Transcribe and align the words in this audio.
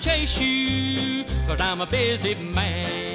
chase 0.00 0.40
you, 0.40 1.24
cause 1.46 1.60
I'm 1.60 1.80
a 1.80 1.86
busy 1.86 2.34
man. 2.34 3.09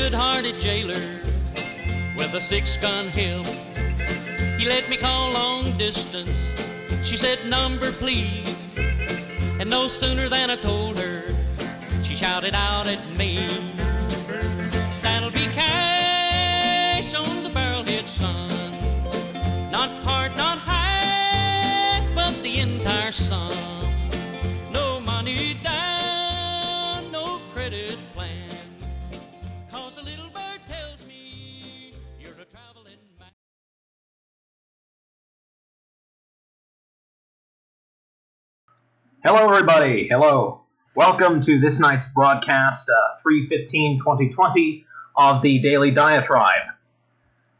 Good-hearted 0.00 0.58
jailer 0.58 1.20
with 2.16 2.32
a 2.32 2.40
six-gun 2.40 3.08
hip. 3.08 3.44
He 4.58 4.66
let 4.66 4.88
me 4.88 4.96
call 4.96 5.30
long 5.30 5.76
distance. 5.76 6.40
She 7.06 7.18
said, 7.18 7.38
number 7.44 7.92
please. 7.92 8.74
And 9.58 9.68
no 9.68 9.88
sooner 9.88 10.30
than 10.30 10.48
I 10.48 10.56
told 10.56 10.98
her, 10.98 11.22
she 12.02 12.16
shouted 12.16 12.54
out 12.54 12.88
at 12.88 13.06
me. 13.18 13.46
Hello, 39.22 39.52
everybody. 39.52 40.08
Hello. 40.08 40.62
Welcome 40.94 41.42
to 41.42 41.60
this 41.60 41.78
night's 41.78 42.06
broadcast, 42.06 42.88
uh, 42.88 43.18
315-2020 43.22 44.86
of 45.14 45.42
the 45.42 45.58
Daily 45.58 45.90
Diatribe. 45.90 46.62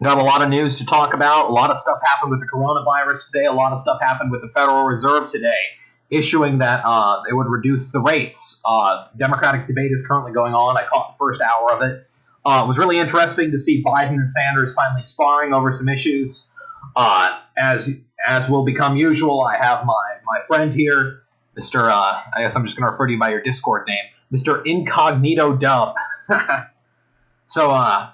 Got 0.03 0.17
a 0.17 0.23
lot 0.23 0.43
of 0.43 0.49
news 0.49 0.77
to 0.77 0.87
talk 0.87 1.13
about. 1.13 1.51
A 1.51 1.53
lot 1.53 1.69
of 1.69 1.77
stuff 1.77 1.99
happened 2.03 2.31
with 2.31 2.41
the 2.41 2.47
coronavirus 2.47 3.31
today. 3.31 3.45
A 3.45 3.53
lot 3.53 3.73
of 3.73 3.79
stuff 3.79 4.01
happened 4.01 4.31
with 4.31 4.41
the 4.41 4.49
Federal 4.49 4.85
Reserve 4.85 5.31
today, 5.31 5.61
issuing 6.09 6.61
that 6.61 6.81
uh, 6.83 7.21
they 7.27 7.35
would 7.35 7.47
reduce 7.47 7.91
the 7.91 8.01
rates. 8.01 8.59
Uh, 8.65 9.09
Democratic 9.19 9.67
debate 9.67 9.93
is 9.93 10.07
currently 10.07 10.33
going 10.33 10.55
on. 10.55 10.79
I 10.79 10.87
caught 10.87 11.11
the 11.11 11.19
first 11.19 11.43
hour 11.43 11.73
of 11.73 11.83
it. 11.83 12.07
Uh, 12.43 12.63
it 12.65 12.69
was 12.69 12.79
really 12.79 12.99
interesting 12.99 13.51
to 13.51 13.59
see 13.59 13.85
Biden 13.85 14.15
and 14.15 14.27
Sanders 14.27 14.73
finally 14.73 15.03
sparring 15.03 15.53
over 15.53 15.75
some 15.75 15.91
issues. 15.91 16.49
Uh, 16.97 17.39
as 17.59 17.91
as 18.27 18.49
will 18.49 18.65
become 18.65 18.97
usual, 18.97 19.43
I 19.43 19.59
have 19.59 19.85
my 19.85 20.17
my 20.25 20.41
friend 20.47 20.73
here, 20.73 21.21
Mr. 21.61 21.91
Uh, 21.91 22.23
I 22.35 22.41
guess 22.41 22.57
I'm 22.57 22.65
just 22.65 22.77
going 22.77 22.87
to 22.87 22.93
refer 22.93 23.07
to 23.07 23.13
you 23.13 23.19
by 23.19 23.31
your 23.31 23.43
Discord 23.43 23.87
name, 23.87 24.05
Mr. 24.33 24.65
Incognito 24.65 25.57
Dub. 25.57 25.95
so, 27.45 27.71
uh, 27.71 28.11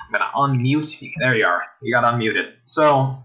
I'm 0.00 0.12
going 0.12 0.20
to 0.60 0.68
unmute 0.68 1.00
you. 1.00 1.10
There 1.18 1.34
you 1.34 1.46
are. 1.46 1.62
You 1.80 1.94
got 1.94 2.04
unmuted. 2.04 2.52
So, 2.64 3.22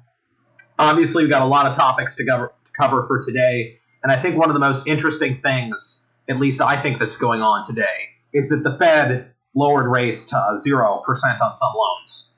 obviously, 0.79 1.23
we've 1.23 1.31
got 1.31 1.41
a 1.41 1.47
lot 1.47 1.65
of 1.65 1.75
topics 1.75 2.15
to 2.15 2.25
cover, 2.25 2.53
to 2.63 2.71
cover 2.71 3.05
for 3.07 3.19
today. 3.19 3.79
And 4.01 4.11
I 4.11 4.21
think 4.21 4.37
one 4.37 4.49
of 4.49 4.53
the 4.53 4.59
most 4.59 4.87
interesting 4.87 5.41
things, 5.41 6.05
at 6.29 6.39
least 6.39 6.61
I 6.61 6.81
think 6.81 6.99
that's 6.99 7.17
going 7.17 7.41
on 7.41 7.65
today, 7.65 7.83
is 8.33 8.49
that 8.49 8.63
the 8.63 8.77
Fed 8.77 9.31
lowered 9.55 9.87
rates 9.87 10.27
to 10.27 10.35
0% 10.35 10.61
on 10.67 11.55
some 11.55 11.73
loans. 11.75 12.31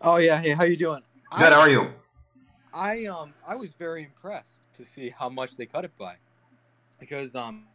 Oh 0.00 0.16
yeah, 0.16 0.40
hey, 0.40 0.50
how 0.50 0.64
you 0.64 0.76
doing? 0.76 1.02
Good, 1.36 1.52
how 1.52 1.60
are 1.60 1.70
you? 1.70 1.90
I 2.78 3.06
um 3.06 3.34
I 3.46 3.56
was 3.56 3.74
very 3.74 4.04
impressed 4.04 4.68
to 4.74 4.84
see 4.84 5.10
how 5.10 5.28
much 5.28 5.56
they 5.56 5.66
cut 5.66 5.84
it 5.84 5.96
by, 5.96 6.18
because 7.00 7.34
um 7.36 7.70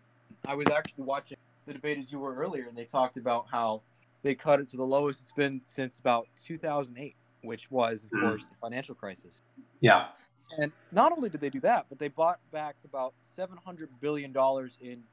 I 0.45 0.55
was 0.55 0.69
actually 0.69 1.05
watching 1.05 1.37
the 1.67 1.73
debate 1.75 1.99
as 1.99 2.11
you 2.11 2.19
were 2.19 2.35
earlier, 2.35 2.67
and 2.67 2.77
they 2.77 2.85
talked 2.85 3.17
about 3.17 3.47
how 3.51 3.83
they 4.23 4.35
cut 4.35 4.61
it 4.61 4.69
to 4.69 4.77
the 4.77 4.85
lowest 4.87 5.21
it's 5.21 5.33
been 5.33 5.61
since 5.65 5.99
about 5.99 6.29
2008, 6.35 7.17
which 7.41 7.71
was 7.71 8.05
of 8.05 8.11
Mhm. 8.11 8.13
course 8.13 8.47
the 8.47 8.55
financial 8.61 8.95
crisis. 8.95 9.41
Yeah. 9.81 10.11
And 10.57 10.73
not 10.91 11.11
only 11.11 11.29
did 11.29 11.41
they 11.41 11.49
do 11.49 11.59
that, 11.61 11.87
but 11.89 11.99
they 11.99 12.09
bought 12.09 12.39
back 12.51 12.77
about 12.85 13.15
700 13.21 13.99
billion 13.99 14.31
dollars 14.31 14.77
in, 14.79 15.05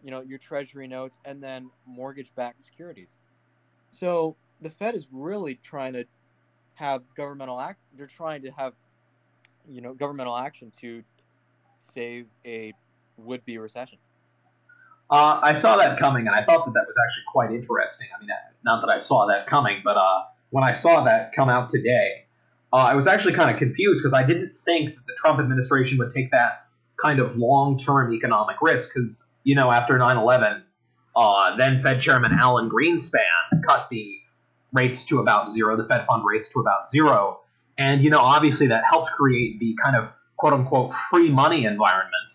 you 0.00 0.10
know, 0.12 0.22
your 0.22 0.38
treasury 0.38 0.88
notes 0.88 1.18
and 1.24 1.42
then 1.42 1.72
mortgage-backed 1.86 2.64
securities. 2.64 3.18
So 3.92 4.38
the 4.60 4.70
Fed 4.70 4.94
is 4.96 5.08
really 5.12 5.56
trying 5.56 5.94
to 5.94 6.06
have 6.74 7.14
governmental 7.14 7.60
act. 7.60 7.80
They're 7.92 8.06
trying 8.08 8.42
to 8.42 8.52
have, 8.52 8.74
you 9.68 9.80
know, 9.80 9.94
governmental 9.94 10.36
action 10.36 10.70
to 10.80 11.02
save 11.78 12.26
a 12.44 12.72
would-be 13.16 13.58
recession. 13.58 13.98
Uh, 15.10 15.38
I 15.42 15.52
saw 15.52 15.76
that 15.76 15.98
coming, 15.98 16.26
and 16.26 16.34
I 16.34 16.42
thought 16.42 16.64
that 16.64 16.72
that 16.72 16.86
was 16.86 16.96
actually 17.06 17.24
quite 17.28 17.50
interesting. 17.50 18.08
I 18.16 18.20
mean, 18.20 18.30
not 18.64 18.80
that 18.80 18.90
I 18.90 18.96
saw 18.98 19.26
that 19.26 19.46
coming, 19.46 19.82
but 19.84 19.96
uh, 19.96 20.22
when 20.50 20.64
I 20.64 20.72
saw 20.72 21.04
that 21.04 21.34
come 21.34 21.50
out 21.50 21.68
today, 21.68 22.24
uh, 22.72 22.76
I 22.76 22.94
was 22.94 23.06
actually 23.06 23.34
kind 23.34 23.50
of 23.50 23.58
confused 23.58 24.00
because 24.00 24.14
I 24.14 24.22
didn't 24.22 24.52
think 24.64 24.94
that 24.94 25.06
the 25.06 25.14
Trump 25.18 25.38
administration 25.38 25.98
would 25.98 26.10
take 26.10 26.30
that 26.30 26.66
kind 27.00 27.20
of 27.20 27.36
long-term 27.36 28.12
economic 28.14 28.56
risk. 28.62 28.92
Because 28.94 29.26
you 29.44 29.54
know, 29.54 29.70
after 29.70 29.98
9/11, 29.98 30.62
uh, 31.14 31.56
then 31.56 31.78
Fed 31.78 32.00
Chairman 32.00 32.32
Alan 32.32 32.70
Greenspan 32.70 33.62
cut 33.66 33.88
the 33.90 34.18
rates 34.72 35.04
to 35.06 35.18
about 35.18 35.52
zero, 35.52 35.76
the 35.76 35.84
Fed 35.84 36.06
fund 36.06 36.24
rates 36.24 36.48
to 36.48 36.60
about 36.60 36.88
zero, 36.88 37.41
and 37.78 38.02
you 38.02 38.10
know, 38.10 38.20
obviously 38.20 38.68
that 38.68 38.84
helped 38.84 39.10
create 39.12 39.58
the 39.58 39.76
kind 39.82 39.96
of 39.96 40.12
quote-unquote 40.36 40.92
free 40.92 41.30
money 41.30 41.64
environment 41.64 42.30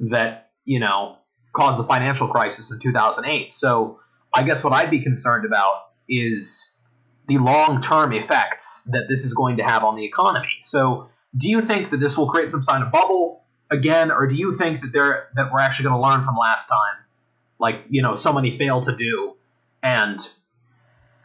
that 0.00 0.50
you 0.64 0.80
know 0.80 1.16
caused 1.52 1.78
the 1.78 1.84
financial 1.84 2.28
crisis 2.28 2.70
in 2.70 2.78
2008. 2.78 3.52
So 3.52 4.00
I 4.32 4.42
guess 4.42 4.62
what 4.62 4.72
I'd 4.72 4.90
be 4.90 5.00
concerned 5.00 5.44
about 5.44 5.90
is 6.08 6.74
the 7.26 7.38
long-term 7.38 8.12
effects 8.12 8.82
that 8.92 9.06
this 9.08 9.24
is 9.24 9.34
going 9.34 9.58
to 9.58 9.64
have 9.64 9.84
on 9.84 9.96
the 9.96 10.04
economy. 10.04 10.48
So 10.62 11.08
do 11.36 11.48
you 11.48 11.60
think 11.60 11.90
that 11.90 11.98
this 11.98 12.16
will 12.16 12.28
create 12.28 12.50
some 12.50 12.62
kind 12.62 12.82
of 12.82 12.90
bubble 12.90 13.44
again, 13.70 14.10
or 14.10 14.26
do 14.26 14.34
you 14.34 14.56
think 14.56 14.80
that 14.80 14.92
they're 14.92 15.28
that 15.34 15.52
we're 15.52 15.60
actually 15.60 15.84
going 15.84 15.96
to 15.96 16.02
learn 16.02 16.24
from 16.24 16.36
last 16.36 16.66
time, 16.66 17.04
like 17.58 17.84
you 17.88 18.02
know 18.02 18.14
so 18.14 18.32
many 18.32 18.56
failed 18.56 18.84
to 18.84 18.96
do, 18.96 19.36
and 19.82 20.18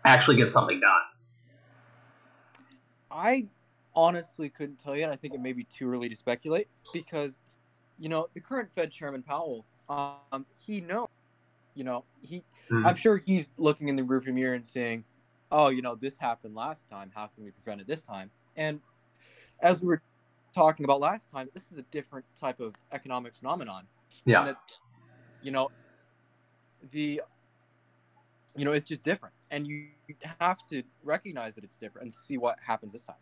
actually 0.03 0.37
get 0.37 0.51
something 0.51 0.79
done? 0.79 1.01
I 3.13 3.49
honestly 3.95 4.49
couldn't 4.51 4.79
tell 4.79 4.97
you, 4.97 5.03
and 5.05 5.13
I 5.13 5.17
think 5.17 5.35
it 5.35 5.41
may 5.41 5.53
be 5.53 5.65
too 5.65 5.89
early 5.91 6.09
to 6.09 6.17
speculate 6.17 6.69
because, 6.93 7.41
you 7.97 8.09
know, 8.09 8.29
the 8.33 8.41
current 8.41 8.73
Fed 8.73 8.91
Chairman 8.91 9.23
Powell, 9.23 9.67
um, 9.89 10.47
he 10.53 10.81
knows, 10.81 11.07
you 11.75 11.83
know, 11.85 12.05
he, 12.21 12.45
Mhm. 12.69 12.83
I'm 12.85 12.95
sure 12.95 13.17
he's 13.17 13.51
looking 13.57 13.89
in 13.89 13.95
the 13.97 14.03
rearview 14.03 14.33
mirror 14.33 14.55
and 14.55 14.67
saying, 14.67 15.05
"Oh, 15.51 15.69
you 15.69 15.81
know, 15.83 15.95
this 15.95 16.17
happened 16.19 16.55
last 16.55 16.89
time. 16.89 17.11
How 17.15 17.27
can 17.27 17.43
we 17.43 17.51
prevent 17.51 17.81
it 17.81 17.87
this 17.87 18.03
time?" 18.03 18.31
And 18.57 18.83
as 19.61 19.81
we 19.81 19.87
were 19.89 20.03
talking 20.55 20.85
about 20.85 21.01
last 21.01 21.29
time, 21.31 21.49
this 21.53 21.71
is 21.71 21.77
a 21.79 21.83
different 21.83 22.27
type 22.35 22.59
of 22.61 22.75
economic 22.91 23.33
phenomenon. 23.35 23.89
Yeah. 24.25 24.45
That, 24.45 24.57
you 25.41 25.51
know, 25.51 25.69
the, 26.81 27.21
you 28.55 28.65
know, 28.65 28.71
it's 28.71 28.85
just 28.85 29.03
different, 29.03 29.33
and 29.51 29.67
you 29.67 29.87
have 30.39 30.57
to 30.69 30.83
recognize 31.03 31.55
that 31.55 31.63
it's 31.63 31.77
different 31.77 32.03
and 32.03 32.13
see 32.13 32.37
what 32.37 32.57
happens 32.65 32.93
this 32.93 33.05
time. 33.05 33.15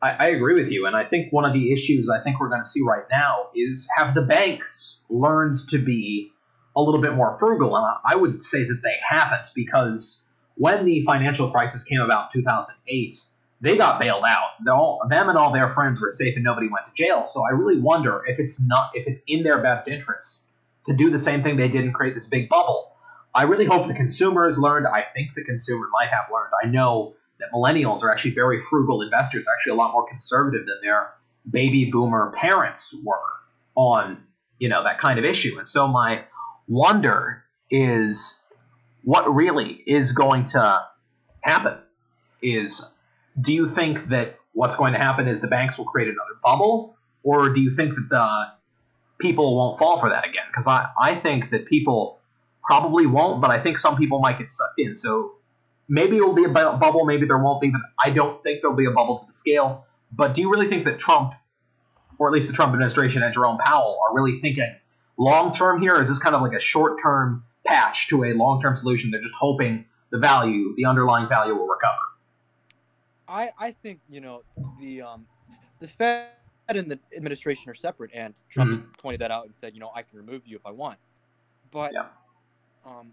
I, 0.00 0.10
I 0.10 0.26
agree 0.28 0.54
with 0.54 0.70
you, 0.70 0.86
and 0.86 0.96
I 0.96 1.04
think 1.04 1.32
one 1.32 1.44
of 1.44 1.52
the 1.52 1.72
issues 1.72 2.08
I 2.08 2.20
think 2.20 2.40
we're 2.40 2.48
going 2.48 2.62
to 2.62 2.68
see 2.68 2.82
right 2.82 3.04
now 3.10 3.48
is 3.54 3.88
have 3.96 4.14
the 4.14 4.22
banks 4.22 5.02
learned 5.08 5.56
to 5.70 5.78
be 5.78 6.32
a 6.76 6.82
little 6.82 7.00
bit 7.00 7.14
more 7.14 7.36
frugal, 7.38 7.76
and 7.76 7.84
I, 7.84 8.12
I 8.12 8.16
would 8.16 8.42
say 8.42 8.64
that 8.64 8.80
they 8.82 8.96
haven't 9.08 9.48
because 9.54 10.24
when 10.56 10.84
the 10.84 11.02
financial 11.04 11.50
crisis 11.50 11.82
came 11.84 12.00
about 12.00 12.34
in 12.34 12.42
2008, 12.42 13.16
they 13.60 13.76
got 13.76 14.00
bailed 14.00 14.24
out. 14.26 14.50
All, 14.68 15.00
them 15.08 15.28
and 15.28 15.38
all 15.38 15.52
their 15.52 15.68
friends 15.68 16.00
were 16.00 16.10
safe, 16.10 16.34
and 16.34 16.44
nobody 16.44 16.68
went 16.68 16.86
to 16.86 16.92
jail. 16.94 17.24
So 17.26 17.44
I 17.44 17.50
really 17.50 17.80
wonder 17.80 18.22
if 18.26 18.38
it's 18.38 18.60
not 18.60 18.90
if 18.94 19.06
it's 19.06 19.22
in 19.26 19.44
their 19.44 19.62
best 19.62 19.88
interest 19.88 20.48
to 20.86 20.94
do 20.94 21.10
the 21.10 21.18
same 21.18 21.42
thing 21.42 21.56
they 21.56 21.68
did 21.68 21.84
and 21.84 21.94
create 21.94 22.14
this 22.14 22.26
big 22.26 22.48
bubble. 22.48 22.91
I 23.34 23.44
really 23.44 23.64
hope 23.64 23.86
the 23.86 23.94
consumer 23.94 24.44
has 24.44 24.58
learned. 24.58 24.86
I 24.86 25.04
think 25.14 25.34
the 25.34 25.44
consumer 25.44 25.86
might 25.90 26.08
have 26.10 26.26
learned. 26.32 26.52
I 26.62 26.66
know 26.66 27.14
that 27.38 27.48
millennials 27.52 28.02
are 28.02 28.10
actually 28.10 28.32
very 28.32 28.60
frugal 28.60 29.02
investors, 29.02 29.46
actually 29.50 29.72
a 29.72 29.76
lot 29.76 29.92
more 29.92 30.06
conservative 30.06 30.66
than 30.66 30.76
their 30.82 31.12
baby 31.48 31.86
boomer 31.90 32.32
parents 32.36 32.94
were 33.04 33.20
on 33.74 34.22
you 34.58 34.68
know 34.68 34.84
that 34.84 34.98
kind 34.98 35.18
of 35.18 35.24
issue. 35.24 35.58
And 35.58 35.66
so 35.66 35.88
my 35.88 36.24
wonder 36.68 37.44
is 37.70 38.38
what 39.02 39.34
really 39.34 39.70
is 39.86 40.12
going 40.12 40.44
to 40.44 40.80
happen 41.40 41.78
is 42.40 42.86
do 43.40 43.52
you 43.52 43.68
think 43.68 44.08
that 44.08 44.38
what's 44.52 44.76
going 44.76 44.92
to 44.92 44.98
happen 44.98 45.26
is 45.26 45.40
the 45.40 45.48
banks 45.48 45.78
will 45.78 45.86
create 45.86 46.08
another 46.08 46.38
bubble 46.44 46.96
or 47.22 47.48
do 47.48 47.60
you 47.60 47.70
think 47.70 47.94
that 47.94 48.08
the 48.10 48.52
people 49.18 49.56
won't 49.56 49.78
fall 49.78 49.98
for 49.98 50.10
that 50.10 50.24
again 50.24 50.44
because 50.48 50.66
I, 50.66 50.90
I 51.00 51.14
think 51.14 51.50
that 51.50 51.66
people 51.66 52.20
probably 52.64 53.06
won't, 53.06 53.40
but 53.40 53.50
I 53.50 53.58
think 53.58 53.78
some 53.78 53.96
people 53.96 54.20
might 54.20 54.38
get 54.38 54.50
sucked 54.50 54.78
in. 54.78 54.94
So 54.94 55.34
maybe 55.88 56.16
it 56.16 56.20
will 56.20 56.34
be 56.34 56.44
a 56.44 56.48
bubble, 56.48 57.04
maybe 57.04 57.26
there 57.26 57.38
won't 57.38 57.60
be, 57.60 57.70
but 57.70 57.80
I 58.02 58.10
don't 58.10 58.42
think 58.42 58.60
there'll 58.62 58.76
be 58.76 58.86
a 58.86 58.90
bubble 58.90 59.18
to 59.18 59.26
the 59.26 59.32
scale. 59.32 59.86
But 60.12 60.34
do 60.34 60.42
you 60.42 60.50
really 60.50 60.68
think 60.68 60.84
that 60.84 60.98
Trump, 60.98 61.34
or 62.18 62.28
at 62.28 62.32
least 62.32 62.48
the 62.48 62.54
Trump 62.54 62.72
administration 62.72 63.22
and 63.22 63.32
Jerome 63.32 63.58
Powell, 63.58 64.00
are 64.06 64.14
really 64.14 64.40
thinking 64.40 64.74
long 65.18 65.52
term 65.52 65.80
here? 65.80 66.00
Is 66.00 66.08
this 66.08 66.18
kind 66.18 66.34
of 66.34 66.42
like 66.42 66.52
a 66.52 66.60
short 66.60 67.00
term 67.02 67.44
patch 67.66 68.08
to 68.08 68.24
a 68.24 68.32
long 68.34 68.60
term 68.60 68.76
solution? 68.76 69.10
They're 69.10 69.22
just 69.22 69.34
hoping 69.34 69.86
the 70.10 70.18
value, 70.18 70.74
the 70.76 70.84
underlying 70.84 71.28
value, 71.28 71.54
will 71.54 71.66
recover. 71.66 71.98
I 73.28 73.50
I 73.58 73.70
think 73.70 74.00
you 74.08 74.20
know 74.20 74.42
the 74.78 75.02
um 75.02 75.26
the 75.80 75.88
Fed 75.88 76.28
and 76.68 76.90
the 76.90 76.98
administration 77.16 77.70
are 77.70 77.74
separate, 77.74 78.10
and 78.14 78.34
Trump 78.50 78.70
has 78.70 78.86
pointed 78.98 79.20
that 79.20 79.30
out 79.30 79.46
and 79.46 79.54
said, 79.54 79.74
you 79.74 79.80
know, 79.80 79.90
I 79.94 80.02
can 80.02 80.18
remove 80.18 80.46
you 80.46 80.56
if 80.56 80.66
I 80.66 80.70
want. 80.70 80.98
But 81.70 81.92
Yeah. 81.92 82.06
Um, 82.84 83.12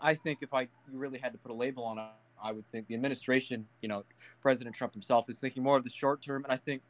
I 0.00 0.14
think 0.14 0.38
if 0.42 0.54
I 0.54 0.62
you 0.62 0.68
really 0.98 1.18
had 1.18 1.32
to 1.32 1.38
put 1.38 1.50
a 1.50 1.54
label 1.54 1.84
on 1.84 1.98
it, 1.98 2.04
I 2.42 2.52
would 2.52 2.66
think 2.66 2.86
the 2.86 2.94
administration, 2.94 3.66
you 3.82 3.88
know, 3.88 4.04
President 4.40 4.74
Trump 4.74 4.92
himself 4.92 5.28
is 5.28 5.40
thinking 5.40 5.62
more 5.62 5.76
of 5.76 5.84
the 5.84 5.90
short 5.90 6.22
term, 6.22 6.44
and 6.44 6.52
I 6.52 6.56
think 6.56 6.82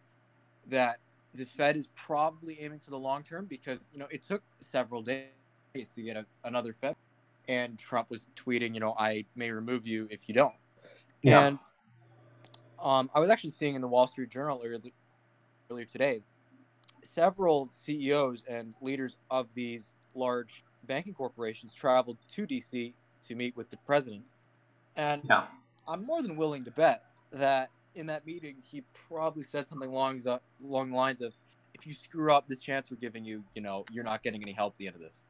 that 0.67 0.99
the 1.35 1.44
Fed 1.44 1.76
is 1.76 1.88
probably 1.94 2.58
aiming 2.61 2.81
for 2.81 2.90
the 2.90 2.99
long 2.99 3.23
term 3.23 3.46
because 3.46 3.88
you 3.93 3.99
know 3.99 4.06
it 4.11 4.23
took 4.23 4.43
several 4.61 5.02
days 5.02 5.29
to 5.94 6.02
get 6.02 6.17
a, 6.17 6.26
another 6.44 6.73
Fed, 6.73 6.96
and 7.49 7.79
Trump 7.79 8.11
was 8.11 8.26
tweeting, 8.37 8.75
you 8.75 8.81
know, 8.81 8.94
I 8.99 9.25
may 9.34 9.50
remove 9.50 9.87
you 9.87 10.06
if 10.11 10.29
you 10.29 10.34
don't. 10.34 10.55
Yeah. 11.23 11.46
And 11.46 11.58
um, 12.81 13.11
I 13.14 13.20
was 13.20 13.31
actually 13.31 13.50
seeing 13.50 13.75
in 13.75 13.81
the 13.81 13.88
Wall 13.88 14.06
Street 14.06 14.31
Journal 14.31 14.61
earlier, 14.64 14.93
earlier 15.70 15.84
today, 15.84 16.20
several 17.02 17.69
CEOs 17.70 18.44
and 18.49 18.75
leaders 18.81 19.17
of 19.31 19.52
these 19.55 19.94
large 20.14 20.64
banking 20.88 21.14
corporations 21.14 21.73
traveled 21.73 22.19
to 22.29 22.46
DC 22.46 22.93
to 23.20 23.35
meet 23.37 23.56
with 23.56 23.70
the 23.70 23.76
president. 23.87 24.25
And 24.96 25.23
Yeah. 25.25 25.46
I'm 25.87 26.05
more 26.05 26.23
than 26.23 26.37
willing 26.37 26.64
to 26.64 26.70
bet 26.73 27.05
that 27.31 27.70
in 27.94 28.06
that 28.06 28.26
meeting, 28.26 28.56
he 28.64 28.82
probably 29.08 29.43
said 29.43 29.69
something 29.69 29.88
along, 29.88 30.19
the- 30.19 30.40
along 30.64 30.90
the 30.90 30.96
lines 30.96 31.20
of, 31.20 31.35
if 31.75 31.87
you 31.87 31.94
screw 31.94 32.32
up 32.32 32.49
this 32.49 32.61
chance 32.61 32.90
we're 32.90 32.96
giving 32.96 33.25
you, 33.25 33.44
you 33.55 33.62
know, 33.62 33.85
you're 33.93 34.05
not 34.05 34.23
getting 34.23 34.43
any 34.43 34.52
help 34.52 34.75
at 34.75 34.79
the 34.79 34.87
end 34.88 34.96
of 34.96 35.02
this. 35.02 35.25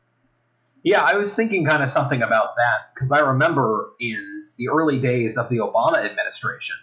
Yeah, 0.83 1.03
I 1.03 1.17
was 1.17 1.35
thinking 1.35 1.67
kind 1.67 1.83
of 1.83 1.89
something 1.89 2.23
about 2.23 2.55
that 2.57 2.95
because 2.95 3.11
I 3.13 3.19
remember 3.19 3.91
in 4.01 4.49
the 4.57 4.69
early 4.69 5.01
days 5.01 5.37
of 5.37 5.49
the 5.49 5.59
Obama 5.59 6.05
administration, 6.05 6.77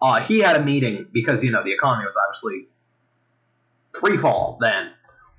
uh, 0.00 0.20
he 0.20 0.38
had 0.38 0.56
a 0.56 0.62
meeting 0.62 1.08
because 1.12 1.42
you 1.42 1.50
know 1.50 1.62
the 1.64 1.72
economy 1.72 2.06
was 2.06 2.14
obviously 2.28 2.68
free 3.98 4.16
fall 4.16 4.58
then. 4.60 4.92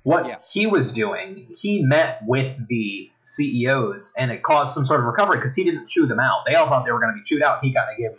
What 0.06 0.26
Yeah. 0.26 0.36
he 0.52 0.68
was 0.68 0.92
doing, 0.92 1.48
he 1.58 1.82
met 1.82 2.20
with 2.24 2.68
the 2.68 3.10
CEOs 3.24 4.12
and 4.16 4.30
it 4.30 4.40
caused 4.40 4.72
some 4.72 4.86
sort 4.86 5.00
of 5.00 5.06
recovery 5.06 5.38
because 5.38 5.56
he 5.56 5.64
didn't 5.64 5.88
chew 5.88 6.06
them 6.06 6.20
out. 6.20 6.44
They 6.46 6.54
all 6.54 6.68
thought 6.68 6.84
they 6.84 6.92
were 6.92 7.00
going 7.00 7.12
to 7.12 7.18
be 7.18 7.24
chewed 7.24 7.42
out. 7.42 7.58
He 7.60 7.74
kind 7.74 7.90
of 7.90 7.96
gave 7.98 8.10
them 8.10 8.18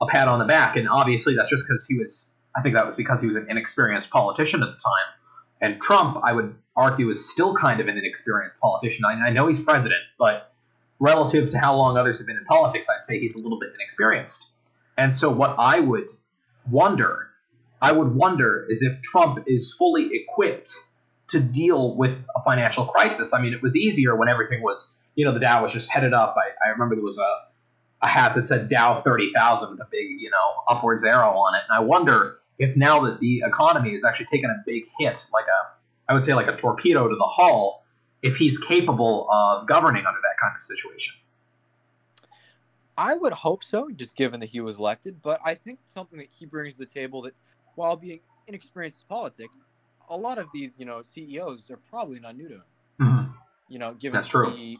a, 0.00 0.04
a 0.04 0.06
pat 0.08 0.28
on 0.28 0.38
the 0.38 0.44
back, 0.44 0.76
and 0.76 0.88
obviously 0.88 1.34
that's 1.34 1.50
just 1.50 1.64
because 1.66 1.84
he 1.84 1.98
was. 1.98 2.30
I 2.56 2.62
think 2.62 2.76
that 2.76 2.86
was 2.86 2.94
because 2.94 3.20
he 3.20 3.26
was 3.26 3.34
an 3.34 3.46
inexperienced 3.50 4.08
politician 4.08 4.62
at 4.62 4.66
the 4.66 4.76
time. 4.78 5.08
And 5.60 5.82
Trump, 5.82 6.18
I 6.22 6.32
would 6.32 6.54
argue, 6.76 7.10
is 7.10 7.28
still 7.28 7.56
kind 7.56 7.80
of 7.80 7.88
an 7.88 7.98
inexperienced 7.98 8.60
politician. 8.60 9.04
I, 9.04 9.14
I 9.26 9.30
know 9.30 9.48
he's 9.48 9.58
president, 9.58 10.02
but 10.20 10.52
relative 11.00 11.50
to 11.50 11.58
how 11.58 11.74
long 11.74 11.96
others 11.96 12.18
have 12.18 12.28
been 12.28 12.36
in 12.36 12.44
politics, 12.44 12.86
I'd 12.88 13.04
say 13.04 13.18
he's 13.18 13.34
a 13.34 13.40
little 13.40 13.58
bit 13.58 13.70
inexperienced. 13.74 14.46
And 14.96 15.12
so, 15.12 15.28
what 15.28 15.56
I 15.58 15.80
would 15.80 16.06
wonder, 16.70 17.30
I 17.82 17.90
would 17.90 18.14
wonder, 18.14 18.64
is 18.68 18.82
if 18.82 19.02
Trump 19.02 19.42
is 19.48 19.74
fully 19.76 20.10
equipped 20.14 20.72
to 21.28 21.40
deal 21.40 21.96
with 21.96 22.24
a 22.36 22.42
financial 22.42 22.86
crisis. 22.86 23.32
I 23.32 23.40
mean, 23.40 23.52
it 23.52 23.62
was 23.62 23.76
easier 23.76 24.14
when 24.16 24.28
everything 24.28 24.62
was, 24.62 24.94
you 25.14 25.24
know, 25.24 25.32
the 25.32 25.40
Dow 25.40 25.62
was 25.62 25.72
just 25.72 25.90
headed 25.90 26.14
up. 26.14 26.36
I, 26.38 26.68
I 26.68 26.70
remember 26.70 26.94
there 26.94 27.04
was 27.04 27.18
a, 27.18 28.04
a 28.04 28.06
hat 28.06 28.34
that 28.36 28.46
said 28.46 28.68
Dow 28.68 29.00
30,000 29.00 29.70
with 29.70 29.80
a 29.80 29.88
big, 29.90 30.06
you 30.18 30.30
know, 30.30 30.54
upwards 30.68 31.04
arrow 31.04 31.30
on 31.30 31.54
it. 31.56 31.62
And 31.68 31.76
I 31.76 31.80
wonder 31.80 32.38
if 32.58 32.76
now 32.76 33.00
that 33.00 33.20
the 33.20 33.42
economy 33.44 33.92
has 33.92 34.04
actually 34.04 34.26
taken 34.26 34.50
a 34.50 34.62
big 34.64 34.84
hit, 34.98 35.26
like 35.32 35.46
a, 35.46 36.10
I 36.10 36.14
would 36.14 36.24
say 36.24 36.34
like 36.34 36.46
a 36.46 36.56
torpedo 36.56 37.08
to 37.08 37.16
the 37.16 37.24
hull, 37.24 37.82
if 38.22 38.36
he's 38.36 38.58
capable 38.58 39.28
of 39.30 39.66
governing 39.66 40.06
under 40.06 40.20
that 40.20 40.36
kind 40.40 40.54
of 40.54 40.62
situation. 40.62 41.14
I 42.98 43.14
would 43.14 43.34
hope 43.34 43.62
so, 43.62 43.90
just 43.94 44.16
given 44.16 44.40
that 44.40 44.46
he 44.46 44.60
was 44.60 44.78
elected. 44.78 45.20
But 45.20 45.40
I 45.44 45.54
think 45.54 45.80
something 45.84 46.18
that 46.18 46.28
he 46.30 46.46
brings 46.46 46.74
to 46.74 46.80
the 46.80 46.86
table 46.86 47.22
that, 47.22 47.34
while 47.74 47.96
being 47.96 48.20
inexperienced 48.46 49.02
in 49.02 49.08
politics, 49.08 49.54
a 50.08 50.16
lot 50.16 50.38
of 50.38 50.46
these, 50.52 50.78
you 50.78 50.84
know, 50.84 51.02
CEOs 51.02 51.70
are 51.70 51.76
probably 51.76 52.20
not 52.20 52.36
new 52.36 52.48
to 52.48 52.54
him. 52.54 52.62
Mm-hmm. 53.00 53.32
You 53.68 53.78
know, 53.78 53.94
given 53.94 54.16
That's 54.16 54.28
true. 54.28 54.50
he 54.50 54.78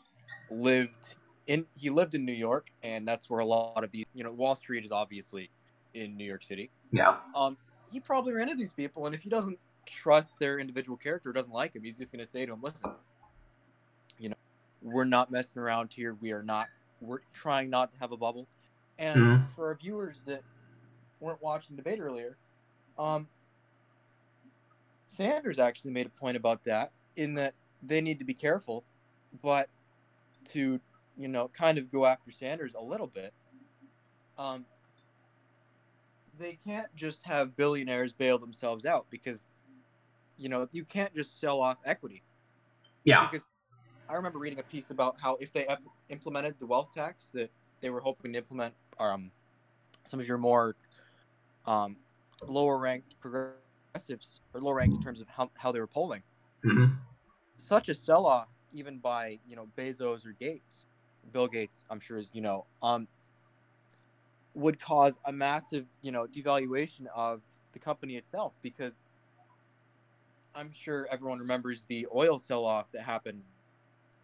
lived 0.51 1.17
in 1.47 1.67
he 1.75 1.91
lived 1.91 2.15
in 2.15 2.25
New 2.25 2.33
York, 2.33 2.71
and 2.83 3.07
that's 3.07 3.29
where 3.29 3.41
a 3.41 3.45
lot 3.45 3.83
of 3.83 3.91
these, 3.91 4.05
you 4.15 4.25
know, 4.25 4.33
Wall 4.33 4.55
Street 4.55 4.85
is 4.85 4.93
obviously 4.93 5.51
in 5.95 6.17
New 6.17 6.25
York 6.25 6.43
City. 6.43 6.71
Yeah. 6.93 7.17
Um, 7.35 7.57
he 7.91 8.01
probably 8.01 8.33
ran 8.33 8.49
into 8.49 8.57
these 8.59 8.73
people, 8.73 9.07
and 9.07 9.15
if 9.15 9.23
he 9.23 9.31
doesn't 9.31 9.59
trust 9.87 10.39
their 10.39 10.59
individual 10.59 10.97
character, 10.97 11.33
doesn't 11.33 11.53
like 11.53 11.75
him, 11.75 11.83
he's 11.85 11.97
just 11.99 12.13
going 12.13 12.25
to 12.25 12.31
say 12.31 12.47
to 12.47 12.53
him, 12.53 12.61
"Listen, 12.63 12.91
you 14.19 14.29
know, 14.29 14.35
we're 14.83 15.05
not 15.05 15.31
messing 15.31 15.61
around 15.61 15.93
here. 15.93 16.15
We 16.21 16.33
are 16.33 16.43
not. 16.43 16.69
We're 17.01 17.21
trying 17.33 17.71
not 17.71 17.93
to 17.93 17.99
have 17.99 18.13
a 18.13 18.17
bubble." 18.17 18.47
And 18.99 19.21
Mhm. 19.21 19.51
for 19.53 19.67
our 19.67 19.75
viewers 19.77 20.25
that 20.25 20.43
weren't 21.21 21.43
watching 21.43 21.77
the 21.77 21.83
debate 21.83 22.01
earlier, 22.01 22.37
um, 22.99 23.29
Sanders 25.09 25.59
actually 25.59 25.93
made 25.93 26.07
a 26.07 26.11
point 26.11 26.37
about 26.37 26.65
that 26.65 26.91
in 27.17 27.35
that 27.35 27.55
they 27.83 28.01
need 28.01 28.19
to 28.19 28.25
be 28.25 28.35
careful, 28.35 28.85
but 29.43 29.69
to 30.47 30.81
you 31.17 31.29
know 31.29 31.49
kind 31.49 31.79
of 31.79 31.91
go 31.91 32.07
after 32.07 32.31
Sanders 32.31 32.75
a 32.75 32.81
little 32.81 33.07
bit. 33.07 33.33
Um, 34.39 34.67
they 36.39 36.59
can't 36.67 36.95
just 36.95 37.25
have 37.25 37.57
billionaires 37.57 38.13
bail 38.13 38.39
themselves 38.39 38.85
out 38.85 39.07
because 39.11 39.47
you 40.37 40.49
know 40.49 40.69
you 40.73 40.85
can't 40.85 41.15
just 41.15 41.41
sell 41.41 41.63
off 41.63 41.79
equity 41.85 42.23
Yeah. 43.05 43.27
because 43.27 43.45
i 44.09 44.15
remember 44.15 44.39
reading 44.39 44.59
a 44.59 44.63
piece 44.63 44.91
about 44.91 45.17
how 45.21 45.37
if 45.37 45.53
they 45.53 45.67
ep- 45.67 45.83
implemented 46.11 46.59
the 46.59 46.67
wealth 46.67 46.93
tax 46.93 47.31
that 47.31 47.51
they 47.81 47.91
were 47.91 48.01
hoping 48.01 48.33
to 48.33 48.39
implement 48.39 48.75
um, 49.01 49.31
some 50.05 50.21
of 50.21 50.29
your 50.29 50.39
more 50.39 50.77
um, 51.67 51.97
lower 52.47 52.79
ranked 52.79 53.19
progressives 53.97 54.41
or 54.55 54.61
low 54.61 54.73
rank 54.73 54.93
in 54.95 55.01
terms 55.01 55.21
of 55.21 55.29
how, 55.29 55.51
how 55.57 55.73
they 55.73 55.81
were 55.81 55.87
polling 55.87 56.23
hmm 56.63 56.87
such 57.59 57.89
a 57.89 57.95
sell-off 57.95 58.49
even 58.75 58.99
by 58.99 59.39
you 59.47 59.57
know 59.57 59.67
bezos 59.79 60.27
or 60.27 60.33
gates 60.39 60.87
bill 61.33 61.47
gates 61.47 61.85
i'm 61.91 61.99
sure 61.99 62.19
is 62.19 62.31
you 62.35 62.43
know 62.43 62.67
um 62.83 63.09
would 64.55 64.79
cause 64.79 65.19
a 65.25 65.33
massive 65.33 65.87
you 66.03 66.13
know 66.13 66.27
devaluation 66.27 67.07
of 67.15 67.41
the 67.73 67.79
company 67.79 68.17
itself 68.17 68.53
because 68.63 68.99
i'm 70.55 70.71
sure 70.71 71.09
everyone 71.11 71.39
remembers 71.39 71.85
the 71.89 72.07
oil 72.15 72.39
sell-off 72.39 72.93
that 72.93 73.03
happened 73.03 73.41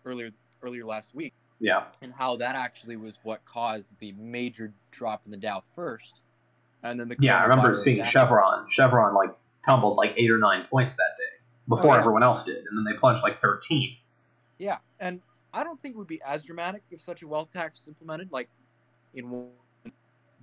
earlier 0.05 0.31
earlier 0.63 0.85
last 0.85 1.15
week 1.15 1.33
Yeah. 1.59 1.85
and 2.03 2.13
how 2.13 2.37
that 2.37 2.55
actually 2.55 2.97
was 2.97 3.19
what 3.23 3.43
caused 3.47 3.99
the 3.99 4.13
major 4.19 4.75
drop 4.91 5.23
in 5.25 5.31
the 5.31 5.39
dow 5.39 5.63
first 5.75 6.21
and 6.83 7.01
then 7.01 7.09
the 7.09 7.17
Yeah. 7.19 7.39
I 7.39 7.43
remember 7.45 7.75
seeing 7.75 8.01
afterwards. 8.01 8.13
Chevron. 8.13 8.69
Chevron 8.69 9.15
like 9.15 9.31
tumbled 9.65 9.97
like 9.97 10.15
eight 10.17 10.31
or 10.31 10.39
nine 10.39 10.67
points 10.71 10.95
that 10.97 11.15
day 11.19 11.43
before 11.69 11.91
Oh, 11.91 11.95
yeah. 11.95 12.01
everyone 12.01 12.23
else 12.23 12.43
did, 12.45 12.59
and 12.67 12.77
then 12.77 12.85
they 12.85 12.99
plunged 12.99 13.23
like 13.23 13.39
thirteen. 13.39 13.97
Yeah, 14.59 14.79
and 15.01 15.21
I 15.55 15.65
don't 15.65 15.81
think 15.81 15.95
it 15.95 15.99
would 15.99 16.07
be 16.09 16.21
as 16.25 16.45
dramatic 16.45 16.83
if 16.91 17.01
such 17.01 17.23
a 17.23 17.29
wealth 17.29 17.51
tax 17.53 17.81
was 17.81 17.89
implemented, 17.89 18.31
like 18.33 18.49
in 19.15 19.31
one. 19.31 19.51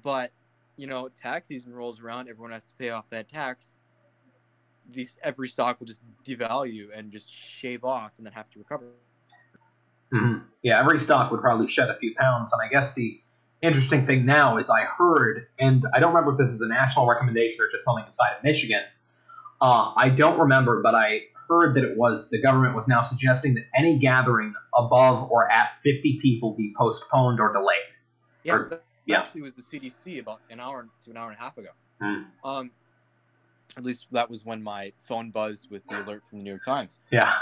But 0.01 0.31
you 0.77 0.88
know, 0.88 1.09
tax 1.09 1.49
season 1.49 1.73
rolls 1.73 2.01
around, 2.01 2.29
everyone 2.29 2.51
has 2.51 2.63
to 2.63 2.73
pay 2.75 2.89
off 2.89 3.09
that 3.09 3.27
tax. 3.27 3.75
These 4.91 5.17
every 5.23 5.47
stock 5.49 5.79
will 5.79 5.88
just 5.88 6.01
devalue 6.23 6.88
and 6.95 7.11
just 7.11 7.31
shave 7.31 7.83
off, 7.83 8.13
and 8.17 8.25
then 8.25 8.33
have 8.33 8.49
to 8.51 8.59
recover. 8.59 8.85
Mhm. 10.11 10.45
Yeah, 10.63 10.79
every 10.79 10.99
stock 10.99 11.31
would 11.31 11.41
probably 11.41 11.67
shed 11.67 11.89
a 11.89 11.95
few 11.95 12.15
pounds. 12.15 12.51
And 12.51 12.61
I 12.63 12.67
guess 12.67 12.93
the 12.95 13.21
interesting 13.61 14.05
thing 14.07 14.25
now 14.25 14.57
is 14.57 14.69
I 14.69 14.85
heard, 14.85 15.47
and 15.59 15.85
I 15.93 15.99
don't 15.99 16.13
remember 16.15 16.31
if 16.31 16.38
this 16.39 16.49
is 16.49 16.61
a 16.61 16.67
national 16.67 17.07
recommendation 17.07 17.61
or 17.61 17.69
just 17.71 17.83
something 17.85 18.05
inside 18.05 18.35
of 18.38 18.43
Michigan. 18.43 18.83
Uh, 19.61 19.93
I 19.95 20.09
don't 20.09 20.39
remember, 20.39 20.81
but 20.81 20.95
I 20.95 21.23
heard 21.47 21.75
that 21.75 21.83
it 21.83 21.97
was 21.97 22.29
the 22.29 22.41
government 22.41 22.75
was 22.75 22.87
now 22.87 23.01
suggesting 23.01 23.55
that 23.55 23.65
any 23.77 23.97
gathering 23.99 24.53
above 24.75 25.29
or 25.31 25.51
at 25.51 25.75
50 25.83 26.19
people 26.21 26.55
be 26.55 26.73
postponed 26.77 27.39
or 27.39 27.51
delayed. 27.51 27.77
Yes, 28.43 28.65
Or- 28.65 28.69
that 28.69 28.83
yeah. 29.05 29.19
actually 29.21 29.41
was 29.41 29.55
the 29.55 29.61
CDC 29.63 30.19
about 30.19 30.41
an 30.49 30.59
hour 30.59 30.87
to 31.01 31.09
an 31.09 31.17
hour 31.17 31.29
and 31.29 31.37
a 31.37 31.41
half 31.41 31.57
ago. 31.57 31.69
Hmm. 32.01 32.21
Um, 32.43 32.71
at 33.77 33.83
least 33.83 34.07
that 34.11 34.29
was 34.29 34.45
when 34.45 34.63
my 34.63 34.93
phone 34.97 35.31
buzzed 35.31 35.69
with 35.69 35.85
the 35.87 36.03
alert 36.03 36.23
from 36.29 36.39
the 36.39 36.43
New 36.45 36.51
York 36.51 36.63
Times. 36.63 36.99
Yeah. 37.11 37.33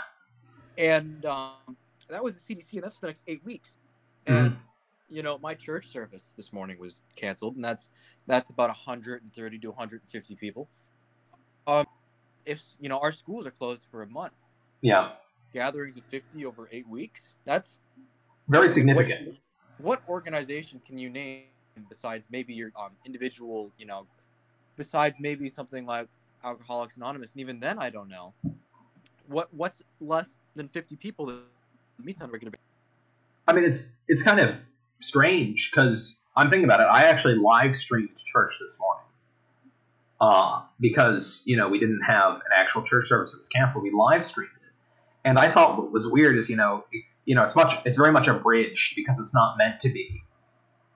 and 0.78 1.26
um, 1.26 1.78
that 2.10 2.24
was 2.24 2.40
the 2.42 2.56
CDC, 2.56 2.74
and 2.74 2.84
that's 2.84 2.96
for 2.96 3.02
the 3.02 3.08
next 3.08 3.24
eight 3.28 3.44
weeks. 3.44 3.78
Mhm. 4.26 4.46
And 4.46 4.58
you 5.10 5.24
know, 5.24 5.38
my 5.40 5.54
church 5.54 5.88
service 5.88 6.34
this 6.38 6.52
morning 6.54 6.78
was 6.80 7.02
canceled, 7.16 7.56
and 7.56 7.64
that's 7.64 7.92
that's 8.28 8.50
about 8.50 8.70
130 8.70 9.60
to 9.60 9.68
150 9.70 10.36
people. 10.36 10.68
Um, 11.66 11.86
if 12.48 12.64
you 12.80 12.90
know, 12.90 13.00
our 13.00 13.12
schools 13.12 13.46
are 13.46 13.52
closed 13.52 13.88
for 13.92 14.02
a 14.02 14.08
month, 14.08 14.34
Yeah. 14.82 15.12
gatherings 15.54 15.98
of 15.98 16.04
50 16.06 16.46
over 16.46 16.70
eight 16.72 16.88
weeks. 16.88 17.36
That's 17.46 17.80
very 18.48 18.70
significant. 18.70 19.38
What, 19.78 20.02
what 20.02 20.10
organization 20.10 20.82
can 20.86 20.98
you 20.98 21.10
name 21.10 21.44
besides 21.90 22.28
maybe 22.32 22.54
your 22.54 22.72
um, 22.80 22.92
individual, 23.06 23.72
you 23.78 23.86
know, 23.86 24.08
besides 24.78 25.20
maybe 25.20 25.50
something 25.50 25.86
like 25.86 26.08
Alcoholics 26.44 26.98
Anonymous, 26.98 27.34
and 27.34 27.42
even 27.42 27.60
then, 27.60 27.78
I 27.80 27.90
don't 27.90 28.10
know. 28.10 28.34
What 29.28 29.54
what's 29.54 29.84
less 30.00 30.40
than 30.56 30.70
50 30.70 30.96
people 30.96 31.26
that 31.26 31.42
meets 32.02 32.22
on 32.22 32.30
a 32.30 32.32
regular 32.32 32.52
basis? 32.52 32.64
I 33.48 33.54
mean, 33.54 33.66
it's 33.66 33.96
it's 34.08 34.24
kind 34.24 34.40
of 34.40 34.64
strange 35.02 35.70
because 35.70 36.22
I'm 36.36 36.50
thinking 36.50 36.66
about 36.66 36.80
it. 36.80 36.84
I 36.84 37.04
actually 37.04 37.36
live 37.36 37.76
streamed 37.76 38.16
church 38.16 38.58
this 38.60 38.80
morning 38.80 39.07
uh, 40.20 40.62
because 40.80 41.44
you 41.46 41.56
know 41.56 41.70
we 41.70 41.80
didn't 41.80 42.02
have 42.02 42.36
an 42.36 42.52
actual 42.56 42.84
church 42.84 43.08
service 43.08 43.32
that 43.32 43.40
was 43.40 43.50
canceled. 43.50 43.84
We 43.84 43.92
live 43.92 44.26
streamed 44.26 44.52
it, 44.64 44.72
and 45.24 45.38
I 45.38 45.50
thought 45.50 45.78
what 45.78 45.92
was 45.92 46.08
weird 46.08 46.38
is 46.38 46.50
you 46.50 46.56
know 46.56 46.86
it, 46.92 47.04
you 47.26 47.36
know 47.36 47.44
it's 47.44 47.56
much 47.56 47.76
it's 47.86 47.98
very 47.98 48.12
much 48.12 48.28
abridged 48.28 48.96
because 48.96 49.20
it's 49.20 49.34
not 49.34 49.58
meant 49.58 49.80
to 49.82 49.90
be. 49.90 50.24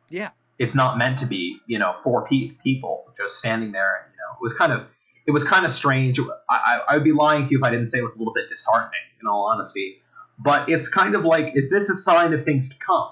Yeah. 0.09 0.29
It's 0.59 0.75
not 0.75 0.97
meant 0.97 1.17
to 1.19 1.25
be 1.25 1.59
you 1.67 1.79
know 1.79 1.93
four 2.03 2.25
pe- 2.27 2.51
people 2.63 3.11
just 3.17 3.37
standing 3.37 3.71
there. 3.71 4.03
And, 4.03 4.11
you 4.11 4.17
know, 4.17 4.33
it 4.35 4.41
was 4.41 4.53
kind 4.53 4.71
of 4.71 4.85
it 5.25 5.31
was 5.31 5.43
kind 5.43 5.65
of 5.65 5.71
strange. 5.71 6.19
I, 6.19 6.23
I, 6.49 6.81
I 6.89 6.93
would 6.95 7.03
be 7.03 7.13
lying 7.13 7.45
to 7.45 7.51
you 7.51 7.57
if 7.57 7.63
I 7.63 7.69
didn't 7.69 7.87
say 7.87 7.99
it 7.99 8.03
was 8.03 8.15
a 8.15 8.17
little 8.17 8.33
bit 8.33 8.49
disheartening. 8.49 8.99
In 9.21 9.27
all 9.27 9.51
honesty, 9.53 10.01
but 10.39 10.67
it's 10.67 10.87
kind 10.87 11.13
of 11.13 11.23
like 11.23 11.55
is 11.55 11.69
this 11.69 11.89
a 11.89 11.95
sign 11.95 12.33
of 12.33 12.43
things 12.43 12.69
to 12.69 12.75
come? 12.79 13.09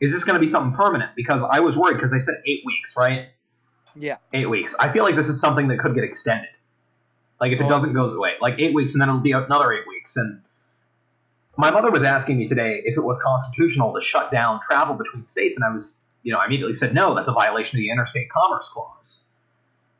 Is 0.00 0.12
this 0.12 0.22
going 0.22 0.34
to 0.34 0.40
be 0.40 0.46
something 0.46 0.72
permanent? 0.72 1.10
Because 1.16 1.42
I 1.42 1.58
was 1.60 1.76
worried 1.76 1.94
because 1.94 2.12
they 2.12 2.20
said 2.20 2.36
eight 2.46 2.60
weeks, 2.64 2.94
right? 2.96 3.26
Yeah. 3.96 4.16
Eight 4.32 4.48
weeks. 4.48 4.74
I 4.78 4.90
feel 4.92 5.04
like 5.04 5.16
this 5.16 5.28
is 5.28 5.40
something 5.40 5.68
that 5.68 5.78
could 5.78 5.94
get 5.94 6.04
extended. 6.04 6.48
Like 7.40 7.52
if 7.52 7.60
it 7.60 7.64
Oh. 7.64 7.68
doesn't 7.68 7.92
goes 7.92 8.14
away, 8.14 8.34
like 8.40 8.56
eight 8.58 8.74
weeks, 8.74 8.92
and 8.92 9.00
then 9.00 9.08
it'll 9.08 9.20
be 9.20 9.32
another 9.32 9.72
eight 9.72 9.86
weeks. 9.88 10.16
And 10.16 10.42
my 11.56 11.70
mother 11.70 11.90
was 11.90 12.02
asking 12.02 12.38
me 12.38 12.46
today 12.46 12.82
if 12.84 12.96
it 12.96 13.00
was 13.02 13.18
constitutional 13.22 13.94
to 13.94 14.00
shut 14.00 14.30
down 14.30 14.60
travel 14.60 14.94
between 14.94 15.26
states, 15.26 15.56
and 15.56 15.64
I 15.64 15.72
was, 15.72 15.98
you 16.22 16.32
know, 16.32 16.38
I 16.38 16.46
immediately 16.46 16.74
said 16.74 16.94
no. 16.94 17.14
That's 17.14 17.28
a 17.28 17.32
violation 17.32 17.78
of 17.78 17.80
the 17.80 17.90
Interstate 17.90 18.30
Commerce 18.30 18.68
Clause. 18.68 19.24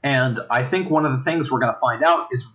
And 0.02 0.40
I 0.50 0.64
think 0.64 0.90
one 0.90 1.04
of 1.04 1.12
the 1.12 1.20
things 1.20 1.50
we're 1.50 1.60
going 1.60 1.72
to 1.74 1.80
find 1.80 2.02
out 2.02 2.28
is 2.32 2.46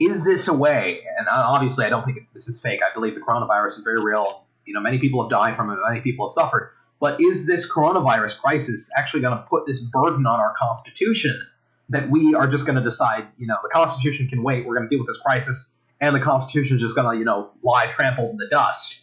is 0.00 0.24
this 0.24 0.48
a 0.48 0.54
way? 0.54 1.02
And 1.18 1.28
uh, 1.28 1.32
obviously, 1.34 1.84
I 1.84 1.90
don't 1.90 2.04
think 2.06 2.26
this 2.32 2.48
is 2.48 2.58
fake. 2.60 2.80
I 2.82 2.92
believe 2.94 3.14
the 3.14 3.20
coronavirus 3.20 3.78
is 3.78 3.82
very 3.84 4.02
real. 4.02 4.44
You 4.64 4.72
know, 4.72 4.80
many 4.80 4.98
people 4.98 5.22
have 5.22 5.30
died 5.30 5.56
from 5.56 5.70
it. 5.70 5.78
Many 5.86 6.00
people 6.00 6.26
have 6.26 6.32
suffered. 6.32 6.72
But 7.00 7.20
is 7.20 7.46
this 7.46 7.70
coronavirus 7.70 8.38
crisis 8.40 8.90
actually 8.96 9.22
going 9.22 9.36
to 9.36 9.42
put 9.44 9.66
this 9.66 9.80
burden 9.80 10.26
on 10.26 10.38
our 10.38 10.54
Constitution 10.56 11.40
that 11.88 12.08
we 12.08 12.34
are 12.34 12.46
just 12.46 12.66
going 12.66 12.76
to 12.76 12.82
decide, 12.82 13.26
you 13.38 13.46
know, 13.46 13.56
the 13.62 13.70
Constitution 13.70 14.28
can 14.28 14.42
wait. 14.42 14.66
We're 14.66 14.76
going 14.76 14.88
to 14.88 14.94
deal 14.94 15.00
with 15.00 15.08
this 15.08 15.18
crisis, 15.18 15.72
and 16.00 16.14
the 16.14 16.20
Constitution 16.20 16.76
is 16.76 16.82
just 16.82 16.94
going 16.94 17.10
to, 17.10 17.18
you 17.18 17.24
know, 17.24 17.50
lie 17.62 17.86
trampled 17.86 18.30
in 18.30 18.36
the 18.36 18.48
dust. 18.48 19.00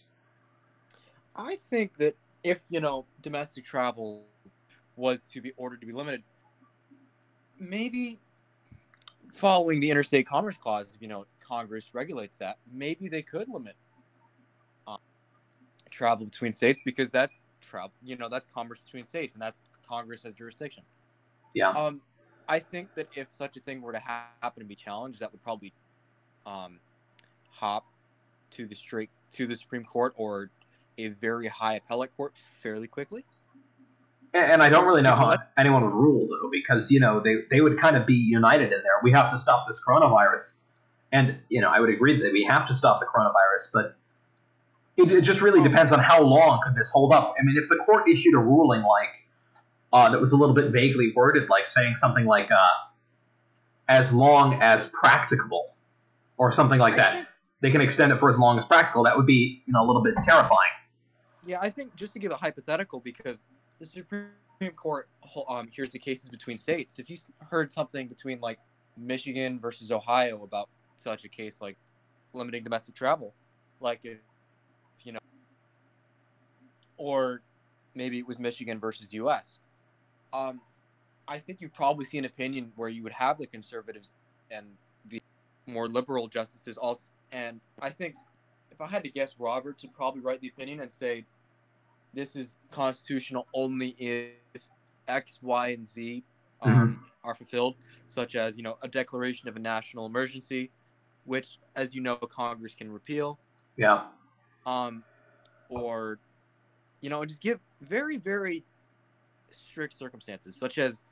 I 1.36 1.58
think 1.70 1.98
that 1.98 2.16
if 2.44 2.64
you 2.70 2.80
know 2.80 3.06
domestic 3.22 3.66
travel 3.66 4.24
was 4.96 5.28
to 5.28 5.42
be 5.42 5.52
ordered 5.58 5.82
to 5.82 5.88
be 5.88 5.94
limited, 5.94 6.24
maybe 7.60 8.20
following 9.34 9.80
the 9.80 9.92
Interstate 9.92 10.28
Commerce 10.28 10.58
Clause, 10.58 10.98
you 11.00 11.08
know 11.08 11.26
Congress 11.40 11.94
regulates 11.94 12.38
that, 12.38 12.58
maybe 12.72 13.08
they 13.08 13.22
could 13.22 13.50
limit 13.50 13.76
um, 14.88 14.98
travel 15.90 16.26
between 16.26 16.52
states 16.52 16.82
because 16.84 17.12
that's 17.12 17.46
travel. 17.68 17.92
You 18.04 18.16
know, 18.16 18.30
that's 18.30 18.48
commerce 18.54 18.80
between 18.80 19.04
states, 19.04 19.34
and 19.34 19.42
that's 19.42 19.62
Congress 19.88 20.24
has 20.24 20.34
jurisdiction. 20.34 20.84
Yeah. 21.54 21.70
Um, 21.72 22.02
I 22.48 22.60
think 22.60 22.94
that 22.96 23.08
if 23.16 23.32
such 23.32 23.58
a 23.58 23.60
thing 23.60 23.82
were 23.82 23.92
to 23.92 24.00
ha- 24.00 24.28
happen 24.42 24.62
and 24.62 24.70
be 24.70 24.76
challenged, 24.76 25.20
that 25.20 25.32
would 25.32 25.44
probably 25.44 25.74
um, 26.46 26.80
hop 27.50 27.86
to 28.52 28.66
the 28.66 28.76
straight 28.76 29.10
to 29.32 29.48
the 29.48 29.56
Supreme 29.56 29.84
Court 29.84 30.14
or 30.16 30.50
a 30.98 31.10
very 31.10 31.48
high 31.48 31.76
appellate 31.76 32.16
court 32.16 32.34
fairly 32.38 32.88
quickly. 32.88 33.26
And 34.34 34.52
and 34.52 34.64
I 34.64 34.70
don't 34.70 34.86
really 34.86 35.02
know 35.02 35.16
how 35.16 35.38
anyone 35.58 35.84
would 35.84 35.94
rule 35.94 36.28
though, 36.28 36.50
because 36.50 36.92
you 36.92 37.00
know 37.00 37.20
they 37.20 37.36
they 37.50 37.62
would 37.62 37.78
kind 37.78 37.98
of 37.98 38.06
be 38.06 38.16
united 38.16 38.72
in 38.72 38.80
there. 38.84 39.00
We 39.04 39.12
have 39.12 39.30
to 39.32 39.38
stop 39.38 39.68
this 39.68 39.84
coronavirus, 39.86 40.64
and 41.12 41.38
you 41.50 41.62
know 41.62 41.70
I 41.70 41.80
would 41.80 41.90
agree 41.90 42.20
that 42.22 42.32
we 42.32 42.44
have 42.46 42.66
to 42.68 42.76
stop 42.76 43.00
the 43.00 43.08
coronavirus, 43.08 43.70
but 43.74 43.98
it, 44.98 45.12
it 45.12 45.22
just 45.22 45.42
really 45.42 45.60
Oh. 45.60 45.64
depends 45.64 45.92
on 45.92 46.00
how 46.00 46.22
long 46.22 46.60
could 46.64 46.76
this 46.76 46.90
hold 46.92 47.14
up. 47.14 47.36
I 47.40 47.44
mean, 47.44 47.56
if 47.58 47.70
the 47.70 47.78
court 47.86 48.10
issued 48.10 48.34
a 48.34 48.40
ruling 48.40 48.82
like 48.82 49.10
uh, 49.94 50.10
that 50.10 50.20
was 50.20 50.32
a 50.34 50.38
little 50.38 50.56
bit 50.56 50.72
vaguely 50.72 51.14
worded, 51.16 51.50
like 51.50 51.66
saying 51.66 51.96
something 51.96 52.26
like 52.26 52.52
uh, 52.52 52.68
"as 53.88 54.14
long 54.14 54.56
as 54.62 54.86
practicable" 54.90 55.74
or 56.38 56.52
something 56.52 56.80
like 56.80 56.94
I 56.96 56.98
that, 56.98 57.16
think- 57.16 57.28
they 57.62 57.72
can 57.72 57.82
extend 57.82 58.12
it 58.12 58.20
for 58.20 58.30
as 58.30 58.38
long 58.38 58.60
as 58.60 58.66
practical. 58.66 59.04
That 59.04 59.16
would 59.18 59.26
be 59.26 59.64
you 59.66 59.74
know 59.74 59.82
a 59.84 59.88
little 59.88 60.04
bit 60.04 60.16
terrifying. 60.24 60.72
Yeah, 61.46 61.60
I 61.62 61.70
think 61.70 61.96
just 61.96 62.14
to 62.14 62.20
give 62.20 62.32
a 62.32 62.36
hypothetical, 62.36 63.00
because 63.00 63.42
the 63.80 63.86
Supreme 63.86 64.28
Court 64.76 65.08
um, 65.48 65.68
hears 65.68 65.92
the 65.92 66.00
cases 66.00 66.30
between 66.30 66.58
states. 66.58 67.00
If 67.00 67.10
you 67.10 67.16
heard 67.50 67.72
something 67.72 68.08
between 68.08 68.42
like 68.42 68.60
Michigan 68.98 69.60
versus 69.60 69.92
Ohio 69.92 70.44
about 70.44 70.68
such 70.98 71.24
a 71.24 71.30
case, 71.30 71.62
like 71.62 71.78
limiting 72.34 72.64
domestic 72.64 72.96
travel, 72.96 73.34
like 73.80 74.00
if 74.04 74.04
you 74.06 74.14
know, 74.16 74.20
or 76.98 77.42
maybe 77.96 78.20
it 78.20 78.28
was 78.28 78.40
Michigan 78.40 78.80
versus 78.80 79.14
U.S. 79.14 79.60
Um, 80.34 80.62
I 81.28 81.40
think 81.40 81.62
you 81.62 81.70
probably 81.70 82.06
see 82.06 82.18
an 82.18 82.26
opinion 82.26 82.72
where 82.76 82.90
you 82.90 83.04
would 83.04 83.14
have 83.14 83.38
the 83.38 83.48
conservatives 83.48 84.12
and 84.52 84.68
the 85.06 85.22
more 85.66 85.88
liberal 85.88 86.28
justices 86.28 86.78
also, 86.78 87.12
and 87.32 87.60
I 87.82 87.90
think 87.90 88.16
if 88.72 88.80
I 88.82 88.88
had 88.88 89.04
to 89.04 89.10
guess, 89.10 89.36
Roberts 89.40 89.84
would 89.84 89.94
probably 89.94 90.22
write 90.22 90.40
the 90.42 90.50
opinion 90.50 90.82
and 90.82 90.92
say 90.94 91.26
this 92.14 92.36
is 92.36 92.58
constitutional 92.72 93.48
only 93.54 93.90
if 93.98 94.70
X, 95.08 95.40
Y, 95.42 95.70
and 95.70 95.88
Z 95.88 96.24
um, 96.62 97.06
are 97.24 97.36
fulfilled, 97.36 97.76
such 98.10 98.36
as 98.36 98.58
you 98.58 98.64
know 98.64 98.76
a 98.84 98.88
declaration 98.88 99.50
of 99.50 99.56
a 99.56 99.60
national 99.60 100.06
emergency, 100.06 100.72
which, 101.26 101.60
as 101.76 101.94
you 101.96 102.02
know, 102.02 102.16
Congress 102.16 102.74
can 102.74 102.92
repeal, 102.92 103.40
Yeah. 103.76 104.08
um, 104.66 105.04
or 105.70 106.20
you 107.02 107.10
know, 107.10 107.24
just 107.26 107.42
give 107.42 107.60
very, 107.82 108.18
very 108.18 108.64
strict 109.50 109.94
circumstances, 109.94 110.56
such 110.56 110.78
as 110.78 111.04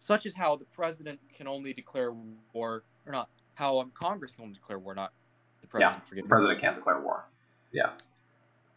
such 0.00 0.26
as 0.26 0.34
how 0.34 0.54
the 0.54 0.64
president 0.66 1.18
can 1.34 1.48
only 1.48 1.72
declare 1.72 2.12
war, 2.52 2.84
or 3.04 3.12
not 3.12 3.28
how 3.56 3.80
um, 3.80 3.90
Congress 3.94 4.32
can 4.32 4.44
only 4.44 4.54
declare 4.54 4.78
war, 4.78 4.94
not 4.94 5.12
the 5.60 5.66
president. 5.66 6.02
The 6.04 6.08
forgive 6.08 6.24
me. 6.24 6.28
president 6.28 6.60
can't 6.60 6.76
declare 6.76 7.00
war. 7.00 7.24
Yeah. 7.72 7.90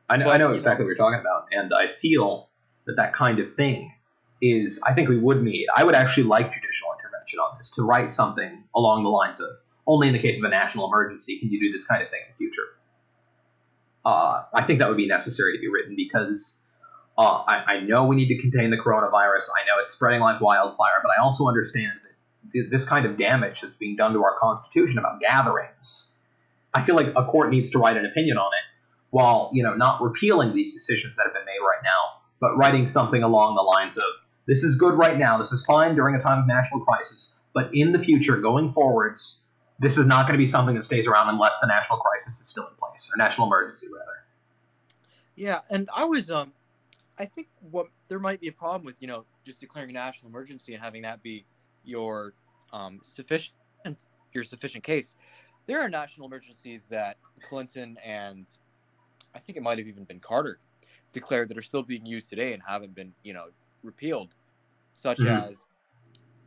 I 0.10 0.18
know, 0.18 0.26
But, 0.26 0.32
I 0.34 0.38
know 0.38 0.52
exactly 0.52 0.84
know- 0.84 0.88
what 0.88 0.90
you're 0.90 0.96
talking 0.98 1.20
about, 1.20 1.48
and 1.52 1.72
I 1.74 1.88
feel 1.88 2.50
that 2.86 2.96
that 2.96 3.14
kind 3.14 3.40
of 3.40 3.54
thing 3.54 3.92
is, 4.42 4.80
I 4.84 4.94
think 4.96 5.08
we 5.10 5.20
would 5.20 5.44
need, 5.44 5.68
I 5.76 5.84
would 5.84 5.94
actually 5.94 6.24
like 6.24 6.52
judicial 6.52 6.88
intervention 7.00 7.38
on 7.40 7.56
this, 7.60 7.70
to 7.72 7.84
write 7.84 8.10
something 8.10 8.64
along 8.76 9.04
the 9.04 9.10
lines 9.10 9.40
of, 9.40 9.50
only 9.86 10.08
in 10.08 10.14
the 10.14 10.20
case 10.20 10.40
of 10.40 10.44
a 10.44 10.50
national 10.50 10.88
emergency 10.88 11.38
can 11.38 11.52
you 11.52 11.60
do 11.60 11.72
this 11.72 11.86
kind 11.86 12.02
of 12.02 12.10
thing 12.10 12.22
in 12.26 12.32
the 12.32 12.38
future. 12.38 12.64
Uh, 14.04 14.44
I 14.54 14.64
think 14.64 14.80
that 14.80 14.88
would 14.88 14.98
be 14.98 15.08
necessary 15.08 15.56
to 15.56 15.60
be 15.60 15.68
written 15.68 15.96
because 15.96 16.60
uh, 17.18 17.44
I, 17.48 17.76
I 17.76 17.80
know 17.82 18.06
we 18.06 18.16
need 18.16 18.30
to 18.30 18.38
contain 18.38 18.70
the 18.70 18.78
coronavirus. 18.78 19.50
I 19.56 19.66
know 19.68 19.80
it's 19.80 19.92
spreading 19.92 20.22
like 20.22 20.42
wildfire, 20.42 21.00
but 21.04 21.12
I 21.18 21.22
also 21.22 21.48
understand 21.48 21.94
th- 22.54 22.70
this 22.70 22.86
kind 22.86 23.06
of 23.06 23.18
damage 23.18 23.62
that's 23.62 23.76
being 23.76 23.96
done 23.96 24.14
to 24.14 24.24
our 24.24 24.38
Constitution 24.40 24.98
about 24.98 25.20
gatherings, 25.20 26.12
I 26.74 26.82
feel 26.82 26.96
like 26.96 27.14
a 27.16 27.26
court 27.26 27.50
needs 27.50 27.72
to 27.72 27.80
write 27.80 27.98
an 27.98 28.06
opinion 28.06 28.38
on 28.38 28.52
it 28.54 28.64
while, 29.10 29.50
you 29.54 29.64
know, 29.64 29.74
not 29.74 30.02
repealing 30.02 30.56
these 30.56 30.74
decisions 30.74 31.18
that 31.18 31.24
have 31.26 31.34
been 31.34 31.46
made 31.46 31.60
right 31.60 31.84
now, 31.84 32.22
but 32.40 32.56
writing 32.58 32.88
something 32.88 33.24
along 33.24 33.56
the 33.56 33.62
lines 33.62 33.98
of 33.98 34.06
this 34.48 34.64
is 34.64 34.76
good 34.76 34.94
right 34.94 35.18
now, 35.18 35.38
this 35.38 35.52
is 35.52 35.66
fine 35.66 35.96
during 35.96 36.16
a 36.16 36.20
time 36.20 36.40
of 36.40 36.48
national 36.48 36.82
crisis, 36.82 37.36
but 37.54 37.70
in 37.74 37.92
the 37.92 38.00
future, 38.00 38.38
going 38.38 38.70
forwards, 38.70 39.41
this 39.82 39.98
is 39.98 40.06
not 40.06 40.28
going 40.28 40.34
to 40.34 40.44
be 40.44 40.48
something 40.48 40.76
that 40.76 40.86
stays 40.86 41.08
around 41.08 41.30
unless 41.30 41.60
the 41.60 41.68
national 41.68 42.00
crisis 42.00 42.40
is 42.40 42.48
still 42.48 42.68
in 42.68 42.76
place, 42.76 43.12
or 43.14 43.18
national 43.18 43.48
emergency, 43.48 43.88
rather. 43.92 44.26
Yeah, 45.36 45.62
and 45.70 45.90
I 45.96 46.06
was 46.06 46.30
um, 46.30 46.54
I 47.18 47.26
think 47.26 47.50
what 47.60 47.88
there 48.10 48.20
might 48.20 48.42
be 48.42 48.48
a 48.50 48.54
problem 48.54 48.86
with 48.86 49.02
you 49.02 49.08
know 49.08 49.28
just 49.46 49.60
declaring 49.60 49.90
a 49.92 49.94
national 49.94 50.30
emergency 50.30 50.74
and 50.74 50.84
having 50.84 51.04
that 51.04 51.24
be 51.24 51.48
your 51.84 52.36
um 52.74 53.00
sufficient 53.04 53.56
your 54.34 54.44
sufficient 54.44 54.84
case. 54.84 55.16
There 55.68 55.82
are 55.82 55.90
national 55.90 56.28
emergencies 56.28 56.88
that 56.90 57.18
Clinton 57.42 57.98
and 58.04 58.48
I 59.36 59.40
think 59.40 59.58
it 59.58 59.64
might 59.64 59.80
have 59.80 59.88
even 59.88 60.06
been 60.06 60.20
Carter 60.22 60.62
declared 61.14 61.50
that 61.50 61.58
are 61.58 61.64
still 61.64 61.84
being 61.84 62.06
used 62.06 62.30
today 62.30 62.54
and 62.54 62.64
haven't 62.68 62.96
been 62.96 63.16
you 63.24 63.34
know 63.34 63.48
repealed, 63.84 64.36
such 64.96 65.26
Mhm. 65.26 65.26
as 65.26 65.68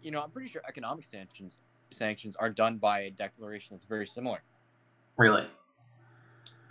you 0.02 0.10
know 0.10 0.22
I'm 0.22 0.30
pretty 0.32 0.48
sure 0.50 0.62
economic 0.68 1.04
sanctions 1.06 1.60
sanctions 1.90 2.36
are 2.36 2.50
done 2.50 2.78
by 2.78 3.00
a 3.00 3.10
declaration 3.10 3.74
that's 3.74 3.86
very 3.86 4.06
similar 4.06 4.42
Really? 5.16 5.46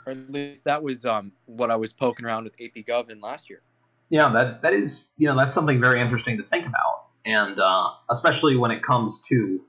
or 0.05 0.11
at 0.11 0.29
least 0.29 0.65
that 0.65 0.83
was 0.83 1.05
um, 1.05 1.31
what 1.45 1.71
I 1.71 1.75
was 1.75 1.93
poking 1.93 2.25
around 2.25 2.43
with 2.43 2.55
AP 2.61 2.85
Gov 2.85 3.09
in 3.09 3.19
last 3.19 3.49
year. 3.49 3.61
Yeah, 4.09 4.29
that 4.29 4.61
that 4.61 4.73
is 4.73 5.07
you 5.17 5.27
know 5.27 5.35
that's 5.35 5.53
something 5.53 5.79
very 5.79 6.01
interesting 6.01 6.37
to 6.37 6.43
think 6.43 6.65
about, 6.65 7.07
and 7.25 7.59
uh, 7.59 7.91
especially 8.09 8.57
when 8.57 8.71
it 8.71 8.83
comes 8.83 9.21
to 9.29 9.61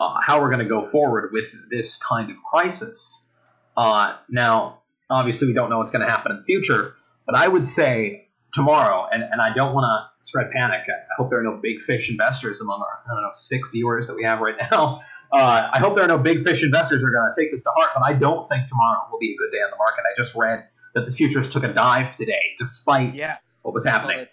uh, 0.00 0.20
how 0.20 0.40
we're 0.40 0.50
going 0.50 0.60
to 0.60 0.68
go 0.68 0.86
forward 0.86 1.30
with 1.32 1.54
this 1.70 1.96
kind 1.96 2.30
of 2.30 2.36
crisis. 2.42 3.28
Uh, 3.76 4.16
now, 4.30 4.80
obviously, 5.10 5.48
we 5.48 5.54
don't 5.54 5.68
know 5.70 5.78
what's 5.78 5.90
going 5.90 6.04
to 6.04 6.10
happen 6.10 6.32
in 6.32 6.38
the 6.38 6.44
future, 6.44 6.94
but 7.26 7.34
I 7.34 7.46
would 7.46 7.66
say 7.66 8.28
tomorrow, 8.54 9.06
and, 9.10 9.22
and 9.22 9.42
I 9.42 9.52
don't 9.54 9.74
want 9.74 9.84
to 9.84 10.15
spread 10.26 10.50
panic. 10.50 10.82
I 10.88 11.14
hope 11.16 11.30
there 11.30 11.38
are 11.38 11.44
no 11.44 11.58
big 11.62 11.80
fish 11.80 12.10
investors 12.10 12.60
among 12.60 12.80
our, 12.80 13.00
I 13.06 13.14
don't 13.14 13.22
know, 13.22 13.30
six 13.34 13.70
viewers 13.70 14.08
that 14.08 14.16
we 14.16 14.24
have 14.24 14.40
right 14.40 14.56
now. 14.72 15.00
Uh, 15.32 15.68
I 15.72 15.78
hope 15.78 15.96
there 15.96 16.04
are 16.04 16.08
no 16.08 16.18
big 16.18 16.44
fish 16.44 16.62
investors 16.62 17.00
who 17.00 17.08
are 17.08 17.10
going 17.10 17.32
to 17.34 17.40
take 17.40 17.50
this 17.50 17.62
to 17.64 17.70
heart, 17.76 17.90
but 17.94 18.02
I 18.04 18.12
don't 18.12 18.48
think 18.48 18.68
tomorrow 18.68 19.08
will 19.10 19.18
be 19.18 19.32
a 19.32 19.36
good 19.36 19.50
day 19.52 19.62
on 19.62 19.70
the 19.70 19.76
market. 19.76 20.00
I 20.00 20.14
just 20.16 20.34
read 20.34 20.66
that 20.94 21.06
the 21.06 21.12
futures 21.12 21.48
took 21.48 21.64
a 21.64 21.72
dive 21.72 22.14
today, 22.14 22.40
despite 22.58 23.14
Yes. 23.14 23.60
what 23.62 23.74
was 23.74 23.84
happening. 23.84 24.26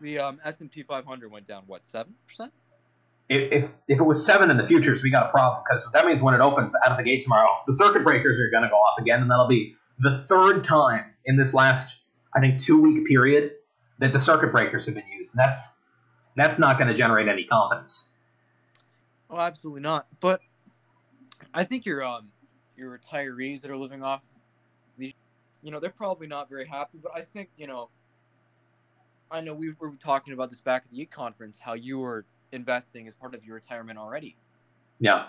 The 0.00 0.18
um, 0.18 0.38
S&P 0.44 0.82
500 0.82 1.30
went 1.30 1.46
down 1.46 1.64
what 1.66 1.84
seven 1.84 2.14
percent? 2.26 2.52
if, 3.28 3.64
if 3.64 3.70
if 3.88 3.98
it 3.98 4.04
was 4.04 4.24
seven 4.24 4.50
in 4.50 4.56
the 4.56 4.66
futures, 4.66 5.02
we 5.02 5.10
got 5.10 5.26
a 5.26 5.30
problem 5.30 5.62
because 5.66 5.88
that 5.92 6.06
means 6.06 6.22
when 6.22 6.34
it 6.34 6.40
opens 6.40 6.74
out 6.84 6.92
of 6.92 6.98
the 6.98 7.02
gate 7.02 7.22
tomorrow, 7.22 7.48
the 7.66 7.74
circuit 7.74 8.04
breakers 8.04 8.38
are 8.38 8.50
going 8.50 8.62
to 8.62 8.68
go 8.68 8.76
off 8.76 8.98
again, 9.00 9.22
and 9.22 9.30
that'll 9.30 9.48
be 9.48 9.74
the 9.98 10.18
third 10.28 10.62
time 10.62 11.06
in 11.24 11.36
this 11.36 11.52
last, 11.54 11.98
I 12.34 12.40
think, 12.40 12.60
two 12.60 12.80
week 12.80 13.06
period 13.06 13.52
that 13.98 14.12
the 14.12 14.20
circuit 14.20 14.52
breakers 14.52 14.86
have 14.86 14.94
been 14.94 15.08
used. 15.08 15.32
And 15.34 15.38
that's 15.40 15.80
that's 16.36 16.58
not 16.58 16.78
going 16.78 16.88
to 16.88 16.94
generate 16.94 17.28
any 17.28 17.44
confidence. 17.44 18.12
Oh, 19.30 19.38
absolutely 19.38 19.82
not. 19.82 20.06
But 20.20 20.40
I 21.54 21.64
think 21.64 21.86
your 21.86 22.04
um 22.04 22.32
your 22.76 22.96
retirees 22.98 23.62
that 23.62 23.70
are 23.70 23.76
living 23.76 24.02
off 24.02 24.24
these, 24.98 25.14
you 25.62 25.70
know, 25.70 25.80
they're 25.80 25.90
probably 25.90 26.26
not 26.26 26.48
very 26.48 26.66
happy. 26.66 26.98
But 27.02 27.12
I 27.16 27.22
think 27.22 27.50
you 27.56 27.66
know, 27.66 27.90
I 29.30 29.40
know 29.40 29.54
we 29.54 29.72
were 29.78 29.96
talking 29.96 30.34
about 30.34 30.50
this 30.50 30.60
back 30.60 30.84
at 30.84 30.90
the 30.90 31.02
E 31.02 31.06
conference 31.06 31.58
how 31.60 31.74
you 31.74 31.98
were 31.98 32.26
investing 32.52 33.06
as 33.08 33.14
part 33.14 33.34
of 33.34 33.44
your 33.44 33.54
retirement 33.56 33.98
already. 33.98 34.38
Yeah, 34.98 35.28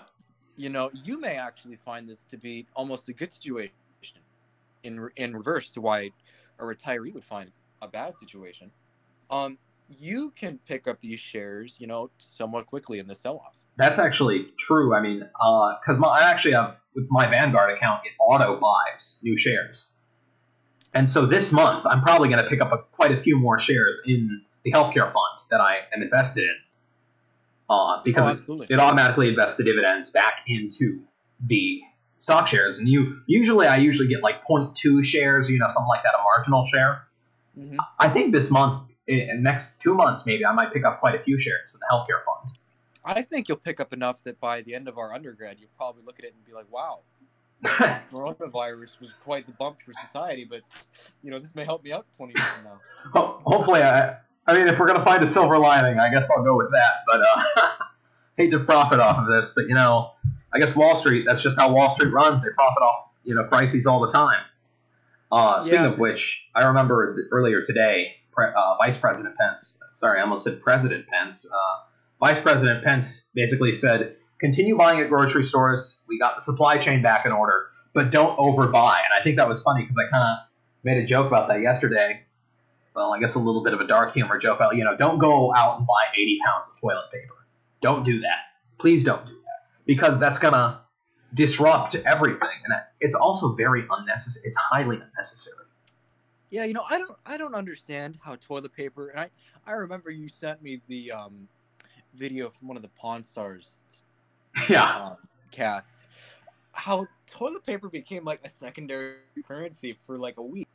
You 0.56 0.70
know, 0.70 0.90
you 0.92 1.20
may 1.20 1.36
actually 1.36 1.76
find 1.76 2.08
this 2.08 2.24
to 2.26 2.36
be 2.36 2.66
almost 2.74 3.08
a 3.08 3.12
good 3.12 3.32
situation 3.32 3.72
in 4.82 5.08
in 5.16 5.36
reverse 5.36 5.70
to 5.70 5.80
why 5.80 6.12
a 6.58 6.64
retiree 6.64 7.14
would 7.14 7.24
find 7.24 7.52
a 7.82 7.88
bad 7.88 8.16
situation. 8.16 8.70
Um, 9.30 9.58
you 9.88 10.32
can 10.36 10.58
pick 10.66 10.86
up 10.86 11.00
these 11.00 11.20
shares, 11.20 11.78
you 11.80 11.86
know, 11.86 12.10
somewhat 12.18 12.66
quickly 12.66 12.98
in 12.98 13.06
the 13.06 13.14
sell-off. 13.14 13.54
that's 13.76 13.98
actually 13.98 14.46
true. 14.58 14.94
I 14.94 15.00
mean, 15.00 15.20
because 15.20 15.98
my 15.98 16.08
I 16.08 16.30
actually 16.30 16.52
have 16.54 16.80
with 16.94 17.06
my 17.10 17.26
Vanguard 17.28 17.70
account, 17.76 18.00
it 18.04 18.12
auto 18.20 18.58
buys 18.58 19.18
new 19.22 19.36
shares, 19.36 19.92
and 20.94 21.08
so 21.08 21.26
this 21.26 21.52
month 21.52 21.86
I'm 21.86 22.02
probably 22.02 22.28
going 22.28 22.42
to 22.42 22.48
pick 22.48 22.60
up 22.60 22.72
a, 22.72 22.78
quite 22.92 23.12
a 23.12 23.20
few 23.20 23.38
more 23.38 23.58
shares 23.58 24.00
in 24.04 24.42
the 24.64 24.72
healthcare 24.72 25.10
fund 25.10 25.38
that 25.50 25.60
I 25.60 25.78
am 25.94 26.02
invested 26.02 26.44
in, 26.44 26.54
uh, 27.70 28.02
because 28.04 28.48
oh, 28.48 28.62
it- 28.62 28.70
it 28.72 28.78
automatically 28.80 29.28
invests 29.28 29.56
the 29.56 29.64
dividends 29.64 30.10
back 30.10 30.42
into 30.46 31.02
the 31.46 31.80
stock 32.18 32.48
shares. 32.48 32.78
And 32.78 32.88
you 32.88 33.20
usually 33.26 33.66
I 33.66 33.76
usually 33.76 34.08
get 34.08 34.22
like 34.22 34.44
0.2 34.44 35.04
shares, 35.04 35.48
you 35.48 35.58
know, 35.58 35.68
something 35.68 35.88
like 35.88 36.02
that, 36.02 36.14
a 36.18 36.22
marginal 36.22 36.64
share. 36.64 37.04
Mhm. 37.58 37.76
I 37.98 38.08
think 38.08 38.32
this 38.32 38.50
month, 38.50 39.00
in 39.08 39.42
next 39.42 39.80
two 39.80 39.94
months 39.94 40.24
maybe, 40.26 40.46
I 40.46 40.52
might 40.52 40.72
pick 40.72 40.84
up 40.84 41.00
quite 41.00 41.14
a 41.14 41.18
few 41.18 41.38
shares 41.38 41.74
in 41.74 41.80
the 41.80 41.86
healthcare 41.90 42.22
fund. 42.24 42.56
I 43.04 43.22
think 43.22 43.48
you'll 43.48 43.56
pick 43.56 43.80
up 43.80 43.92
enough 43.92 44.22
that 44.24 44.38
by 44.38 44.60
the 44.60 44.74
end 44.74 44.86
of 44.86 44.98
our 44.98 45.12
undergrad, 45.14 45.56
you'll 45.58 45.70
probably 45.76 46.02
look 46.04 46.18
at 46.18 46.24
it 46.26 46.34
and 46.34 46.44
be 46.44 46.52
like, 46.52 46.70
"Wow, 46.70 47.00
coronavirus 48.12 49.00
was 49.00 49.12
quite 49.24 49.46
the 49.46 49.52
bump 49.52 49.80
for 49.80 49.92
society, 49.94 50.44
but 50.44 50.60
you 51.22 51.30
know, 51.30 51.38
this 51.38 51.54
may 51.54 51.64
help 51.64 51.82
me 51.82 51.92
out 51.92 52.06
20 52.16 52.34
years 52.36 52.48
from 52.48 52.64
now." 52.64 52.80
Ho- 53.14 53.40
Hopefully, 53.44 53.82
I. 53.82 54.16
I 54.46 54.54
mean, 54.56 54.66
if 54.66 54.78
we're 54.78 54.86
gonna 54.86 55.04
find 55.04 55.22
a 55.22 55.26
silver 55.26 55.58
lining, 55.58 55.98
I 55.98 56.10
guess 56.10 56.30
I'll 56.34 56.42
go 56.42 56.56
with 56.56 56.70
that. 56.70 56.92
But 57.06 57.20
uh, 57.20 57.84
hate 58.38 58.50
to 58.52 58.58
profit 58.60 58.98
off 58.98 59.18
of 59.18 59.26
this, 59.26 59.52
but 59.54 59.68
you 59.68 59.74
know, 59.74 60.12
I 60.54 60.58
guess 60.58 60.74
Wall 60.74 60.96
Street. 60.96 61.24
That's 61.26 61.42
just 61.42 61.58
how 61.58 61.70
Wall 61.72 61.90
Street 61.90 62.10
runs. 62.12 62.42
They 62.42 62.48
profit 62.54 62.82
off 62.82 63.10
you 63.24 63.34
know 63.34 63.44
crises 63.44 63.86
all 63.86 64.00
the 64.00 64.08
time. 64.10 64.42
Uh, 65.30 65.60
speaking 65.60 65.80
Yeah. 65.80 65.88
of 65.88 65.98
which, 65.98 66.46
I 66.54 66.66
remember 66.66 67.28
earlier 67.32 67.62
today, 67.62 68.16
Pre- 68.32 68.46
uh, 68.56 68.76
Vice 68.78 68.96
President 68.96 69.36
Pence. 69.36 69.80
Sorry, 69.92 70.18
I 70.18 70.22
almost 70.22 70.44
said 70.44 70.60
President 70.62 71.06
Pence. 71.08 71.46
Uh, 71.46 71.56
Vice 72.20 72.40
President 72.40 72.82
Pence 72.84 73.28
basically 73.34 73.72
said, 73.72 74.16
"Continue 74.40 74.76
buying 74.76 75.00
at 75.00 75.08
grocery 75.08 75.44
stores. 75.44 76.02
We 76.08 76.18
got 76.18 76.36
the 76.36 76.40
supply 76.40 76.78
chain 76.78 77.02
back 77.02 77.26
in 77.26 77.32
order, 77.32 77.66
but 77.94 78.10
don't 78.10 78.36
overbuy." 78.38 78.94
And 78.96 79.12
I 79.18 79.22
think 79.22 79.36
that 79.36 79.48
was 79.48 79.62
funny 79.62 79.82
because 79.82 79.96
I 79.98 80.10
kind 80.10 80.24
of 80.24 80.38
made 80.84 80.98
a 80.98 81.06
joke 81.06 81.26
about 81.26 81.48
that 81.48 81.60
yesterday. 81.60 82.22
Well, 82.94 83.12
I 83.12 83.20
guess 83.20 83.34
a 83.34 83.38
little 83.38 83.62
bit 83.62 83.74
of 83.74 83.80
a 83.80 83.86
dark 83.86 84.12
humor 84.12 84.38
joke. 84.38 84.56
About, 84.56 84.76
you 84.76 84.84
know, 84.84 84.96
don't 84.96 85.18
go 85.18 85.54
out 85.54 85.78
and 85.78 85.86
buy 85.86 86.06
80 86.14 86.38
pounds 86.44 86.68
of 86.68 86.80
toilet 86.80 87.10
paper. 87.12 87.34
Don't 87.82 88.04
do 88.04 88.20
that. 88.20 88.38
Please 88.78 89.04
don't 89.04 89.24
do 89.26 89.32
that 89.32 89.66
because 89.86 90.18
that's 90.18 90.38
gonna 90.38 90.80
disrupt 91.34 91.94
everything, 91.94 92.48
and 92.64 92.80
it's 93.00 93.14
also 93.14 93.54
very 93.54 93.84
unnecessary. 93.90 94.46
It's 94.46 94.56
highly 94.56 94.96
unnecessary. 94.96 95.56
Yeah, 96.50 96.64
you 96.64 96.72
know, 96.72 96.84
I 96.88 96.98
don't, 96.98 97.16
I 97.26 97.36
don't 97.36 97.54
understand 97.54 98.18
how 98.24 98.36
toilet 98.36 98.72
paper. 98.72 99.10
And 99.10 99.20
I, 99.20 99.30
I 99.66 99.72
remember 99.72 100.10
you 100.10 100.28
sent 100.28 100.62
me 100.62 100.80
the 100.88 101.12
um, 101.12 101.48
video 102.14 102.48
from 102.48 102.68
one 102.68 102.76
of 102.76 102.82
the 102.82 102.88
Pawn 102.88 103.22
Stars 103.22 103.80
Yeah, 104.68 105.06
um, 105.06 105.14
cast. 105.50 106.08
How 106.72 107.06
toilet 107.26 107.66
paper 107.66 107.88
became 107.88 108.24
like 108.24 108.40
a 108.44 108.50
secondary 108.50 109.16
currency 109.44 109.96
for 110.06 110.16
like 110.16 110.36
a 110.38 110.42
week, 110.42 110.68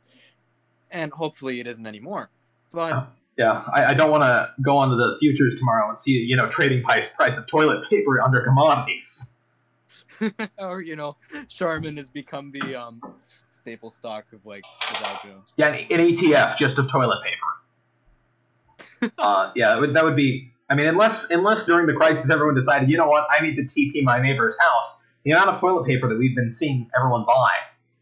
and 0.90 1.12
hopefully 1.12 1.60
it 1.60 1.66
isn't 1.66 1.86
anymore. 1.86 2.30
But 2.72 3.08
yeah. 3.36 3.64
I, 3.72 3.86
I 3.86 3.94
don't 3.94 4.10
want 4.10 4.22
to 4.22 4.52
go 4.62 4.76
onto 4.76 4.96
the 4.96 5.16
futures 5.20 5.54
tomorrow 5.58 5.88
and 5.88 5.98
see 5.98 6.12
you 6.12 6.36
know 6.36 6.48
trading 6.48 6.82
price 6.82 7.08
price 7.08 7.36
of 7.38 7.46
toilet 7.46 7.88
paper 7.88 8.20
under 8.20 8.42
commodities. 8.42 9.33
or 10.58 10.80
you 10.80 10.96
know, 10.96 11.16
Charmin 11.48 11.96
has 11.96 12.08
become 12.10 12.52
the 12.52 12.74
um, 12.74 13.00
staple 13.48 13.90
stock 13.90 14.26
of 14.32 14.44
like 14.44 14.64
the 14.92 14.98
Dow 15.00 15.18
Jones. 15.22 15.54
Yeah, 15.56 15.68
an, 15.68 15.88
ETF 15.88 16.56
just 16.56 16.78
of 16.78 16.90
toilet 16.90 17.18
paper. 17.24 19.12
uh, 19.18 19.52
yeah, 19.54 19.68
that 19.70 19.80
would, 19.80 19.94
that 19.94 20.04
would 20.04 20.16
be. 20.16 20.50
I 20.68 20.74
mean, 20.74 20.86
unless 20.86 21.30
unless 21.30 21.64
during 21.64 21.86
the 21.86 21.94
crisis 21.94 22.30
everyone 22.30 22.54
decided, 22.54 22.90
you 22.90 22.96
know 22.96 23.08
what, 23.08 23.26
I 23.30 23.42
need 23.42 23.56
to 23.56 23.62
TP 23.62 24.02
my 24.02 24.20
neighbor's 24.20 24.58
house. 24.58 25.00
The 25.24 25.30
amount 25.32 25.50
of 25.50 25.60
toilet 25.60 25.86
paper 25.86 26.08
that 26.08 26.18
we've 26.18 26.36
been 26.36 26.50
seeing 26.50 26.90
everyone 26.96 27.24
buy 27.26 27.50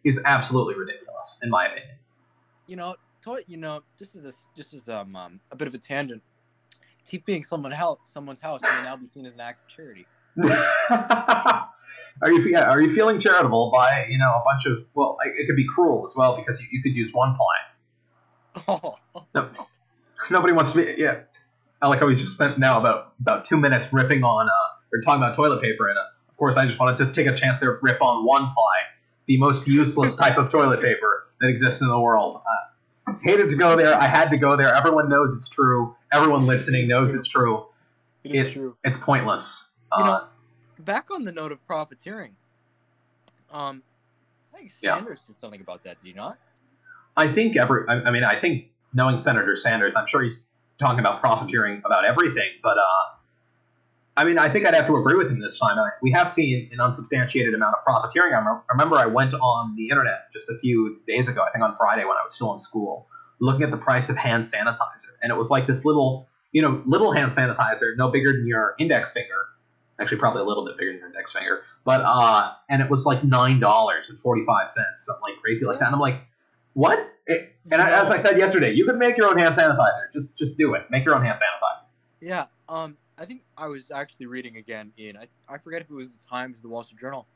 is 0.05 0.21
absolutely 0.25 0.75
ridiculous, 0.75 1.39
in 1.43 1.51
my 1.51 1.67
opinion. 1.67 1.97
You 2.67 2.77
know, 2.77 2.97
toilet. 3.21 3.45
You 3.49 3.59
know, 3.59 3.83
this 3.99 4.15
is 4.15 4.25
a, 4.25 4.33
this 4.57 4.73
is 4.75 4.89
um, 4.89 5.15
um 5.17 5.41
a 5.51 5.57
bit 5.57 5.69
of 5.69 5.75
a 5.75 5.79
tangent. 5.79 6.23
TPing 7.05 7.45
someone 7.45 7.73
house, 7.73 7.99
someone's 8.05 8.41
house 8.41 8.63
may 8.63 8.83
now 8.85 8.97
be 8.97 9.07
seen 9.07 9.27
as 9.27 9.35
an 9.35 9.41
act 9.41 9.61
of 9.61 9.67
charity. 9.67 10.07
are 12.21 12.31
you 12.33 12.41
yeah, 12.43 12.69
are 12.71 12.81
you 12.83 12.95
feeling 12.95 13.19
charitable 13.19 13.71
by 13.73 14.07
you 14.09 14.19
know 14.19 14.31
a 14.31 14.43
bunch 14.45 14.67
of 14.67 14.85
well 14.95 15.17
it 15.25 15.47
could 15.47 15.57
be 15.57 15.67
cruel 15.67 16.05
as 16.05 16.15
well 16.17 16.37
because 16.37 16.61
you, 16.61 16.67
you 16.71 16.83
could 16.83 16.95
use 16.95 17.13
one 17.13 17.35
ply. 17.37 18.65
Oh, 18.69 18.97
No, 19.35 19.51
nobody 20.31 20.53
wants 20.53 20.73
to 20.73 20.85
be 20.85 20.95
yeah. 21.01 21.21
I 21.81 21.89
like 21.89 22.01
how 22.01 22.07
we 22.07 22.15
just 22.15 22.35
spent 22.35 22.59
now 22.59 22.79
about 22.79 23.15
about 23.21 23.45
two 23.45 23.57
minutes 23.57 23.93
ripping 23.93 24.23
on 24.25 24.49
uh 24.49 24.53
or 24.93 25.01
talking 25.01 25.23
about 25.23 25.35
toilet 25.35 25.63
paper 25.63 25.89
and 25.89 25.99
uh, 25.99 26.03
of 26.29 26.37
course 26.37 26.57
I 26.57 26.67
just 26.67 26.79
wanted 26.79 26.97
to 27.05 27.13
take 27.13 27.27
a 27.27 27.35
chance 27.35 27.61
there 27.61 27.79
rip 27.83 28.01
on 28.03 28.25
one 28.25 28.43
ply, 28.53 28.77
the 29.27 29.39
most 29.39 29.67
useless 29.67 30.15
type 30.17 30.37
of 30.39 30.51
toilet 30.51 30.83
paper 30.83 31.27
that 31.41 31.49
exists 31.49 31.81
in 31.81 31.89
the 31.89 31.99
world. 31.99 32.41
Uh, 32.47 33.15
hated 33.23 33.51
to 33.51 33.57
go 33.57 33.75
there. 33.77 33.95
I 33.95 34.07
had 34.07 34.31
to 34.31 34.37
go 34.37 34.57
there. 34.57 34.73
Everyone 34.75 35.09
knows 35.09 35.35
it's 35.35 35.49
true. 35.49 35.97
Everyone 36.13 36.47
listening 36.47 36.87
knows 36.89 37.15
it's 37.15 37.27
true. 37.27 37.67
it 38.23 38.35
is 38.35 38.47
It- 38.49 38.53
true. 38.53 38.77
It's 38.85 38.97
pointless. 38.97 39.69
You 39.99 40.05
Uh, 40.05 40.07
know, 40.07 40.25
back 40.85 41.11
on 41.11 41.25
the 41.25 41.33
note 41.33 41.53
of 41.53 41.65
profiteering, 41.67 42.37
um, 43.51 43.83
I 44.55 44.59
think 44.59 44.73
Yeah. 44.81 44.97
Sanders 44.97 45.27
did 45.27 45.37
something 45.37 45.61
about 45.61 45.85
that. 45.85 46.03
Did 46.03 46.09
he 46.09 46.15
not? 46.15 46.39
I 47.17 47.29
think 47.29 47.57
every. 47.57 47.85
I, 47.89 48.09
I 48.09 48.11
mean, 48.11 48.25
I 48.25 48.39
think 48.39 48.67
knowing 48.95 49.21
Senator 49.21 49.57
Sanders, 49.57 49.97
I'm 49.97 50.07
sure 50.07 50.23
he's 50.23 50.45
talking 50.79 51.01
about 51.01 51.21
profiteering 51.21 51.83
about 51.85 52.05
everything. 52.05 52.51
But 52.63 52.79
uh, 52.79 53.17
I 54.17 54.25
mean, 54.25 54.39
I 54.39 54.49
think 54.49 54.67
I'd 54.67 54.75
have 54.75 54.87
to 54.87 54.97
agree 54.97 55.17
with 55.17 55.31
him 55.31 55.41
this 55.41 55.59
time. 55.59 55.79
I, 55.79 55.91
we 56.03 56.11
have 56.13 56.29
seen 56.31 56.69
an 56.73 56.81
unsubstantiated 56.81 57.55
amount 57.55 57.77
of 57.77 57.85
profiteering. 57.85 58.35
I 58.35 58.39
I 58.41 58.59
remember 58.71 58.97
I 58.97 59.07
went 59.07 59.35
on 59.35 59.77
the 59.77 59.89
internet 59.89 60.33
just 60.33 60.51
a 60.51 60.59
few 60.59 61.01
days 61.07 61.29
ago. 61.29 61.43
I 61.43 61.51
think 61.51 61.65
on 61.65 61.75
Friday 61.75 62.05
when 62.05 62.17
I 62.17 62.23
was 62.25 62.35
still 62.35 62.53
in 62.53 62.59
school, 62.59 63.07
looking 63.41 63.63
at 63.63 63.71
the 63.71 63.77
price 63.77 64.09
of 64.09 64.17
hand 64.17 64.45
sanitizer, 64.45 65.13
and 65.23 65.31
it 65.31 65.37
was 65.37 65.51
like 65.51 65.67
this 65.67 65.85
little, 65.85 66.29
you 66.53 66.63
know, 66.63 66.83
little 66.87 67.13
hand 67.13 67.31
sanitizer, 67.31 67.97
no 67.97 68.11
bigger 68.11 68.33
than 68.33 68.47
your 68.47 68.75
index 68.79 69.13
finger. 69.13 69.49
Actually, 70.01 70.19
probably 70.19 70.43
a 70.43 70.45
little 70.45 70.65
bit 70.65 70.77
bigger 70.79 70.93
than 70.93 71.01
your 71.01 71.09
index 71.09 71.33
finger. 71.33 71.63
But 71.85 72.03
uh, 72.05 72.53
and 72.69 72.83
it 72.83 72.91
was 72.91 73.07
like 73.07 73.23
nine 73.25 73.61
dollars 73.61 74.11
and 74.11 74.19
forty 74.21 74.45
five 74.45 74.71
cents, 74.71 75.05
something 75.07 75.23
like 75.23 75.41
crazy 75.41 75.65
like 75.65 75.79
that. 75.79 75.87
And 75.87 75.95
I'm 75.95 76.01
like, 76.01 76.21
what? 76.75 77.13
It, 77.27 77.55
and 77.71 77.81
I, 77.81 78.01
as 78.01 78.11
I 78.11 78.17
said 78.17 78.39
yesterday, 78.39 78.73
you 78.73 78.85
could 78.85 78.97
make 78.97 79.17
your 79.17 79.29
own 79.29 79.39
hand 79.39 79.55
sanitizer. 79.55 80.13
Just 80.13 80.37
just 80.37 80.59
do 80.59 80.75
it. 80.75 80.91
Make 80.91 81.05
your 81.05 81.15
own 81.15 81.25
hand 81.25 81.39
sanitizer. 81.39 81.85
Yeah. 82.21 82.47
Um, 82.69 82.97
I 83.19 83.27
think 83.27 83.43
I 83.57 83.67
was 83.67 83.91
actually 83.91 84.27
reading 84.27 84.57
again 84.57 84.93
in 84.97 85.17
I, 85.17 85.29
I 85.49 85.59
forget 85.59 85.83
if 85.83 85.91
it 85.91 85.95
was 85.95 86.15
the 86.15 86.27
Times 86.27 86.59
or 86.59 86.63
the 86.63 86.69
Wall 86.69 86.83
Street 86.83 87.01
Journal. 87.01 87.27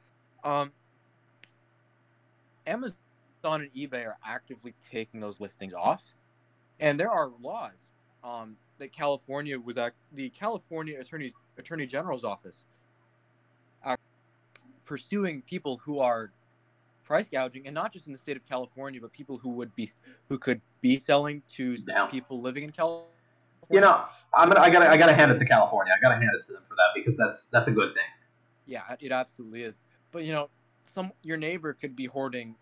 Um, 0.42 0.72
Amazon 2.66 2.96
and 3.44 3.70
eBay 3.72 4.06
are 4.06 4.16
actively 4.24 4.74
taking 4.80 5.20
those 5.20 5.40
listings 5.40 5.74
off, 5.74 6.14
and 6.80 6.98
there 6.98 7.10
are 7.10 7.30
laws. 7.40 7.92
Um, 8.24 8.56
that 8.78 8.92
California 8.92 9.58
was 9.58 9.76
act 9.76 9.96
the 10.12 10.28
California 10.30 10.98
Attorney 11.00 11.32
Attorney 11.58 11.86
General's 11.86 12.24
office 12.24 12.64
uh, 13.84 13.96
pursuing 14.84 15.42
people 15.42 15.78
who 15.78 16.00
are 16.00 16.32
price 17.04 17.28
gouging, 17.28 17.66
and 17.66 17.74
not 17.74 17.92
just 17.92 18.06
in 18.06 18.12
the 18.12 18.18
state 18.18 18.36
of 18.36 18.44
California, 18.44 19.00
but 19.00 19.12
people 19.12 19.38
who 19.38 19.50
would 19.50 19.74
be 19.76 19.88
who 20.28 20.38
could 20.38 20.60
be 20.80 20.98
selling 20.98 21.42
to 21.48 21.76
people 22.10 22.40
living 22.40 22.64
in 22.64 22.72
California. 22.72 23.10
You 23.70 23.80
know, 23.80 24.04
I'm 24.36 24.48
gonna, 24.48 24.60
I 24.60 24.70
gotta, 24.70 24.88
I 24.88 24.96
gotta 24.96 25.14
hand 25.14 25.32
it 25.32 25.38
to 25.38 25.44
California. 25.44 25.92
I 25.96 26.00
gotta 26.00 26.16
hand 26.16 26.30
it 26.34 26.44
to 26.46 26.52
them 26.52 26.62
for 26.68 26.74
that 26.74 26.90
because 26.94 27.16
that's 27.16 27.46
that's 27.46 27.68
a 27.68 27.72
good 27.72 27.94
thing. 27.94 28.04
Yeah, 28.66 28.82
it 29.00 29.12
absolutely 29.12 29.62
is. 29.62 29.82
But 30.12 30.24
you 30.24 30.32
know, 30.32 30.50
some 30.84 31.12
your 31.22 31.36
neighbor 31.36 31.72
could 31.72 31.96
be 31.96 32.06
hoarding 32.06 32.56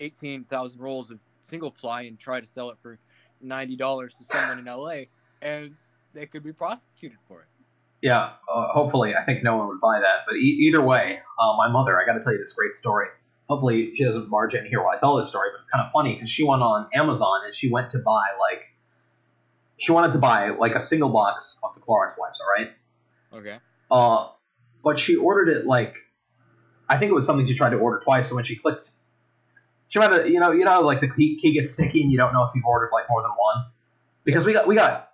eighteen 0.00 0.44
thousand 0.44 0.80
rolls 0.80 1.10
of 1.10 1.18
single 1.40 1.70
ply 1.70 2.02
and 2.02 2.18
try 2.18 2.40
to 2.40 2.46
sell 2.46 2.70
it 2.70 2.78
for 2.80 2.98
ninety 3.40 3.76
dollars 3.76 4.14
to 4.14 4.24
someone 4.24 4.58
in 4.58 4.64
LA, 4.64 5.04
and 5.42 5.74
they 6.12 6.26
could 6.26 6.42
be 6.42 6.52
prosecuted 6.52 7.18
for 7.28 7.42
it. 7.42 7.48
Yeah, 8.02 8.30
uh, 8.52 8.68
hopefully, 8.68 9.14
I 9.16 9.22
think 9.24 9.42
no 9.42 9.56
one 9.56 9.68
would 9.68 9.80
buy 9.80 10.00
that. 10.00 10.20
But 10.26 10.36
e- 10.36 10.66
either 10.68 10.82
way, 10.82 11.18
uh, 11.38 11.56
my 11.56 11.68
mother, 11.68 12.00
I 12.00 12.04
got 12.04 12.12
to 12.14 12.22
tell 12.22 12.32
you 12.32 12.38
this 12.38 12.52
great 12.52 12.74
story. 12.74 13.06
Hopefully, 13.48 13.94
she 13.96 14.04
doesn't 14.04 14.28
barge 14.28 14.54
in 14.54 14.66
here 14.66 14.82
while 14.82 14.94
I 14.96 14.98
tell 14.98 15.16
this 15.16 15.28
story, 15.28 15.48
but 15.52 15.58
it's 15.58 15.68
kind 15.68 15.84
of 15.84 15.90
funny 15.92 16.14
because 16.14 16.30
she 16.30 16.42
went 16.44 16.62
on 16.62 16.88
Amazon 16.92 17.42
and 17.46 17.54
she 17.54 17.70
went 17.70 17.90
to 17.90 17.98
buy 17.98 18.22
like, 18.40 18.62
she 19.78 19.92
wanted 19.92 20.12
to 20.12 20.18
buy 20.18 20.50
like 20.50 20.74
a 20.74 20.80
single 20.80 21.08
box 21.10 21.58
of 21.62 21.74
the 21.74 21.80
Clorox 21.80 22.18
wipes. 22.18 22.40
All 22.40 22.48
right, 22.56 22.72
Okay. 23.32 23.58
uh, 23.90 24.28
but 24.82 24.98
she 24.98 25.16
ordered 25.16 25.48
it 25.48 25.66
like, 25.66 25.96
I 26.88 26.98
think 26.98 27.10
it 27.10 27.14
was 27.14 27.24
something 27.24 27.46
she 27.46 27.54
tried 27.54 27.70
to 27.70 27.78
order 27.78 28.00
twice. 28.02 28.28
So 28.28 28.34
when 28.34 28.44
she 28.44 28.56
clicked, 28.56 28.90
she 29.88 29.98
might 30.00 30.10
have, 30.12 30.28
you 30.28 30.40
know, 30.40 30.50
you 30.52 30.64
know, 30.64 30.80
like 30.82 31.00
the 31.00 31.08
key, 31.08 31.38
key 31.40 31.52
gets 31.52 31.72
sticky 31.72 32.02
and 32.02 32.10
you 32.10 32.18
don't 32.18 32.32
know 32.32 32.42
if 32.44 32.50
you've 32.54 32.64
ordered 32.64 32.90
like 32.92 33.08
more 33.08 33.22
than 33.22 33.30
one, 33.30 33.66
because 34.24 34.44
we 34.44 34.52
got 34.52 34.66
we 34.66 34.74
got, 34.74 35.10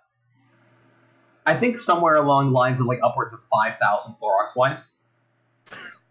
I 1.45 1.55
think 1.55 1.77
somewhere 1.77 2.15
along 2.15 2.47
the 2.47 2.51
lines 2.53 2.79
of 2.79 2.87
like 2.87 2.99
upwards 3.03 3.33
of 3.33 3.41
five 3.51 3.77
thousand 3.77 4.15
Clorox 4.21 4.55
wipes. 4.55 4.99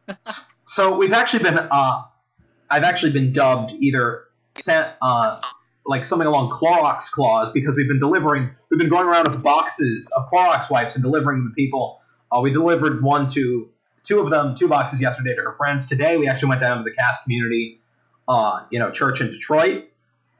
so 0.67 0.97
we've 0.97 1.13
actually 1.13 1.43
been, 1.43 1.59
uh, 1.59 2.03
I've 2.71 2.85
actually 2.85 3.13
been 3.13 3.33
dubbed 3.33 3.73
either 3.81 4.25
sent, 4.57 4.89
uh, 5.01 5.41
like 5.87 6.05
something 6.05 6.27
along 6.27 6.51
Clorox 6.51 7.11
Claus 7.11 7.53
because 7.53 7.77
we've 7.77 7.89
been 7.89 7.99
delivering, 7.99 8.51
we've 8.71 8.79
been 8.79 8.89
going 8.89 9.07
around 9.07 9.29
with 9.29 9.43
boxes 9.43 10.11
of 10.17 10.29
Clorox 10.31 10.71
wipes 10.71 10.95
and 10.95 11.03
delivering 11.03 11.41
them 11.41 11.51
to 11.51 11.55
people. 11.55 12.01
Uh, 12.31 12.41
we 12.41 12.53
delivered 12.53 13.03
one 13.03 13.27
to 13.29 13.69
two 14.05 14.21
of 14.21 14.31
them, 14.31 14.55
two 14.55 14.69
boxes 14.69 15.01
yesterday 15.01 15.35
to 15.35 15.43
her 15.43 15.55
friends. 15.57 15.87
Today 15.87 16.17
we 16.17 16.29
actually 16.29 16.49
went 16.51 16.61
down 16.61 16.79
to 16.79 16.85
the 16.85 16.93
Cass 16.93 17.23
Community, 17.23 17.81
uh, 18.29 18.65
you 18.71 18.79
know, 18.79 18.91
church 18.91 19.21
in 19.21 19.31
Detroit. 19.31 19.85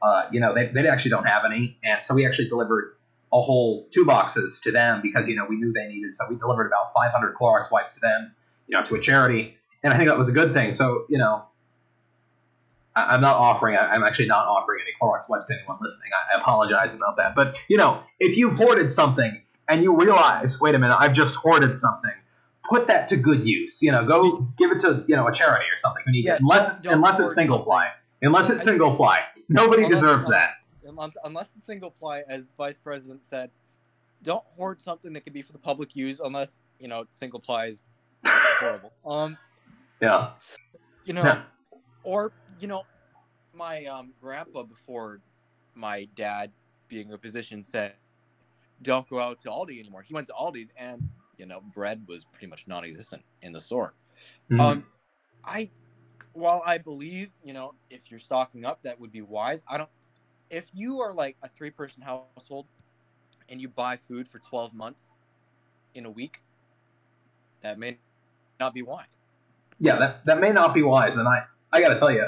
Uh, 0.01 0.27
you 0.31 0.39
know, 0.39 0.53
they, 0.53 0.67
they 0.67 0.87
actually 0.87 1.11
don't 1.11 1.25
have 1.25 1.43
any, 1.45 1.77
and 1.83 2.03
so 2.03 2.13
we 2.13 2.25
actually 2.25 2.49
delivered 2.49 2.95
a 3.33 3.41
whole 3.41 3.87
two 3.91 4.05
boxes 4.05 4.59
to 4.61 4.71
them 4.71 5.01
because 5.01 5.27
you 5.27 5.35
know 5.35 5.45
we 5.49 5.55
knew 5.55 5.73
they 5.73 5.87
needed. 5.87 6.13
So 6.13 6.25
we 6.29 6.35
delivered 6.35 6.67
about 6.67 6.93
500 6.93 7.35
Clorox 7.35 7.71
wipes 7.71 7.93
to 7.93 7.99
them, 7.99 8.33
you 8.67 8.77
know, 8.77 8.83
to 8.83 8.95
a 8.95 8.99
charity, 8.99 9.57
and 9.81 9.93
I 9.93 9.97
think 9.97 10.09
that 10.09 10.17
was 10.17 10.29
a 10.29 10.33
good 10.33 10.53
thing. 10.53 10.73
So 10.73 11.05
you 11.09 11.17
know, 11.17 11.43
I, 12.95 13.15
I'm 13.15 13.21
not 13.21 13.35
offering. 13.35 13.75
I, 13.75 13.87
I'm 13.87 14.03
actually 14.03 14.27
not 14.27 14.45
offering 14.45 14.81
any 14.81 14.91
Clorox 15.01 15.29
wipes 15.29 15.47
to 15.47 15.55
anyone 15.55 15.77
listening. 15.81 16.11
I, 16.13 16.37
I 16.37 16.41
apologize 16.41 16.93
about 16.93 17.17
that. 17.17 17.35
But 17.35 17.55
you 17.67 17.77
know, 17.77 18.03
if 18.19 18.37
you've 18.37 18.57
hoarded 18.57 18.91
something 18.91 19.41
and 19.67 19.83
you 19.83 19.95
realize, 19.97 20.61
wait 20.61 20.75
a 20.75 20.79
minute, 20.79 20.95
I've 20.99 21.13
just 21.13 21.35
hoarded 21.35 21.75
something. 21.75 22.11
Put 22.69 22.87
that 22.87 23.09
to 23.09 23.17
good 23.17 23.45
use. 23.45 23.81
You 23.81 23.91
know, 23.91 24.05
go 24.05 24.47
give 24.57 24.71
it 24.71 24.79
to 24.81 25.03
you 25.07 25.15
know 25.15 25.27
a 25.27 25.33
charity 25.33 25.65
or 25.73 25.77
something 25.77 26.03
who 26.05 26.11
needs 26.11 26.27
Yeah, 26.27 26.35
it. 26.35 26.41
Unless 26.41 26.73
it's 26.73 26.85
unless 26.85 27.19
it's 27.19 27.33
single 27.33 27.59
ply. 27.59 27.89
Unless 28.21 28.51
it's 28.51 28.63
single 28.63 28.95
ply. 28.95 29.21
Nobody 29.49 29.87
deserves 29.87 30.27
that. 30.27 30.53
Unless, 30.85 31.53
the 31.53 31.59
single 31.61 31.91
ply, 31.91 32.23
as 32.27 32.51
Vice 32.57 32.79
President 32.79 33.23
said, 33.23 33.51
don't 34.23 34.43
hoard 34.45 34.81
something 34.81 35.13
that 35.13 35.21
could 35.21 35.33
be 35.33 35.41
for 35.41 35.51
the 35.53 35.59
public 35.59 35.95
use 35.95 36.19
unless 36.19 36.59
you 36.79 36.87
know 36.87 37.05
single 37.09 37.39
ply 37.39 37.67
is 37.67 37.81
horrible. 38.25 38.93
Um, 39.05 39.37
Yeah. 40.01 40.33
you 41.05 41.13
know, 41.13 41.23
Yeah. 41.23 41.43
or 42.03 42.33
you 42.59 42.67
know, 42.67 42.83
my 43.53 43.85
um, 43.85 44.13
grandpa 44.19 44.63
before 44.63 45.21
my 45.75 46.05
dad 46.15 46.51
being 46.87 47.11
a 47.13 47.17
physician 47.17 47.63
said, 47.63 47.95
"Don't 48.81 49.07
go 49.09 49.19
out 49.19 49.39
to 49.39 49.49
Aldi 49.49 49.79
anymore." 49.79 50.01
He 50.03 50.13
went 50.13 50.27
to 50.27 50.33
Aldi's, 50.33 50.71
and 50.77 51.03
you 51.37 51.45
know, 51.45 51.61
bread 51.61 52.05
was 52.07 52.25
pretty 52.25 52.47
much 52.47 52.67
non-existent 52.67 53.23
in 53.41 53.51
the 53.53 53.61
store. 53.61 53.95
Mhm. 54.51 54.59
Um, 54.59 54.87
I, 55.43 55.71
while 56.33 56.63
I 56.65 56.77
believe, 56.77 57.31
you 57.43 57.53
know, 57.53 57.75
if 57.89 58.09
you're 58.11 58.19
stocking 58.19 58.65
up, 58.65 58.81
that 58.83 58.99
would 58.99 59.11
be 59.11 59.21
wise. 59.21 59.63
I 59.67 59.77
don't. 59.77 59.89
If 60.53 60.69
you 60.71 61.01
are 61.01 61.13
like 61.13 61.35
a 61.41 61.49
three-person 61.49 62.03
household, 62.03 62.67
and 63.49 63.59
you 63.59 63.67
buy 63.67 63.97
food 63.97 64.27
for 64.27 64.37
twelve 64.39 64.71
months 64.73 65.09
in 65.95 66.05
a 66.05 66.11
week, 66.11 66.41
that 67.61 67.79
may 67.79 67.97
not 68.59 68.73
be 68.73 68.83
wise. 68.83 69.07
yeah, 69.79 69.97
that, 69.97 70.25
that 70.25 70.39
may 70.39 70.51
not 70.51 70.73
be 70.73 70.83
wise. 70.83 71.17
And 71.17 71.27
I, 71.27 71.43
I 71.71 71.81
got 71.81 71.89
to 71.89 71.99
tell 71.99 72.11
you, 72.11 72.25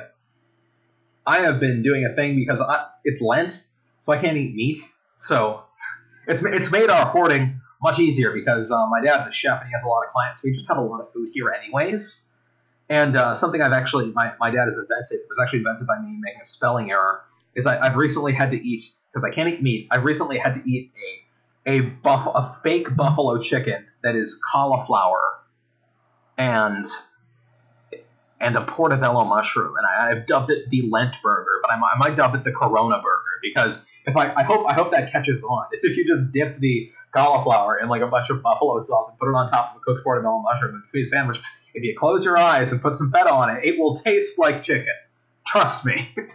I 1.25 1.41
have 1.41 1.59
been 1.59 1.83
doing 1.83 2.03
a 2.05 2.13
thing 2.15 2.35
because 2.35 2.59
I, 2.61 2.87
it's 3.03 3.21
Lent, 3.21 3.63
so 3.99 4.11
I 4.11 4.17
can't 4.17 4.37
eat 4.37 4.55
meat. 4.55 4.79
So 5.17 5.63
it's 6.27 6.43
it's 6.43 6.71
made 6.71 6.89
our 6.89 7.05
hoarding 7.05 7.61
much 7.81 7.99
easier 7.99 8.33
because 8.33 8.71
uh, 8.71 8.87
my 8.87 9.01
dad's 9.01 9.27
a 9.27 9.31
chef 9.31 9.61
and 9.61 9.69
he 9.69 9.73
has 9.73 9.83
a 9.83 9.87
lot 9.87 10.03
of 10.03 10.11
clients, 10.11 10.41
so 10.41 10.47
we 10.47 10.51
just 10.53 10.67
have 10.67 10.77
a 10.77 10.81
lot 10.81 10.99
of 10.99 11.13
food 11.13 11.29
here 11.33 11.51
anyways. 11.51 12.25
And 12.89 13.15
uh, 13.15 13.35
something 13.35 13.61
I've 13.61 13.71
actually 13.71 14.11
my, 14.11 14.33
my 14.39 14.49
dad 14.51 14.65
has 14.65 14.77
invented 14.77 15.19
was 15.29 15.39
actually 15.41 15.59
invented 15.59 15.87
by 15.87 15.99
me 15.99 16.17
making 16.19 16.41
a 16.41 16.45
spelling 16.45 16.91
error 16.91 17.21
is 17.55 17.65
I, 17.67 17.79
I've 17.79 17.95
recently 17.95 18.33
had 18.33 18.51
to 18.51 18.57
eat 18.57 18.81
because 19.11 19.23
I 19.23 19.33
can't 19.33 19.49
eat 19.49 19.61
meat. 19.61 19.87
I've 19.91 20.03
recently 20.03 20.37
had 20.37 20.53
to 20.55 20.69
eat 20.69 20.91
a 21.65 21.71
a 21.77 21.79
buff 21.81 22.27
a 22.35 22.47
fake 22.61 22.95
buffalo 22.95 23.39
chicken 23.39 23.85
that 24.03 24.15
is 24.15 24.39
cauliflower 24.51 25.21
and 26.37 26.85
and 28.41 28.55
a 28.57 28.61
portobello 28.61 29.23
mushroom, 29.23 29.73
and 29.77 29.87
I, 29.87 30.11
I've 30.11 30.25
dubbed 30.27 30.51
it 30.51 30.69
the 30.69 30.83
Lent 30.91 31.15
burger, 31.23 31.47
but 31.61 31.71
I, 31.71 31.77
might- 31.77 31.91
I 31.95 31.97
might 31.97 32.15
dub 32.15 32.35
it 32.35 32.43
the 32.43 32.51
Corona 32.51 32.97
burger 32.97 33.39
because 33.41 33.79
if 34.05 34.15
I, 34.17 34.33
I 34.35 34.43
hope 34.43 34.67
I 34.67 34.73
hope 34.73 34.91
that 34.91 35.11
catches 35.11 35.41
on. 35.43 35.67
Is 35.73 35.83
if 35.83 35.97
you 35.97 36.05
just 36.05 36.31
dip 36.31 36.59
the 36.59 36.91
cauliflower 37.15 37.77
in 37.77 37.87
like 37.87 38.01
a 38.01 38.07
bunch 38.07 38.29
of 38.29 38.41
buffalo 38.43 38.79
sauce 38.79 39.09
and 39.09 39.17
put 39.17 39.29
it 39.29 39.35
on 39.35 39.49
top 39.49 39.71
of 39.71 39.77
a 39.77 39.79
cooked 39.79 40.03
portobello 40.03 40.41
mushroom 40.41 40.83
and 40.93 41.01
a 41.01 41.05
sandwich. 41.05 41.39
If 41.73 41.83
you 41.83 41.95
close 41.97 42.23
your 42.25 42.37
eyes 42.37 42.71
and 42.71 42.81
put 42.81 42.95
some 42.95 43.11
feta 43.11 43.31
on 43.31 43.49
it, 43.55 43.63
it 43.65 43.79
will 43.79 43.95
taste 43.95 44.37
like 44.37 44.61
chicken. 44.61 44.85
Trust 45.45 45.85
me. 45.85 46.13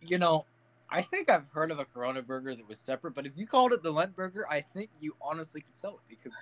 You 0.00 0.16
know, 0.16 0.46
I 0.90 1.02
think 1.02 1.30
I've 1.30 1.44
heard 1.52 1.70
of 1.70 1.78
a 1.80 1.84
Corona 1.84 2.22
burger 2.22 2.54
that 2.54 2.66
was 2.66 2.78
separate, 2.78 3.14
but 3.14 3.26
if 3.26 3.32
you 3.36 3.46
called 3.46 3.72
it 3.72 3.82
the 3.82 3.90
Lent 3.90 4.16
burger, 4.16 4.46
I 4.48 4.62
think 4.62 4.88
you 5.00 5.14
honestly 5.20 5.60
could 5.60 5.76
sell 5.76 5.94
it 5.94 6.00
because 6.08 6.32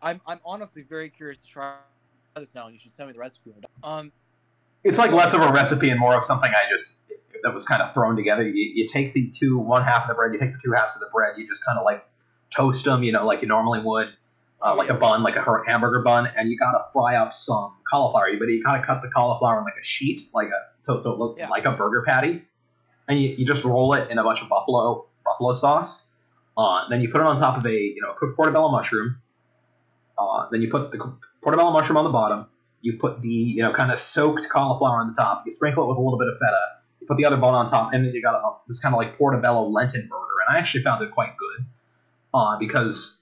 I'm 0.00 0.22
I'm 0.26 0.40
honestly 0.42 0.82
very 0.82 1.10
curious 1.10 1.42
to 1.42 1.46
try 1.46 1.74
this 2.34 2.54
now, 2.54 2.64
and 2.64 2.72
you 2.72 2.78
should 2.80 2.92
send 2.92 3.08
me 3.08 3.12
the 3.12 3.18
recipe. 3.18 3.52
Um, 3.82 4.10
it's 4.84 4.96
like 4.96 5.10
less 5.10 5.34
of 5.34 5.42
a 5.42 5.52
recipe 5.52 5.90
and 5.90 6.00
more 6.00 6.14
of 6.14 6.24
something 6.24 6.50
I 6.50 6.70
just 6.70 6.98
that 7.42 7.52
was 7.52 7.64
kind 7.64 7.82
of 7.82 7.92
thrown 7.92 8.16
together. 8.16 8.42
You, 8.42 8.72
you 8.74 8.88
take 8.88 9.12
the 9.12 9.28
two 9.28 9.58
one 9.58 9.82
half 9.82 10.02
of 10.02 10.08
the 10.08 10.14
bread, 10.14 10.32
you 10.32 10.40
take 10.40 10.52
the 10.52 10.60
two 10.62 10.72
halves 10.72 10.94
of 10.94 11.00
the 11.00 11.10
bread, 11.12 11.34
you 11.36 11.46
just 11.46 11.64
kind 11.64 11.78
of 11.78 11.84
like 11.84 12.06
toast 12.50 12.84
them, 12.84 13.02
you 13.02 13.12
know, 13.12 13.26
like 13.26 13.42
you 13.42 13.48
normally 13.48 13.80
would, 13.82 14.08
uh, 14.62 14.74
like 14.74 14.90
a 14.90 14.94
bun, 14.94 15.22
like 15.22 15.36
a 15.36 15.44
hamburger 15.66 16.02
bun, 16.02 16.28
and 16.36 16.50
you 16.50 16.56
gotta 16.56 16.84
fry 16.92 17.16
up 17.16 17.34
some 17.34 17.74
cauliflower. 17.90 18.28
But 18.38 18.46
you 18.48 18.62
gotta 18.62 18.84
cut 18.84 19.02
the 19.02 19.08
cauliflower 19.08 19.58
in 19.58 19.64
like 19.64 19.78
a 19.80 19.84
sheet, 19.84 20.22
like 20.34 20.48
a 20.48 20.60
toast 20.86 21.06
it 21.06 21.10
look 21.10 21.38
Yeah. 21.38 21.48
like 21.48 21.64
a 21.64 21.72
burger 21.72 22.02
patty, 22.06 22.42
and 23.08 23.18
you, 23.20 23.30
you 23.38 23.46
just 23.46 23.64
roll 23.64 23.94
it 23.94 24.10
in 24.10 24.18
a 24.18 24.22
bunch 24.24 24.42
of 24.42 24.48
buffalo 24.48 25.06
buffalo 25.24 25.54
sauce. 25.54 26.06
Uh, 26.58 26.88
then 26.90 27.00
you 27.00 27.08
put 27.10 27.20
it 27.20 27.26
on 27.26 27.36
top 27.38 27.56
of 27.56 27.64
a 27.66 27.72
you 27.74 28.00
know 28.02 28.12
cooked 28.14 28.36
portobello 28.36 28.70
mushroom. 28.70 29.16
Uh, 30.18 30.46
then 30.50 30.60
you 30.60 30.70
put 30.70 30.92
the 30.92 30.98
portobello 31.42 31.70
mushroom 31.72 31.96
on 31.96 32.04
the 32.04 32.10
bottom. 32.10 32.46
You 32.82 32.98
put 32.98 33.22
the 33.22 33.28
you 33.28 33.62
know 33.62 33.72
kind 33.72 33.90
of 33.90 33.98
soaked 34.00 34.48
cauliflower 34.50 35.00
on 35.00 35.08
the 35.08 35.14
top. 35.14 35.44
You 35.46 35.52
sprinkle 35.52 35.84
it 35.84 35.88
with 35.88 35.96
a 35.96 36.00
little 36.00 36.18
bit 36.18 36.28
of 36.28 36.34
feta. 36.34 36.60
You 37.00 37.06
put 37.06 37.16
the 37.16 37.24
other 37.24 37.36
bun 37.38 37.54
on 37.54 37.66
top, 37.66 37.92
and 37.94 38.04
then 38.04 38.14
you 38.14 38.20
got 38.22 38.34
a, 38.34 38.56
this 38.68 38.78
kind 38.78 38.94
of 38.94 38.98
like 38.98 39.16
portobello 39.16 39.68
Lenten 39.68 40.02
burger. 40.02 40.26
And 40.48 40.56
I 40.56 40.58
actually 40.58 40.82
found 40.82 41.02
it 41.02 41.10
quite 41.12 41.34
good 41.36 41.66
uh, 42.34 42.58
because 42.58 43.19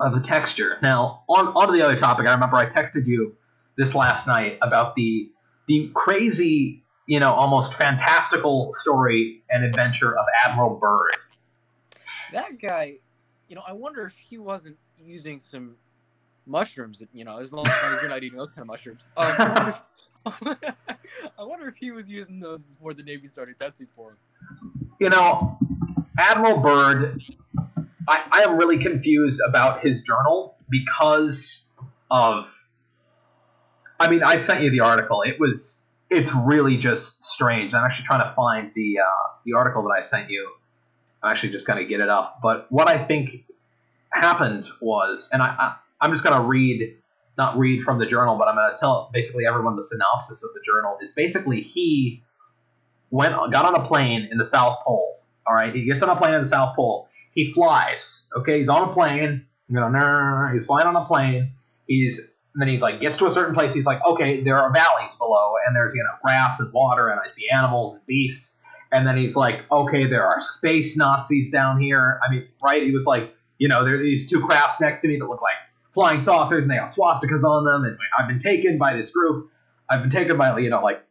of 0.00 0.14
the 0.14 0.20
texture. 0.20 0.78
Now 0.82 1.24
on 1.28 1.48
on 1.48 1.68
to 1.68 1.72
the 1.72 1.82
other 1.82 1.96
topic. 1.96 2.26
I 2.26 2.32
remember 2.32 2.56
I 2.56 2.66
texted 2.66 3.06
you 3.06 3.36
this 3.76 3.94
last 3.94 4.26
night 4.26 4.58
about 4.62 4.94
the 4.96 5.30
the 5.66 5.90
crazy 5.94 6.82
you 7.06 7.20
know 7.20 7.32
almost 7.32 7.74
fantastical 7.74 8.72
story 8.72 9.42
and 9.50 9.64
adventure 9.64 10.16
of 10.16 10.24
Admiral 10.44 10.76
Byrd. 10.76 11.16
that 12.32 12.60
guy, 12.60 12.96
you 13.48 13.56
know, 13.56 13.62
I 13.66 13.72
wonder 13.72 14.04
if 14.04 14.16
he 14.16 14.38
wasn't 14.38 14.78
using 14.98 15.40
some 15.40 15.76
mushrooms. 16.46 17.02
You 17.12 17.24
know, 17.24 17.38
as 17.38 17.52
long 17.52 17.66
as 17.66 18.00
you're 18.00 18.10
not 18.10 18.22
eating 18.22 18.38
those 18.38 18.52
kind 18.52 18.62
of 18.62 18.68
mushrooms. 18.68 19.08
Um, 19.16 19.34
I, 19.38 19.48
wonder 19.54 19.70
if, 19.70 20.74
I 21.38 21.44
wonder 21.44 21.68
if 21.68 21.76
he 21.76 21.90
was 21.90 22.10
using 22.10 22.40
those 22.40 22.64
before 22.64 22.92
the 22.94 23.02
Navy 23.02 23.26
started 23.26 23.58
testing 23.58 23.86
for 23.94 24.12
him. 24.12 24.16
you 24.98 25.08
know, 25.08 25.58
Admiral 26.18 26.58
Byrd, 26.58 27.22
I, 28.10 28.22
I 28.32 28.42
am 28.42 28.56
really 28.56 28.78
confused 28.78 29.40
about 29.46 29.80
his 29.80 30.02
journal 30.02 30.56
because 30.68 31.68
of. 32.10 32.46
I 34.00 34.08
mean, 34.10 34.22
I 34.24 34.36
sent 34.36 34.62
you 34.62 34.70
the 34.70 34.80
article. 34.80 35.22
It 35.22 35.38
was. 35.38 35.86
It's 36.10 36.34
really 36.34 36.76
just 36.76 37.22
strange. 37.22 37.72
I'm 37.72 37.84
actually 37.84 38.06
trying 38.06 38.28
to 38.28 38.34
find 38.34 38.72
the 38.74 38.98
uh, 38.98 39.36
the 39.46 39.52
article 39.56 39.84
that 39.84 39.94
I 39.96 40.00
sent 40.00 40.28
you. 40.28 40.50
I'm 41.22 41.30
actually 41.30 41.50
just 41.50 41.66
gonna 41.66 41.84
get 41.84 42.00
it 42.00 42.08
up. 42.08 42.40
But 42.42 42.66
what 42.70 42.88
I 42.88 42.98
think 42.98 43.44
happened 44.12 44.68
was, 44.80 45.28
and 45.32 45.40
I, 45.40 45.54
I 45.56 45.76
I'm 46.00 46.10
just 46.10 46.24
gonna 46.24 46.44
read 46.44 46.96
not 47.38 47.56
read 47.56 47.82
from 47.84 48.00
the 48.00 48.06
journal, 48.06 48.36
but 48.36 48.48
I'm 48.48 48.56
to 48.56 48.78
tell 48.78 49.08
basically 49.12 49.46
everyone 49.46 49.76
the 49.76 49.84
synopsis 49.84 50.42
of 50.42 50.50
the 50.52 50.60
journal 50.64 50.98
is 51.00 51.12
basically 51.12 51.60
he 51.60 52.24
went 53.10 53.34
got 53.52 53.64
on 53.64 53.76
a 53.76 53.84
plane 53.84 54.28
in 54.32 54.36
the 54.36 54.44
South 54.44 54.78
Pole. 54.84 55.20
All 55.46 55.54
right, 55.54 55.72
he 55.72 55.84
gets 55.84 56.02
on 56.02 56.08
a 56.08 56.16
plane 56.16 56.34
in 56.34 56.42
the 56.42 56.48
South 56.48 56.74
Pole. 56.74 57.08
He 57.32 57.52
flies. 57.52 58.28
Okay, 58.36 58.58
he's 58.58 58.68
on 58.68 58.88
a 58.88 58.92
plane. 58.92 59.46
You 59.68 59.76
know, 59.76 60.50
he's 60.52 60.66
flying 60.66 60.86
on 60.86 60.96
a 60.96 61.04
plane. 61.04 61.52
He's 61.86 62.30
and 62.54 62.60
then 62.60 62.68
he's 62.68 62.80
like 62.80 63.00
gets 63.00 63.16
to 63.18 63.26
a 63.26 63.30
certain 63.30 63.54
place. 63.54 63.72
He's 63.72 63.86
like, 63.86 64.04
okay, 64.04 64.42
there 64.42 64.56
are 64.56 64.72
valleys 64.72 65.14
below, 65.16 65.54
and 65.66 65.74
there's 65.74 65.94
you 65.94 66.02
know 66.02 66.10
grass 66.22 66.60
and 66.60 66.72
water, 66.72 67.08
and 67.08 67.20
I 67.20 67.28
see 67.28 67.48
animals 67.48 67.94
and 67.94 68.06
beasts. 68.06 68.58
And 68.92 69.06
then 69.06 69.16
he's 69.16 69.36
like, 69.36 69.60
okay, 69.70 70.08
there 70.08 70.26
are 70.26 70.40
space 70.40 70.96
Nazis 70.96 71.50
down 71.50 71.80
here. 71.80 72.18
I 72.26 72.30
mean, 72.30 72.48
right? 72.60 72.82
He 72.82 72.90
was 72.90 73.06
like, 73.06 73.32
you 73.58 73.68
know, 73.68 73.84
there 73.84 73.94
are 73.94 73.98
these 73.98 74.28
two 74.28 74.40
crafts 74.40 74.80
next 74.80 75.00
to 75.00 75.08
me 75.08 75.16
that 75.18 75.26
look 75.26 75.40
like 75.40 75.54
flying 75.92 76.18
saucers, 76.18 76.64
and 76.64 76.72
they 76.72 76.76
got 76.76 76.88
swastikas 76.88 77.44
on 77.44 77.64
them. 77.64 77.84
And 77.84 77.96
I've 78.18 78.26
been 78.26 78.40
taken 78.40 78.78
by 78.78 78.96
this 78.96 79.10
group. 79.10 79.50
I've 79.88 80.00
been 80.00 80.10
taken 80.10 80.36
by 80.36 80.58
you 80.58 80.70
know 80.70 80.80
like, 80.80 81.04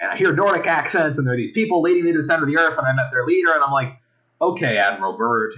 and 0.00 0.10
I 0.10 0.16
hear 0.16 0.34
Nordic 0.34 0.66
accents, 0.66 1.18
and 1.18 1.26
there 1.26 1.34
are 1.34 1.36
these 1.36 1.52
people 1.52 1.80
leading 1.82 2.04
me 2.04 2.12
to 2.12 2.18
the 2.18 2.24
center 2.24 2.42
of 2.42 2.48
the 2.48 2.58
earth, 2.58 2.76
and 2.76 2.86
I 2.86 2.92
met 2.92 3.06
their 3.12 3.24
leader, 3.24 3.52
and 3.52 3.62
I'm 3.62 3.72
like, 3.72 3.96
okay, 4.42 4.76
Admiral 4.76 5.16
Byrd, 5.16 5.54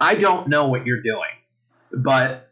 I 0.00 0.14
don't 0.14 0.48
know 0.48 0.68
what 0.68 0.86
you're 0.86 1.02
doing, 1.02 1.30
but 1.92 2.48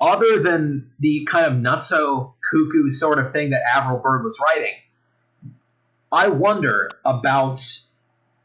other 0.00 0.42
than 0.42 0.90
the 0.98 1.26
kind 1.26 1.46
of 1.46 1.52
nutso 1.52 2.34
cuckoo 2.50 2.90
sort 2.90 3.18
of 3.18 3.32
thing 3.32 3.50
that 3.50 3.62
Admiral 3.74 4.00
Byrd 4.00 4.24
was 4.24 4.38
writing, 4.40 4.74
I 6.10 6.28
wonder 6.28 6.90
about 7.04 7.62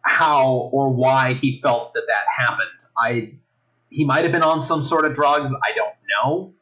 how 0.02 0.70
or 0.72 0.90
why 0.90 1.34
he 1.34 1.62
felt 1.62 1.94
that 1.94 2.04
that 2.08 2.26
happened. 2.36 2.70
I 2.98 3.34
he 3.90 4.06
might 4.06 4.24
have 4.24 4.32
been 4.32 4.44
on 4.44 4.62
some 4.62 4.84
sort 4.84 5.06
of 5.06 5.14
drugs. 5.14 5.52
I 5.52 5.74
don't 5.74 5.94
know. 6.10 6.54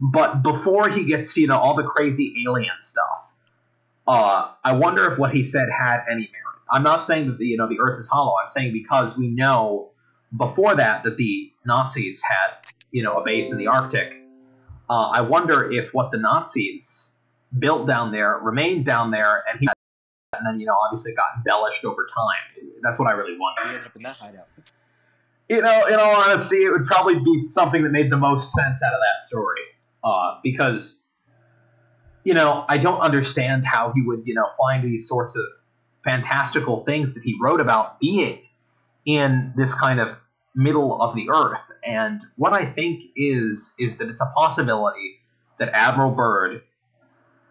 But 0.00 0.42
before 0.42 0.88
he 0.88 1.04
gets 1.04 1.34
to 1.34 1.40
you 1.40 1.46
know 1.46 1.58
all 1.58 1.74
the 1.74 1.84
crazy 1.84 2.44
alien 2.46 2.80
stuff, 2.80 3.32
uh, 4.06 4.50
I 4.62 4.74
wonder 4.74 5.10
if 5.10 5.18
what 5.18 5.32
he 5.32 5.42
said 5.42 5.68
had 5.70 6.02
any 6.10 6.28
merit. 6.30 6.51
I'm 6.72 6.82
not 6.82 7.02
saying 7.02 7.26
that 7.28 7.38
the 7.38 7.46
you 7.46 7.56
know 7.56 7.68
the 7.68 7.78
Earth 7.80 7.98
is 7.98 8.08
hollow. 8.08 8.32
I'm 8.42 8.48
saying 8.48 8.72
because 8.72 9.16
we 9.16 9.28
know 9.28 9.90
before 10.36 10.74
that 10.74 11.04
that 11.04 11.16
the 11.16 11.52
Nazis 11.66 12.22
had 12.22 12.56
you 12.90 13.02
know 13.02 13.18
a 13.18 13.24
base 13.24 13.52
in 13.52 13.58
the 13.58 13.66
Arctic 13.66 14.14
uh, 14.92 15.08
I 15.08 15.22
wonder 15.22 15.70
if 15.70 15.94
what 15.94 16.10
the 16.10 16.18
Nazis 16.18 17.14
built 17.58 17.86
down 17.86 18.12
there 18.12 18.38
remained 18.42 18.84
down 18.84 19.10
there, 19.10 19.42
and 19.50 19.58
he 19.58 19.66
and 20.36 20.46
then 20.46 20.60
you 20.60 20.66
know 20.66 20.74
obviously 20.74 21.14
got 21.14 21.28
embellished 21.38 21.82
over 21.86 22.06
time. 22.06 22.66
That's 22.82 22.98
what 22.98 23.08
I 23.08 23.12
really 23.12 23.38
wonder. 23.38 23.62
He 23.62 23.68
ended 23.70 23.86
up 23.86 23.96
in 23.96 24.02
that 24.02 24.16
hideout. 24.16 24.48
You 25.48 25.62
know, 25.62 25.86
in 25.86 25.94
all 25.94 26.16
honesty, 26.16 26.56
it 26.56 26.70
would 26.70 26.84
probably 26.84 27.14
be 27.14 27.38
something 27.38 27.82
that 27.82 27.90
made 27.90 28.10
the 28.10 28.18
most 28.18 28.52
sense 28.52 28.82
out 28.82 28.92
of 28.92 29.00
that 29.00 29.26
story, 29.26 29.62
uh, 30.04 30.40
because 30.42 31.02
you 32.24 32.34
know 32.34 32.66
I 32.68 32.76
don't 32.76 33.00
understand 33.00 33.64
how 33.64 33.92
he 33.94 34.02
would 34.02 34.26
you 34.26 34.34
know 34.34 34.48
find 34.58 34.84
these 34.84 35.08
sorts 35.08 35.36
of 35.36 35.44
fantastical 36.04 36.84
things 36.84 37.14
that 37.14 37.22
he 37.22 37.36
wrote 37.40 37.60
about 37.60 38.00
being 38.00 38.40
in 39.04 39.52
this 39.56 39.74
kind 39.74 40.00
of 40.00 40.16
middle 40.54 41.00
of 41.00 41.14
the 41.14 41.30
earth. 41.30 41.72
And 41.84 42.22
what 42.36 42.52
I 42.52 42.64
think 42.64 43.04
is 43.16 43.74
is 43.78 43.98
that 43.98 44.08
it's 44.08 44.20
a 44.20 44.30
possibility 44.36 45.20
that 45.58 45.70
Admiral 45.72 46.12
Byrd 46.12 46.62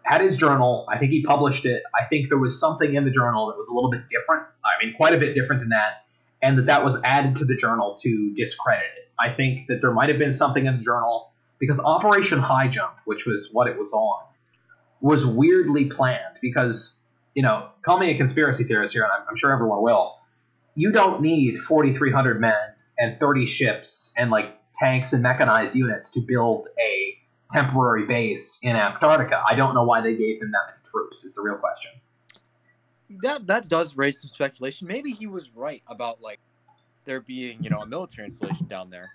had 0.02 0.20
his 0.20 0.36
journal. 0.36 0.84
I 0.88 0.98
think 0.98 1.12
he 1.12 1.22
published 1.22 1.64
it. 1.64 1.82
I 1.94 2.04
think 2.04 2.28
there 2.28 2.38
was 2.38 2.58
something 2.58 2.94
in 2.94 3.04
the 3.04 3.10
journal 3.10 3.46
that 3.48 3.56
was 3.56 3.68
a 3.68 3.74
little 3.74 3.90
bit 3.90 4.02
different. 4.08 4.46
I 4.64 4.84
mean, 4.84 4.94
quite 4.94 5.14
a 5.14 5.18
bit 5.18 5.34
different 5.34 5.60
than 5.60 5.70
that, 5.70 6.04
and 6.40 6.58
that 6.58 6.66
that 6.66 6.84
was 6.84 6.98
added 7.04 7.36
to 7.36 7.44
the 7.44 7.56
journal 7.56 7.98
to 8.02 8.32
discredit 8.34 8.90
it. 8.96 9.10
I 9.18 9.30
think 9.30 9.68
that 9.68 9.80
there 9.80 9.92
might 9.92 10.08
have 10.08 10.18
been 10.18 10.32
something 10.32 10.66
in 10.66 10.76
the 10.76 10.82
journal 10.82 11.32
because 11.58 11.78
Operation 11.78 12.40
High 12.40 12.68
Jump, 12.68 12.94
which 13.04 13.26
was 13.26 13.50
what 13.52 13.68
it 13.68 13.78
was 13.78 13.92
on, 13.92 14.24
was 15.00 15.24
weirdly 15.24 15.86
planned 15.86 16.38
because 16.40 16.98
you 17.34 17.42
know, 17.42 17.68
call 17.84 17.98
me 17.98 18.10
a 18.10 18.16
conspiracy 18.16 18.64
theorist 18.64 18.92
here, 18.92 19.02
and 19.02 19.12
I'm, 19.12 19.22
I'm 19.30 19.36
sure 19.36 19.52
everyone 19.52 19.82
will. 19.82 20.16
You 20.74 20.92
don't 20.92 21.20
need 21.20 21.58
4,300 21.58 22.40
men 22.40 22.54
and 22.98 23.18
30 23.18 23.46
ships 23.46 24.12
and 24.16 24.30
like 24.30 24.56
tanks 24.74 25.12
and 25.12 25.22
mechanized 25.22 25.74
units 25.74 26.10
to 26.10 26.20
build 26.20 26.68
a 26.78 27.18
temporary 27.50 28.06
base 28.06 28.58
in 28.62 28.76
Antarctica. 28.76 29.42
I 29.46 29.54
don't 29.54 29.74
know 29.74 29.84
why 29.84 30.00
they 30.00 30.14
gave 30.14 30.40
him 30.40 30.50
that 30.52 30.60
many 30.68 30.78
troops. 30.84 31.24
Is 31.24 31.34
the 31.34 31.42
real 31.42 31.58
question. 31.58 31.90
That 33.22 33.46
that 33.46 33.68
does 33.68 33.96
raise 33.96 34.20
some 34.20 34.30
speculation. 34.30 34.88
Maybe 34.88 35.10
he 35.12 35.26
was 35.26 35.50
right 35.54 35.82
about 35.86 36.22
like 36.22 36.40
there 37.04 37.20
being 37.20 37.62
you 37.62 37.70
know 37.70 37.80
a 37.80 37.86
military 37.86 38.26
installation 38.26 38.66
down 38.66 38.88
there, 38.88 39.10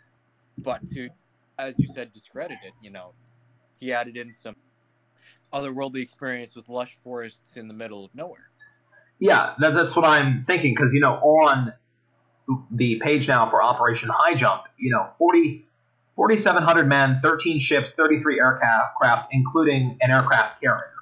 but 0.59 0.85
to 0.87 1.09
as 1.57 1.79
you 1.79 1.87
said 1.87 2.11
discredit 2.11 2.59
it. 2.63 2.73
You 2.81 2.91
know, 2.91 3.13
he 3.79 3.91
added 3.91 4.17
in 4.17 4.33
some 4.33 4.55
otherworldly 5.53 6.01
experience 6.01 6.55
with 6.55 6.69
lush 6.69 6.95
forests 7.03 7.57
in 7.57 7.67
the 7.67 7.73
middle 7.73 8.05
of 8.05 8.13
nowhere. 8.15 8.49
Yeah, 9.19 9.53
that, 9.59 9.73
that's 9.73 9.95
what 9.95 10.05
I'm 10.05 10.43
thinking 10.45 10.73
because 10.75 10.93
you 10.93 10.99
know 10.99 11.15
on 11.15 11.73
the 12.71 12.99
page 12.99 13.27
now 13.27 13.45
for 13.47 13.61
Operation 13.61 14.09
High 14.11 14.35
Jump, 14.35 14.63
you 14.77 14.91
know, 14.91 15.09
40, 15.17 15.65
4,700 16.15 16.87
men, 16.87 17.19
13 17.21 17.59
ships, 17.59 17.93
33 17.93 18.39
aircraft, 18.39 19.29
including 19.31 19.97
an 20.01 20.11
aircraft 20.11 20.61
carrier. 20.61 20.93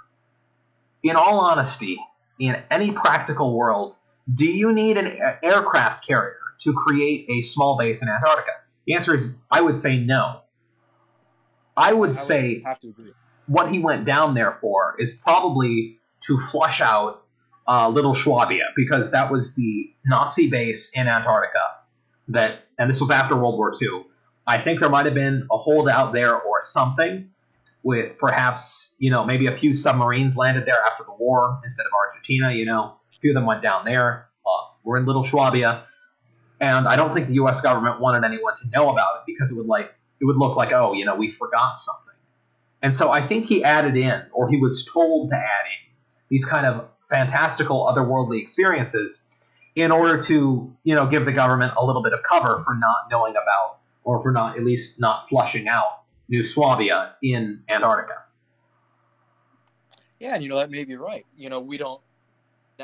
In 1.04 1.16
all 1.16 1.40
honesty, 1.40 2.00
in 2.40 2.62
any 2.72 2.92
practical 2.92 3.56
world, 3.56 3.94
do 4.34 4.46
you 4.46 4.74
need 4.74 4.98
an 4.98 5.08
aircraft 5.44 6.06
carrier 6.06 6.38
to 6.60 6.74
create 6.74 7.30
a 7.30 7.42
small 7.44 7.78
base 7.78 8.02
in 8.02 8.10
Antarctica? 8.10 8.52
The 8.88 8.96
answer 8.96 9.16
is 9.16 9.34
I 9.52 9.62
would 9.62 9.78
say 9.78 9.98
no. 9.98 10.42
I 11.78 11.94
would, 11.94 11.96
I 11.96 12.00
would 12.00 12.14
say 12.14 12.64
what 13.48 13.70
he 13.70 13.80
went 13.80 14.06
down 14.06 14.34
there 14.34 14.58
for 14.62 14.96
is 15.00 15.12
probably 15.12 16.00
to 16.28 16.38
flush 16.38 16.82
out 16.82 17.24
uh, 17.68 17.90
Little 17.90 18.14
Swabia 18.14 18.66
because 18.76 19.12
that 19.12 19.32
was 19.32 19.56
the 19.56 19.94
Nazi 20.06 20.50
base 20.50 20.92
in 20.94 21.08
Antarctica. 21.08 21.60
That 22.30 22.66
and 22.78 22.90
this 22.90 23.00
was 23.00 23.12
after 23.12 23.36
World 23.36 23.58
War 23.58 23.74
II. 23.80 24.06
I 24.48 24.60
think 24.60 24.80
there 24.80 24.90
might 24.90 25.06
have 25.06 25.16
been 25.16 25.48
a 25.52 25.58
holdout 25.58 26.14
there 26.14 26.36
or 26.36 26.62
something, 26.62 27.30
with 27.84 28.18
perhaps 28.18 28.94
you 28.98 29.12
know 29.12 29.26
maybe 29.26 29.48
a 29.48 29.56
few 29.56 29.76
submarines 29.76 30.36
landed 30.36 30.66
there 30.66 30.82
after 30.86 31.04
the 31.04 31.14
war 31.14 31.60
instead 31.64 31.86
of 31.86 31.92
Argentina. 31.94 32.52
You 32.52 32.66
know, 32.66 32.98
a 33.16 33.20
few 33.20 33.32
of 33.32 33.36
them 33.36 33.46
went 33.46 33.62
down 33.62 33.86
there. 33.86 34.28
Uh, 34.46 34.66
we're 34.84 34.98
in 34.98 35.06
Little 35.06 35.24
Swabia, 35.24 35.86
and 36.60 36.88
I 36.88 36.96
don't 36.96 37.14
think 37.14 37.28
the 37.28 37.36
U.S. 37.36 37.62
government 37.62 38.00
wanted 38.00 38.26
anyone 38.26 38.56
to 38.56 38.70
know 38.70 38.90
about 38.90 39.18
it 39.18 39.22
because 39.28 39.52
it 39.52 39.58
would 39.58 39.68
like 39.68 39.94
it 40.22 40.26
would 40.26 40.38
look 40.38 40.56
like 40.56 40.72
oh 40.72 40.94
you 40.94 41.06
know 41.06 41.16
we 41.16 41.30
forgot 41.30 41.80
something. 41.80 42.05
And 42.82 42.94
so 42.94 43.10
I 43.10 43.26
think 43.26 43.46
he 43.46 43.64
added 43.64 43.96
in, 43.98 44.24
or 44.32 44.50
he 44.50 44.58
was 44.58 44.86
told 44.86 45.32
to 45.32 45.36
add 45.36 45.66
in, 45.66 45.92
these 46.30 46.46
kind 46.46 46.66
of 46.66 46.88
fantastical 47.10 47.86
otherworldly 47.86 48.42
experiences 48.42 49.30
in 49.76 49.92
order 49.92 50.22
to 50.22 50.74
you 50.84 50.96
know 50.96 51.08
give 51.08 51.26
the 51.26 51.32
government 51.32 51.74
a 51.78 51.86
little 51.86 52.02
bit 52.02 52.14
of 52.14 52.22
cover 52.24 52.60
for 52.64 52.76
not 52.76 53.08
knowing 53.12 53.34
about 53.34 53.80
or 54.04 54.22
for 54.22 54.32
not 54.32 54.58
at 54.58 54.64
least 54.64 55.00
not 55.00 55.28
flushing 55.28 55.68
out 55.68 56.04
New 56.30 56.44
Swabia 56.44 57.14
in 57.22 57.64
Antarctica. 57.70 58.24
Yeah, 60.20 60.36
and 60.36 60.44
you 60.44 60.50
know 60.50 60.58
that 60.58 60.72
may 60.72 60.84
be 60.86 60.96
right. 60.96 61.26
You 61.38 61.50
know 61.50 61.60
we 61.60 61.78
don't. 61.78 62.02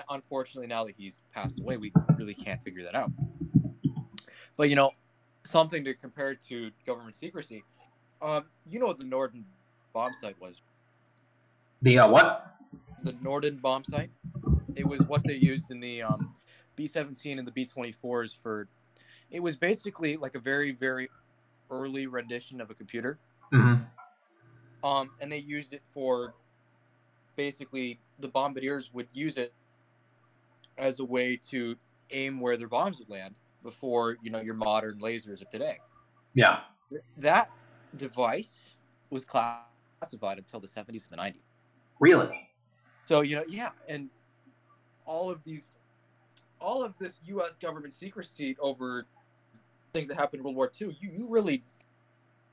Unfortunately, 0.10 0.68
now 0.68 0.86
that 0.86 0.96
he's 0.98 1.22
passed 1.34 1.60
away, 1.60 1.76
we 1.76 1.92
really 2.18 2.34
can't 2.34 2.64
figure 2.64 2.84
that 2.84 2.96
out. 2.96 3.12
But 4.56 4.70
you 4.70 4.76
know, 4.76 4.92
something 5.44 5.84
to 5.84 5.94
compare 5.94 6.36
to 6.36 6.72
government 6.86 7.16
secrecy. 7.16 7.64
Um, 8.22 8.46
you 8.70 8.80
know 8.80 8.94
the 8.94 9.06
Norden 9.06 9.46
bombsight 9.94 10.36
was? 10.40 10.62
The 11.82 12.00
uh, 12.00 12.08
what? 12.08 12.52
the 13.04 13.16
Norden 13.22 13.60
bombsight. 13.62 14.10
It 14.76 14.86
was 14.86 15.04
what 15.04 15.24
they 15.24 15.36
used 15.36 15.72
in 15.72 15.80
the 15.80 16.04
um, 16.04 16.34
B-17 16.76 17.38
and 17.38 17.48
the 17.48 17.52
B-24s 17.52 18.36
for. 18.42 18.68
It 19.30 19.42
was 19.42 19.56
basically 19.56 20.18
like 20.18 20.36
a 20.36 20.40
very 20.40 20.72
very 20.72 21.10
early 21.70 22.08
rendition 22.08 22.60
of 22.62 22.70
a 22.70 22.74
computer. 22.74 23.18
Mm-hmm. 23.54 23.84
Um, 24.84 25.12
and 25.22 25.32
they 25.32 25.38
used 25.38 25.74
it 25.74 25.82
for 25.86 26.34
basically 27.36 28.00
the 28.20 28.28
bombardiers 28.28 28.94
would 28.94 29.08
use 29.14 29.38
it 29.38 29.54
as 30.78 31.00
a 31.00 31.06
way 31.06 31.38
to 31.50 31.78
aim 32.12 32.40
where 32.40 32.58
their 32.58 32.68
bombs 32.68 33.00
would 33.00 33.10
land 33.10 33.40
before 33.64 34.18
you 34.22 34.32
know 34.32 34.42
your 34.42 34.56
modern 34.56 35.00
lasers 35.00 35.42
of 35.42 35.50
today. 35.50 35.78
Yeah. 36.34 36.62
That 37.18 37.50
device 37.96 38.74
was 39.10 39.24
classified 39.24 39.71
until 40.02 40.60
the 40.60 40.68
70s 40.68 41.08
and 41.10 41.12
the 41.12 41.18
90s. 41.18 41.44
Really? 42.00 42.50
So 43.06 43.22
you 43.22 43.36
know, 43.36 43.44
yeah, 43.48 43.70
and 43.88 44.10
all 45.06 45.30
of 45.30 45.44
these, 45.44 45.72
all 46.60 46.84
of 46.84 46.98
this 46.98 47.20
U.S. 47.26 47.58
government 47.58 47.94
secrecy 47.94 48.56
over 48.60 49.06
things 49.94 50.08
that 50.08 50.16
happened 50.16 50.40
in 50.40 50.44
World 50.44 50.56
War 50.56 50.72
II. 50.80 50.96
You 51.00 51.12
you 51.14 51.28
really, 51.28 51.64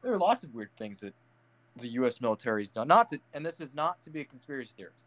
there 0.02 0.12
are 0.12 0.18
lots 0.18 0.44
of 0.44 0.54
weird 0.54 0.70
things 0.76 1.00
that 1.00 1.14
the 1.76 1.88
U.S. 1.88 2.20
military 2.20 2.62
has 2.62 2.72
done. 2.72 2.88
Not 2.88 3.08
to, 3.10 3.20
and 3.34 3.44
this 3.44 3.60
is 3.60 3.74
not 3.74 4.02
to 4.02 4.10
be 4.10 4.20
a 4.20 4.24
conspiracy 4.24 4.72
theorist. 4.76 5.06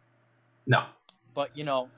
No. 0.67 0.85
But 1.33 1.55
you 1.55 1.63
know, 1.63 1.89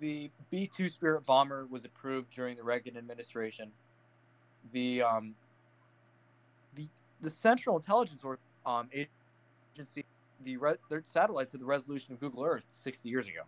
the 0.00 0.30
B 0.50 0.66
two 0.66 0.88
Spirit 0.88 1.24
bomber 1.24 1.66
was 1.70 1.84
approved 1.84 2.30
during 2.34 2.56
the 2.56 2.62
Reagan 2.62 2.96
administration. 2.96 3.70
The 4.72 5.02
um, 5.02 5.34
the 6.74 6.88
the 7.20 7.30
Central 7.30 7.76
Intelligence 7.76 8.22
um, 8.66 8.88
agency 9.74 10.04
the 10.44 10.56
re- 10.56 10.76
their 10.88 11.02
satellites 11.04 11.52
had 11.52 11.60
the 11.60 11.66
resolution 11.66 12.14
of 12.14 12.20
Google 12.20 12.44
Earth 12.44 12.64
60 12.70 13.08
years 13.08 13.28
ago. 13.28 13.42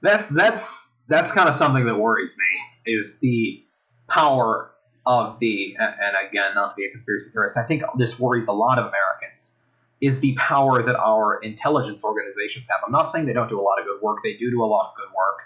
That's 0.00 0.30
that's 0.30 0.92
that's 1.08 1.30
kind 1.30 1.48
of 1.48 1.54
something 1.54 1.84
that 1.86 1.96
worries 1.96 2.36
me 2.36 2.92
is 2.92 3.18
the 3.20 3.64
power 4.08 4.72
of 5.06 5.38
the 5.40 5.76
and 5.78 6.16
again 6.28 6.54
not 6.54 6.70
to 6.70 6.76
be 6.76 6.86
a 6.86 6.90
conspiracy 6.90 7.30
theorist 7.30 7.56
i 7.56 7.64
think 7.64 7.82
this 7.98 8.18
worries 8.20 8.46
a 8.46 8.52
lot 8.52 8.78
of 8.78 8.84
americans 8.84 9.56
is 10.00 10.20
the 10.20 10.34
power 10.34 10.82
that 10.82 10.96
our 10.96 11.40
intelligence 11.40 12.04
organizations 12.04 12.68
have 12.68 12.80
i'm 12.86 12.92
not 12.92 13.10
saying 13.10 13.26
they 13.26 13.32
don't 13.32 13.48
do 13.48 13.58
a 13.58 13.62
lot 13.62 13.80
of 13.80 13.84
good 13.84 14.00
work 14.00 14.18
they 14.22 14.34
do 14.34 14.50
do 14.50 14.62
a 14.62 14.66
lot 14.66 14.90
of 14.90 14.96
good 14.96 15.08
work 15.08 15.40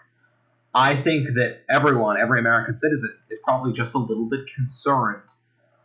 i 0.74 0.94
think 0.94 1.28
that 1.28 1.60
everyone 1.70 2.18
every 2.18 2.38
american 2.38 2.76
citizen 2.76 3.16
is 3.30 3.38
probably 3.44 3.72
just 3.72 3.94
a 3.94 3.98
little 3.98 4.26
bit 4.26 4.46
concerned 4.54 5.30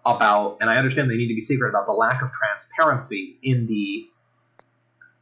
about 0.05 0.57
and 0.61 0.69
i 0.69 0.77
understand 0.77 1.09
they 1.09 1.17
need 1.17 1.27
to 1.27 1.35
be 1.35 1.41
secret 1.41 1.69
about 1.69 1.85
the 1.85 1.93
lack 1.93 2.21
of 2.21 2.31
transparency 2.31 3.37
in 3.43 3.67
the 3.67 4.07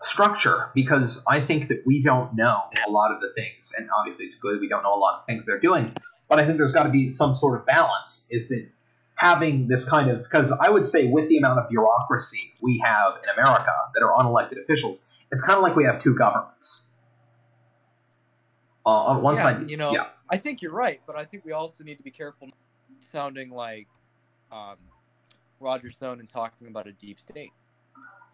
structure 0.01 0.71
because 0.73 1.23
i 1.27 1.41
think 1.41 1.67
that 1.67 1.83
we 1.85 2.01
don't 2.01 2.35
know 2.35 2.61
a 2.87 2.89
lot 2.89 3.11
of 3.11 3.19
the 3.19 3.31
things 3.35 3.73
and 3.77 3.89
obviously 3.97 4.25
it's 4.25 4.35
good 4.35 4.59
we 4.61 4.69
don't 4.69 4.83
know 4.83 4.95
a 4.95 4.97
lot 4.97 5.19
of 5.19 5.25
things 5.25 5.45
they're 5.45 5.59
doing 5.59 5.93
but 6.29 6.39
I 6.39 6.45
think 6.45 6.57
there's 6.57 6.71
got 6.71 6.83
to 6.83 6.89
be 6.89 7.09
some 7.09 7.33
sort 7.33 7.59
of 7.59 7.65
balance. 7.65 8.25
Is 8.29 8.47
that 8.49 8.69
having 9.15 9.67
this 9.67 9.83
kind 9.83 10.09
of 10.09 10.23
because 10.23 10.53
I 10.53 10.69
would 10.69 10.85
say 10.85 11.07
with 11.07 11.27
the 11.27 11.37
amount 11.37 11.59
of 11.59 11.67
bureaucracy 11.67 12.53
we 12.61 12.81
have 12.85 13.19
in 13.21 13.29
America 13.37 13.73
that 13.93 14.03
are 14.03 14.13
unelected 14.23 14.61
officials, 14.61 15.05
it's 15.31 15.41
kind 15.41 15.57
of 15.57 15.63
like 15.63 15.75
we 15.75 15.83
have 15.83 16.01
two 16.01 16.15
governments. 16.15 16.85
Uh, 18.85 18.91
on 18.91 19.21
one 19.21 19.35
yeah, 19.35 19.41
side, 19.41 19.69
you 19.69 19.75
know, 19.75 19.91
yeah. 19.91 20.07
I 20.31 20.37
think 20.37 20.61
you're 20.61 20.71
right, 20.71 21.01
but 21.05 21.15
I 21.15 21.25
think 21.25 21.43
we 21.43 21.51
also 21.51 21.83
need 21.83 21.97
to 21.97 22.03
be 22.03 22.11
careful 22.11 22.49
sounding 22.99 23.49
like 23.49 23.87
um, 24.51 24.77
Roger 25.59 25.89
Stone 25.89 26.19
and 26.19 26.29
talking 26.29 26.67
about 26.67 26.87
a 26.87 26.91
deep 26.91 27.19
state. 27.19 27.51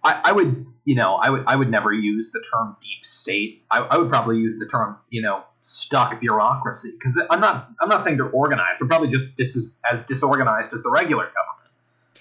I, 0.03 0.21
I, 0.25 0.31
would, 0.33 0.67
you 0.85 0.93
know, 0.93 1.15
I 1.15 1.31
would, 1.31 1.43
I 1.47 1.55
would 1.55 1.71
never 1.71 1.91
use 1.91 2.31
the 2.31 2.43
term 2.53 2.77
deep 2.79 3.03
state. 3.03 3.63
I, 3.71 3.79
I 3.79 3.97
would 3.97 4.09
probably 4.09 4.37
use 4.37 4.59
the 4.59 4.67
term, 4.67 4.97
you 5.09 5.23
know, 5.23 5.43
stuck 5.61 6.19
bureaucracy 6.19 6.91
because 6.91 7.19
I'm 7.31 7.39
not, 7.39 7.69
I'm 7.81 7.89
not 7.89 8.03
saying 8.03 8.17
they're 8.17 8.29
organized. 8.29 8.79
They're 8.79 8.87
probably 8.87 9.09
just 9.09 9.35
dis- 9.35 9.75
as 9.91 10.03
disorganized 10.03 10.73
as 10.73 10.83
the 10.83 10.91
regular 10.91 11.23
government. 11.25 11.51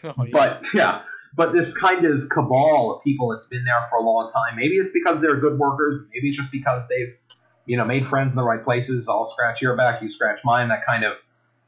Oh, 0.19 0.25
yeah. 0.25 0.31
But 0.33 0.67
yeah, 0.75 1.03
but 1.35 1.53
this 1.55 1.73
kind 1.73 2.05
of 2.05 2.29
cabal 2.29 2.95
of 2.95 3.03
people 3.03 3.31
that's 3.31 3.47
been 3.47 3.65
there 3.65 3.87
for 3.89 3.99
a 3.99 4.03
long 4.03 4.29
time. 4.29 4.55
Maybe 4.55 4.77
it's 4.77 4.93
because 4.93 5.23
they're 5.23 5.41
good 5.41 5.59
workers. 5.59 6.03
Maybe 6.13 6.29
it's 6.29 6.37
just 6.37 6.53
because 6.53 6.87
they've, 6.89 7.17
you 7.65 7.79
know, 7.79 7.87
made 7.87 8.07
friends 8.07 8.33
in 8.33 8.37
the 8.37 8.45
right 8.45 8.63
places. 8.63 9.09
I'll 9.09 9.25
scratch 9.25 9.63
your 9.63 9.77
back, 9.77 10.03
you 10.03 10.11
scratch 10.11 10.41
mine. 10.45 10.69
That 10.69 10.85
kind 10.85 11.05
of 11.05 11.17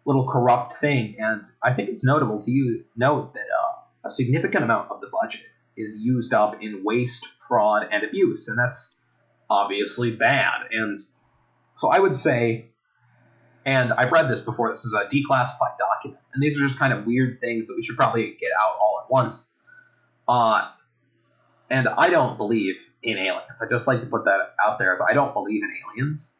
little 0.07 0.27
corrupt 0.27 0.75
thing. 0.75 1.17
And 1.19 1.45
I 1.63 1.75
think 1.75 1.91
it's 1.91 2.05
notable 2.05 2.41
to 2.43 2.51
you 2.51 2.85
note 2.97 3.35
that 3.35 3.47
uh, 3.47 4.07
a 4.07 4.11
significant 4.11 4.65
amount 4.65 4.91
of 4.91 5.01
the 5.01 5.11
budget 5.21 5.43
is 5.77 5.99
used 5.99 6.33
up 6.33 6.63
in 6.63 6.83
waste, 6.85 7.27
fraud, 7.47 7.89
and 7.91 8.05
abuse, 8.05 8.49
and 8.49 8.59
that's 8.59 8.97
obviously 9.51 10.13
bad. 10.13 10.69
And 10.71 10.99
so 11.77 11.89
I 11.89 11.99
would 11.99 12.15
say, 12.15 12.71
and 13.67 13.93
I've 13.93 14.13
read 14.13 14.31
this 14.31 14.41
before, 14.41 14.71
this 14.71 14.85
is 14.85 14.95
a 14.95 15.07
declassified 15.07 15.77
document, 15.79 16.21
and 16.33 16.43
these 16.43 16.57
are 16.57 16.67
just 16.67 16.79
kind 16.79 16.93
of 16.93 17.05
weird 17.05 17.41
things 17.41 17.67
that 17.67 17.75
we 17.77 17.83
should 17.83 17.97
probably 17.97 18.37
get 18.41 18.53
out 18.59 18.77
all 18.81 19.03
at 19.05 19.11
once. 19.11 19.51
Uh, 20.27 20.71
and 21.69 21.89
I 21.89 22.11
don't 22.11 22.37
believe 22.37 22.89
in 23.03 23.19
aliens. 23.19 23.61
I 23.61 23.69
just 23.69 23.87
like 23.87 24.01
to 24.01 24.07
put 24.07 24.25
that 24.27 24.55
out 24.65 24.79
there 24.79 24.97
I 25.07 25.15
don't 25.15 25.35
believe 25.35 25.63
in 25.63 25.71
aliens. 25.91 26.36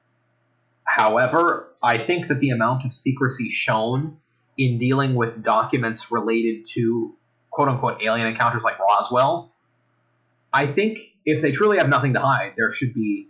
However, 0.87 1.75
I 1.83 1.99
think 1.99 2.29
that 2.29 2.41
the 2.41 2.51
amount 2.51 2.85
of 2.85 2.93
secrecy 2.93 3.51
shown 3.51 4.19
in 4.57 4.79
dealing 4.79 5.15
with 5.15 5.43
documents 5.43 6.11
related 6.11 6.65
to 6.75 7.15
quote 7.51 7.69
unquote 7.69 8.03
alien 8.03 8.27
encounters 8.27 8.63
like 8.63 8.79
Roswell, 8.79 9.53
I 10.53 10.67
think 10.67 10.99
if 11.25 11.43
they 11.43 11.51
truly 11.51 11.79
have 11.79 11.89
nothing 11.89 12.15
to 12.15 12.21
hide, 12.21 12.55
there 12.57 12.71
should 12.71 12.95
be 12.95 13.29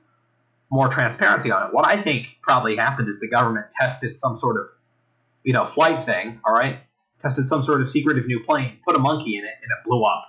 more 0.71 0.88
transparency 0.88 1.51
on 1.51 1.66
it. 1.66 1.73
What 1.73 1.87
I 1.87 2.01
think 2.01 2.38
probably 2.42 2.77
happened 2.77 3.09
is 3.09 3.21
the 3.21 3.29
government 3.29 3.66
tested 3.71 4.16
some 4.16 4.37
sort 4.37 4.57
of, 4.57 4.66
you 5.42 5.53
know, 5.53 5.64
flight 5.64 6.05
thing, 6.05 6.40
all 6.45 6.53
right? 6.53 6.81
Tested 7.23 7.47
some 7.47 7.62
sort 7.62 7.81
of 7.81 7.88
secretive 7.88 8.27
new 8.27 8.42
plane, 8.42 8.79
put 8.85 8.95
a 8.97 8.99
monkey 8.99 9.37
in 9.37 9.45
it, 9.45 9.55
and 9.62 9.71
it 9.71 9.79
blew 9.85 10.05
up. 10.05 10.25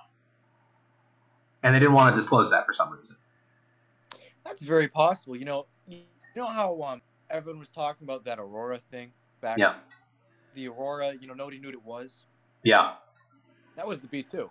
And 1.62 1.74
they 1.74 1.80
didn't 1.80 1.94
want 1.94 2.14
to 2.14 2.20
disclose 2.20 2.50
that 2.50 2.64
for 2.64 2.72
some 2.72 2.92
reason. 2.92 3.16
That's 4.44 4.62
very 4.62 4.88
possible. 4.88 5.36
You 5.36 5.44
know, 5.44 5.66
you 5.86 6.04
know 6.36 6.46
how 6.46 6.80
um, 6.82 7.02
everyone 7.30 7.60
was 7.60 7.70
talking 7.70 8.04
about 8.04 8.24
that 8.24 8.38
Aurora 8.38 8.78
thing 8.90 9.12
back? 9.40 9.58
Yeah. 9.58 9.74
The 10.54 10.68
Aurora, 10.68 11.12
you 11.20 11.26
know, 11.26 11.34
nobody 11.34 11.58
knew 11.58 11.68
what 11.68 11.74
it 11.74 11.84
was. 11.84 12.24
Yeah. 12.62 12.94
That 13.76 13.86
was 13.86 14.00
the 14.00 14.08
B 14.08 14.22
two. 14.22 14.50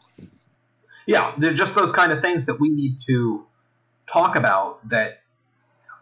Yeah, 1.06 1.34
they're 1.38 1.54
just 1.54 1.76
those 1.76 1.92
kind 1.92 2.12
of 2.12 2.22
things 2.22 2.46
that 2.48 2.60
we 2.60 2.70
need 2.70 2.98
to 3.08 3.46
talk 4.12 4.36
about. 4.36 4.88
That 4.90 5.20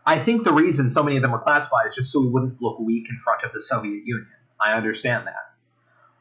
I 0.05 0.19
think 0.19 0.43
the 0.43 0.53
reason 0.53 0.89
so 0.89 1.03
many 1.03 1.15
of 1.15 1.21
them 1.21 1.31
were 1.31 1.39
classified 1.39 1.87
is 1.89 1.95
just 1.95 2.11
so 2.11 2.21
we 2.21 2.27
wouldn't 2.27 2.61
look 2.61 2.79
weak 2.79 3.07
in 3.09 3.17
front 3.17 3.43
of 3.43 3.51
the 3.53 3.61
Soviet 3.61 4.03
Union. 4.05 4.27
I 4.59 4.73
understand 4.73 5.27
that, 5.27 5.51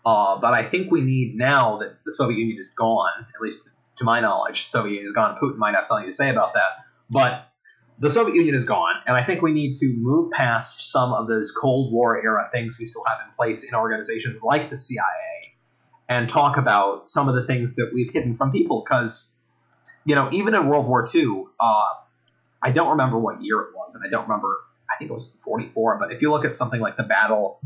uh, 0.04 0.38
but 0.38 0.54
I 0.54 0.64
think 0.64 0.90
we 0.90 1.02
need 1.02 1.36
now 1.36 1.78
that 1.78 2.04
the 2.04 2.12
Soviet 2.12 2.38
Union 2.38 2.58
is 2.58 2.70
gone, 2.70 3.26
at 3.34 3.40
least 3.40 3.68
to 3.96 4.04
my 4.04 4.20
knowledge, 4.20 4.64
the 4.64 4.70
Soviet 4.70 4.92
Union 4.92 5.06
is 5.06 5.12
gone. 5.12 5.38
Putin 5.42 5.56
might 5.56 5.74
have 5.74 5.86
something 5.86 6.06
to 6.06 6.14
say 6.14 6.30
about 6.30 6.54
that, 6.54 6.84
but 7.10 7.48
the 7.98 8.10
Soviet 8.10 8.34
Union 8.34 8.54
is 8.54 8.64
gone, 8.64 8.94
and 9.06 9.16
I 9.16 9.24
think 9.24 9.40
we 9.40 9.52
need 9.52 9.72
to 9.74 9.94
move 9.96 10.32
past 10.32 10.90
some 10.90 11.12
of 11.12 11.28
those 11.28 11.52
Cold 11.52 11.92
War 11.92 12.20
era 12.22 12.48
things 12.52 12.76
we 12.78 12.84
still 12.84 13.04
have 13.06 13.18
in 13.26 13.32
place 13.34 13.62
in 13.62 13.74
organizations 13.74 14.42
like 14.42 14.70
the 14.70 14.76
CIA 14.76 15.54
and 16.08 16.28
talk 16.28 16.56
about 16.56 17.08
some 17.08 17.28
of 17.28 17.34
the 17.34 17.46
things 17.46 17.76
that 17.76 17.92
we've 17.94 18.12
hidden 18.12 18.34
from 18.34 18.50
people. 18.50 18.82
Because, 18.84 19.32
you 20.04 20.14
know, 20.14 20.28
even 20.32 20.54
in 20.54 20.66
World 20.66 20.86
War 20.86 21.04
II, 21.14 21.44
uh, 21.60 21.84
I 22.62 22.72
don't 22.72 22.90
remember 22.90 23.18
what 23.18 23.42
year 23.42 23.60
it 23.60 23.74
was, 23.74 23.94
and 23.94 24.04
I 24.04 24.10
don't 24.10 24.24
remember. 24.24 24.56
I 24.90 24.96
think 24.98 25.10
it 25.10 25.14
was 25.14 25.36
44. 25.44 25.98
But 25.98 26.12
if 26.12 26.20
you 26.20 26.30
look 26.30 26.44
at 26.44 26.54
something 26.54 26.80
like 26.80 26.96
the 26.96 27.04
battle, 27.04 27.60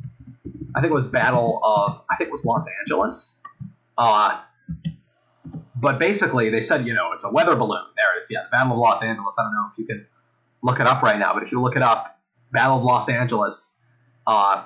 I 0.74 0.80
think 0.80 0.90
it 0.90 0.94
was 0.94 1.06
Battle 1.06 1.60
of 1.64 2.02
I 2.10 2.16
think 2.16 2.28
it 2.28 2.32
was 2.32 2.44
Los 2.44 2.66
Angeles. 2.80 3.40
Uh, 3.96 4.40
but 5.74 5.98
basically, 5.98 6.50
they 6.50 6.62
said, 6.62 6.86
you 6.86 6.94
know, 6.94 7.12
it's 7.12 7.24
a 7.24 7.30
weather 7.30 7.56
balloon. 7.56 7.84
There 7.96 8.18
it 8.18 8.22
is. 8.22 8.28
Yeah, 8.30 8.42
the 8.44 8.50
Battle 8.50 8.72
of 8.72 8.78
Los 8.78 9.02
Angeles. 9.02 9.36
I 9.38 9.42
don't 9.42 9.52
know 9.52 9.70
if 9.72 9.78
you 9.78 9.86
can 9.86 10.06
look 10.62 10.80
it 10.80 10.86
up 10.86 11.02
right 11.02 11.18
now, 11.18 11.34
but 11.34 11.42
if 11.42 11.52
you 11.52 11.60
look 11.60 11.76
it 11.76 11.82
up, 11.82 12.20
Battle 12.52 12.78
of 12.78 12.82
Los 12.82 13.08
Angeles, 13.08 13.78
uh, 14.26 14.64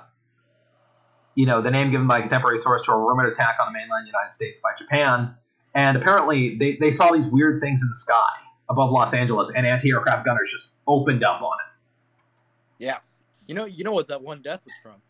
you 1.35 1.47
know, 1.47 1.61
the 1.61 1.71
name 1.71 1.91
given 1.91 2.07
by 2.07 2.19
a 2.19 2.21
contemporary 2.21 2.59
source 2.59 2.83
to 2.83 2.93
a 2.93 2.99
rumored 2.99 3.33
attack 3.33 3.57
on 3.61 3.73
the 3.73 3.79
mainland 3.79 4.07
United 4.07 4.33
States 4.33 4.61
by 4.61 4.71
Japan. 4.77 5.35
And 5.75 5.97
apparently, 5.97 6.57
they, 6.57 6.77
they 6.77 6.93
saw 6.93 7.11
these 7.11 7.27
weird 7.27 7.63
things 7.63 7.83
in 7.83 7.89
the 7.89 7.97
sky 7.97 8.31
above 8.69 8.91
Los 8.91 9.15
Angeles, 9.15 9.51
and 9.55 9.67
anti-aircraft 9.67 10.25
gunners 10.25 10.51
just 10.51 10.73
opened 10.87 11.25
up 11.25 11.43
on 11.43 11.57
it. 11.67 12.85
Yes. 12.85 13.21
You 13.47 13.55
know, 13.55 13.65
you 13.65 13.85
know 13.85 13.93
what 13.93 14.09
that 14.09 14.23
one 14.23 14.43
death 14.43 14.61
was 14.65 14.75
from? 14.83 15.01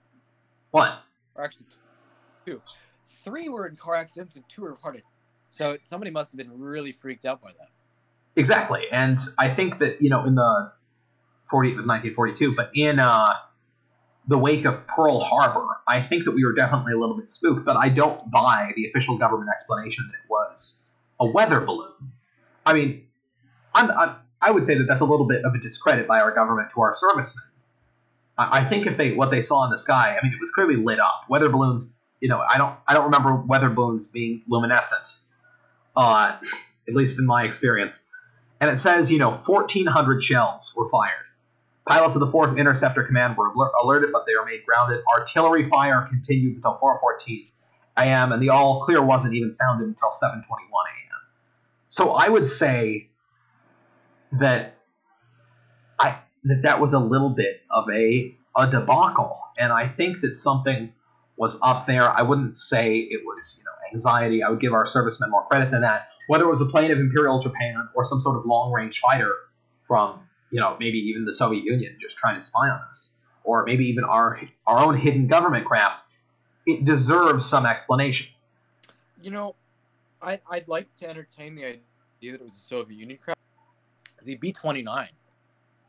What? 0.71 1.03
Or 1.35 1.45
actually, 1.45 1.67
two. 2.47 2.61
Three 3.25 3.49
were 3.49 3.67
in 3.67 3.77
car 3.77 3.95
accidents, 3.95 4.37
and 4.37 4.49
two 4.49 4.63
were 4.63 4.77
heart 4.81 4.97
attacks. 4.97 5.09
So 5.51 5.77
somebody 5.81 6.11
must 6.11 6.33
have 6.33 6.39
been 6.39 6.59
really 6.61 6.93
freaked 6.93 7.25
out 7.25 7.43
by 7.43 7.51
that. 7.51 7.69
Exactly, 8.35 8.83
and 8.91 9.19
I 9.39 9.55
think 9.55 9.79
that 9.81 10.01
you 10.01 10.09
know 10.09 10.25
in 10.25 10.35
the 10.35 10.73
forty 11.51 11.71
it 11.71 11.77
was 11.77 11.87
nineteen 11.87 12.15
forty 12.15 12.33
two, 12.33 12.55
but 12.55 12.71
in 12.75 12.99
uh, 12.99 13.35
the 14.27 14.39
wake 14.39 14.65
of 14.65 14.87
Pearl 14.87 15.21
Harbor, 15.21 15.67
I 15.87 16.01
think 16.01 16.25
that 16.25 16.31
we 16.33 16.45
were 16.45 16.55
definitely 16.55 16.93
a 16.95 16.99
little 16.99 17.17
bit 17.17 17.31
spooked, 17.31 17.65
but 17.65 17.77
I 17.77 17.89
don't 17.89 18.31
buy 18.31 18.73
the 18.77 18.87
official 18.89 19.19
government 19.19 19.51
explanation 19.53 20.07
that 20.11 20.15
it 20.15 20.31
was 20.31 20.81
a 21.21 21.27
weather 21.27 21.61
balloon. 21.61 21.93
I 22.65 22.73
mean, 22.73 23.07
I'm, 23.75 23.91
I'm, 23.91 24.17
i 24.41 24.51
would 24.51 24.65
say 24.65 24.77
that 24.79 24.85
that's 24.85 25.01
a 25.03 25.05
little 25.05 25.27
bit 25.27 25.45
of 25.45 25.55
a 25.55 25.59
discredit 25.59 26.07
by 26.07 26.21
our 26.21 26.33
government 26.33 26.71
to 26.71 26.81
our 26.81 26.95
servicemen. 26.95 27.45
I, 28.39 28.61
I 28.61 28.65
think 28.65 28.87
if 28.87 28.97
they 28.97 29.13
what 29.13 29.31
they 29.31 29.41
saw 29.43 29.65
in 29.65 29.71
the 29.71 29.79
sky, 29.79 30.17
I 30.19 30.25
mean, 30.25 30.33
it 30.33 30.41
was 30.41 30.51
clearly 30.53 30.77
lit 30.77 31.01
up. 31.01 31.25
Weather 31.29 31.49
balloons, 31.51 31.99
you 32.21 32.29
know, 32.29 32.39
I 32.41 32.57
don't 32.59 32.75
I 32.89 32.95
don't 32.95 33.05
remember 33.05 33.35
weather 33.35 33.69
balloons 33.71 34.07
being 34.07 34.43
luminescent, 34.49 35.07
uh, 35.97 36.39
at 36.89 36.95
least 36.95 37.19
in 37.19 37.27
my 37.27 37.45
experience. 37.45 38.05
And 38.63 38.71
it 38.71 38.77
says, 38.77 39.11
you 39.11 39.19
know, 39.19 39.33
1,400 39.35 40.23
shells 40.23 40.73
were 40.77 40.89
fired. 40.89 41.25
Pilots 41.85 42.15
of 42.15 42.21
the 42.21 42.29
4th 42.29 42.57
Interceptor 42.57 43.03
Command 43.03 43.37
were 43.37 43.51
alerted, 43.83 44.11
but 44.13 44.25
they 44.25 44.37
remained 44.37 44.63
grounded. 44.65 45.03
Artillery 45.13 45.69
fire 45.69 46.07
continued 46.09 46.55
until 46.55 46.79
4:14 46.79 47.49
a.m., 47.97 48.31
and 48.31 48.41
the 48.41 48.51
all 48.51 48.85
clear 48.85 49.03
wasn't 49.03 49.35
even 49.35 49.51
sounded 49.51 49.89
until 49.89 50.11
7:21 50.11 50.43
a.m. 50.45 51.21
So 51.89 52.13
I 52.13 52.29
would 52.29 52.47
say 52.47 53.09
that 54.31 54.77
I 55.99 56.21
that 56.45 56.63
that 56.63 56.81
was 56.81 56.93
a 56.93 57.01
little 57.01 57.31
bit 57.31 57.63
of 57.69 57.91
a 57.91 58.37
a 58.57 58.71
debacle, 58.71 59.37
and 59.59 59.73
I 59.73 59.89
think 59.89 60.21
that 60.21 60.37
something 60.37 60.93
was 61.37 61.59
up 61.63 61.87
there. 61.87 62.09
I 62.09 62.23
wouldn't 62.23 62.57
say 62.57 62.99
it 62.99 63.23
was 63.25 63.57
you 63.59 63.65
know 63.65 63.73
anxiety. 63.93 64.45
I 64.45 64.51
would 64.51 64.61
give 64.61 64.73
our 64.73 64.87
servicemen 64.87 65.33
more 65.33 65.47
credit 65.49 65.73
than 65.73 65.81
that. 65.81 66.12
Whether 66.29 66.45
it 66.45 66.51
was 66.51 66.61
a 66.61 66.67
plane 66.67 66.91
of 66.91 66.99
Imperial 66.99 67.41
Japan 67.41 67.89
or 67.95 68.05
some 68.05 68.21
sort 68.21 68.37
of 68.37 68.47
long 68.47 68.73
range 68.73 69.01
fighter 69.01 69.35
from 69.87 70.21
you 70.53 70.61
know, 70.61 70.77
maybe 70.79 70.99
even 70.99 71.25
the 71.25 71.35
Soviet 71.35 71.65
Union 71.65 71.97
just 72.01 72.17
trying 72.17 72.37
to 72.37 72.43
spy 72.43 72.69
on 72.69 72.81
us, 72.91 73.15
or 73.43 73.65
maybe 73.65 73.87
even 73.87 74.05
our 74.05 74.41
our 74.67 74.79
own 74.79 74.97
hidden 74.97 75.27
government 75.27 75.65
craft, 75.65 76.05
it 76.67 76.85
deserves 76.85 77.47
some 77.47 77.67
explanation. 77.67 78.29
You 79.21 79.31
know, 79.31 79.57
I, 80.21 80.41
I'd 80.49 80.69
like 80.69 80.95
to 80.97 81.09
entertain 81.09 81.55
the 81.55 81.65
idea 81.65 81.81
that 82.33 82.35
it 82.35 82.43
was 82.43 82.55
a 82.55 82.61
Soviet 82.61 83.01
Union 83.01 83.19
craft. 83.19 83.41
The 84.23 84.37
B 84.37 84.53
29, 84.53 85.09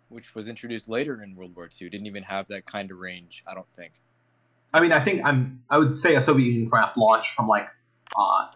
which 0.09 0.33
was 0.33 0.47
introduced 0.47 0.87
later 0.87 1.21
in 1.21 1.35
World 1.35 1.55
War 1.55 1.69
II, 1.69 1.89
didn't 1.89 2.07
even 2.07 2.23
have 2.23 2.47
that 2.47 2.65
kind 2.65 2.89
of 2.89 2.97
range, 2.97 3.43
I 3.45 3.53
don't 3.53 3.67
think. 3.75 3.91
I 4.73 4.79
mean, 4.79 4.93
I 4.93 4.99
think 4.99 5.23
I'm. 5.25 5.61
I 5.69 5.77
would 5.77 5.97
say 5.97 6.15
a 6.15 6.21
Soviet 6.21 6.47
Union 6.47 6.69
craft 6.69 6.97
launched 6.97 7.33
from 7.33 7.47
like 7.47 7.67
uh, 8.17 8.47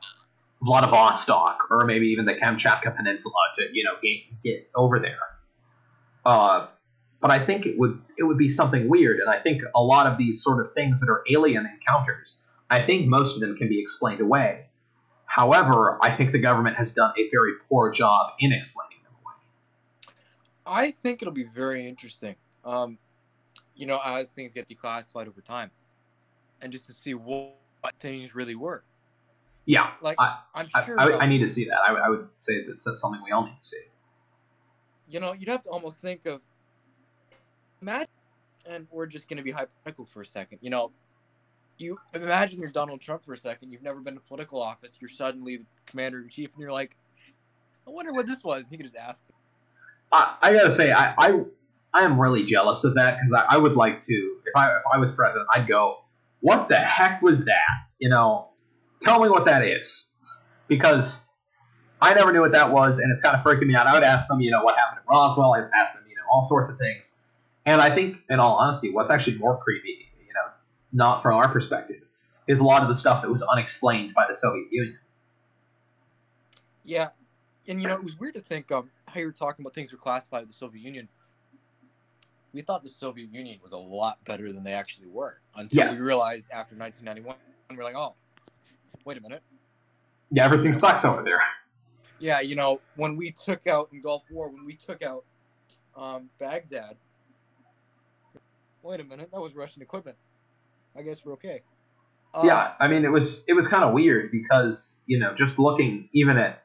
Vladivostok 0.61 1.67
or 1.69 1.85
maybe 1.85 2.07
even 2.07 2.25
the 2.25 2.33
Kamchatka 2.33 2.95
Peninsula 2.95 3.35
to 3.55 3.67
you 3.71 3.83
know 3.83 3.93
get, 4.01 4.43
get 4.43 4.69
over 4.75 4.99
there. 4.99 5.19
Uh, 6.25 6.67
but 7.19 7.31
I 7.31 7.39
think 7.39 7.65
it 7.65 7.77
would 7.77 8.01
it 8.17 8.23
would 8.23 8.37
be 8.37 8.49
something 8.49 8.89
weird, 8.89 9.19
and 9.19 9.29
I 9.29 9.39
think 9.39 9.61
a 9.75 9.81
lot 9.81 10.07
of 10.07 10.17
these 10.17 10.43
sort 10.43 10.59
of 10.59 10.73
things 10.73 11.01
that 11.01 11.09
are 11.09 11.23
alien 11.29 11.65
encounters, 11.65 12.39
I 12.69 12.81
think 12.81 13.07
most 13.07 13.35
of 13.35 13.41
them 13.41 13.55
can 13.55 13.69
be 13.69 13.81
explained 13.81 14.21
away. 14.21 14.65
However, 15.25 15.99
I 16.01 16.11
think 16.11 16.31
the 16.31 16.39
government 16.39 16.77
has 16.77 16.91
done 16.91 17.13
a 17.17 17.29
very 17.29 17.53
poor 17.69 17.91
job 17.91 18.33
in 18.39 18.51
explaining 18.51 18.97
them 19.03 19.13
away. 19.23 20.13
I 20.65 20.91
think 21.03 21.21
it'll 21.21 21.33
be 21.33 21.43
very 21.43 21.87
interesting. 21.87 22.35
Um, 22.63 22.97
you 23.75 23.85
know, 23.85 23.99
as 24.03 24.31
things 24.31 24.53
get 24.53 24.67
declassified 24.67 25.27
over 25.27 25.41
time, 25.41 25.71
and 26.61 26.71
just 26.71 26.87
to 26.87 26.93
see 26.93 27.13
what, 27.13 27.55
what 27.81 27.93
things 27.99 28.35
really 28.35 28.55
were. 28.55 28.83
Yeah, 29.67 29.91
Like 30.01 30.15
I- 30.19 30.39
I'm 30.55 30.67
sure. 30.85 30.99
I, 30.99 31.11
uh, 31.11 31.17
I 31.19 31.27
need 31.27 31.39
to 31.39 31.49
see 31.49 31.65
that. 31.65 31.77
I, 31.85 31.91
would- 31.91 32.01
I 32.01 32.09
would 32.09 32.27
say 32.39 32.65
that's 32.65 32.83
that's 32.85 32.99
something 33.01 33.21
we 33.23 33.31
all 33.31 33.45
need 33.45 33.57
to 33.61 33.67
see. 33.67 33.81
you 35.09 35.19
know, 35.19 35.33
you'd 35.33 35.49
have 35.49 35.61
to 35.63 35.69
almost 35.69 36.01
think 36.01 36.25
of 36.25 36.41
imagine, 37.81 38.07
and 38.69 38.87
we're 38.91 39.05
just 39.05 39.29
going 39.29 39.37
to 39.37 39.43
be 39.43 39.51
hypothetical 39.51 40.05
for 40.05 40.21
a 40.21 40.25
second. 40.25 40.59
You 40.61 40.69
know, 40.69 40.91
you 41.77 41.97
imagine 42.13 42.59
you're 42.59 42.71
Donald 42.71 43.01
Trump 43.01 43.23
for 43.25 43.33
a 43.33 43.37
second. 43.37 43.71
You've 43.71 43.83
never 43.83 43.99
been 43.99 44.15
in 44.15 44.19
political 44.21 44.61
office. 44.61 44.97
You're 44.99 45.09
suddenly 45.09 45.57
the 45.57 45.65
commander 45.85 46.21
in 46.21 46.29
chief, 46.29 46.49
and 46.53 46.61
you're 46.61 46.71
like, 46.71 46.95
I 47.85 47.91
wonder 47.91 48.11
what 48.13 48.25
this 48.25 48.43
was. 48.43 48.63
And 48.63 48.71
you 48.71 48.77
could 48.77 48.85
just 48.85 48.95
ask. 48.97 49.23
I, 50.11 50.35
I 50.41 50.53
gotta 50.53 50.71
say, 50.71 50.91
I, 50.91 51.13
I 51.17 51.41
I 51.93 52.01
am 52.05 52.19
really 52.19 52.43
jealous 52.43 52.83
of 52.83 52.95
that 52.95 53.17
because 53.17 53.33
I, 53.33 53.55
I 53.55 53.57
would 53.57 53.75
like 53.75 53.99
to. 53.99 54.13
If 54.45 54.55
I 54.55 54.75
if 54.77 54.83
I 54.93 54.97
was 54.97 55.11
president, 55.11 55.47
I'd 55.53 55.67
go, 55.67 55.99
"What 56.41 56.69
the 56.69 56.77
heck 56.79 57.21
was 57.21 57.45
that?" 57.45 57.85
You 57.99 58.09
know, 58.09 58.49
tell 59.01 59.21
me 59.21 59.29
what 59.29 59.45
that 59.45 59.63
is, 59.63 60.13
because 60.67 61.19
I 62.01 62.13
never 62.13 62.31
knew 62.31 62.41
what 62.41 62.51
that 62.51 62.71
was, 62.71 62.99
and 62.99 63.11
it's 63.11 63.21
kind 63.21 63.35
of 63.35 63.43
freaking 63.43 63.67
me 63.67 63.75
out. 63.75 63.87
I 63.87 63.93
would 63.93 64.03
ask 64.03 64.27
them, 64.27 64.39
you 64.39 64.51
know, 64.51 64.63
what 64.63 64.77
happened 64.77 64.99
at 64.99 65.09
Roswell. 65.09 65.53
I'd 65.53 65.69
ask 65.75 65.95
them, 65.95 66.03
you 66.09 66.15
know, 66.15 66.23
all 66.31 66.41
sorts 66.41 66.69
of 66.69 66.77
things, 66.77 67.15
and 67.65 67.81
I 67.81 67.93
think, 67.93 68.17
in 68.29 68.39
all 68.39 68.55
honesty, 68.55 68.91
what's 68.91 69.09
actually 69.09 69.37
more 69.37 69.57
creepy, 69.57 70.07
you 70.27 70.33
know, 70.33 70.51
not 70.93 71.21
from 71.21 71.35
our 71.35 71.49
perspective, 71.49 72.01
is 72.47 72.59
a 72.59 72.63
lot 72.63 72.81
of 72.81 72.87
the 72.87 72.95
stuff 72.95 73.21
that 73.21 73.29
was 73.29 73.41
unexplained 73.41 74.13
by 74.13 74.25
the 74.29 74.35
Soviet 74.35 74.67
Union. 74.71 74.99
Yeah, 76.83 77.09
and 77.67 77.81
you 77.81 77.87
know, 77.87 77.95
it 77.95 78.03
was 78.03 78.17
weird 78.17 78.35
to 78.35 78.41
think 78.41 78.71
um 78.71 78.89
how 79.07 79.19
you 79.19 79.25
were 79.25 79.31
talking 79.31 79.63
about 79.63 79.73
things 79.73 79.91
were 79.91 79.97
classified 79.97 80.41
with 80.41 80.49
the 80.49 80.55
Soviet 80.55 80.81
Union. 80.81 81.09
We 82.53 82.61
thought 82.61 82.81
the 82.81 82.89
Soviet 82.89 83.31
Union 83.31 83.59
was 83.61 83.73
a 83.73 83.77
lot 83.77 84.23
better 84.23 84.51
than 84.53 84.63
they 84.63 84.73
actually 84.73 85.07
were 85.07 85.41
until 85.55 85.79
Yeah. 85.79 85.91
we 85.91 85.99
realized 85.99 86.49
after 86.51 86.75
1991, 86.75 87.35
and 87.69 87.77
we're 87.77 87.83
like, 87.83 87.95
oh, 87.95 88.15
wait 89.05 89.17
a 89.17 89.21
minute. 89.21 89.41
Yeah, 90.31 90.45
everything 90.45 90.73
sucks 90.73 91.05
over 91.05 91.23
there. 91.23 91.39
Yeah, 92.19 92.41
you 92.41 92.55
know, 92.55 92.81
when 92.95 93.15
we 93.15 93.31
took 93.31 93.67
out 93.67 93.89
in 93.93 94.01
Gulf 94.01 94.23
War, 94.31 94.49
when 94.49 94.65
we 94.65 94.73
took 94.73 95.03
out 95.03 95.23
um, 95.97 96.29
Baghdad. 96.39 96.95
Wait 98.83 98.99
a 98.99 99.03
minute, 99.03 99.29
that 99.31 99.41
was 99.41 99.55
Russian 99.55 99.81
equipment. 99.81 100.17
I 100.95 101.01
guess 101.01 101.25
we're 101.25 101.33
okay. 101.33 101.61
Um, 102.33 102.45
yeah, 102.45 102.73
I 102.79 102.87
mean 102.87 103.03
it 103.03 103.11
was 103.11 103.43
it 103.47 103.53
was 103.53 103.67
kind 103.67 103.83
of 103.83 103.93
weird 103.93 104.31
because 104.31 105.01
you 105.07 105.19
know 105.19 105.33
just 105.33 105.57
looking 105.57 106.09
even 106.13 106.37
at 106.37 106.63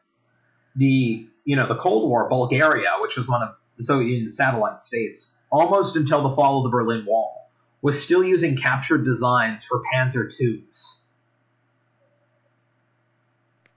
the 0.77 1.27
you 1.45 1.57
know 1.57 1.67
the 1.67 1.77
Cold 1.77 2.09
War, 2.09 2.29
Bulgaria, 2.29 2.91
which 3.01 3.17
was 3.17 3.27
one 3.27 3.43
of 3.43 3.57
the 3.77 3.85
Soviet 3.85 4.09
Union's 4.09 4.37
satellite 4.37 4.83
states, 4.83 5.35
almost 5.51 5.97
until 5.97 6.29
the 6.29 6.35
fall 6.35 6.59
of 6.59 6.65
the 6.65 6.71
Berlin 6.71 7.05
Wall, 7.07 7.51
was 7.81 8.01
still 8.01 8.23
using 8.23 8.57
captured 8.57 9.05
designs 9.05 9.65
for 9.65 9.83
Panzer 9.95 10.29
IIs, 10.29 11.02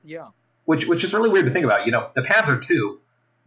Yeah. 0.05 0.29
which 0.65 0.85
which 0.85 1.03
is 1.03 1.13
really 1.13 1.29
weird 1.29 1.45
to 1.45 1.51
think 1.51 1.65
about. 1.65 1.85
You 1.85 1.91
know, 1.91 2.09
the 2.15 2.21
Panzer 2.21 2.61
II, 2.69 2.97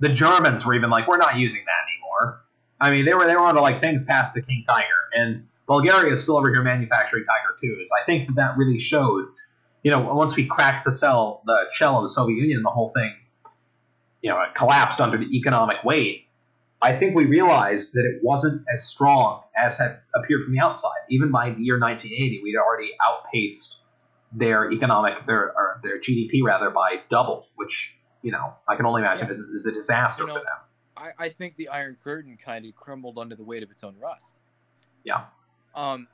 the 0.00 0.08
Germans 0.08 0.66
were 0.66 0.74
even 0.74 0.90
like, 0.90 1.06
we're 1.08 1.16
not 1.18 1.36
using 1.36 1.62
that 1.64 1.90
anymore. 1.90 2.44
I 2.80 2.90
mean, 2.90 3.04
they 3.04 3.14
were 3.14 3.26
they 3.26 3.34
were 3.34 3.40
onto 3.40 3.60
like 3.60 3.80
things 3.80 4.04
past 4.04 4.34
the 4.34 4.42
King 4.42 4.64
Tiger, 4.66 4.86
and 5.14 5.40
Bulgaria 5.66 6.12
is 6.12 6.22
still 6.22 6.36
over 6.36 6.50
here 6.52 6.62
manufacturing 6.62 7.24
Tiger 7.24 7.56
IIs. 7.62 7.90
I 8.00 8.04
think 8.04 8.28
that 8.28 8.36
that 8.36 8.56
really 8.56 8.78
showed. 8.78 9.26
You 9.84 9.92
know, 9.92 10.12
once 10.12 10.34
we 10.34 10.44
cracked 10.44 10.84
the 10.84 10.92
cell, 10.92 11.42
the 11.46 11.66
shell 11.72 11.98
of 11.98 12.02
the 12.02 12.08
Soviet 12.08 12.36
Union, 12.36 12.62
the 12.64 12.70
whole 12.70 12.92
thing, 12.94 13.14
you 14.22 14.30
know, 14.30 14.40
it 14.42 14.52
collapsed 14.54 15.00
under 15.00 15.16
the 15.16 15.36
economic 15.36 15.84
weight. 15.84 16.26
I 16.82 16.94
think 16.96 17.14
we 17.14 17.24
realized 17.26 17.92
that 17.94 18.04
it 18.04 18.20
wasn't 18.22 18.64
as 18.72 18.86
strong 18.86 19.42
as 19.56 19.78
had 19.78 20.00
appeared 20.14 20.44
from 20.44 20.52
the 20.52 20.60
outside. 20.60 20.98
Even 21.08 21.30
by 21.30 21.50
the 21.50 21.62
year 21.62 21.78
1980, 21.78 22.40
we'd 22.42 22.56
already 22.56 22.90
outpaced 23.04 23.77
their 24.32 24.70
economic, 24.72 25.24
their 25.26 25.52
or 25.56 25.80
their 25.82 26.00
GDP 26.00 26.42
rather, 26.44 26.70
by 26.70 27.00
double, 27.08 27.48
which 27.56 27.96
you 28.22 28.30
know 28.32 28.54
I 28.68 28.76
can 28.76 28.86
only 28.86 29.02
imagine 29.02 29.26
Yeah. 29.26 29.32
is, 29.32 29.38
is 29.40 29.66
a 29.66 29.72
disaster 29.72 30.22
You 30.22 30.28
know- 30.28 30.34
for 30.38 30.40
them. 30.44 30.56
I, 30.96 31.26
I 31.26 31.28
think 31.28 31.54
the 31.54 31.68
Iron 31.68 31.96
Curtain 32.02 32.36
kind 32.44 32.66
of 32.66 32.74
crumbled 32.74 33.18
under 33.18 33.36
the 33.36 33.44
weight 33.44 33.62
of 33.62 33.70
its 33.70 33.84
own 33.84 33.94
rust. 34.00 34.34
Yeah. 35.04 35.26
Um, 35.76 36.08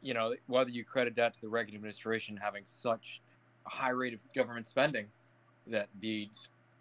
you 0.00 0.14
know, 0.14 0.34
whether 0.46 0.70
you 0.70 0.84
credit 0.84 1.16
that 1.16 1.34
to 1.34 1.40
the 1.42 1.48
Reagan 1.50 1.74
administration 1.74 2.38
having 2.38 2.62
such 2.64 3.20
a 3.66 3.68
high 3.68 3.90
rate 3.90 4.14
of 4.14 4.20
government 4.32 4.66
spending 4.66 5.08
that 5.66 5.88
the 6.00 6.30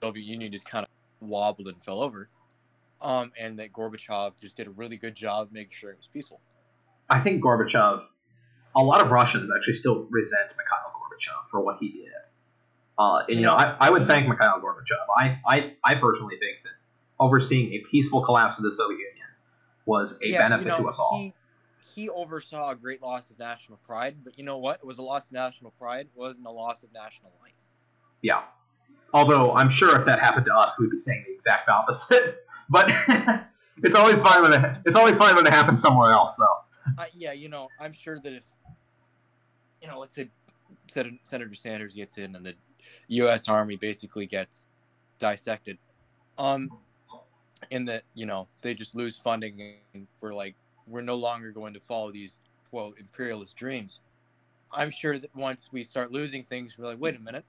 Soviet 0.01 0.23
Union 0.23 0.49
just 0.53 0.65
kind 0.65 0.85
of 0.85 1.27
wobbled 1.27 1.67
and 1.67 1.83
fell 1.83 2.01
over, 2.01 2.29
um, 3.01 3.33
and 3.37 3.59
that 3.59 3.73
Gorbachev 3.73 4.39
just 4.39 4.55
did 4.55 4.67
a 4.67 4.71
really 4.71 4.95
good 4.95 5.13
job 5.15 5.49
making 5.51 5.71
sure 5.71 5.91
it 5.91 5.97
was 5.97 6.07
peaceful. 6.07 6.39
I 7.09 7.19
think 7.19 7.43
Gorbachev, 7.43 8.01
a 8.75 8.83
lot 8.83 9.01
of 9.01 9.11
Russians 9.11 9.51
actually 9.55 9.73
still 9.73 10.07
resent 10.09 10.49
Mikhail 10.51 10.93
Gorbachev 10.93 11.49
for 11.49 11.61
what 11.61 11.77
he 11.79 11.89
did. 11.89 12.11
Uh, 12.97 13.23
and 13.29 13.37
you 13.37 13.45
know, 13.45 13.53
I, 13.53 13.75
I 13.79 13.89
would 13.89 14.03
thank 14.03 14.27
Mikhail 14.27 14.61
Gorbachev. 14.61 15.05
I, 15.17 15.39
I, 15.47 15.73
I 15.83 15.95
personally 15.95 16.37
think 16.37 16.57
that 16.63 16.71
overseeing 17.19 17.73
a 17.73 17.79
peaceful 17.89 18.21
collapse 18.21 18.57
of 18.57 18.65
the 18.65 18.71
Soviet 18.71 18.97
Union 18.97 19.27
was 19.85 20.17
a 20.21 20.31
benefit 20.33 20.65
you 20.65 20.71
know, 20.71 20.77
to 20.79 20.87
us 20.87 20.99
all. 20.99 21.17
He, 21.17 21.33
he 21.95 22.09
oversaw 22.09 22.71
a 22.71 22.75
great 22.75 23.01
loss 23.01 23.31
of 23.31 23.39
national 23.39 23.77
pride, 23.79 24.17
but 24.23 24.37
you 24.37 24.43
know 24.43 24.57
what? 24.57 24.79
It 24.79 24.85
was 24.85 24.97
a 24.97 25.01
loss 25.01 25.27
of 25.27 25.31
national 25.31 25.71
pride. 25.71 26.07
It 26.13 26.19
wasn't 26.19 26.45
a 26.45 26.51
loss 26.51 26.83
of 26.83 26.93
national 26.93 27.31
life. 27.41 27.53
Yeah. 28.21 28.41
Although 29.13 29.53
I'm 29.53 29.69
sure 29.69 29.97
if 29.97 30.05
that 30.05 30.19
happened 30.19 30.45
to 30.47 30.55
us, 30.55 30.79
we'd 30.79 30.91
be 30.91 30.97
saying 30.97 31.23
the 31.27 31.33
exact 31.33 31.69
opposite. 31.69 32.45
But 32.71 32.91
it's 33.83 33.95
always 33.95 34.21
fine 34.21 34.43
when 34.43 34.53
it, 34.53 34.77
it's 34.85 34.95
always 34.95 35.17
fine 35.17 35.35
when 35.35 35.47
it 35.47 35.51
happens 35.51 35.81
somewhere 35.81 36.11
else, 36.11 36.37
though. 36.37 37.01
Uh, 37.01 37.05
yeah, 37.15 37.31
you 37.31 37.49
know, 37.49 37.69
I'm 37.79 37.93
sure 37.93 38.19
that 38.19 38.31
if, 38.31 38.43
you 39.81 39.87
know, 39.87 39.99
let's 39.99 40.15
say 40.15 40.29
Sen- 40.87 41.19
Senator 41.23 41.53
Sanders 41.53 41.93
gets 41.93 42.17
in 42.17 42.35
and 42.35 42.45
the 42.45 42.53
U.S. 43.07 43.47
Army 43.47 43.75
basically 43.75 44.25
gets 44.25 44.67
dissected, 45.17 45.77
um, 46.37 46.69
and 47.71 47.87
that 47.87 48.03
you 48.13 48.25
know 48.25 48.47
they 48.61 48.73
just 48.73 48.95
lose 48.95 49.17
funding 49.17 49.79
and 49.93 50.07
we're 50.21 50.33
like 50.33 50.55
we're 50.87 51.01
no 51.01 51.15
longer 51.15 51.51
going 51.51 51.73
to 51.73 51.79
follow 51.79 52.11
these 52.11 52.39
quote 52.69 52.99
imperialist 52.99 53.55
dreams. 53.55 54.01
I'm 54.71 54.89
sure 54.89 55.17
that 55.17 55.35
once 55.35 55.69
we 55.71 55.83
start 55.83 56.11
losing 56.11 56.43
things, 56.43 56.77
we're 56.77 56.85
like, 56.85 56.99
wait 56.99 57.15
a 57.15 57.19
minute, 57.19 57.45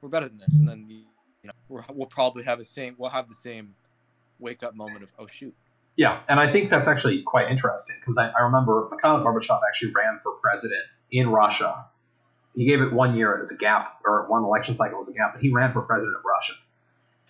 we're 0.00 0.08
better 0.08 0.28
than 0.28 0.38
this, 0.38 0.58
and 0.58 0.68
then 0.68 0.86
you 0.88 1.04
know 1.44 1.52
we're, 1.68 1.82
we'll 1.92 2.06
probably 2.06 2.44
have 2.44 2.58
the 2.58 2.64
same 2.64 2.94
we'll 2.98 3.10
have 3.10 3.28
the 3.28 3.34
same 3.34 3.74
wake 4.38 4.62
up 4.62 4.74
moment 4.74 5.02
of 5.02 5.12
oh 5.18 5.26
shoot. 5.26 5.54
Yeah, 5.96 6.20
and 6.28 6.38
I 6.38 6.52
think 6.52 6.68
that's 6.68 6.86
actually 6.86 7.22
quite 7.22 7.50
interesting 7.50 7.96
because 8.00 8.18
I, 8.18 8.28
I 8.28 8.42
remember 8.42 8.88
Mikhail 8.90 9.20
Gorbachev 9.20 9.60
actually 9.66 9.92
ran 9.92 10.18
for 10.18 10.32
president 10.42 10.84
in 11.10 11.28
Russia. 11.28 11.86
He 12.54 12.64
gave 12.64 12.80
it 12.80 12.92
one 12.92 13.14
year 13.14 13.38
as 13.38 13.50
a 13.50 13.56
gap, 13.56 14.00
or 14.04 14.26
one 14.28 14.44
election 14.44 14.74
cycle 14.74 15.00
as 15.00 15.08
a 15.08 15.12
gap, 15.12 15.34
but 15.34 15.42
he 15.42 15.52
ran 15.52 15.72
for 15.72 15.82
president 15.82 16.16
of 16.16 16.22
Russia, 16.24 16.54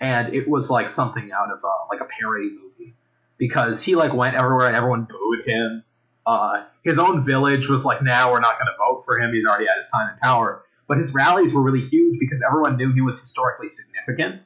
and 0.01 0.35
it 0.35 0.49
was 0.49 0.71
like 0.71 0.89
something 0.89 1.33
out 1.33 1.51
of 1.51 1.65
uh, 1.65 1.69
like 1.91 2.01
a 2.01 2.07
parody 2.21 2.51
movie 2.51 2.95
because 3.39 3.83
he 3.83 3.97
like 3.97 4.15
went 4.15 4.37
everywhere 4.37 4.67
and 4.67 4.77
everyone 4.77 5.05
booed 5.05 5.47
him. 5.47 5.85
Uh, 6.25 6.65
his 6.85 6.99
own 6.99 7.21
village 7.25 7.69
was 7.69 7.85
like, 7.85 8.03
"Now 8.03 8.33
we're 8.33 8.41
not 8.41 8.55
going 8.59 8.67
to 8.67 8.77
vote 8.79 9.03
for 9.05 9.19
him. 9.19 9.33
He's 9.33 9.47
already 9.47 9.67
had 9.67 9.79
his 9.79 9.89
time 9.89 10.11
in 10.11 10.19
power." 10.19 10.63
But 10.89 10.99
his 10.99 11.13
rallies 11.13 11.53
were 11.53 11.63
really 11.63 11.87
huge 11.89 12.19
because 12.21 12.43
everyone 12.47 12.77
knew 12.77 12.93
he 12.93 13.01
was 13.01 13.19
historically 13.19 13.69
significant. 13.69 14.43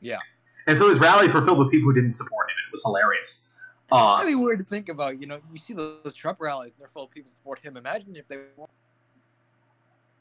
Yeah. 0.00 0.18
And 0.66 0.78
so 0.78 0.88
his 0.88 1.00
rallies 1.00 1.34
were 1.34 1.42
filled 1.42 1.58
with 1.58 1.70
people 1.70 1.90
who 1.90 1.94
didn't 1.94 2.12
support 2.12 2.48
him, 2.48 2.54
and 2.56 2.68
it 2.68 2.72
was 2.72 2.82
hilarious. 2.84 3.42
Uh, 3.92 4.16
That'd 4.18 4.30
be 4.30 4.34
weird 4.34 4.58
to 4.58 4.64
think 4.64 4.88
about. 4.88 5.20
You 5.20 5.26
know, 5.26 5.40
you 5.52 5.58
see 5.58 5.72
those, 5.72 6.02
those 6.04 6.14
Trump 6.14 6.38
rallies 6.40 6.74
and 6.74 6.80
they're 6.80 6.88
full 6.88 7.04
of 7.04 7.10
people 7.10 7.30
support 7.30 7.58
him. 7.58 7.76
Imagine 7.76 8.16
if 8.16 8.28
they 8.28 8.36
were. 8.36 8.66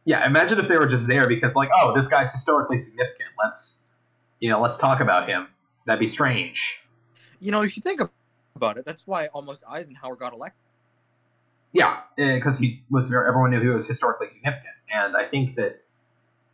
yeah, 0.05 0.26
imagine 0.26 0.59
if 0.59 0.67
they 0.67 0.78
were 0.78 0.88
just 0.88 1.07
there 1.07 1.28
because, 1.28 1.55
like, 1.55 1.70
oh, 1.74 1.93
this 1.95 2.07
guy's 2.07 2.32
historically 2.32 2.80
significant. 2.80 3.30
Let's, 3.43 3.80
you 4.39 4.49
know, 4.49 4.59
let's 4.61 4.78
talk 4.78 5.01
about 5.01 5.30
him. 5.30 5.47
That'd 5.86 5.99
be 5.99 6.07
strange. 6.07 6.80
You 7.39 7.51
know, 7.51 7.61
if 7.61 7.78
you 7.78 7.82
think 7.82 8.01
about 8.55 8.78
it, 8.78 8.86
that's 8.86 9.05
why 9.05 9.28
almost 9.28 9.63
Eisenhower 9.70 10.15
got 10.15 10.34
elected. 10.34 10.61
Yeah, 11.72 11.99
because 12.17 12.57
he 12.57 12.84
was. 12.89 13.13
Everyone 13.13 13.51
knew 13.51 13.61
he 13.61 13.67
was 13.67 13.88
historically 13.88 14.28
significant, 14.32 14.74
and 14.91 15.15
I 15.15 15.26
think 15.26 15.55
that 15.57 15.84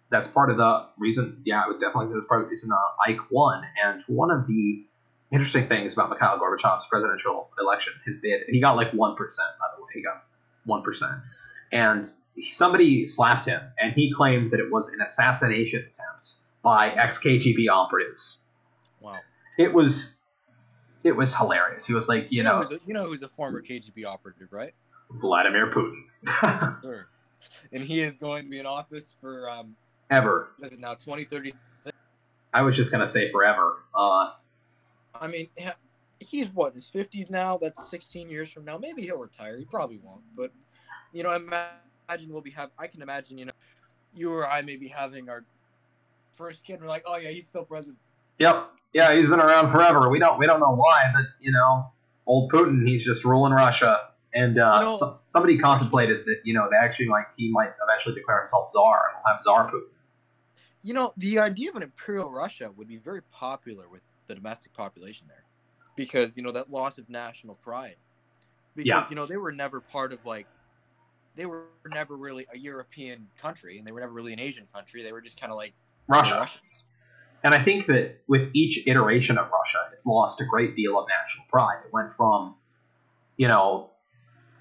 that's 0.10 0.28
part 0.28 0.52
of 0.52 0.58
the 0.58 0.88
reason. 0.98 1.42
Yeah, 1.46 1.64
I 1.64 1.68
would 1.68 1.80
definitely 1.80 2.08
say 2.08 2.14
that's 2.16 2.26
part 2.26 2.42
of 2.42 2.48
the 2.48 2.50
reason 2.50 2.70
uh, 2.72 3.12
Ike 3.12 3.32
won. 3.32 3.64
And 3.82 4.02
one 4.08 4.30
of 4.30 4.46
the 4.46 4.84
interesting 5.32 5.68
things 5.68 5.94
about 5.94 6.10
Mikhail 6.10 6.40
Gorbachev's 6.40 6.86
presidential 6.88 7.50
election, 7.60 7.94
his 8.06 8.20
bid, 8.20 8.44
he 8.48 8.60
got 8.62 8.76
like 8.76 8.92
one 8.92 9.16
percent. 9.16 9.50
By 9.60 9.68
the 9.76 9.84
way, 9.84 9.90
he 9.94 10.02
got 10.04 10.24
one 10.66 10.84
percent, 10.84 11.14
and 11.72 12.10
somebody 12.50 13.08
slapped 13.08 13.46
him, 13.46 13.62
and 13.80 13.94
he 13.94 14.14
claimed 14.14 14.52
that 14.52 14.60
it 14.60 14.72
was 14.72 14.90
an 14.90 15.02
assassination 15.02 15.80
attempt 15.80 16.36
by 16.64 16.90
ex 16.90 17.20
KGB 17.20 17.68
operatives. 17.72 18.44
Wow. 19.00 19.20
It 19.58 19.74
was, 19.74 20.18
it 21.04 21.16
was 21.16 21.34
hilarious. 21.36 21.86
He 21.86 21.94
was 21.94 22.10
like, 22.10 22.24
you, 22.32 22.38
You 22.40 22.44
know, 22.44 22.62
know, 22.62 22.68
a, 22.72 22.80
you 22.86 22.94
know 22.94 23.04
who's 23.06 23.22
a 23.22 23.28
former 23.30 23.62
KGB 23.62 24.06
operative, 24.06 24.50
right? 24.52 24.72
Vladimir 25.12 25.72
Putin. 25.72 26.02
Sure. 26.82 27.08
And 27.72 27.84
he 27.84 28.02
is 28.02 28.18
going 28.18 28.44
to 28.46 28.50
be 28.50 28.58
in 28.60 28.66
office 28.66 29.16
for 29.22 29.50
um, 29.50 29.76
Ever. 30.10 30.50
is 30.62 30.74
it 30.74 30.80
now, 30.80 30.94
2030? 30.96 31.54
I 32.54 32.62
was 32.64 32.76
just 32.76 32.92
gonna 32.92 33.08
say 33.08 33.30
forever. 33.32 33.84
Uh, 33.94 34.32
I 35.22 35.28
mean, 35.28 35.48
he's 36.20 36.50
what 36.50 36.70
in 36.70 36.76
his 36.76 36.90
50s 36.90 37.30
now. 37.30 37.58
That's 37.58 37.90
16 37.90 38.30
years 38.30 38.52
from 38.52 38.66
now. 38.66 38.78
Maybe 38.78 39.04
he'll 39.04 39.18
retire. 39.18 39.58
He 39.58 39.66
probably 39.66 40.00
won't. 40.04 40.22
But 40.36 40.52
you 41.14 41.24
know, 41.24 41.34
imagine 41.34 42.32
we'll 42.32 42.42
be 42.42 42.52
have. 42.52 42.72
I 42.78 42.88
can 42.88 43.02
imagine, 43.02 43.38
you 43.38 43.46
know, 43.46 43.52
you 44.14 44.32
or 44.32 44.48
I 44.48 44.62
may 44.62 44.76
be 44.76 44.88
having 44.88 45.30
our 45.30 45.44
first 46.34 46.64
kid. 46.64 46.82
We're 46.82 46.88
like, 46.88 47.04
oh 47.06 47.18
yeah, 47.18 47.30
he's 47.30 47.48
still 47.48 47.64
president. 47.64 47.98
Yep. 48.40 48.70
Yeah, 48.94 49.14
he's 49.14 49.28
been 49.28 49.40
around 49.40 49.70
forever. 49.70 50.10
We 50.10 50.20
don't 50.20 50.40
we 50.40 50.46
don't 50.46 50.60
know 50.60 50.74
why, 50.76 51.12
but 51.14 51.26
you 51.40 51.52
know, 51.52 51.92
old 52.26 52.52
Putin, 52.52 52.86
he's 52.88 53.04
just 53.04 53.26
ruling 53.26 53.54
Russia. 53.54 54.10
And 54.34 54.60
uh, 54.60 54.80
You 54.82 54.88
know- 54.88 54.96
so, 54.98 55.20
somebody 55.28 55.58
contemplated 55.58 56.26
that 56.26 56.42
you 56.44 56.54
know 56.54 56.68
they 56.70 56.78
actually 56.78 57.08
like 57.08 57.28
he 57.38 57.52
might 57.52 57.72
eventually 57.82 58.16
declare 58.16 58.40
himself 58.40 58.70
czar 58.70 59.02
and 59.14 59.22
we'll 59.24 59.32
have 59.34 59.42
Czar 59.42 59.72
Putin. 59.72 59.90
You 60.84 60.94
know, 60.94 61.12
the 61.18 61.40
idea 61.40 61.70
of 61.70 61.76
an 61.78 61.84
imperial 61.84 62.30
Russia 62.30 62.72
would 62.76 62.88
be 62.88 62.98
very 62.98 63.22
popular 63.32 63.90
with 63.90 64.02
the 64.28 64.36
domestic 64.36 64.74
population 64.74 65.28
there, 65.28 65.44
because 65.96 66.36
you 66.38 66.44
know 66.44 66.52
that 66.52 66.72
loss 66.72 66.98
of 66.98 67.10
national 67.10 67.56
pride. 67.56 67.96
Because 68.76 68.88
Yeah. 68.88 69.10
you 69.10 69.16
know 69.16 69.26
they 69.26 69.38
were 69.38 69.52
never 69.52 69.80
part 69.80 70.12
of 70.12 70.26
like, 70.26 70.48
they 71.36 71.46
were 71.46 71.68
never 71.88 72.18
really 72.18 72.46
a 72.54 72.58
European 72.58 73.28
country, 73.38 73.78
and 73.78 73.88
they 73.88 73.92
were 73.92 74.02
never 74.02 74.14
really 74.14 74.34
an 74.34 74.40
Asian 74.40 74.68
country. 74.74 75.04
They 75.04 75.14
were 75.14 75.22
just 75.22 75.40
kind 75.40 75.52
of 75.52 75.58
like 75.58 75.74
Russia. 76.08 76.36
Russians. 76.36 76.84
And 77.44 77.54
I 77.54 77.62
think 77.62 77.86
that 77.86 78.22
with 78.28 78.50
each 78.54 78.88
iteration 78.88 79.38
of 79.38 79.46
Russia, 79.46 79.90
it's 79.94 80.06
lost 80.06 80.42
a 80.42 80.46
great 80.46 80.76
deal 80.76 80.98
of 80.98 81.06
national 81.08 81.46
pride. 81.48 81.80
It 81.86 81.94
went 81.94 82.10
from, 82.10 82.58
you 83.38 83.48
know, 83.48 83.92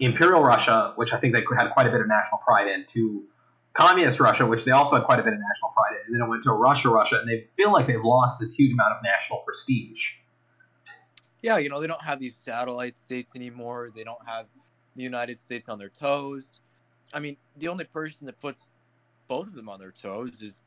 Imperial 0.01 0.43
Russia, 0.43 0.93
which 0.97 1.13
I 1.13 1.19
think 1.19 1.35
they 1.35 1.43
had 1.57 1.71
quite 1.71 1.87
a 1.87 1.91
bit 1.91 2.01
of 2.01 2.09
national 2.09 2.39
pride 2.47 2.69
in, 2.69 2.85
to 2.89 3.25
Communist 3.75 4.21
Russia, 4.21 4.47
which 4.47 4.65
they 4.65 4.71
also 4.71 4.97
had 4.97 5.05
quite 5.05 5.19
a 5.19 5.23
bit 5.23 5.33
of 5.33 5.39
national 5.41 5.71
pride 5.71 5.99
in. 5.99 6.07
And 6.07 6.15
then 6.15 6.27
it 6.27 6.31
went 6.31 6.43
to 6.45 6.53
Russia, 6.53 6.89
Russia, 6.89 7.19
and 7.21 7.29
they 7.29 7.49
feel 7.57 7.73
like 7.73 7.87
they've 7.87 8.03
lost 8.03 8.41
this 8.41 8.55
huge 8.55 8.73
amount 8.73 8.93
of 8.93 9.03
national 9.03 9.41
prestige. 9.41 10.13
Yeah, 11.43 11.59
you 11.59 11.69
know 11.69 11.81
they 11.81 11.87
don't 11.87 12.03
have 12.03 12.21
these 12.21 12.37
satellite 12.37 12.99
states 12.99 13.37
anymore. 13.37 13.91
They 13.95 14.05
don't 14.05 14.25
have 14.27 14.47
the 14.97 15.03
United 15.03 15.39
States 15.39 15.69
on 15.69 15.79
their 15.79 15.91
toes. 15.91 16.61
I 17.13 17.21
mean, 17.21 17.37
the 17.57 17.69
only 17.69 17.85
person 17.85 18.27
that 18.27 18.41
puts 18.41 18.71
both 19.29 19.49
of 19.49 19.55
them 19.55 19.69
on 19.69 19.79
their 19.79 19.91
toes 19.91 20.41
is 20.41 20.63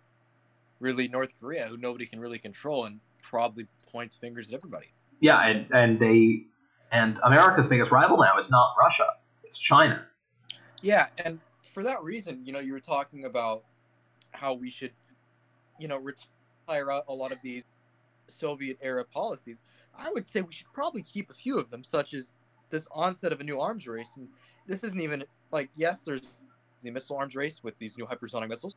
really 0.79 1.07
North 1.07 1.33
Korea, 1.39 1.67
who 1.67 1.77
nobody 1.77 2.05
can 2.05 2.19
really 2.19 2.37
control 2.37 2.85
and 2.85 2.99
probably 3.21 3.67
points 3.91 4.17
fingers 4.17 4.49
at 4.49 4.55
everybody. 4.55 4.87
Yeah, 5.19 5.39
and, 5.47 5.67
and 5.71 5.99
they 5.99 6.43
and 6.91 7.19
America's 7.23 7.67
biggest 7.67 7.91
rival 7.91 8.17
now 8.17 8.37
is 8.37 8.49
not 8.49 8.75
Russia, 8.79 9.07
it's 9.43 9.57
China. 9.57 10.05
Yeah, 10.81 11.07
and 11.23 11.43
for 11.77 11.83
that 11.83 12.01
reason, 12.01 12.43
you 12.43 12.51
know, 12.51 12.57
you 12.59 12.73
were 12.73 12.79
talking 12.79 13.25
about 13.25 13.63
how 14.31 14.51
we 14.51 14.67
should, 14.67 14.93
you 15.79 15.87
know, 15.87 15.99
retire 15.99 16.89
out 16.89 17.03
a 17.07 17.13
lot 17.13 17.31
of 17.31 17.37
these 17.43 17.65
Soviet 18.25 18.79
era 18.81 19.05
policies. 19.05 19.61
I 19.95 20.09
would 20.09 20.25
say 20.25 20.41
we 20.41 20.51
should 20.51 20.73
probably 20.73 21.03
keep 21.03 21.29
a 21.29 21.33
few 21.33 21.59
of 21.59 21.69
them, 21.69 21.83
such 21.83 22.15
as 22.15 22.33
this 22.71 22.87
onset 22.91 23.31
of 23.31 23.41
a 23.41 23.43
new 23.43 23.61
arms 23.61 23.87
race. 23.87 24.11
And 24.17 24.27
this 24.65 24.83
isn't 24.83 24.99
even 24.99 25.23
like, 25.51 25.69
yes, 25.75 26.01
there's 26.01 26.21
the 26.81 26.89
missile 26.89 27.15
arms 27.15 27.35
race 27.35 27.63
with 27.63 27.77
these 27.77 27.95
new 27.95 28.05
hypersonic 28.07 28.49
missiles, 28.49 28.75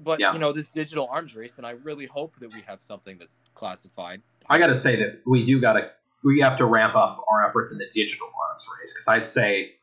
but 0.00 0.18
Yeah. 0.18 0.32
you 0.32 0.38
know, 0.38 0.50
this 0.50 0.68
digital 0.68 1.10
arms 1.12 1.36
race. 1.36 1.58
And 1.58 1.66
I 1.66 1.72
really 1.72 2.06
hope 2.06 2.36
that 2.36 2.50
we 2.54 2.62
have 2.62 2.80
something 2.80 3.18
that's 3.18 3.38
classified. 3.54 4.22
I 4.48 4.58
got 4.58 4.68
to 4.68 4.76
say 4.76 4.96
that 4.96 5.20
we 5.26 5.44
do 5.44 5.60
got 5.60 5.74
to 5.74 5.90
we 6.24 6.40
have 6.40 6.56
to 6.56 6.64
ramp 6.64 6.96
up 6.96 7.22
our 7.30 7.46
efforts 7.46 7.70
in 7.70 7.76
the 7.76 7.88
digital 7.92 8.28
arms 8.48 8.66
race 8.80 8.94
because 8.94 9.08
I'd 9.08 9.26
say 9.26 9.74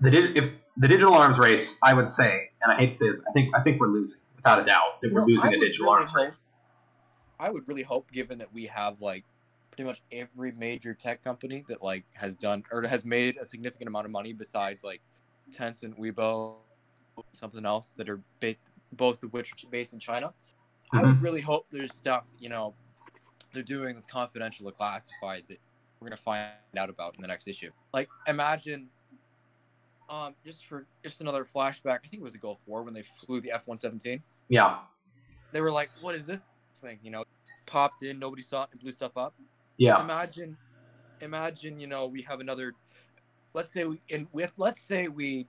the 0.00 0.10
di- 0.10 0.32
if 0.34 0.50
the 0.76 0.88
digital 0.88 1.14
arms 1.14 1.38
race, 1.38 1.76
I 1.82 1.94
would 1.94 2.10
say, 2.10 2.50
and 2.62 2.72
I 2.72 2.76
hate 2.76 2.90
to 2.90 2.96
say 2.96 3.06
this, 3.06 3.24
I 3.28 3.32
think 3.32 3.54
I 3.56 3.60
think 3.62 3.80
we're 3.80 3.88
losing 3.88 4.20
without 4.36 4.60
a 4.60 4.64
doubt 4.64 5.00
that 5.02 5.12
we're 5.12 5.20
Well, 5.20 5.28
losing 5.28 5.54
I 5.54 5.56
a 5.56 5.60
digital 5.60 5.86
really 5.86 5.98
arms 6.00 6.12
hope- 6.12 6.22
race. 6.22 6.44
I 7.40 7.50
would 7.50 7.66
really 7.68 7.82
hope, 7.82 8.10
given 8.12 8.38
that 8.38 8.52
we 8.52 8.66
have 8.66 9.00
like 9.00 9.24
pretty 9.70 9.84
much 9.88 10.00
every 10.12 10.52
major 10.52 10.94
tech 10.94 11.22
company 11.22 11.64
that 11.68 11.82
like 11.82 12.04
has 12.14 12.36
done 12.36 12.62
or 12.70 12.86
has 12.86 13.04
made 13.04 13.36
a 13.38 13.44
significant 13.44 13.88
amount 13.88 14.06
of 14.06 14.12
money 14.12 14.32
besides 14.32 14.84
like 14.84 15.00
Tencent, 15.50 15.98
Weibo, 15.98 16.56
something 17.32 17.66
else 17.66 17.92
that 17.94 18.08
are 18.08 18.20
based, 18.40 18.58
both 18.92 19.22
of 19.22 19.32
which 19.32 19.52
are 19.64 19.68
based 19.70 19.92
in 19.92 19.98
China. 19.98 20.32
I 20.92 20.98
Mm-hmm. 20.98 21.06
would 21.06 21.22
really 21.22 21.40
hope 21.40 21.66
there's 21.70 21.92
stuff 21.94 22.24
you 22.38 22.48
know 22.48 22.74
they're 23.52 23.62
doing 23.64 23.94
that's 23.94 24.06
confidential 24.06 24.68
or 24.68 24.72
classified 24.72 25.42
that 25.48 25.58
we're 26.00 26.08
gonna 26.08 26.16
find 26.16 26.50
out 26.76 26.88
about 26.90 27.16
in 27.16 27.22
the 27.22 27.28
next 27.28 27.46
issue. 27.48 27.70
Like 27.92 28.08
imagine. 28.28 28.88
Um, 30.14 30.34
just 30.44 30.66
for 30.66 30.86
just 31.02 31.20
another 31.20 31.44
flashback, 31.44 31.98
I 32.04 32.08
think 32.08 32.14
it 32.14 32.22
was 32.22 32.34
the 32.34 32.38
Gulf 32.38 32.60
War 32.66 32.82
when 32.82 32.94
they 32.94 33.02
flew 33.02 33.40
the 33.40 33.50
F 33.50 33.66
one 33.66 33.78
seventeen 33.78 34.22
Yeah, 34.48 34.78
they 35.52 35.60
were 35.60 35.72
like, 35.72 35.90
"What 36.02 36.14
is 36.14 36.24
this 36.24 36.40
thing?" 36.76 37.00
You 37.02 37.10
know, 37.10 37.24
popped 37.66 38.02
in, 38.02 38.18
nobody 38.20 38.42
saw 38.42 38.62
it, 38.64 38.68
and 38.72 38.80
blew 38.80 38.92
stuff 38.92 39.16
up. 39.16 39.34
yeah, 39.76 40.00
Imagine, 40.00 40.56
imagine, 41.20 41.80
you 41.80 41.88
know, 41.88 42.06
we 42.06 42.22
have 42.22 42.40
another. 42.40 42.74
Let's 43.54 43.72
say 43.72 43.84
we 43.84 44.00
in 44.08 44.28
with 44.32 44.52
let's 44.56 44.82
say 44.82 45.08
we 45.08 45.48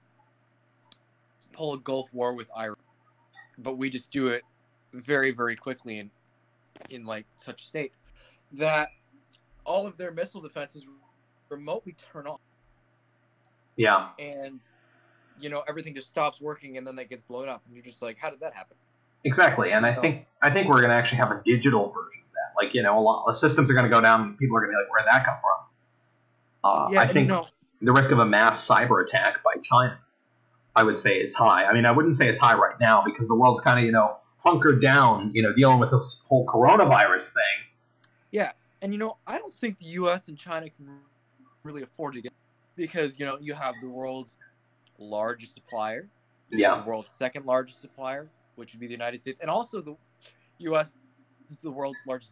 pull 1.54 1.74
a 1.74 1.80
Gulf 1.80 2.12
War 2.12 2.34
with 2.34 2.50
Iran, 2.58 2.76
but 3.60 3.78
we 3.78 3.90
just 3.92 4.10
do 4.12 4.28
it 4.28 4.42
very 4.94 5.32
very 5.32 5.56
quickly 5.56 6.00
in 6.00 6.10
in 6.90 7.06
like 7.06 7.28
such 7.36 7.66
state 7.68 7.92
that 8.54 8.90
all 9.64 9.86
of 9.86 9.96
their 9.98 10.12
missile 10.12 10.42
defenses 10.42 10.88
remotely 11.50 11.96
turn 12.12 12.26
off 12.26 12.40
yeah. 13.76 14.10
and 14.20 14.62
you 15.40 15.50
know 15.50 15.64
everything 15.68 15.94
just 15.94 16.10
stops 16.10 16.40
working 16.40 16.78
and 16.78 16.86
then 16.86 16.96
that 16.96 17.10
gets 17.10 17.22
blown 17.22 17.50
up 17.50 17.62
and 17.66 17.76
you're 17.76 17.84
just 17.84 18.02
like 18.02 18.18
how 18.20 18.30
did 18.30 18.40
that 18.40 18.54
happen 18.54 18.78
Exactly, 19.26 19.72
and 19.72 19.88
I 19.88 19.94
think 19.94 20.28
I 20.44 20.52
think 20.52 20.68
we're 20.68 20.82
going 20.82 20.92
to 20.92 20.96
actually 20.96 21.18
have 21.18 21.32
a 21.32 21.42
digital 21.44 21.88
version 21.88 22.22
of 22.24 22.32
that. 22.34 22.64
Like 22.64 22.76
you 22.76 22.84
know, 22.84 22.96
a 22.96 23.02
lot 23.02 23.26
of 23.28 23.36
systems 23.36 23.72
are 23.72 23.74
going 23.74 23.86
to 23.86 23.90
go 23.90 24.00
down. 24.00 24.22
and 24.22 24.38
People 24.38 24.56
are 24.56 24.60
going 24.60 24.72
to 24.72 24.78
be 24.78 24.84
like, 24.84 24.92
where 24.92 25.02
did 25.02 25.08
that 25.12 25.26
come 25.26 25.38
from?" 25.42 25.64
Uh, 26.64 26.90
yeah 26.92 27.02
I 27.02 27.08
think 27.08 27.32
the 27.82 27.92
risk 27.92 28.12
of 28.12 28.20
a 28.20 28.26
mass 28.26 28.68
cyber 28.68 29.04
attack 29.04 29.44
by 29.44 29.60
China, 29.64 29.98
I 30.76 30.84
would 30.84 31.00
say, 31.00 31.18
is 31.18 31.34
high. 31.34 31.66
I 31.66 31.74
mean, 31.74 31.88
I 31.88 31.92
wouldn't 31.92 32.16
say 32.16 32.28
it's 32.28 32.40
high 32.40 32.54
right 32.54 32.80
now 32.80 33.02
because 33.04 33.28
the 33.28 33.36
world's 33.36 33.62
kind 33.62 33.80
of 33.80 33.86
you 33.86 33.92
know 33.92 34.18
hunkered 34.38 34.80
down, 34.80 35.32
you 35.34 35.42
know, 35.42 35.54
dealing 35.54 35.80
with 35.80 35.90
this 35.90 36.22
whole 36.28 36.46
coronavirus 36.46 37.34
thing. 37.34 37.66
Yeah 38.30 38.52
and 38.86 38.94
you 38.94 39.00
know, 39.00 39.18
I 39.26 39.40
don't 39.40 39.52
think 39.52 39.80
the 39.80 39.88
U.S. 39.88 40.28
and 40.28 40.38
China 40.38 40.70
can 40.70 40.88
really 41.64 41.82
afford 41.82 42.14
to 42.14 42.22
get 42.22 42.34
because 42.76 43.20
you 43.20 43.26
know 43.26 43.38
you 43.42 43.54
have 43.54 43.76
the 43.82 43.90
world's 43.90 44.38
largest 44.98 45.54
supplier, 45.54 46.08
Yeah, 46.50 46.82
the 46.82 46.88
world's 46.88 47.10
second 47.10 47.46
largest 47.46 47.82
supplier, 47.82 48.30
which 48.56 48.74
would 48.74 48.80
be 48.80 48.88
the 48.88 48.94
United 48.94 49.22
States, 49.22 49.42
and 49.42 49.50
also 49.50 49.82
the 49.82 49.96
U.S. 50.60 50.94
is 51.50 51.58
the 51.60 51.72
world's 51.72 52.00
largest. 52.08 52.32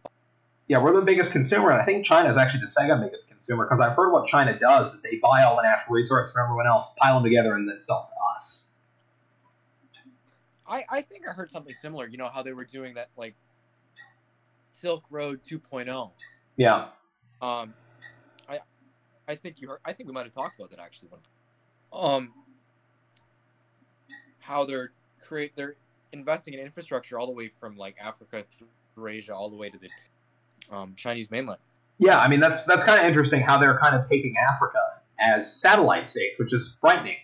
yeah, 0.68 0.78
we're 0.78 0.94
the 0.94 1.02
biggest 1.02 1.32
consumer, 1.32 1.72
and 1.72 1.82
I 1.82 1.86
think 1.86 2.06
China 2.06 2.30
is 2.30 2.38
actually 2.38 2.62
the 2.62 2.68
second 2.70 3.02
biggest 3.02 3.28
consumer 3.30 3.66
because 3.66 3.82
I've 3.82 3.96
heard 3.96 4.12
what 4.12 4.28
China 4.28 4.58
does 4.58 4.94
is 4.94 5.02
they 5.02 5.18
buy 5.22 5.44
all 5.44 5.56
the 5.58 5.64
natural 5.64 5.94
resources 5.94 6.32
from 6.34 6.46
everyone 6.46 6.68
else, 6.68 6.94
pile 6.98 7.16
them 7.16 7.24
together, 7.24 7.56
and 7.56 7.68
then 7.70 7.82
sell 7.82 8.10
to 8.10 8.36
us. 8.38 8.70
I 10.68 10.84
I 10.90 11.02
think 11.02 11.28
I 11.28 11.34
heard 11.34 11.52
something 11.52 11.74
similar. 11.76 12.08
You 12.08 12.18
know 12.18 12.30
how 12.30 12.42
they 12.42 12.54
were 12.54 12.64
doing 12.66 12.94
that 12.96 13.10
like 13.18 13.36
Silk 14.72 15.04
Road 15.10 15.44
2.0. 15.44 16.12
Yeah, 16.56 16.88
Um, 17.42 17.74
I 19.28 19.36
think 19.36 19.62
you 19.62 19.70
heard. 19.70 19.80
I 19.86 19.94
think 19.94 20.08
we 20.08 20.14
might 20.14 20.26
have 20.26 20.34
talked 20.34 20.58
about 20.58 20.70
that 20.72 20.80
actually. 20.80 21.10
One. 21.10 21.22
Um, 21.94 22.34
how 24.40 24.66
they're 24.66 24.92
create 25.22 25.56
they're 25.56 25.76
investing 26.12 26.54
in 26.54 26.60
infrastructure 26.60 27.18
all 27.18 27.26
the 27.26 27.34
way 27.34 27.50
from 27.60 27.78
like 27.78 27.98
Africa 28.02 28.44
through 28.94 29.08
Asia 29.08 29.34
all 29.34 29.50
the 29.50 29.56
way 29.56 29.70
to 29.70 29.78
the 29.78 30.76
um, 30.76 30.94
Chinese 30.96 31.32
mainland. 31.32 31.60
yeah. 31.98 32.20
I 32.20 32.28
mean, 32.28 32.40
that's 32.40 32.66
that's 32.66 32.84
kind 32.84 33.00
of 33.00 33.06
interesting 33.06 33.42
how 33.42 33.58
they're 33.58 33.80
kind 33.80 33.96
of 33.96 34.10
taking 34.10 34.36
Africa 34.52 34.80
as 35.20 35.60
satellite 35.60 36.08
states, 36.08 36.40
which 36.40 36.54
is 36.54 36.76
frightening. 36.82 37.18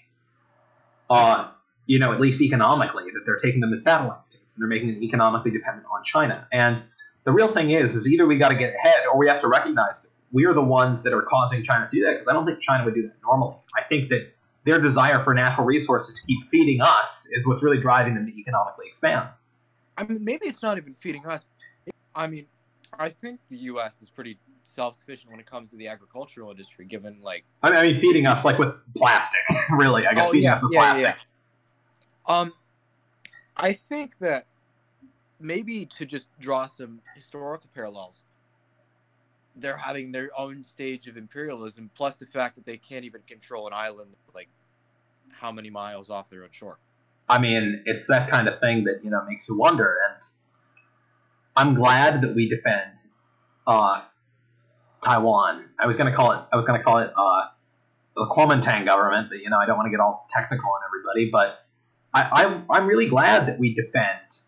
Uh, 1.10 1.50
you 1.86 1.98
know, 1.98 2.12
at 2.12 2.20
least 2.20 2.40
economically, 2.40 3.06
that 3.12 3.24
they're 3.26 3.38
taking 3.38 3.62
them 3.62 3.74
as 3.74 3.84
satellite 3.84 4.26
states 4.26 4.56
and 4.56 4.62
they're 4.62 4.70
making 4.70 4.94
them 4.94 5.04
economically 5.04 5.50
dependent 5.50 5.88
on 5.92 6.04
China. 6.04 6.48
And 6.52 6.84
the 7.24 7.32
real 7.32 7.48
thing 7.48 7.72
is, 7.72 7.96
is 7.96 8.08
either 8.08 8.28
we 8.28 8.38
got 8.38 8.50
to 8.50 8.56
get 8.56 8.76
ahead 8.76 9.08
or 9.12 9.18
we 9.18 9.28
have 9.28 9.42
to 9.42 9.48
recognize 9.48 10.04
that 10.04 10.12
we're 10.32 10.54
the 10.54 10.62
ones 10.64 11.04
that 11.04 11.14
are 11.14 11.22
causing 11.22 11.64
China 11.64 11.88
to 11.90 11.96
do 11.96 12.06
that 12.06 12.12
because 12.14 12.28
I 12.28 12.34
don't 12.34 12.46
think 12.46 12.60
China 12.60 12.86
would 12.86 12.94
do 12.94 13.04
that 13.04 13.14
normally. 13.24 13.56
I 13.76 13.84
think 13.88 14.10
that 14.10 14.32
their 14.66 14.80
desire 14.80 15.24
for 15.24 15.34
natural 15.34 15.66
resources 15.66 16.16
to 16.16 16.22
keep 16.26 16.50
feeding 16.50 16.82
us 16.82 17.28
is 17.32 17.48
what's 17.48 17.64
really 17.64 17.80
driving 17.80 18.16
them 18.16 18.26
to 18.26 18.38
economically 18.38 18.86
expand. 18.88 19.30
I 19.98 20.04
mean, 20.06 20.24
maybe 20.24 20.48
it's 20.48 20.62
not 20.62 20.78
even 20.78 20.94
feeding 20.94 21.26
us. 21.26 21.46
I 22.16 22.28
mean, 22.28 22.46
I 22.98 23.10
think 23.10 23.40
the 23.50 23.58
U.S. 23.58 24.02
is 24.02 24.10
pretty 24.10 24.38
self-sufficient 24.64 25.32
when 25.32 25.40
it 25.40 25.46
comes 25.46 25.70
to 25.72 25.76
the 25.78 25.88
agricultural 25.88 26.52
industry, 26.52 26.86
given 26.86 27.20
like. 27.22 27.44
I 27.64 27.70
mean, 27.70 27.80
I 27.80 27.84
mean 27.84 27.96
feeding 27.96 28.26
us 28.26 28.46
like 28.46 28.60
with 28.60 28.74
plastic, 28.96 29.40
really. 29.72 30.06
I 30.06 30.14
guess 30.14 30.28
Oh, 30.28 30.32
feeding 30.32 30.46
yeah, 30.46 30.54
us 30.54 30.64
with 30.64 30.72
yeah, 30.74 30.80
plastic. 30.80 31.04
yeah, 32.28 32.36
Um, 32.40 32.54
I 33.58 33.74
think 33.74 34.20
that 34.20 34.46
maybe 35.40 35.86
to 35.86 36.06
just 36.06 36.28
draw 36.40 36.66
some 36.66 37.02
historical 37.16 37.70
parallels, 37.74 38.24
they're 39.60 39.78
having 39.78 40.12
their 40.12 40.30
own 40.38 40.64
stage 40.64 41.08
of 41.08 41.18
imperialism, 41.18 41.90
plus 41.96 42.18
the 42.18 42.26
fact 42.26 42.56
that 42.56 42.66
they 42.66 42.78
can't 42.78 43.06
even 43.06 43.22
control 43.28 43.68
an 43.68 43.74
island 43.74 44.12
like 44.34 44.50
how 45.32 45.52
many 45.52 45.70
miles 45.70 46.10
off 46.10 46.30
their 46.30 46.44
own 46.44 46.50
shore. 46.52 46.80
I 47.28 47.40
mean, 47.40 47.84
it's 47.86 48.08
that 48.08 48.30
kind 48.30 48.48
of 48.48 48.60
thing 48.60 48.86
that 48.86 49.04
you 49.04 49.10
know 49.10 49.24
makes 49.28 49.48
you 49.48 49.58
wonder, 49.58 49.96
and 50.10 50.22
I'm 51.56 51.76
glad 51.76 52.22
that 52.24 52.36
we 52.36 52.50
defend 52.50 52.98
uh, 53.68 54.02
Taiwan. 55.04 55.66
I 55.80 55.86
was 55.86 55.96
gonna 55.96 56.14
call 56.14 56.32
it. 56.32 56.42
I 56.52 56.56
was 56.56 56.66
gonna 56.66 56.84
call 56.84 56.98
it 57.00 57.12
uh, 57.16 57.42
the 58.16 58.26
Kuomintang 58.26 58.86
government, 58.86 59.30
but 59.30 59.40
you 59.40 59.50
know, 59.50 59.60
I 59.60 59.66
don't 59.66 59.78
want 59.78 59.88
to 59.88 59.92
get 59.92 60.00
all 60.00 60.26
technical 60.30 60.70
on 60.70 60.82
everybody, 60.88 61.30
but 61.32 61.60
I, 62.14 62.44
I'm 62.44 62.66
I'm 62.70 62.88
really 62.88 63.08
glad 63.08 63.48
that 63.48 63.60
we 63.60 63.74
defend 63.74 64.42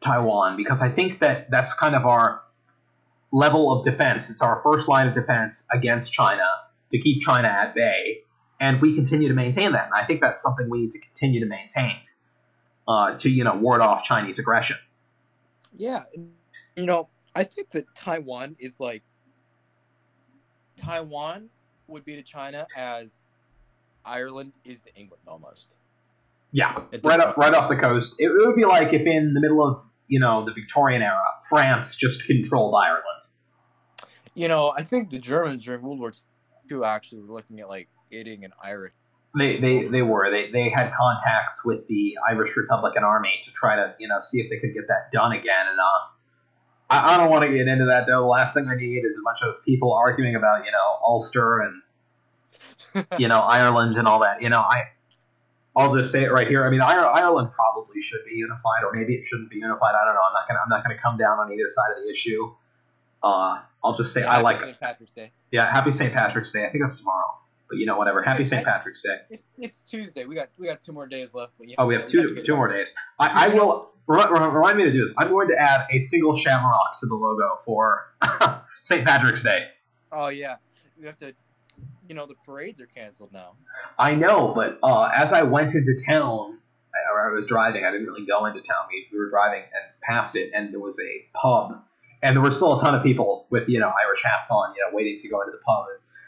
Taiwan 0.00 0.56
because 0.56 0.80
I 0.80 0.88
think 0.88 1.18
that 1.18 1.50
that's 1.50 1.74
kind 1.74 1.96
of 1.96 2.06
our 2.06 2.43
level 3.34 3.72
of 3.72 3.84
defense. 3.84 4.30
It's 4.30 4.40
our 4.40 4.62
first 4.62 4.88
line 4.88 5.08
of 5.08 5.14
defense 5.14 5.66
against 5.70 6.12
China 6.12 6.46
to 6.92 6.98
keep 6.98 7.20
China 7.20 7.48
at 7.48 7.74
bay, 7.74 8.20
and 8.60 8.80
we 8.80 8.94
continue 8.94 9.28
to 9.28 9.34
maintain 9.34 9.72
that. 9.72 9.86
And 9.86 9.94
I 9.94 10.04
think 10.06 10.22
that's 10.22 10.40
something 10.40 10.70
we 10.70 10.82
need 10.82 10.92
to 10.92 11.00
continue 11.00 11.40
to 11.40 11.46
maintain 11.46 11.96
uh, 12.86 13.16
to 13.18 13.28
you 13.28 13.44
know 13.44 13.56
ward 13.56 13.80
off 13.80 14.04
Chinese 14.04 14.38
aggression. 14.38 14.76
Yeah, 15.76 16.04
you 16.76 16.86
know, 16.86 17.08
I 17.34 17.42
think 17.42 17.70
that 17.70 17.92
Taiwan 17.96 18.56
is 18.60 18.78
like 18.78 19.02
Taiwan 20.76 21.50
would 21.88 22.04
be 22.04 22.14
to 22.14 22.22
China 22.22 22.66
as 22.76 23.22
Ireland 24.04 24.52
is 24.64 24.80
to 24.82 24.94
England 24.94 25.22
almost. 25.26 25.74
Yeah, 26.52 26.78
right 27.02 27.18
up, 27.18 27.36
right 27.36 27.52
off 27.52 27.68
the 27.68 27.76
coast. 27.76 28.14
It, 28.20 28.26
it 28.26 28.46
would 28.46 28.54
be 28.54 28.64
like 28.64 28.92
if 28.92 29.02
in 29.02 29.34
the 29.34 29.40
middle 29.40 29.66
of 29.66 29.84
you 30.08 30.20
know 30.20 30.44
the 30.44 30.52
Victorian 30.52 31.02
era, 31.02 31.22
France 31.48 31.96
just 31.96 32.24
controlled 32.26 32.74
Ireland. 32.74 33.04
You 34.34 34.48
know, 34.48 34.72
I 34.76 34.82
think 34.82 35.10
the 35.10 35.18
Germans 35.18 35.64
during 35.64 35.82
World 35.82 36.00
War 36.00 36.12
II 36.70 36.82
actually 36.84 37.22
were 37.22 37.34
looking 37.34 37.60
at 37.60 37.68
like 37.68 37.88
aiding 38.10 38.44
an 38.44 38.52
Irish. 38.62 38.92
They, 39.36 39.58
they, 39.58 39.86
they 39.88 40.02
were 40.02 40.30
they, 40.30 40.50
they 40.50 40.68
had 40.68 40.92
contacts 40.92 41.64
with 41.64 41.88
the 41.88 42.16
Irish 42.28 42.56
Republican 42.56 43.02
Army 43.02 43.32
to 43.42 43.52
try 43.52 43.74
to 43.74 43.94
you 43.98 44.06
know 44.06 44.20
see 44.20 44.40
if 44.40 44.48
they 44.48 44.58
could 44.58 44.74
get 44.74 44.86
that 44.88 45.10
done 45.10 45.32
again 45.32 45.66
and 45.68 45.78
uh 45.78 46.14
I, 46.88 47.14
I 47.14 47.16
don't 47.16 47.30
want 47.30 47.42
to 47.42 47.50
get 47.50 47.66
into 47.66 47.86
that 47.86 48.06
though 48.06 48.20
the 48.20 48.26
last 48.26 48.54
thing 48.54 48.68
I 48.68 48.76
need 48.76 49.04
is 49.04 49.18
a 49.18 49.22
bunch 49.24 49.42
of 49.42 49.64
people 49.64 49.92
arguing 49.92 50.36
about 50.36 50.64
you 50.64 50.70
know 50.70 50.98
Ulster 51.04 51.60
and 51.62 53.06
you 53.18 53.26
know 53.26 53.40
Ireland 53.40 53.96
and 53.96 54.06
all 54.06 54.20
that 54.20 54.40
you 54.40 54.50
know 54.50 54.60
I 54.60 54.84
I'll 55.76 55.94
just 55.94 56.10
say 56.12 56.22
it 56.24 56.32
right 56.32 56.46
here 56.46 56.66
I 56.66 56.70
mean 56.70 56.80
Ireland 56.80 57.50
probably 57.52 58.00
should 58.02 58.20
be 58.28 58.36
unified 58.36 58.84
or 58.84 58.92
maybe 58.92 59.14
it 59.14 59.26
shouldn't 59.26 59.50
be 59.50 59.56
unified 59.56 59.94
I 59.94 60.04
don't 60.04 60.14
know 60.14 60.20
I'm 60.26 60.32
not 60.32 60.48
gonna 60.48 60.60
I'm 60.62 60.68
not 60.68 60.82
gonna 60.84 60.98
come 60.98 61.16
down 61.16 61.38
on 61.38 61.52
either 61.52 61.68
side 61.70 61.96
of 61.96 62.02
the 62.04 62.10
issue 62.10 62.54
uh 63.22 63.60
I'll 63.82 63.96
just 63.96 64.12
say 64.12 64.20
Yeah, 64.22 64.32
I 64.36 64.40
like 64.40 64.60
St. 64.60 64.80
Patrick's 64.80 65.12
Day. 65.12 65.32
yeah 65.50 65.70
Happy 65.70 65.92
St 65.92 66.12
Patrick's 66.12 66.52
Day 66.52 66.66
I 66.66 66.70
think 66.70 66.84
that's 66.84 66.98
tomorrow 66.98 67.38
but 67.68 67.78
you 67.78 67.86
know 67.86 67.96
whatever 67.96 68.22
Happy 68.22 68.44
St 68.44 68.64
Patrick's 68.64 69.02
Day. 69.02 69.16
It's 69.30 69.54
it's 69.58 69.82
Tuesday. 69.82 70.26
We 70.26 70.34
got 70.34 70.48
we 70.58 70.68
got 70.68 70.82
two 70.82 70.92
more 70.92 71.06
days 71.06 71.34
left. 71.34 71.52
But 71.58 71.68
Oh, 71.78 71.86
we 71.86 71.94
have 71.94 72.04
two 72.04 72.42
two 72.42 72.56
more 72.56 72.68
days. 72.68 72.92
I, 73.18 73.46
I 73.46 73.48
will 73.48 73.90
remind, 74.06 74.30
remind 74.54 74.76
me 74.76 74.84
to 74.84 74.92
do 74.92 75.02
this. 75.02 75.14
I'm 75.16 75.28
going 75.30 75.48
to 75.48 75.58
add 75.58 75.86
a 75.90 75.98
single 76.00 76.36
shamrock 76.36 76.98
to 76.98 77.06
the 77.06 77.14
logo 77.14 77.58
for 77.64 78.12
St. 78.82 79.06
Patrick's 79.06 79.42
Day. 79.42 79.68
Oh 80.12 80.28
yeah, 80.28 80.56
we 81.00 81.06
have 81.06 81.16
to. 81.18 81.34
You 82.08 82.14
know 82.14 82.26
the 82.26 82.34
parades 82.44 82.80
are 82.80 82.86
canceled 82.86 83.32
now. 83.32 83.54
I 83.98 84.14
know, 84.14 84.52
but 84.54 84.78
uh, 84.82 85.10
as 85.14 85.32
I 85.32 85.42
went 85.42 85.74
into 85.74 85.96
town, 86.04 86.58
or 87.12 87.30
I 87.30 87.32
was 87.32 87.46
driving, 87.46 87.84
I 87.84 87.90
didn't 87.90 88.06
really 88.06 88.26
go 88.26 88.44
into 88.46 88.60
town. 88.60 88.84
We, 88.90 89.06
we 89.12 89.18
were 89.18 89.28
driving 89.28 89.62
and 89.62 89.84
passed 90.02 90.36
it, 90.36 90.50
and 90.54 90.72
there 90.72 90.80
was 90.80 91.00
a 91.00 91.26
pub, 91.34 91.82
and 92.22 92.36
there 92.36 92.42
were 92.42 92.50
still 92.50 92.76
a 92.76 92.80
ton 92.80 92.94
of 92.94 93.02
people 93.02 93.46
with 93.50 93.68
you 93.68 93.80
know 93.80 93.92
Irish 94.06 94.22
hats 94.22 94.50
on, 94.50 94.74
you 94.76 94.82
know, 94.82 94.94
waiting 94.94 95.18
to 95.18 95.28
go 95.28 95.40
into 95.40 95.52
the 95.52 95.62
pub. 95.64 95.86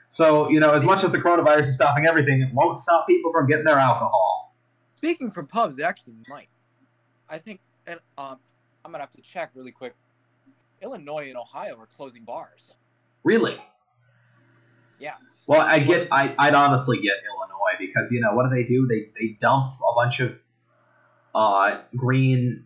So 0.08 0.48
you 0.50 0.60
know, 0.60 0.70
as 0.70 0.84
much 0.84 1.04
as 1.04 1.10
the 1.10 1.18
coronavirus 1.18 1.68
is 1.68 1.74
stopping 1.74 2.06
everything, 2.06 2.40
it 2.40 2.54
won't 2.54 2.78
stop 2.78 3.06
people 3.06 3.32
from 3.32 3.46
getting 3.46 3.64
their 3.64 3.78
alcohol. 3.78 4.54
Speaking 4.96 5.30
from 5.30 5.46
pubs, 5.46 5.76
they 5.76 5.84
actually 5.84 6.14
might. 6.28 6.48
I 7.28 7.38
think, 7.38 7.60
and 7.86 8.00
um, 8.16 8.38
I'm 8.84 8.92
gonna 8.92 9.02
have 9.02 9.10
to 9.10 9.20
check 9.20 9.50
really 9.54 9.72
quick. 9.72 9.94
Illinois 10.82 11.26
and 11.28 11.36
Ohio 11.36 11.76
are 11.78 11.86
closing 11.86 12.24
bars. 12.24 12.74
Really? 13.24 13.58
Yes. 14.98 15.44
Well, 15.46 15.60
I 15.60 15.78
get, 15.78 16.08
I, 16.12 16.34
I'd 16.38 16.54
honestly 16.54 16.98
get 17.00 17.14
Illinois 17.24 17.76
because 17.78 18.10
you 18.10 18.20
know 18.20 18.32
what 18.34 18.44
do 18.44 18.50
they 18.50 18.64
do? 18.64 18.86
They 18.88 19.10
they 19.18 19.32
dump 19.38 19.74
a 19.80 19.94
bunch 19.94 20.20
of 20.20 20.36
uh, 21.34 21.78
green 21.94 22.64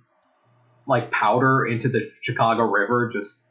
like 0.87 1.11
powder 1.11 1.67
into 1.67 1.89
the 1.89 2.11
Chicago 2.21 2.63
River. 2.65 3.11
Just 3.13 3.43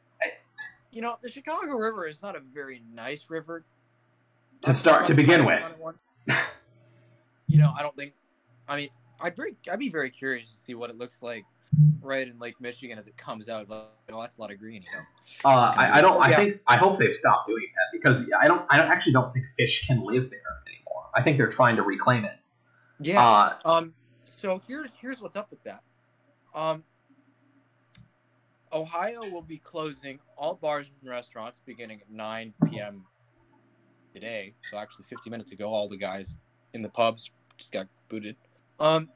You 0.92 1.02
know 1.02 1.16
the 1.22 1.28
Chicago 1.30 1.76
River 1.76 2.06
is 2.08 2.22
not 2.22 2.36
a 2.36 2.40
very 2.40 2.82
nice 2.94 3.28
river 3.30 3.64
To 4.62 4.74
start- 4.74 5.06
to 5.06 5.14
begin 5.14 5.44
with. 5.44 5.76
You 7.46 7.58
know, 7.58 7.72
I 7.76 7.82
don't 7.82 7.96
think. 7.96 8.12
I 8.68 8.76
mean, 8.76 8.88
I'd 9.20 9.34
be 9.34 9.42
I'd 9.68 9.80
be 9.80 9.88
very 9.88 10.10
curious 10.10 10.50
to 10.52 10.56
see 10.56 10.74
what 10.76 10.88
it 10.88 10.96
looks 10.96 11.20
like 11.20 11.44
right 12.00 12.26
in 12.26 12.38
Lake 12.38 12.60
Michigan 12.60 12.98
as 12.98 13.06
it 13.06 13.16
comes 13.16 13.48
out. 13.48 13.68
Like, 13.68 13.88
oh, 14.12 14.20
that's 14.20 14.38
a 14.38 14.40
lot 14.40 14.50
of 14.50 14.58
green, 14.58 14.82
you 14.82 14.88
know. 14.92 15.04
uh, 15.44 15.74
I, 15.76 15.98
I 15.98 16.00
don't. 16.00 16.20
I 16.20 16.30
Yeah. 16.30 16.36
think 16.36 16.60
I 16.66 16.76
hope 16.76 16.98
they've 16.98 17.14
stopped 17.14 17.46
doing 17.46 17.62
that 17.62 17.98
because 17.98 18.28
I 18.40 18.48
don't. 18.48 18.64
I 18.70 18.76
don't, 18.78 18.90
actually 18.90 19.12
don't 19.12 19.32
think 19.32 19.46
fish 19.58 19.86
can 19.86 20.04
live 20.04 20.30
there 20.30 20.40
anymore. 20.66 21.04
I 21.14 21.22
think 21.22 21.38
they're 21.38 21.48
trying 21.48 21.76
to 21.76 21.82
reclaim 21.82 22.24
it. 22.24 22.36
Yeah. 22.98 23.22
Uh, 23.24 23.58
Um. 23.64 23.94
So 24.22 24.60
here's 24.66 24.94
here's 24.94 25.20
what's 25.20 25.36
up 25.36 25.50
with 25.50 25.62
that. 25.64 25.82
Um. 26.54 26.84
Ohio 28.72 29.28
will 29.28 29.42
be 29.42 29.58
closing 29.58 30.20
all 30.36 30.54
bars 30.54 30.92
and 31.00 31.10
restaurants 31.10 31.60
beginning 31.66 32.00
at 32.02 32.08
9 32.08 32.54
p.m. 32.66 33.04
today. 34.14 34.54
So 34.62 34.78
actually, 34.78 35.06
50 35.06 35.28
minutes 35.28 35.50
ago, 35.50 35.68
all 35.68 35.88
the 35.88 35.96
guys 35.96 36.38
in 36.72 36.80
the 36.82 36.88
pubs 36.88 37.32
just 37.58 37.72
got 37.72 37.88
booted. 38.08 38.36
Um. 38.78 39.08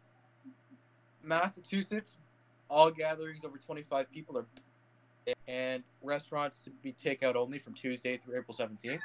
Massachusetts, 1.23 2.19
all 2.69 2.91
gatherings 2.91 3.45
over 3.45 3.59
25 3.59 4.11
people 4.11 4.39
are, 4.39 4.47
and 5.49 5.83
restaurants 6.03 6.59
to 6.59 6.71
be 6.83 6.93
takeout 6.93 7.35
only 7.35 7.59
from 7.59 7.75
Tuesday 7.75 8.17
through 8.17 8.39
April 8.39 8.57
17th. 8.57 9.01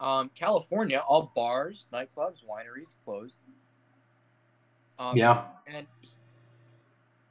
Um, 0.00 0.30
California, 0.34 1.02
all 1.06 1.32
bars, 1.34 1.86
nightclubs, 1.92 2.44
wineries 2.44 2.94
closed. 3.04 3.40
Um, 4.98 5.16
yeah. 5.16 5.44
and 5.72 5.86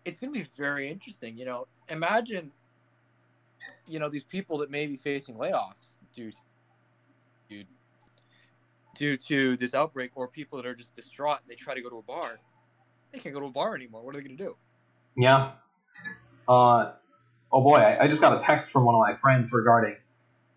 it's 0.06 0.22
going 0.22 0.34
to 0.34 0.39
be 0.39 0.48
very 0.58 0.89
interesting. 0.89 1.38
You 1.38 1.45
know, 1.45 1.68
imagine, 1.89 2.52
you 3.88 4.00
know, 4.00 4.10
these 4.10 4.24
people 4.24 4.58
that 4.60 4.72
may 4.72 4.86
be 4.86 4.95
facing 4.95 5.36
layoffs 5.36 5.98
due 6.14 6.32
to, 6.32 6.38
due, 7.50 7.64
due 8.95 9.18
to 9.18 9.58
this 9.58 9.74
outbreak, 9.74 10.12
or 10.16 10.28
people 10.28 10.58
that 10.58 10.66
are 10.66 10.76
just 10.76 10.93
distraught 10.93 11.39
and 11.41 11.50
they 11.50 11.56
try 11.56 11.74
to 11.74 11.82
go 11.82 11.89
to 11.89 11.98
a 11.98 12.04
bar. 12.04 12.39
They 13.18 13.24
can't 13.24 13.34
go 13.34 13.41
to 13.41 13.47
a 13.47 13.51
bar 13.51 13.76
anymore. 13.76 14.03
What 14.03 14.15
are 14.15 14.20
they 14.22 14.28
going 14.28 14.38
to 14.38 14.43
do? 14.43 14.55
Yeah. 15.18 15.51
Uh, 16.47 16.91
oh 17.51 17.61
boy, 17.61 17.76
I, 17.78 18.03
I 18.03 18.07
just 18.07 18.22
got 18.22 18.39
a 18.39 18.45
text 18.45 18.70
from 18.72 18.86
one 18.86 18.95
of 18.95 18.99
my 19.01 19.15
friends 19.15 19.51
regarding, 19.51 19.95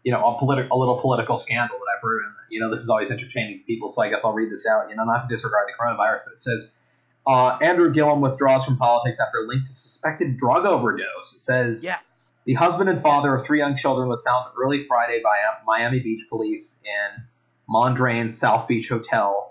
you 0.04 0.12
know, 0.12 0.18
a, 0.24 0.38
politi- 0.38 0.68
a 0.70 0.76
little 0.76 1.00
political 1.00 1.38
scandal 1.38 1.78
that 1.78 1.86
I've 1.96 2.02
heard. 2.02 2.22
You 2.50 2.61
know, 2.61 2.70
this 2.70 2.80
is 2.82 2.88
always 2.90 3.11
entertaining 3.11 3.58
to 3.58 3.64
people, 3.64 3.88
so 3.88 4.02
I 4.02 4.11
guess 4.11 4.20
I'll 4.24 4.32
read 4.32 4.50
this 4.52 4.66
out. 4.66 4.90
You 4.90 4.96
know, 4.96 5.04
not 5.04 5.28
to 5.28 5.34
disregard 5.34 5.68
the 5.68 5.72
coronavirus, 5.82 6.20
but 6.26 6.32
it 6.32 6.40
says 6.40 6.70
uh, 7.26 7.58
Andrew 7.62 7.92
Gillum 7.92 8.20
withdraws 8.20 8.64
from 8.64 8.76
politics 8.76 9.18
after 9.20 9.38
linked 9.46 9.66
to 9.68 9.72
suspected 9.72 10.36
drug 10.36 10.66
overdose. 10.66 11.34
It 11.34 11.40
says 11.40 11.82
Yes. 11.84 12.32
the 12.44 12.54
husband 12.54 12.90
and 12.90 13.00
father 13.02 13.34
of 13.36 13.46
three 13.46 13.58
young 13.58 13.76
children 13.76 14.08
was 14.08 14.20
found 14.22 14.46
early 14.61 14.84
Friday 14.86 15.20
by 15.22 15.36
Miami 15.64 16.00
Beach 16.00 16.22
police 16.28 16.80
in 16.84 17.22
Mondrian 17.72 18.32
South 18.32 18.66
Beach 18.68 18.88
Hotel 18.88 19.49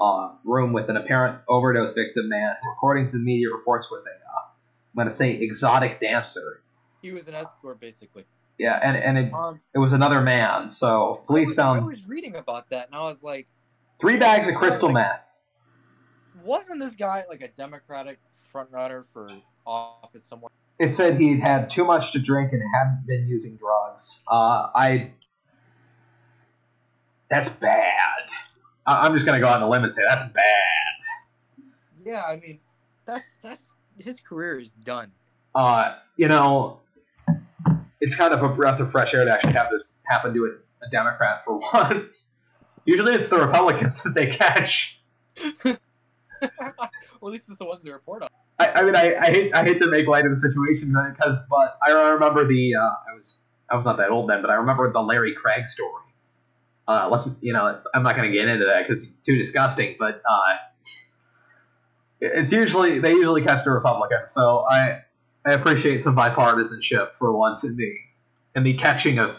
uh, 0.00 0.32
room 0.44 0.72
with 0.72 0.88
an 0.90 0.96
apparent 0.96 1.40
overdose 1.48 1.92
victim 1.92 2.28
man 2.28 2.54
who, 2.62 2.70
according 2.72 3.06
to 3.08 3.12
the 3.12 3.24
media 3.24 3.50
reports, 3.50 3.90
was 3.90 4.06
a, 4.06 4.10
uh, 4.10 4.42
I'm 4.42 4.96
going 4.96 5.08
to 5.08 5.12
say, 5.12 5.32
exotic 5.32 6.00
dancer. 6.00 6.62
He 7.02 7.12
was 7.12 7.28
an 7.28 7.34
escort, 7.34 7.80
basically. 7.80 8.24
Yeah, 8.58 8.78
and, 8.82 8.96
and 8.96 9.18
it, 9.18 9.32
Um, 9.32 9.60
it 9.74 9.78
was 9.78 9.92
another 9.92 10.20
man. 10.20 10.70
So 10.70 11.20
I 11.22 11.26
police 11.26 11.48
was, 11.48 11.58
I 11.58 11.62
found 11.62 11.86
was 11.86 12.06
reading 12.08 12.36
about 12.36 12.70
that, 12.70 12.86
and 12.86 12.94
I 12.94 13.02
was 13.02 13.22
like, 13.22 13.46
three 14.00 14.16
bags 14.16 14.48
of 14.48 14.54
crystal 14.56 14.90
meth. 14.90 15.22
wasn't 16.44 16.80
this 16.80 16.96
guy 16.96 17.24
like 17.28 17.42
a 17.42 17.48
Democratic 17.48 18.18
frontrunner 18.52 19.04
for 19.12 19.30
office 19.66 20.24
somewhere? 20.24 20.50
It 20.78 20.94
said 20.94 21.20
he'd 21.20 21.40
had 21.40 21.70
too 21.70 21.84
much 21.84 22.12
to 22.12 22.18
drink 22.18 22.52
and 22.52 22.62
hadn't 22.74 23.06
been 23.06 23.28
using 23.28 23.56
drugs. 23.56 24.20
Uh, 24.28 24.68
I. 24.74 25.12
That's 27.28 27.48
bad. 27.48 28.30
I- 28.88 29.04
I'm 29.06 29.14
just 29.14 29.26
going 29.26 29.38
to 29.38 29.44
go 29.44 29.48
out 29.48 29.56
on 29.56 29.62
a 29.62 29.68
limb 29.68 29.82
and 29.84 29.92
say 29.92 30.02
that's 30.08 30.24
bad. 30.24 31.64
Yeah, 32.04 32.22
I 32.22 32.36
mean, 32.36 32.60
that's 33.04 33.36
that's 33.42 33.74
his 33.98 34.18
career 34.20 34.58
is 34.58 34.70
done. 34.70 35.12
Uh, 35.54 35.96
you 36.16 36.28
know, 36.28 36.80
it's 38.00 38.16
kind 38.16 38.32
of 38.32 38.42
a 38.42 38.48
breath 38.48 38.80
of 38.80 38.90
fresh 38.90 39.12
air 39.12 39.24
to 39.24 39.32
actually 39.32 39.52
have 39.52 39.70
this 39.70 39.96
happen 40.04 40.32
to 40.34 40.44
a, 40.46 40.86
a 40.86 40.90
Democrat 40.90 41.44
for 41.44 41.60
once. 41.74 42.32
Usually, 42.84 43.14
it's 43.14 43.28
the 43.28 43.38
Republicans 43.38 44.02
that 44.04 44.14
they 44.14 44.28
catch. 44.28 44.98
or 45.66 45.76
at 45.76 46.90
least 47.22 47.48
it's 47.50 47.58
the 47.58 47.64
ones 47.66 47.84
they 47.84 47.90
report 47.90 48.22
on. 48.22 48.28
I, 48.58 48.68
I 48.80 48.82
mean, 48.82 48.96
I, 48.96 49.14
I 49.14 49.26
hate 49.26 49.54
I 49.54 49.64
hate 49.64 49.78
to 49.78 49.88
make 49.88 50.08
light 50.08 50.24
of 50.24 50.30
the 50.30 50.36
situation 50.38 50.94
because, 51.10 51.36
but 51.50 51.78
I 51.86 51.92
remember 52.12 52.46
the 52.46 52.74
uh, 52.74 52.80
I 52.80 53.14
was 53.14 53.42
I 53.70 53.76
was 53.76 53.84
not 53.84 53.98
that 53.98 54.10
old 54.10 54.30
then, 54.30 54.40
but 54.40 54.50
I 54.50 54.54
remember 54.54 54.90
the 54.92 55.02
Larry 55.02 55.34
Craig 55.34 55.66
story. 55.66 56.02
Uh, 56.88 57.06
let's 57.10 57.28
you 57.42 57.52
know 57.52 57.80
I'm 57.94 58.02
not 58.02 58.16
going 58.16 58.32
to 58.32 58.36
get 58.36 58.48
into 58.48 58.64
that 58.64 58.88
because 58.88 59.06
too 59.22 59.36
disgusting, 59.36 59.96
but 59.98 60.22
uh, 60.28 60.56
it's 62.20 62.50
usually 62.50 62.98
they 62.98 63.12
usually 63.12 63.42
catch 63.42 63.64
the 63.64 63.70
Republicans, 63.70 64.30
so 64.30 64.60
I 64.60 65.00
I 65.44 65.52
appreciate 65.52 66.00
some 66.00 66.16
bipartisanship 66.16 67.14
for 67.18 67.36
once 67.36 67.62
in 67.62 67.76
the 67.76 67.94
in 68.56 68.62
the 68.64 68.74
catching 68.74 69.18
of 69.18 69.38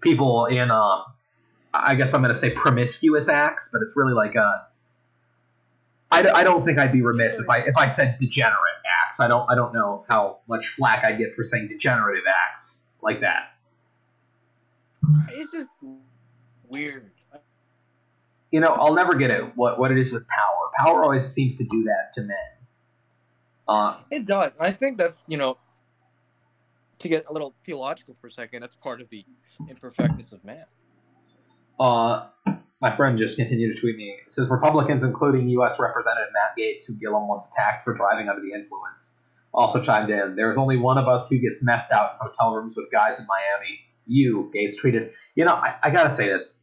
people 0.00 0.46
in 0.46 0.70
uh, 0.70 1.02
I 1.74 1.96
guess 1.96 2.14
I'm 2.14 2.22
going 2.22 2.32
to 2.32 2.38
say 2.38 2.50
promiscuous 2.50 3.28
acts, 3.28 3.70
but 3.72 3.82
it's 3.82 3.94
really 3.96 4.14
like 4.14 4.36
a 4.36 4.68
I, 6.12 6.30
I 6.30 6.44
don't 6.44 6.64
think 6.64 6.78
I'd 6.78 6.92
be 6.92 7.02
remiss 7.02 7.40
if 7.40 7.50
I 7.50 7.58
if 7.58 7.76
I 7.76 7.88
said 7.88 8.18
degenerate 8.18 8.56
acts. 9.04 9.18
I 9.18 9.26
don't 9.26 9.50
I 9.50 9.56
don't 9.56 9.74
know 9.74 10.04
how 10.08 10.38
much 10.48 10.68
flack 10.68 11.04
I'd 11.04 11.18
get 11.18 11.34
for 11.34 11.42
saying 11.42 11.68
degenerative 11.68 12.24
acts 12.48 12.86
like 13.02 13.20
that. 13.22 13.50
It's 15.30 15.50
just 15.50 15.68
weird. 16.74 17.10
You 18.50 18.60
know, 18.60 18.68
I'll 18.68 18.94
never 18.94 19.14
get 19.14 19.30
it 19.30 19.56
what 19.56 19.78
what 19.78 19.90
it 19.90 19.98
is 19.98 20.12
with 20.12 20.26
power. 20.28 20.70
Power 20.78 21.02
always 21.02 21.26
seems 21.26 21.56
to 21.56 21.64
do 21.64 21.84
that 21.84 22.12
to 22.14 22.22
men. 22.22 22.36
Uh, 23.66 23.96
It 24.10 24.26
does. 24.26 24.56
And 24.56 24.66
I 24.66 24.70
think 24.70 24.98
that's, 24.98 25.24
you 25.28 25.36
know, 25.36 25.58
to 26.98 27.08
get 27.08 27.26
a 27.28 27.32
little 27.32 27.54
theological 27.64 28.14
for 28.20 28.26
a 28.28 28.30
second, 28.30 28.62
that's 28.62 28.74
part 28.76 29.00
of 29.00 29.08
the 29.08 29.24
imperfectness 29.68 30.32
of 30.32 30.44
man. 30.44 30.64
uh, 31.80 32.26
my 32.80 32.90
friend 32.94 33.16
just 33.18 33.36
continued 33.36 33.74
to 33.74 33.80
tweet 33.80 33.96
me. 33.96 34.16
It 34.26 34.30
says 34.32 34.48
Republicans, 34.50 35.02
including 35.04 35.48
U.S. 35.50 35.78
Representative 35.80 36.28
Matt 36.34 36.52
Gaetz, 36.58 36.86
who 36.86 36.94
Gillum 36.96 37.26
once 37.28 37.46
attacked 37.50 37.82
for 37.84 37.94
driving 37.94 38.28
under 38.28 38.42
the 38.42 38.52
influence, 38.52 39.18
also 39.54 39.82
chimed 39.82 40.10
in. 40.10 40.36
There 40.36 40.50
is 40.50 40.58
only 40.58 40.76
one 40.76 40.98
of 40.98 41.08
us 41.08 41.28
who 41.28 41.38
gets 41.38 41.64
methed 41.64 41.90
out 41.92 42.12
in 42.20 42.26
hotel 42.28 42.54
rooms 42.54 42.74
with 42.76 42.90
guys 42.92 43.18
in 43.18 43.26
Miami. 43.26 43.80
You, 44.06 44.50
Gaetz 44.54 44.74
tweeted. 44.78 45.12
You 45.34 45.46
know, 45.46 45.54
I, 45.54 45.76
I 45.82 45.90
gotta 45.90 46.10
say 46.10 46.28
this. 46.28 46.60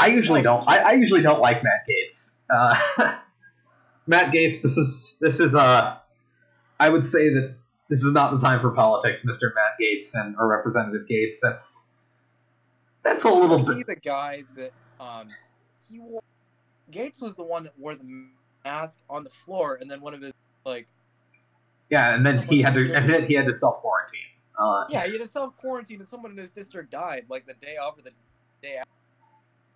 I 0.00 0.06
usually 0.08 0.42
don't. 0.42 0.64
I, 0.66 0.78
I 0.78 0.92
usually 0.92 1.22
don't 1.22 1.40
like 1.40 1.62
Matt 1.62 1.86
Gaetz. 1.88 2.38
Uh, 2.48 3.16
Matt 4.06 4.32
Gaetz. 4.32 4.62
This 4.62 4.76
is 4.76 5.16
this 5.20 5.40
is 5.40 5.54
uh, 5.54 5.98
I 6.78 6.88
would 6.88 7.04
say 7.04 7.28
that 7.34 7.54
this 7.90 8.02
is 8.02 8.12
not 8.12 8.32
the 8.32 8.38
time 8.38 8.60
for 8.60 8.70
politics, 8.70 9.24
Mister 9.24 9.52
Matt 9.54 9.74
Gaetz 9.80 10.14
and 10.14 10.36
or 10.38 10.48
Representative 10.48 11.06
Gaetz. 11.06 11.36
That's 11.42 11.86
that's 13.02 13.24
a 13.24 13.30
little 13.30 13.58
bit. 13.58 13.76
he 13.76 13.82
the 13.82 13.96
guy 13.96 14.44
that 14.56 14.72
um 14.98 15.28
he 15.88 16.00
wore 16.00 16.22
Gaetz 16.90 17.20
was 17.20 17.34
the 17.34 17.42
one 17.42 17.64
that 17.64 17.78
wore 17.78 17.94
the 17.94 18.26
mask 18.64 19.00
on 19.08 19.24
the 19.24 19.30
floor 19.30 19.78
and 19.80 19.90
then 19.90 20.00
one 20.00 20.14
of 20.14 20.22
his 20.22 20.32
like 20.64 20.86
Yeah, 21.90 22.14
and 22.14 22.24
then 22.24 22.42
he 22.42 22.62
had 22.62 22.74
to, 22.74 22.92
and 22.94 23.08
then 23.08 23.26
he 23.26 23.34
had 23.34 23.46
to 23.46 23.54
self 23.54 23.76
quarantine. 23.76 24.20
Uh, 24.58 24.84
yeah, 24.90 25.04
he 25.04 25.12
had 25.12 25.20
to 25.20 25.28
self 25.28 25.56
quarantine 25.56 26.00
and 26.00 26.08
someone 26.08 26.32
in 26.32 26.38
his 26.38 26.50
district 26.50 26.90
died 26.90 27.26
like 27.28 27.46
the 27.46 27.54
day 27.54 27.76
after 27.82 28.02
the 28.02 28.10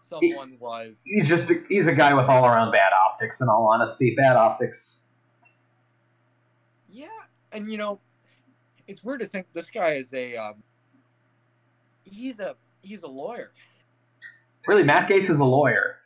someone 0.05 0.57
was 0.61 1.03
he's 1.05 1.29
just 1.29 1.51
a, 1.51 1.63
he's 1.69 1.87
a 1.87 1.95
guy 1.95 2.13
with 2.15 2.27
all 2.27 2.45
around 2.47 2.73
bad 2.73 2.93
optics. 3.09 3.41
In 3.41 3.49
all 3.49 3.67
honesty, 3.73 4.15
bad 4.17 4.37
optics. 4.37 5.05
Yeah, 6.93 7.09
and 7.53 7.71
you 7.71 7.79
know, 7.79 8.01
it's 8.87 9.03
weird 9.03 9.21
to 9.21 9.27
think 9.27 9.47
this 9.53 9.71
guy 9.71 9.93
is 9.93 10.13
a 10.15 10.37
um 10.37 10.63
he's 12.05 12.41
a 12.41 12.55
he's 12.83 13.03
a 13.03 13.09
lawyer. 13.09 13.53
Really, 14.67 14.83
Matt 14.83 15.09
Gaetz 15.09 15.29
is 15.31 15.41
a 15.41 15.45
lawyer. 15.45 15.97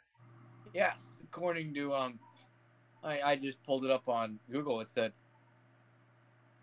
Yes, 0.74 1.20
according 1.24 1.74
to 1.74 1.92
um, 1.92 2.18
I 3.02 3.20
I 3.20 3.36
just 3.36 3.62
pulled 3.64 3.84
it 3.84 3.90
up 3.90 4.08
on 4.08 4.38
Google. 4.50 4.80
It 4.80 4.88
said 4.88 5.12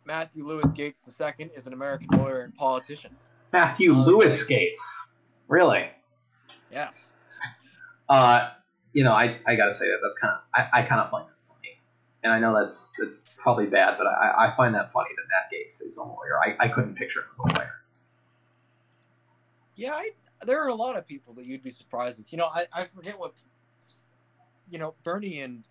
Matthew 0.05 0.45
Louis 0.45 0.65
Gaetz 0.73 1.03
II 1.39 1.49
is 1.55 1.67
an 1.67 1.73
American 1.73 2.07
lawyer 2.17 2.41
and 2.41 2.55
politician. 2.55 3.15
Matthew 3.51 3.91
Oh, 3.93 4.03
Louis. 4.05 4.43
Gaetz. 4.45 5.13
Really? 5.47 5.89
Yes. 6.71 7.13
Uh, 8.07 8.49
you 8.93 9.03
know, 9.03 9.11
I, 9.11 9.39
I 9.45 9.55
gotta 9.55 9.73
say 9.73 9.89
that 9.89 9.99
that's 10.01 10.17
kind 10.17 10.33
of 10.33 10.39
I, 10.53 10.79
I 10.79 10.81
kind 10.83 11.01
of 11.01 11.09
find 11.11 11.27
that 11.27 11.35
funny, 11.47 11.79
and 12.23 12.31
I 12.31 12.39
know 12.39 12.57
that's 12.57 12.93
that's 12.99 13.21
probably 13.37 13.65
bad, 13.65 13.97
but 13.97 14.07
I, 14.07 14.47
I 14.47 14.55
find 14.55 14.73
that 14.75 14.91
funny 14.91 15.09
that 15.15 15.23
Matt 15.29 15.51
Gaetz 15.51 15.85
is 15.85 15.97
a 15.97 16.03
lawyer. 16.03 16.39
I, 16.41 16.55
I 16.59 16.67
couldn't 16.69 16.95
picture 16.95 17.19
him 17.19 17.27
as 17.31 17.37
a 17.39 17.41
lawyer. 17.43 17.73
Yeah, 19.75 19.91
I, 19.91 20.09
there 20.45 20.63
are 20.63 20.69
a 20.69 20.75
lot 20.75 20.95
of 20.97 21.05
people 21.05 21.33
that 21.33 21.45
you'd 21.45 21.61
be 21.61 21.69
surprised 21.69 22.19
with. 22.19 22.31
You 22.31 22.37
know, 22.37 22.47
I, 22.47 22.67
I 22.73 22.85
forget 22.85 23.19
what 23.19 23.33
you 24.69 24.79
know. 24.79 24.95
Bernie 25.03 25.41
and 25.41 25.67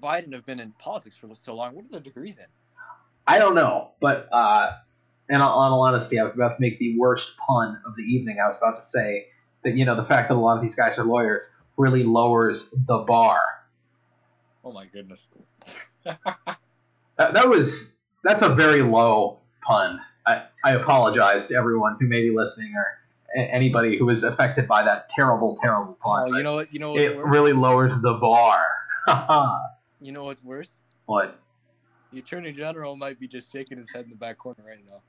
Biden 0.00 0.32
have 0.32 0.46
been 0.46 0.60
in 0.60 0.72
politics 0.72 1.14
for 1.14 1.28
so 1.34 1.54
long. 1.54 1.74
What 1.74 1.84
are 1.86 1.90
their 1.90 2.00
degrees 2.00 2.38
in? 2.38 2.46
I 3.26 3.38
don't 3.38 3.54
know, 3.54 3.92
but 4.00 4.28
uh, 4.32 4.72
and 5.28 5.42
on 5.42 5.72
all 5.72 5.82
honesty, 5.82 6.18
I 6.18 6.24
was 6.24 6.34
about 6.34 6.56
to 6.56 6.60
make 6.60 6.78
the 6.78 6.98
worst 6.98 7.36
pun 7.38 7.80
of 7.86 7.94
the 7.96 8.02
evening. 8.02 8.38
I 8.42 8.46
was 8.46 8.56
about 8.56 8.76
to 8.76 8.82
say 8.82 9.26
that 9.64 9.76
you 9.76 9.84
know 9.84 9.96
the 9.96 10.04
fact 10.04 10.28
that 10.28 10.34
a 10.34 10.40
lot 10.40 10.56
of 10.56 10.62
these 10.62 10.74
guys 10.74 10.98
are 10.98 11.04
lawyers 11.04 11.50
really 11.76 12.04
lowers 12.04 12.70
the 12.70 12.98
bar. 12.98 13.40
Oh 14.64 14.72
my 14.72 14.86
goodness. 14.86 15.28
That, 16.04 17.34
that 17.34 17.48
was 17.48 17.96
that's 18.22 18.42
a 18.42 18.54
very 18.54 18.82
low 18.82 19.40
pun. 19.62 20.00
I, 20.26 20.44
I 20.64 20.72
apologize 20.72 21.48
to 21.48 21.56
everyone 21.56 21.96
who 22.00 22.08
may 22.08 22.22
be 22.22 22.34
listening 22.34 22.72
or 22.74 22.86
anybody 23.36 23.98
who 23.98 24.06
was 24.06 24.24
affected 24.24 24.66
by 24.66 24.82
that 24.82 25.08
terrible, 25.10 25.56
terrible 25.60 25.98
pun. 26.02 26.32
Oh, 26.32 26.36
you 26.36 26.42
know 26.42 26.54
what? 26.54 26.72
You 26.72 26.80
know 26.80 26.92
what's 26.92 27.04
it 27.04 27.16
really 27.16 27.52
lowers 27.52 28.00
the 28.00 28.14
bar. 28.14 28.64
You 30.00 30.12
know 30.12 30.24
what's 30.24 30.42
worse? 30.44 30.76
what? 31.06 31.40
The 32.12 32.18
attorney 32.18 32.52
general 32.52 32.94
might 32.94 33.18
be 33.18 33.26
just 33.26 33.50
shaking 33.50 33.78
his 33.78 33.90
head 33.90 34.04
in 34.04 34.10
the 34.10 34.16
back 34.16 34.36
corner 34.36 34.62
right 34.66 34.84
now. 34.86 35.00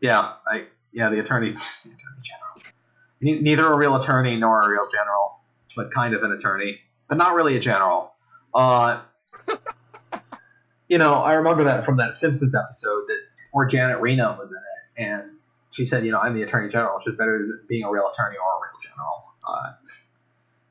Yeah, 0.00 0.34
I 0.46 0.66
yeah 0.92 1.08
the 1.08 1.18
attorney, 1.18 1.50
the 1.84 1.90
attorney 1.90 2.22
general. 2.22 2.75
Ne- 3.22 3.40
neither 3.40 3.66
a 3.66 3.76
real 3.76 3.96
attorney 3.96 4.36
nor 4.36 4.66
a 4.66 4.70
real 4.70 4.88
general, 4.90 5.40
but 5.74 5.92
kind 5.92 6.14
of 6.14 6.22
an 6.22 6.32
attorney, 6.32 6.80
but 7.08 7.16
not 7.16 7.34
really 7.34 7.56
a 7.56 7.60
general. 7.60 8.14
Uh, 8.54 9.00
you 10.88 10.98
know, 10.98 11.14
I 11.14 11.34
remember 11.34 11.64
that 11.64 11.84
from 11.84 11.96
that 11.98 12.14
Simpsons 12.14 12.54
episode 12.54 13.04
that 13.08 13.20
where 13.52 13.66
Janet 13.66 14.00
Reno 14.00 14.36
was 14.38 14.52
in 14.52 14.58
it, 14.58 15.08
and 15.08 15.30
she 15.70 15.84
said, 15.84 16.04
you 16.04 16.12
know, 16.12 16.18
I'm 16.18 16.34
the 16.34 16.42
attorney 16.42 16.68
general, 16.68 16.96
which 16.96 17.06
is 17.06 17.16
better 17.16 17.38
than 17.38 17.60
being 17.68 17.84
a 17.84 17.90
real 17.90 18.08
attorney 18.08 18.36
or 18.36 18.58
a 18.58 18.60
real 18.62 18.80
general. 18.82 19.24
Uh, 19.46 19.72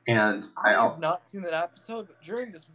and 0.08 0.46
I 0.56 0.74
I, 0.74 0.90
have 0.90 1.00
not 1.00 1.24
seen 1.24 1.42
that 1.42 1.54
episode, 1.54 2.08
but 2.08 2.22
during 2.22 2.52
this 2.52 2.66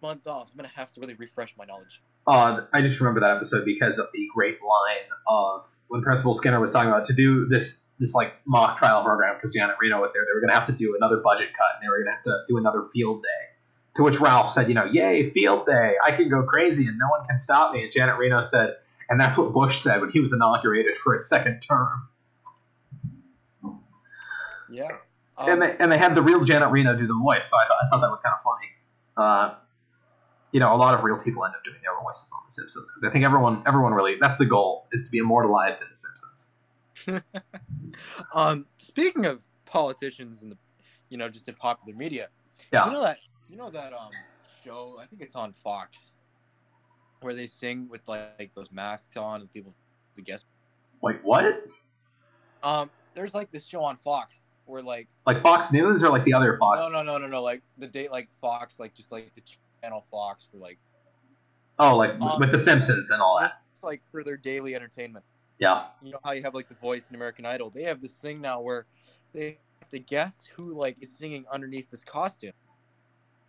month 0.00 0.26
off, 0.26 0.50
I'm 0.50 0.56
gonna 0.56 0.68
have 0.74 0.90
to 0.92 1.00
really 1.00 1.14
refresh 1.14 1.56
my 1.56 1.64
knowledge. 1.64 2.02
Uh, 2.26 2.62
I 2.72 2.82
just 2.82 3.00
remember 3.00 3.20
that 3.20 3.36
episode 3.36 3.64
because 3.64 3.98
of 3.98 4.06
the 4.12 4.28
great 4.32 4.58
line 4.62 5.08
of 5.26 5.66
when 5.88 6.02
Principal 6.02 6.34
Skinner 6.34 6.60
was 6.60 6.70
talking 6.70 6.88
about 6.88 7.06
to 7.06 7.14
do 7.14 7.46
this 7.48 7.80
this 8.02 8.14
like 8.14 8.34
mock 8.44 8.76
trial 8.76 9.02
program 9.02 9.36
because 9.36 9.54
Janet 9.54 9.76
Reno 9.80 10.00
was 10.00 10.12
there. 10.12 10.24
They 10.24 10.34
were 10.34 10.40
going 10.40 10.50
to 10.50 10.56
have 10.56 10.66
to 10.66 10.72
do 10.72 10.94
another 10.96 11.18
budget 11.18 11.48
cut 11.56 11.76
and 11.76 11.82
they 11.82 11.88
were 11.88 12.04
going 12.04 12.08
to 12.08 12.12
have 12.12 12.22
to 12.22 12.44
do 12.46 12.58
another 12.58 12.84
field 12.92 13.22
day. 13.22 13.48
To 13.96 14.02
which 14.02 14.20
Ralph 14.20 14.48
said, 14.48 14.68
"You 14.68 14.74
know, 14.74 14.84
yay 14.84 15.30
field 15.30 15.66
day! 15.66 15.94
I 16.02 16.12
can 16.12 16.28
go 16.28 16.42
crazy 16.42 16.86
and 16.86 16.98
no 16.98 17.08
one 17.08 17.26
can 17.26 17.38
stop 17.38 17.72
me." 17.74 17.82
And 17.82 17.92
Janet 17.92 18.18
Reno 18.18 18.42
said, 18.42 18.76
and 19.12 19.20
that's 19.20 19.36
what 19.36 19.52
Bush 19.52 19.78
said 19.80 20.00
when 20.00 20.10
he 20.10 20.20
was 20.20 20.32
inaugurated 20.32 20.96
for 20.96 21.12
his 21.12 21.28
second 21.28 21.60
term. 21.60 22.08
Yeah. 24.70 24.88
and 25.38 25.50
Um, 25.50 25.60
they 25.60 25.76
and 25.78 25.92
they 25.92 25.98
had 25.98 26.14
the 26.14 26.22
real 26.22 26.42
Janet 26.44 26.70
Reno 26.70 26.96
do 26.96 27.06
the 27.06 27.18
voice, 27.22 27.44
so 27.50 27.58
I 27.58 27.66
thought 27.66 27.76
I 27.82 27.90
thought 27.90 28.00
that 28.00 28.08
was 28.08 28.20
kind 28.20 28.34
of 28.34 28.42
funny. 28.42 28.68
Uh, 29.14 29.54
you 30.50 30.60
know, 30.60 30.74
a 30.74 30.76
lot 30.76 30.94
of 30.94 31.04
real 31.04 31.18
people 31.18 31.44
end 31.44 31.54
up 31.54 31.62
doing 31.62 31.76
their 31.82 31.92
voices 32.02 32.30
on 32.34 32.40
The 32.46 32.52
Simpsons 32.52 32.88
because 32.88 33.04
I 33.04 33.10
think 33.10 33.26
everyone 33.26 33.62
everyone 33.66 33.92
really 33.92 34.16
that's 34.18 34.36
the 34.36 34.46
goal 34.46 34.88
is 34.92 35.04
to 35.04 35.10
be 35.10 35.18
immortalized 35.18 35.82
in 35.82 35.88
The 35.90 35.96
Simpsons. 35.96 36.51
um, 38.34 38.66
speaking 38.76 39.26
of 39.26 39.42
politicians 39.64 40.42
and 40.42 40.52
the, 40.52 40.58
you 41.08 41.16
know, 41.18 41.28
just 41.28 41.48
in 41.48 41.54
popular 41.54 41.96
media, 41.96 42.28
Yeah. 42.72 42.86
you 42.86 42.92
know 42.92 43.02
that 43.02 43.18
you 43.48 43.56
know 43.56 43.70
that 43.70 43.92
um 43.92 44.10
show. 44.64 44.98
I 45.02 45.06
think 45.06 45.22
it's 45.22 45.36
on 45.36 45.52
Fox, 45.52 46.12
where 47.20 47.34
they 47.34 47.46
sing 47.46 47.88
with 47.88 48.06
like, 48.08 48.34
like 48.38 48.54
those 48.54 48.70
masks 48.72 49.16
on 49.16 49.40
and 49.40 49.50
people 49.50 49.74
the 50.14 50.22
guest. 50.22 50.46
Wait, 51.00 51.18
what? 51.22 51.64
Um, 52.62 52.90
there's 53.14 53.34
like 53.34 53.50
this 53.50 53.66
show 53.66 53.82
on 53.82 53.96
Fox 53.96 54.46
where 54.66 54.82
like 54.82 55.08
Like 55.26 55.40
Fox 55.40 55.72
News 55.72 56.02
or 56.02 56.08
like 56.10 56.24
the 56.24 56.32
other 56.32 56.56
Fox? 56.56 56.78
no 56.80 56.88
no 56.88 57.02
no 57.02 57.18
no 57.18 57.26
no 57.26 57.42
like 57.42 57.60
the 57.78 57.86
date 57.88 58.12
like 58.12 58.28
Fox 58.40 58.78
like 58.78 58.94
just 58.94 59.10
like 59.10 59.34
the 59.34 59.42
channel 59.82 60.06
Fox 60.10 60.44
for 60.50 60.58
like 60.58 60.78
Oh, 61.78 61.96
like 61.96 62.12
Um, 62.20 62.38
with 62.38 62.52
The 62.52 62.58
Simpsons 62.58 63.10
and 63.10 63.20
all 63.20 63.40
that. 63.40 63.60
just 63.72 63.82
like 63.82 64.00
for 64.10 64.22
their 64.22 64.36
daily 64.36 64.76
entertainment. 64.76 65.24
Yeah. 65.62 65.84
you 66.02 66.10
know 66.10 66.18
how 66.24 66.32
you 66.32 66.42
have 66.42 66.54
like 66.56 66.66
the 66.66 66.74
voice 66.74 67.08
in 67.08 67.14
American 67.14 67.46
Idol. 67.46 67.70
They 67.70 67.84
have 67.84 68.00
this 68.02 68.10
thing 68.10 68.40
now 68.40 68.60
where 68.60 68.84
they 69.32 69.58
have 69.80 69.88
to 69.90 70.00
guess 70.00 70.42
who 70.56 70.76
like 70.76 70.96
is 71.00 71.16
singing 71.16 71.44
underneath 71.52 71.88
this 71.88 72.02
costume. 72.02 72.50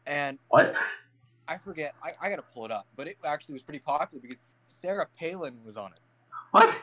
And 0.05 0.37
What? 0.49 0.75
I 1.47 1.57
forget. 1.57 1.95
I, 2.03 2.11
I 2.21 2.29
gotta 2.29 2.43
pull 2.43 2.65
it 2.65 2.71
up, 2.71 2.85
but 2.95 3.07
it 3.07 3.17
actually 3.25 3.53
was 3.53 3.63
pretty 3.63 3.79
popular 3.79 4.21
because 4.21 4.43
Sarah 4.67 5.07
Palin 5.17 5.57
was 5.65 5.75
on 5.75 5.91
it. 5.91 5.99
What? 6.51 6.79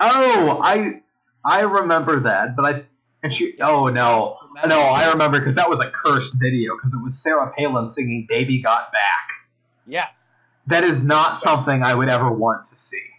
Oh, 0.00 0.60
I 0.60 1.00
I 1.44 1.60
remember 1.60 2.18
that, 2.18 2.56
but 2.56 2.64
I 2.64 2.84
and 3.22 3.32
she. 3.32 3.54
Oh 3.60 3.86
no, 3.86 4.38
no, 4.66 4.80
I 4.80 5.08
remember 5.12 5.38
because 5.38 5.54
that 5.54 5.70
was 5.70 5.78
a 5.78 5.88
cursed 5.88 6.32
video 6.34 6.74
because 6.76 6.94
it 6.94 7.00
was 7.00 7.22
Sarah 7.22 7.52
Palin 7.56 7.86
singing 7.86 8.26
"Baby 8.28 8.60
Got 8.60 8.90
Back." 8.90 9.28
Yes. 9.86 10.36
That 10.66 10.82
is 10.82 11.04
not 11.04 11.38
something 11.38 11.84
I 11.84 11.94
would 11.94 12.08
ever 12.08 12.28
want 12.28 12.66
to 12.66 12.76
see. 12.76 13.13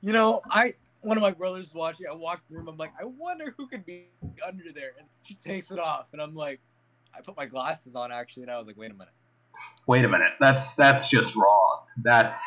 You 0.00 0.12
know, 0.12 0.40
I 0.50 0.74
one 1.00 1.16
of 1.16 1.22
my 1.22 1.30
brothers 1.30 1.72
watching. 1.74 2.06
I 2.10 2.14
walked 2.14 2.48
through 2.48 2.60
him. 2.60 2.68
I'm 2.68 2.76
like, 2.76 2.92
I 3.00 3.04
wonder 3.04 3.54
who 3.56 3.66
could 3.66 3.84
be 3.84 4.08
under 4.46 4.72
there. 4.72 4.92
And 4.98 5.08
she 5.22 5.34
takes 5.34 5.70
it 5.70 5.78
off, 5.78 6.06
and 6.12 6.20
I'm 6.20 6.34
like, 6.34 6.60
I 7.16 7.20
put 7.20 7.36
my 7.36 7.46
glasses 7.46 7.96
on 7.96 8.12
actually, 8.12 8.44
and 8.44 8.52
I 8.52 8.58
was 8.58 8.66
like, 8.66 8.76
wait 8.76 8.90
a 8.90 8.94
minute. 8.94 9.12
Wait 9.86 10.04
a 10.04 10.08
minute. 10.08 10.32
That's 10.40 10.74
that's 10.74 11.08
just 11.08 11.34
wrong. 11.34 11.80
That's 12.02 12.46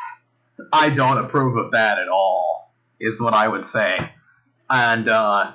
I 0.71 0.89
don't 0.89 1.17
approve 1.17 1.57
of 1.57 1.71
that 1.71 1.99
at 1.99 2.07
all. 2.07 2.73
Is 2.99 3.19
what 3.19 3.33
I 3.33 3.47
would 3.47 3.65
say. 3.65 3.97
And 4.69 5.07
uh, 5.07 5.51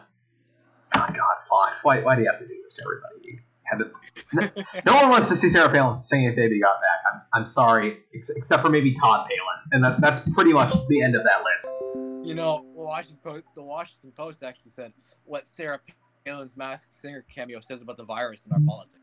oh 0.94 1.06
God, 1.06 1.36
Fox, 1.48 1.84
why 1.84 2.00
why 2.00 2.16
do 2.16 2.22
you 2.22 2.28
have 2.28 2.40
to 2.40 2.46
do 2.46 2.54
this 2.62 2.74
to 2.74 2.82
everybody? 2.82 3.40
To, 3.72 4.52
no 4.86 4.94
one 4.94 5.08
wants 5.10 5.28
to 5.28 5.36
see 5.36 5.48
Sarah 5.50 5.68
Palin 5.70 6.00
singing 6.00 6.34
"Baby 6.36 6.60
Got 6.60 6.76
Back." 6.80 7.12
I'm, 7.12 7.20
I'm 7.42 7.46
sorry, 7.46 7.98
ex- 8.14 8.30
except 8.30 8.62
for 8.62 8.70
maybe 8.70 8.92
Todd 8.92 9.26
Palin, 9.28 9.62
and 9.72 9.84
that, 9.84 10.00
that's 10.00 10.20
pretty 10.34 10.52
much 10.52 10.72
the 10.88 11.02
end 11.02 11.16
of 11.16 11.24
that 11.24 11.42
list. 11.44 11.82
You 12.22 12.34
know, 12.34 12.64
Washington 12.74 13.18
Post, 13.22 13.42
the 13.54 13.62
Washington 13.62 14.12
Post 14.16 14.42
actually 14.42 14.70
said 14.70 14.92
what 15.24 15.46
Sarah 15.46 15.80
Palin's 16.24 16.56
Masked 16.56 16.94
Singer 16.94 17.24
cameo 17.32 17.60
says 17.60 17.82
about 17.82 17.96
the 17.96 18.04
virus 18.04 18.46
in 18.46 18.52
our 18.52 18.60
politics. 18.60 19.00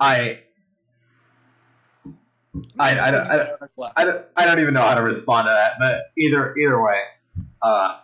I 0.00 0.40
I, 2.78 2.90
I, 2.90 3.10
don't- 3.10 3.26
I, 3.30 3.36
don't- 3.36 3.50
I, 3.96 4.04
don't, 4.04 4.24
I 4.36 4.46
don't 4.46 4.60
even 4.60 4.74
know 4.74 4.82
how 4.82 4.94
to 4.94 5.02
respond 5.02 5.46
to 5.46 5.50
that, 5.50 5.72
but 5.78 6.02
either 6.18 6.56
either 6.56 6.80
way, 6.82 7.00
uh, 7.62 7.98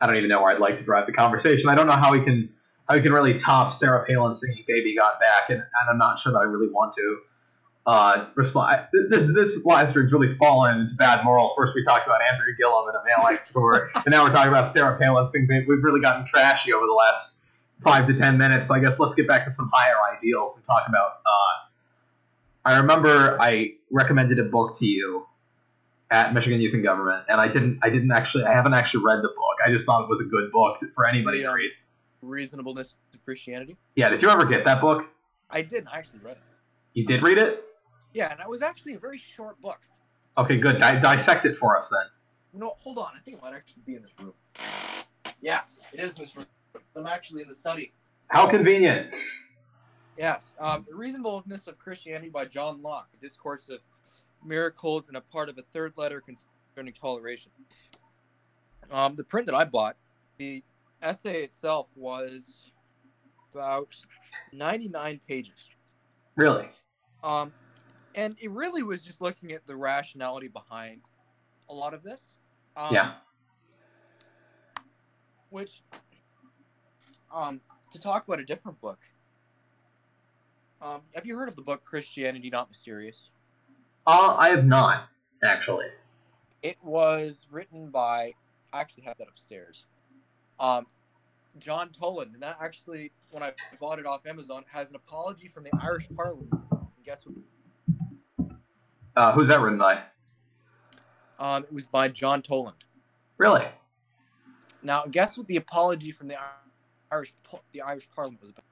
I 0.00 0.06
don't 0.06 0.16
even 0.16 0.28
know 0.28 0.42
where 0.42 0.52
I'd 0.52 0.60
like 0.60 0.76
to 0.78 0.82
drive 0.82 1.06
the 1.06 1.12
conversation. 1.12 1.68
I 1.68 1.74
don't 1.74 1.86
know 1.86 1.92
how 1.92 2.12
we 2.12 2.20
can 2.22 2.50
we 2.94 3.02
can 3.02 3.12
really 3.12 3.34
top 3.34 3.72
Sarah 3.72 4.04
Palin 4.06 4.34
singing 4.34 4.64
"Baby 4.66 4.94
Got 4.96 5.20
Back," 5.20 5.50
and, 5.50 5.58
and 5.58 5.90
I'm 5.90 5.98
not 5.98 6.18
sure 6.18 6.32
that 6.32 6.38
I 6.38 6.44
really 6.44 6.68
want 6.68 6.94
to 6.94 7.18
uh, 7.86 8.26
respond. 8.34 8.86
This 8.92 9.32
this 9.32 9.64
live 9.64 9.88
stream's 9.88 10.12
really 10.12 10.32
fallen 10.34 10.80
into 10.80 10.94
bad 10.94 11.24
morals. 11.24 11.52
First 11.56 11.74
we 11.74 11.84
talked 11.84 12.06
about 12.06 12.20
Andrew 12.22 12.54
Gillum 12.58 12.88
and 12.88 12.96
a 12.96 13.04
male 13.04 13.24
like 13.24 13.40
score, 13.40 13.90
and 13.94 14.06
now 14.08 14.24
we're 14.24 14.30
talking 14.30 14.48
about 14.48 14.70
Sarah 14.70 14.98
Palin 14.98 15.26
singing. 15.26 15.48
"Baby." 15.48 15.66
We've 15.66 15.82
really 15.82 16.00
gotten 16.00 16.24
trashy 16.24 16.72
over 16.72 16.86
the 16.86 16.92
last 16.92 17.36
five 17.82 18.06
to 18.06 18.14
ten 18.14 18.38
minutes. 18.38 18.68
So 18.68 18.74
I 18.74 18.80
guess 18.80 18.98
let's 18.98 19.14
get 19.14 19.26
back 19.28 19.44
to 19.44 19.50
some 19.50 19.70
higher 19.72 19.96
ideals 20.16 20.56
and 20.56 20.64
talk 20.64 20.84
about. 20.88 21.20
Uh, 21.26 22.70
I 22.70 22.78
remember 22.78 23.36
I 23.40 23.74
recommended 23.90 24.38
a 24.38 24.44
book 24.44 24.76
to 24.78 24.86
you 24.86 25.26
at 26.10 26.32
Michigan 26.32 26.60
Youth 26.60 26.74
and 26.74 26.82
Government, 26.82 27.24
and 27.28 27.40
I 27.40 27.48
didn't. 27.48 27.80
I 27.82 27.90
didn't 27.90 28.12
actually. 28.12 28.44
I 28.44 28.52
haven't 28.52 28.74
actually 28.74 29.04
read 29.04 29.18
the 29.18 29.28
book. 29.28 29.56
I 29.64 29.70
just 29.70 29.86
thought 29.86 30.04
it 30.04 30.08
was 30.08 30.20
a 30.20 30.24
good 30.24 30.50
book 30.52 30.78
for 30.94 31.06
anybody 31.06 31.42
to 31.42 31.52
read. 31.52 31.70
Reasonableness 32.22 32.96
of 33.14 33.24
Christianity. 33.24 33.76
Yeah. 33.94 34.08
Did 34.08 34.22
you 34.22 34.30
ever 34.30 34.44
get 34.44 34.64
that 34.64 34.80
book? 34.80 35.08
I 35.50 35.62
did. 35.62 35.86
I 35.90 35.98
actually 35.98 36.20
read 36.20 36.36
it. 36.36 36.42
You 36.94 37.04
did 37.04 37.22
read 37.22 37.38
it. 37.38 37.64
Yeah, 38.12 38.30
and 38.32 38.40
it 38.40 38.48
was 38.48 38.62
actually 38.62 38.94
a 38.94 38.98
very 38.98 39.18
short 39.18 39.60
book. 39.60 39.80
Okay. 40.36 40.56
Good. 40.56 40.78
Di- 40.78 41.00
dissect 41.00 41.44
it 41.44 41.56
for 41.56 41.76
us 41.76 41.88
then. 41.88 42.60
No, 42.60 42.74
hold 42.78 42.98
on. 42.98 43.10
I 43.14 43.20
think 43.20 43.36
it 43.36 43.42
might 43.42 43.54
actually 43.54 43.82
be 43.86 43.94
in 43.94 44.02
this 44.02 44.12
room. 44.20 44.32
Yes, 45.40 45.82
it 45.92 46.00
is 46.00 46.14
in 46.14 46.20
this 46.20 46.36
room. 46.36 46.46
I'm 46.96 47.06
actually 47.06 47.42
in 47.42 47.48
the 47.48 47.54
study. 47.54 47.92
How 48.28 48.46
convenient. 48.48 49.14
Yes, 50.16 50.56
um, 50.58 50.84
The 50.88 50.96
Reasonableness 50.96 51.68
of 51.68 51.78
Christianity 51.78 52.28
by 52.28 52.44
John 52.44 52.82
Locke, 52.82 53.08
a 53.14 53.22
discourse 53.22 53.68
of 53.68 53.78
miracles 54.44 55.06
and 55.08 55.16
a 55.16 55.20
part 55.20 55.48
of 55.48 55.56
a 55.58 55.62
third 55.62 55.92
letter 55.96 56.20
concerning 56.20 56.92
toleration. 56.92 57.52
Um, 58.90 59.14
the 59.14 59.22
print 59.22 59.46
that 59.46 59.54
I 59.54 59.64
bought, 59.64 59.96
the 60.38 60.64
essay 61.02 61.42
itself 61.42 61.88
was 61.94 62.72
about 63.52 63.94
99 64.52 65.20
pages. 65.26 65.70
Really. 66.36 66.68
Um, 67.22 67.52
and 68.14 68.36
it 68.40 68.50
really 68.50 68.82
was 68.82 69.04
just 69.04 69.20
looking 69.20 69.52
at 69.52 69.66
the 69.66 69.76
rationality 69.76 70.48
behind 70.48 71.02
a 71.68 71.74
lot 71.74 71.94
of 71.94 72.02
this. 72.02 72.38
Um, 72.76 72.94
Yeah. 72.94 73.14
Which, 75.50 75.82
um, 77.32 77.60
to 77.90 78.00
talk 78.00 78.26
about 78.26 78.38
a 78.38 78.44
different 78.44 78.80
book, 78.80 78.98
um, 80.80 81.00
have 81.14 81.26
you 81.26 81.36
heard 81.36 81.48
of 81.48 81.56
the 81.56 81.62
book 81.62 81.82
Christianity 81.82 82.50
Not 82.50 82.68
Mysterious? 82.68 83.30
Uh, 84.06 84.36
I 84.38 84.50
have 84.50 84.64
not 84.64 85.08
actually. 85.42 85.86
It 86.62 86.76
was 86.82 87.46
written 87.50 87.90
by, 87.90 88.34
I 88.72 88.80
actually 88.80 89.04
have 89.04 89.16
that 89.18 89.28
upstairs, 89.28 89.86
um, 90.60 90.84
John 91.58 91.90
Toland, 91.90 92.34
and 92.34 92.42
that 92.42 92.56
actually, 92.62 93.12
when 93.30 93.42
I 93.42 93.52
bought 93.80 93.98
it 93.98 94.06
off 94.06 94.26
Amazon, 94.26 94.64
has 94.70 94.90
an 94.90 94.96
apology 94.96 95.48
from 95.48 95.64
the 95.64 95.70
Irish 95.80 96.08
Parliament. 96.14 96.48
And 96.70 96.88
guess 97.04 97.24
what? 97.26 98.48
Uh, 99.16 99.32
who's 99.32 99.48
that 99.48 99.60
written 99.60 99.78
by? 99.78 100.02
Um, 101.38 101.64
it 101.64 101.72
was 101.72 101.86
by 101.86 102.08
John 102.08 102.42
Toland. 102.42 102.84
Really? 103.36 103.64
Now, 104.82 105.04
guess 105.10 105.36
what 105.36 105.46
the 105.46 105.56
apology 105.56 106.12
from 106.12 106.28
the 106.28 106.36
Irish 107.10 107.32
the 107.72 107.80
Irish 107.82 108.08
Parliament 108.14 108.40
was 108.40 108.50
about? 108.50 108.64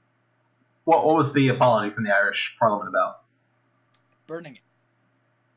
What 0.84 1.04
What 1.04 1.16
was 1.16 1.32
the 1.32 1.48
apology 1.48 1.92
from 1.94 2.04
the 2.04 2.14
Irish 2.14 2.56
Parliament 2.58 2.88
about? 2.88 3.22
Burning 4.26 4.54
it. 4.54 4.62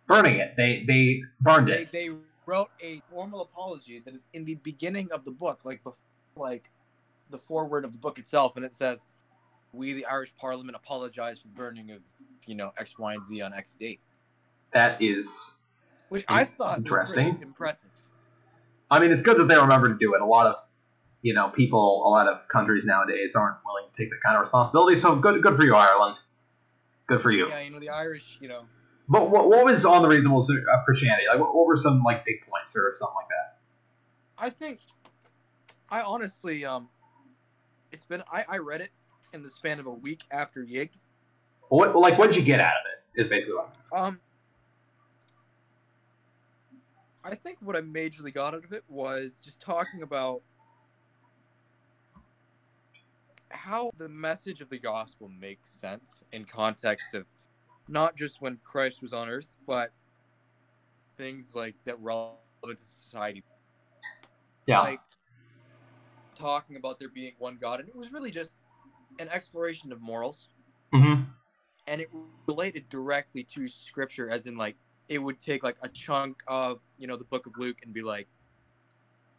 Burning 0.08 0.38
it. 0.38 0.56
They 0.58 0.84
they 0.88 1.22
burned 1.42 1.68
They, 1.68 1.82
it. 1.84 1.92
they 1.92 2.10
wrote 2.46 2.70
a 2.82 3.02
formal 3.12 3.42
apology 3.42 4.00
that 4.00 4.16
is 4.16 4.26
in 4.34 4.46
the 4.46 4.56
beginning 4.56 5.10
of 5.12 5.24
the 5.24 5.32
book, 5.32 5.60
like 5.64 5.84
before, 5.84 6.02
like 6.40 6.72
the 7.30 7.38
foreword 7.38 7.86
of 7.86 7.92
the 7.92 7.98
book 7.98 8.18
itself, 8.18 8.56
and 8.56 8.66
it 8.66 8.74
says, 8.74 9.06
"We, 9.74 9.94
the 9.94 10.06
Irish 10.06 10.34
Parliament, 10.36 10.76
apologize 10.76 11.40
for 11.40 11.48
the 11.48 11.54
burning 11.54 11.92
of, 11.92 12.00
you 12.48 12.56
know, 12.56 12.72
X, 12.80 12.98
Y, 12.98 13.14
and 13.14 13.24
Z 13.24 13.42
on 13.42 13.54
X 13.54 13.76
date," 13.76 14.00
That 14.72 15.02
is. 15.02 15.54
which 16.10 16.26
I 16.28 16.44
thought 16.46 16.78
Interesting. 16.78 17.40
impressive. 17.42 17.90
I 18.92 19.00
mean, 19.00 19.12
it's 19.12 19.22
good 19.22 19.38
that 19.38 19.48
they 19.48 19.56
remember 19.58 19.90
to 19.90 19.96
do 19.96 20.16
it. 20.16 20.22
A 20.22 20.26
lot 20.26 20.48
of, 20.48 20.56
you 21.22 21.34
know, 21.36 21.50
people, 21.50 22.08
a 22.08 22.10
lot 22.10 22.28
of 22.28 22.48
countries 22.48 22.86
nowadays 22.86 23.36
aren't 23.36 23.58
willing 23.64 23.86
to 23.92 24.02
take 24.02 24.10
that 24.10 24.20
kind 24.26 24.36
of 24.36 24.42
responsibility. 24.42 24.96
So 24.96 25.16
good, 25.16 25.44
good 25.44 25.56
for 25.56 25.64
you, 25.64 25.76
Ireland. 25.76 26.18
Good 27.06 27.22
for 27.22 27.30
you. 27.30 27.50
Yeah, 27.50 27.60
you 27.62 27.72
know, 27.72 27.80
the 27.80 27.90
Irish, 27.90 28.40
you 28.42 28.48
know, 28.48 28.66
But 29.08 29.30
what, 29.30 29.48
what 29.48 29.66
was 29.66 29.86
on 29.86 30.02
the 30.02 30.08
reasonableness 30.08 30.50
of 30.50 30.58
uh, 30.58 30.84
Christianity? 30.86 31.26
Like, 31.28 31.40
what, 31.40 31.54
what 31.56 31.68
were 31.68 31.76
some 31.78 32.02
like 32.04 32.26
big 32.26 32.42
points 32.48 32.76
or 32.76 32.92
something 32.96 33.16
like 33.16 33.28
that? 33.30 33.58
I 34.38 34.50
think, 34.50 34.80
I 35.92 36.02
honestly, 36.02 36.66
um, 36.66 36.90
it's 37.92 38.06
been 38.06 38.24
I, 38.32 38.46
I 38.48 38.58
read 38.58 38.82
it 38.82 38.92
in 39.34 39.42
the 39.42 39.50
span 39.50 39.80
of 39.80 39.86
a 39.86 39.92
week 39.92 40.24
after 40.32 40.64
Yig. 40.64 40.90
What 41.70 41.96
like 41.96 42.18
what 42.18 42.28
did 42.28 42.36
you 42.36 42.44
get 42.44 42.60
out 42.60 42.74
of 42.74 42.86
it? 42.94 43.22
Is 43.22 43.28
basically 43.28 43.56
what 43.56 43.66
I'm 43.66 43.82
asking. 43.82 44.00
Um, 44.00 44.20
I 47.24 47.36
think 47.36 47.58
what 47.62 47.76
I 47.76 47.82
majorly 47.82 48.34
got 48.34 48.54
out 48.54 48.64
of 48.64 48.72
it 48.72 48.84
was 48.88 49.42
just 49.44 49.62
talking 49.62 50.04
about 50.04 50.42
how 53.52 53.92
the 53.98 54.08
message 54.08 54.62
of 54.62 54.70
the 54.70 54.80
gospel 54.80 55.30
makes 55.40 55.70
sense 55.70 56.24
in 56.32 56.46
context 56.46 57.14
of 57.14 57.26
not 57.88 58.16
just 58.16 58.42
when 58.42 58.60
Christ 58.64 59.02
was 59.02 59.12
on 59.12 59.28
earth, 59.28 59.58
but 59.68 59.92
things 61.18 61.56
like 61.56 61.76
that 61.86 62.00
relevant 62.00 62.38
to 62.64 62.78
society. 62.78 63.44
Yeah. 64.68 64.82
Like 64.82 65.02
talking 66.40 66.78
about 66.78 67.00
there 67.00 67.10
being 67.10 67.34
one 67.38 67.58
God, 67.60 67.80
and 67.80 67.90
it 67.90 67.96
was 67.96 68.12
really 68.12 68.32
just 68.32 68.56
an 69.20 69.30
exploration 69.30 69.92
of 69.92 70.02
morals. 70.02 70.50
Mm-hmm. 70.92 71.22
and 71.86 72.02
it 72.02 72.10
related 72.48 72.90
directly 72.90 73.44
to 73.44 73.68
scripture 73.68 74.28
as 74.28 74.48
in 74.48 74.58
like 74.58 74.76
it 75.08 75.20
would 75.20 75.40
take 75.40 75.64
like 75.64 75.78
a 75.84 75.90
chunk 75.90 76.42
of 76.48 76.80
you 76.98 77.06
know 77.06 77.16
the 77.16 77.26
book 77.26 77.46
of 77.46 77.54
luke 77.60 77.78
and 77.84 77.94
be 77.94 78.02
like 78.02 78.28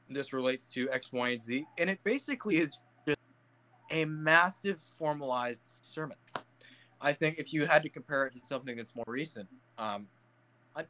this 0.09 0.33
relates 0.33 0.73
to 0.73 0.89
x 0.91 1.13
y 1.13 1.31
and 1.31 1.43
z. 1.43 1.65
And 1.79 1.91
it 1.91 1.99
basically 2.05 2.59
is 2.59 2.79
just 3.07 3.19
a 3.91 4.05
massive 4.05 4.81
formalized 4.97 5.63
sermon. 5.67 6.17
I 7.01 7.13
think 7.13 7.39
if 7.39 7.53
you 7.53 7.67
had 7.67 7.83
to 7.83 7.89
compare 7.89 8.27
it 8.27 8.35
to 8.35 8.45
something 8.45 8.77
that's 8.77 8.95
more 8.95 9.05
recent 9.09 9.49
um 9.79 10.07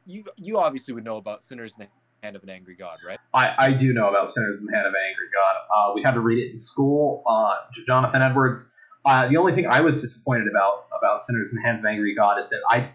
you 0.05 0.23
you 0.37 0.59
obviously 0.59 0.93
would 0.93 1.03
know 1.03 1.17
about 1.17 1.41
sinners 1.41 1.73
in 1.79 1.85
the 1.85 1.89
hand 2.21 2.35
of 2.35 2.43
an 2.43 2.49
angry 2.49 2.75
god 2.75 2.97
right 3.05 3.19
I, 3.33 3.55
I 3.57 3.73
do 3.73 3.93
know 3.93 4.09
about 4.09 4.29
Sinners 4.29 4.59
in 4.59 4.65
the 4.65 4.73
Hand 4.73 4.87
of 4.87 4.93
an 4.93 4.99
Angry 5.07 5.27
God. 5.33 5.55
Uh, 5.73 5.93
we 5.95 6.01
had 6.01 6.15
to 6.15 6.19
read 6.19 6.39
it 6.39 6.51
in 6.51 6.57
school. 6.57 7.23
Uh, 7.25 7.55
Jonathan 7.87 8.21
Edwards. 8.21 8.73
Uh, 9.05 9.27
the 9.27 9.37
only 9.37 9.55
thing 9.55 9.67
I 9.67 9.79
was 9.81 10.01
disappointed 10.01 10.47
about 10.49 10.87
about 10.95 11.23
Sinners 11.23 11.51
in 11.51 11.55
the 11.55 11.61
Hands 11.61 11.79
of 11.79 11.85
an 11.85 11.91
Angry 11.91 12.13
God 12.13 12.39
is 12.39 12.49
that 12.49 12.61
I 12.69 12.91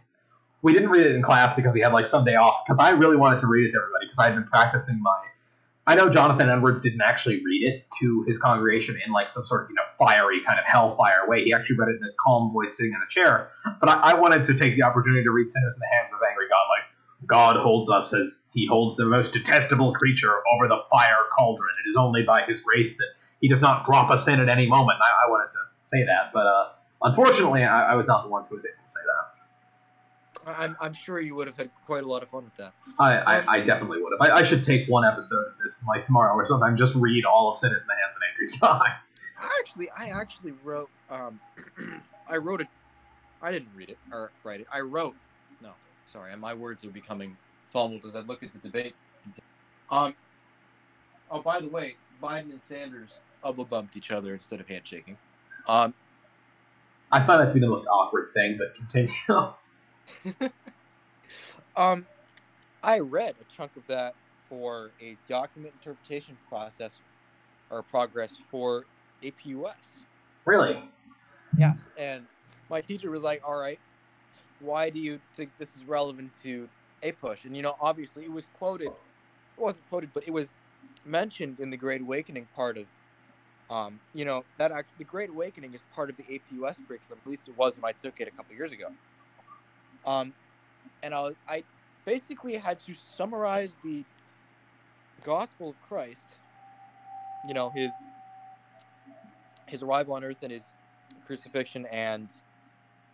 we 0.63 0.73
didn't 0.73 0.91
read 0.91 1.07
it 1.07 1.15
in 1.15 1.23
class 1.23 1.55
because 1.55 1.73
we 1.73 1.81
had 1.81 1.93
like 1.93 2.07
some 2.07 2.25
day 2.25 2.35
off 2.35 2.65
because 2.67 2.79
I 2.79 2.91
really 2.91 3.17
wanted 3.17 3.41
to 3.41 3.47
read 3.47 3.67
it 3.67 3.71
to 3.71 3.79
everybody 3.79 4.07
because 4.07 4.19
I 4.19 4.27
had 4.27 4.35
been 4.35 4.45
practicing 4.45 5.01
my 5.01 5.17
I 5.89 5.95
know 5.95 6.11
Jonathan 6.11 6.49
Edwards 6.49 6.81
didn't 6.81 7.01
actually 7.01 7.45
read 7.45 7.63
it 7.63 7.87
to 8.01 8.25
his 8.27 8.39
congregation 8.39 8.99
in 9.07 9.13
like 9.13 9.29
some 9.29 9.45
sort 9.45 9.65
of 9.65 9.71
you 9.71 9.77
know 9.77 9.83
fiery 9.97 10.41
kind 10.45 10.59
of 10.59 10.65
hellfire 10.67 11.29
way. 11.29 11.45
He 11.45 11.55
actually 11.55 11.77
read 11.77 11.91
it 11.91 11.97
in 12.03 12.09
a 12.09 12.13
calm 12.19 12.53
voice, 12.53 12.77
sitting 12.77 12.93
in 12.93 13.01
a 13.01 13.09
chair. 13.09 13.51
But 13.81 13.89
I, 13.89 14.11
I 14.11 14.15
wanted 14.15 14.45
to 14.45 14.55
take 14.55 14.77
the 14.77 14.83
opportunity 14.83 15.23
to 15.23 15.31
read 15.31 15.49
"Sinners 15.49 15.77
in 15.77 15.81
the 15.81 15.97
Hands 15.97 16.13
of 16.13 16.19
Angry 16.29 16.47
God." 16.51 16.66
God 17.27 17.57
holds 17.57 17.91
us 17.91 18.13
as 18.15 18.43
He 18.53 18.67
holds 18.67 18.97
the 18.97 19.07
most 19.07 19.33
detestable 19.33 19.93
creature 19.95 20.43
over 20.55 20.69
the 20.69 20.79
fire 20.91 21.25
cauldron. 21.37 21.75
It 21.85 21.89
is 21.89 21.97
only 21.97 22.23
by 22.23 22.43
His 22.43 22.61
grace 22.61 22.97
that 22.97 23.09
He 23.41 23.49
does 23.49 23.61
not 23.61 23.85
drop 23.85 24.11
us 24.11 24.29
in 24.29 24.41
at 24.41 24.49
any 24.49 24.67
moment. 24.67 24.99
I, 25.03 25.27
I 25.27 25.31
wanted 25.31 25.51
to 25.51 25.59
say 25.83 26.05
that, 26.05 26.33
but 26.33 26.47
uh, 26.47 26.69
unfortunately, 27.03 27.65
I, 27.65 27.93
I 27.93 27.95
was 27.95 28.07
not 28.07 28.23
the 28.25 28.29
one 28.29 28.45
who 28.49 28.57
was 28.57 28.65
able 28.65 28.83
to 28.83 28.91
say 28.91 29.01
that. 29.05 29.37
I'm, 30.47 30.77
I'm 30.81 30.93
sure 30.93 31.19
you 31.19 31.35
would 31.35 31.49
have 31.49 31.57
had 31.57 31.71
quite 31.85 32.05
a 32.05 32.09
lot 32.09 32.23
of 32.23 32.29
fun 32.29 32.45
with 32.45 32.57
that. 32.57 32.73
I, 33.01 33.19
I, 33.19 33.45
I 33.57 33.61
definitely 33.61 34.01
would 34.01 34.13
have. 34.13 34.31
I, 34.31 34.39
I 34.39 34.43
should 34.43 34.63
take 34.63 34.89
one 34.89 35.05
episode 35.05 35.47
of 35.47 35.55
this 35.63 35.83
like 35.89 36.05
tomorrow 36.05 36.35
or 36.35 36.47
something. 36.47 36.77
Just 36.77 36.95
read 36.95 37.25
all 37.25 37.51
of 37.51 37.59
Sinners 37.59 37.83
in 37.83 37.89
the 37.89 37.95
Hands 37.95 38.13
of 38.13 38.17
an 38.17 38.29
Angry 38.31 38.59
God. 38.61 39.01
I 39.41 39.59
actually, 39.59 39.91
I 39.91 40.21
actually 40.21 40.53
wrote. 40.63 40.91
Um, 41.11 41.41
I 42.29 42.37
wrote 42.37 42.61
it. 42.61 42.69
I 43.43 43.53
didn't 43.53 43.71
read 43.75 43.91
it 43.91 43.99
or 44.13 44.31
write 44.45 44.61
it. 44.61 44.67
I 44.73 44.81
wrote. 44.81 45.15
Sorry, 46.07 46.35
my 46.37 46.55
words 46.55 46.85
are 46.85 46.91
becoming 46.91 47.37
fumbled 47.67 48.05
as 48.05 48.17
I 48.17 48.21
look 48.21 48.43
at 48.43 48.53
the 48.53 48.59
debate. 48.59 48.95
Um. 49.91 50.15
Oh, 51.31 51.43
by 51.43 51.61
the 51.61 51.69
way, 51.69 51.97
Biden 52.23 52.51
and 52.53 52.63
Sanders 52.63 53.21
elbow 53.45 53.65
bumped 53.65 53.97
each 53.97 54.11
other 54.11 54.33
instead 54.33 54.61
of 54.61 54.69
handshaking. 54.69 55.17
Um. 55.69 55.95
I 57.13 57.25
find 57.25 57.41
that 57.41 57.49
to 57.49 57.55
be 57.55 57.61
the 57.61 57.69
most 57.69 57.87
awkward 57.87 58.31
thing, 58.35 58.59
but 58.59 58.75
continue. 58.75 59.13
um, 61.77 62.07
I 62.83 62.99
read 62.99 63.35
a 63.41 63.45
chunk 63.57 63.77
of 63.77 63.87
that 63.89 64.15
for 64.49 64.91
a 65.01 65.17
document 65.29 65.75
interpretation 65.75 66.37
process 66.49 66.99
or 67.71 67.83
progress 67.83 68.35
for 68.51 68.85
APUSH. 69.23 69.75
Really? 70.45 70.83
Yes, 71.57 71.89
and 71.97 72.27
my 72.71 72.81
teacher 72.81 73.11
was 73.11 73.23
like, 73.23 73.43
"All 73.47 73.59
right, 73.59 73.81
why 74.61 74.91
do 74.91 74.99
you 74.99 75.21
think 75.35 75.51
this 75.59 75.75
is 75.77 75.85
relevant 75.85 76.33
to 76.43 76.69
APUSH? 77.03 77.45
And 77.45 77.57
you 77.57 77.63
know, 77.63 77.77
obviously, 77.81 78.25
it 78.25 78.33
was 78.33 78.45
quoted. 78.59 78.89
It 78.89 79.61
wasn't 79.61 79.89
quoted, 79.89 80.11
but 80.15 80.25
it 80.27 80.33
was 80.33 80.59
mentioned 81.05 81.61
in 81.61 81.71
the 81.71 81.77
Great 81.77 82.01
Awakening 82.01 82.49
part 82.55 82.79
of. 82.79 82.87
Um, 83.69 83.99
you 84.15 84.25
know 84.25 84.45
that 84.59 84.71
act, 84.71 84.91
the 84.99 85.05
Great 85.05 85.31
Awakening 85.31 85.75
is 85.75 85.81
part 85.95 86.09
of 86.09 86.17
the 86.17 86.23
APUSH 86.23 86.87
curriculum. 86.87 87.19
At 87.25 87.31
least 87.31 87.49
it 87.49 87.57
was 87.57 87.77
when 87.77 87.89
I 87.89 87.93
took 87.93 88.21
it 88.21 88.29
a 88.29 88.31
couple 88.31 88.55
years 88.55 88.73
ago. 88.73 88.89
Um, 90.07 90.33
and 91.03 91.13
I, 91.13 91.31
I 91.49 91.65
basically 92.05 92.55
had 92.55 92.79
to 92.81 92.95
summarize 92.95 93.77
the 93.83 94.05
gospel 95.25 95.71
of 95.71 95.83
Christ. 95.83 96.27
You 97.49 97.55
know 97.55 97.71
his 97.71 97.91
his 99.67 99.83
arrival 99.83 100.15
on 100.15 100.25
earth 100.25 100.39
and 100.43 100.53
his 100.53 100.65
crucifixion 101.27 101.87
and 101.87 102.33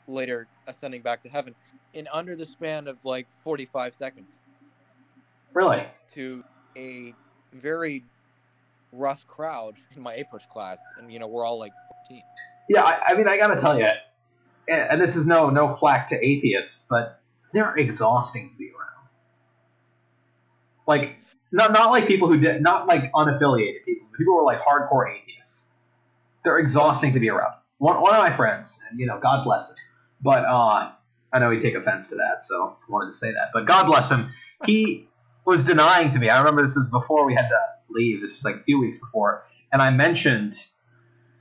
later 0.09 0.47
ascending 0.67 1.03
back 1.03 1.23
to 1.23 1.29
heaven 1.29 1.55
in 1.95 2.09
under 2.13 2.35
the 2.35 2.45
span 2.45 2.89
of 2.89 3.05
like 3.05 3.29
45 3.43 3.95
seconds. 3.95 4.37
Really? 5.53 5.85
To 6.15 6.45
a 6.77 7.15
very 7.53 8.05
rough 8.93 9.27
crowd 9.27 9.75
in 9.97 10.03
my 10.03 10.15
APUSH 10.15 10.49
class, 10.49 10.81
and 10.99 11.13
you 11.13 11.19
know 11.19 11.27
we're 11.27 11.45
all 11.45 11.59
like 11.59 11.73
14. 12.09 12.23
Yeah, 12.69 12.83
I, 12.83 13.01
I 13.09 13.15
mean, 13.15 13.29
I 13.29 13.37
gotta 13.37 13.61
tell 13.61 13.79
you, 13.79 13.89
and 14.69 15.01
this 15.01 15.17
is 15.17 15.27
no 15.27 15.51
no 15.51 15.69
flack 15.75 16.09
to 16.09 16.25
atheists, 16.25 16.87
but 16.89 17.21
they're 17.53 17.75
exhausting 17.75 18.51
to 18.51 18.57
be 18.57 18.71
around. 18.71 19.09
Like 20.87 21.17
not 21.51 21.73
not 21.73 21.91
like 21.91 22.07
people 22.07 22.29
who 22.29 22.39
did 22.39 22.63
not 22.63 22.87
like 22.87 23.13
unaffiliated 23.13 23.85
people, 23.85 24.07
people 24.17 24.35
who 24.35 24.39
are 24.39 24.45
like 24.45 24.61
hardcore 24.61 25.15
atheists. 25.15 25.69
They're 26.45 26.59
exhausting 26.59 27.13
to 27.13 27.21
be 27.21 27.31
around. 27.31 27.55
One 27.79 28.01
one 28.01 28.15
of 28.15 28.19
my 28.19 28.31
friends, 28.31 28.79
and 28.91 28.99
you 28.99 29.07
know, 29.07 29.19
God 29.21 29.45
bless 29.45 29.71
him, 29.71 29.77
but 30.23 30.45
uh, 30.45 30.93
I 31.33 31.39
know 31.39 31.51
he'd 31.51 31.61
take 31.61 31.75
offense 31.75 32.09
to 32.09 32.17
that, 32.17 32.43
so 32.43 32.77
I 32.89 32.93
wanted 32.93 33.07
to 33.07 33.17
say 33.17 33.33
that. 33.33 33.51
But 33.53 33.67
God 33.67 33.87
bless 33.87 34.11
him, 34.11 34.31
he 34.65 35.09
was 35.45 35.65
denying 35.65 36.11
to 36.11 36.19
me. 36.19 36.29
I 36.29 36.39
remember 36.39 36.63
this 36.63 36.77
was 36.77 36.89
before 36.89 37.27
we 37.27 37.35
had 37.35 37.49
to 37.49 37.59
leave. 37.91 38.21
This 38.21 38.39
is 38.39 38.45
like 38.45 38.57
a 38.57 38.63
few 38.63 38.81
weeks 38.81 38.99
before, 38.99 39.45
and 39.73 39.83
I 39.83 39.91
mentioned 39.91 40.55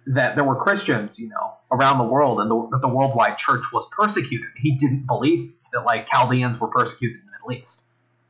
that 0.07 0.35
there 0.35 0.43
were 0.43 0.55
Christians, 0.55 1.19
you 1.19 1.29
know, 1.29 1.53
around 1.71 1.99
the 1.99 2.05
world, 2.05 2.39
and 2.41 2.49
the, 2.49 2.67
that 2.71 2.81
the 2.81 2.87
worldwide 2.87 3.37
church 3.37 3.65
was 3.71 3.87
persecuted. 3.89 4.47
He 4.57 4.75
didn't 4.75 5.05
believe 5.05 5.53
that 5.73 5.85
like 5.85 6.07
Chaldeans 6.07 6.59
were 6.59 6.67
persecuted 6.67 7.17
in 7.19 7.25
the 7.25 7.31
Middle 7.31 7.61
East. 7.61 7.83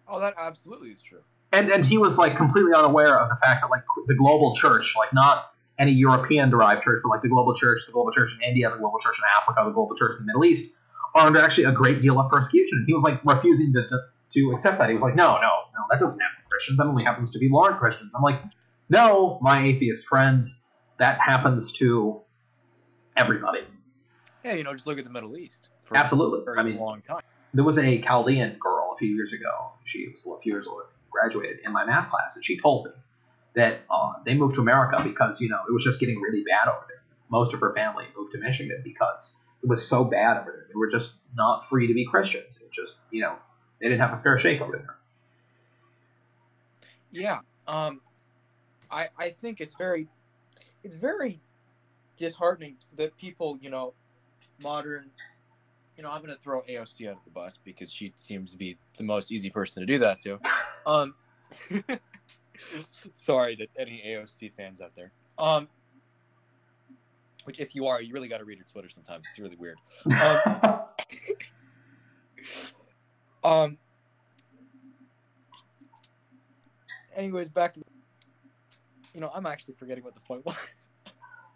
Oh, 0.08 0.20
that 0.20 0.34
absolutely 0.38 0.90
is 0.90 1.02
true. 1.02 1.22
And 1.54 1.70
and 1.70 1.86
he 1.86 1.98
was 1.98 2.18
like 2.18 2.36
completely 2.36 2.74
unaware 2.74 3.20
of 3.20 3.30
the 3.30 3.36
fact 3.36 3.62
that 3.62 3.70
like 3.70 3.84
the 4.08 4.16
global 4.16 4.56
church, 4.56 4.96
like 4.98 5.14
not 5.14 5.52
any 5.82 5.94
European 5.94 6.52
derived 6.52 6.84
church, 6.84 7.00
but 7.04 7.10
like 7.10 7.24
the 7.24 7.30
global 7.30 7.56
church, 7.56 7.82
the 7.88 7.92
global 7.92 8.12
church 8.12 8.32
in 8.36 8.48
India, 8.48 8.70
the 8.70 8.78
global 8.78 9.00
church 9.00 9.18
in 9.18 9.24
Africa, 9.42 9.64
the 9.66 9.72
global 9.72 9.96
church 9.96 10.12
in 10.20 10.26
the 10.26 10.28
Middle 10.28 10.46
East, 10.46 10.72
are 11.16 11.26
under 11.26 11.40
actually 11.40 11.64
a 11.64 11.72
great 11.72 12.02
deal 12.02 12.20
of 12.20 12.30
persecution. 12.30 12.78
And 12.78 12.88
he 12.88 12.94
was 12.94 13.02
like 13.02 13.20
refusing 13.26 13.74
to, 13.74 13.88
to, 13.88 14.00
to 14.34 14.52
accept 14.52 14.78
that. 14.78 14.90
He 14.90 14.94
was 14.94 15.02
like, 15.02 15.16
no, 15.16 15.34
no, 15.36 15.42
no, 15.42 15.82
that 15.90 16.00
doesn't 16.00 16.20
happen 16.20 16.38
to 16.44 16.50
Christians. 16.50 16.78
That 16.78 16.86
only 16.86 17.04
happens 17.04 17.32
to 17.32 17.40
be 17.40 17.50
large 17.50 17.78
Christians. 17.78 18.14
I'm 18.16 18.22
like, 18.22 18.40
no, 18.90 19.40
my 19.42 19.64
atheist 19.66 20.06
friend, 20.06 20.46
that 21.00 21.20
happens 21.20 21.72
to 21.74 22.22
everybody. 23.18 23.62
Yeah, 24.46 24.54
you 24.54 24.64
know, 24.64 24.74
just 24.74 24.86
look 24.86 25.00
at 25.00 25.04
the 25.04 25.10
Middle 25.10 25.36
East. 25.36 25.70
For 25.84 25.98
Absolutely. 25.98 26.42
I 26.58 26.64
mean, 26.64 26.78
long 26.78 27.02
time. 27.02 27.22
There 27.56 27.64
was 27.64 27.80
a 27.80 28.00
Chaldean 28.02 28.58
girl 28.60 28.94
a 28.94 28.98
few 28.98 29.14
years 29.16 29.34
ago. 29.34 29.74
She 29.84 30.08
was 30.08 30.26
a 30.26 30.40
few 30.42 30.54
years 30.54 30.68
old, 30.68 30.84
graduated 31.10 31.60
in 31.66 31.74
my 31.74 31.86
math 31.86 32.10
class, 32.10 32.36
and 32.36 32.46
she 32.46 32.58
told 32.58 32.86
me 32.86 32.92
that 33.56 33.82
uh, 33.90 34.14
they 34.26 34.34
moved 34.34 34.56
to 34.56 34.62
America 34.62 35.02
because 35.04 35.42
you 35.42 35.50
know 35.50 35.60
it 35.68 35.72
was 35.72 35.84
just 35.84 36.00
getting 36.00 36.20
really 36.20 36.44
bad 36.44 36.70
over 36.70 36.86
there. 36.88 37.02
Most 37.30 37.54
of 37.54 37.60
her 37.60 37.74
family 37.74 38.06
moved 38.18 38.32
to 38.34 38.40
Michigan 38.40 38.82
because 38.84 39.38
it 39.64 39.70
was 39.70 39.86
so 39.86 40.04
bad 40.04 40.38
over 40.38 40.52
there. 40.52 40.66
They 40.68 40.78
were 40.78 40.92
just 40.92 41.14
not 41.36 41.68
free 41.68 41.88
to 41.88 41.94
be 41.94 42.06
Christians. 42.06 42.60
It 42.62 42.72
just 42.72 42.96
you 43.10 43.22
know 43.22 43.36
they 43.80 43.88
didn't 43.88 44.02
have 44.02 44.14
a 44.18 44.22
fair 44.22 44.38
shake 44.40 44.62
over 44.62 44.74
there. 44.74 44.96
Yeah, 47.12 47.40
um, 47.68 48.02
I 48.90 49.10
I 49.18 49.30
think 49.30 49.62
it's 49.62 49.76
very 49.76 50.08
it's 50.84 50.96
very 50.96 51.42
disheartening 52.18 52.78
that 52.96 53.18
people 53.18 53.58
you 53.62 53.70
know 53.70 53.94
modern 54.62 55.12
you 56.02 56.04
know, 56.04 56.12
I'm 56.12 56.22
going 56.22 56.34
to 56.34 56.42
throw 56.42 56.62
AOC 56.64 57.10
under 57.10 57.22
the 57.24 57.30
bus 57.30 57.60
because 57.64 57.92
she 57.92 58.12
seems 58.16 58.52
to 58.54 58.58
be 58.58 58.78
the 58.98 59.04
most 59.04 59.32
easy 59.32 59.50
person 59.52 59.82
to 59.82 59.86
do 59.86 60.00
that 60.00 60.20
to. 60.22 60.40
Um, 60.86 61.14
sorry 63.14 63.56
to 63.56 63.68
any 63.78 64.02
AOC 64.06 64.54
fans 64.56 64.82
out 64.82 64.96
there. 64.96 65.12
Um, 65.38 65.68
which, 67.46 67.60
if 67.60 67.76
you 67.76 67.88
are, 67.88 68.02
you 68.02 68.14
really 68.14 68.28
got 68.28 68.38
to 68.38 68.46
read 68.46 68.60
her 68.60 68.66
Twitter 68.72 68.90
sometimes. 68.90 69.26
It's 69.28 69.40
really 69.40 69.56
weird. 69.56 69.78
Um, 70.06 70.82
um 73.44 73.78
anyways, 77.16 77.50
back 77.50 77.74
to 77.74 77.80
the, 77.80 77.86
you 79.14 79.22
know, 79.22 79.32
I'm 79.34 79.46
actually 79.46 79.76
forgetting 79.76 80.04
what 80.04 80.16
the 80.16 80.22
point 80.22 80.46
was. 80.46 80.56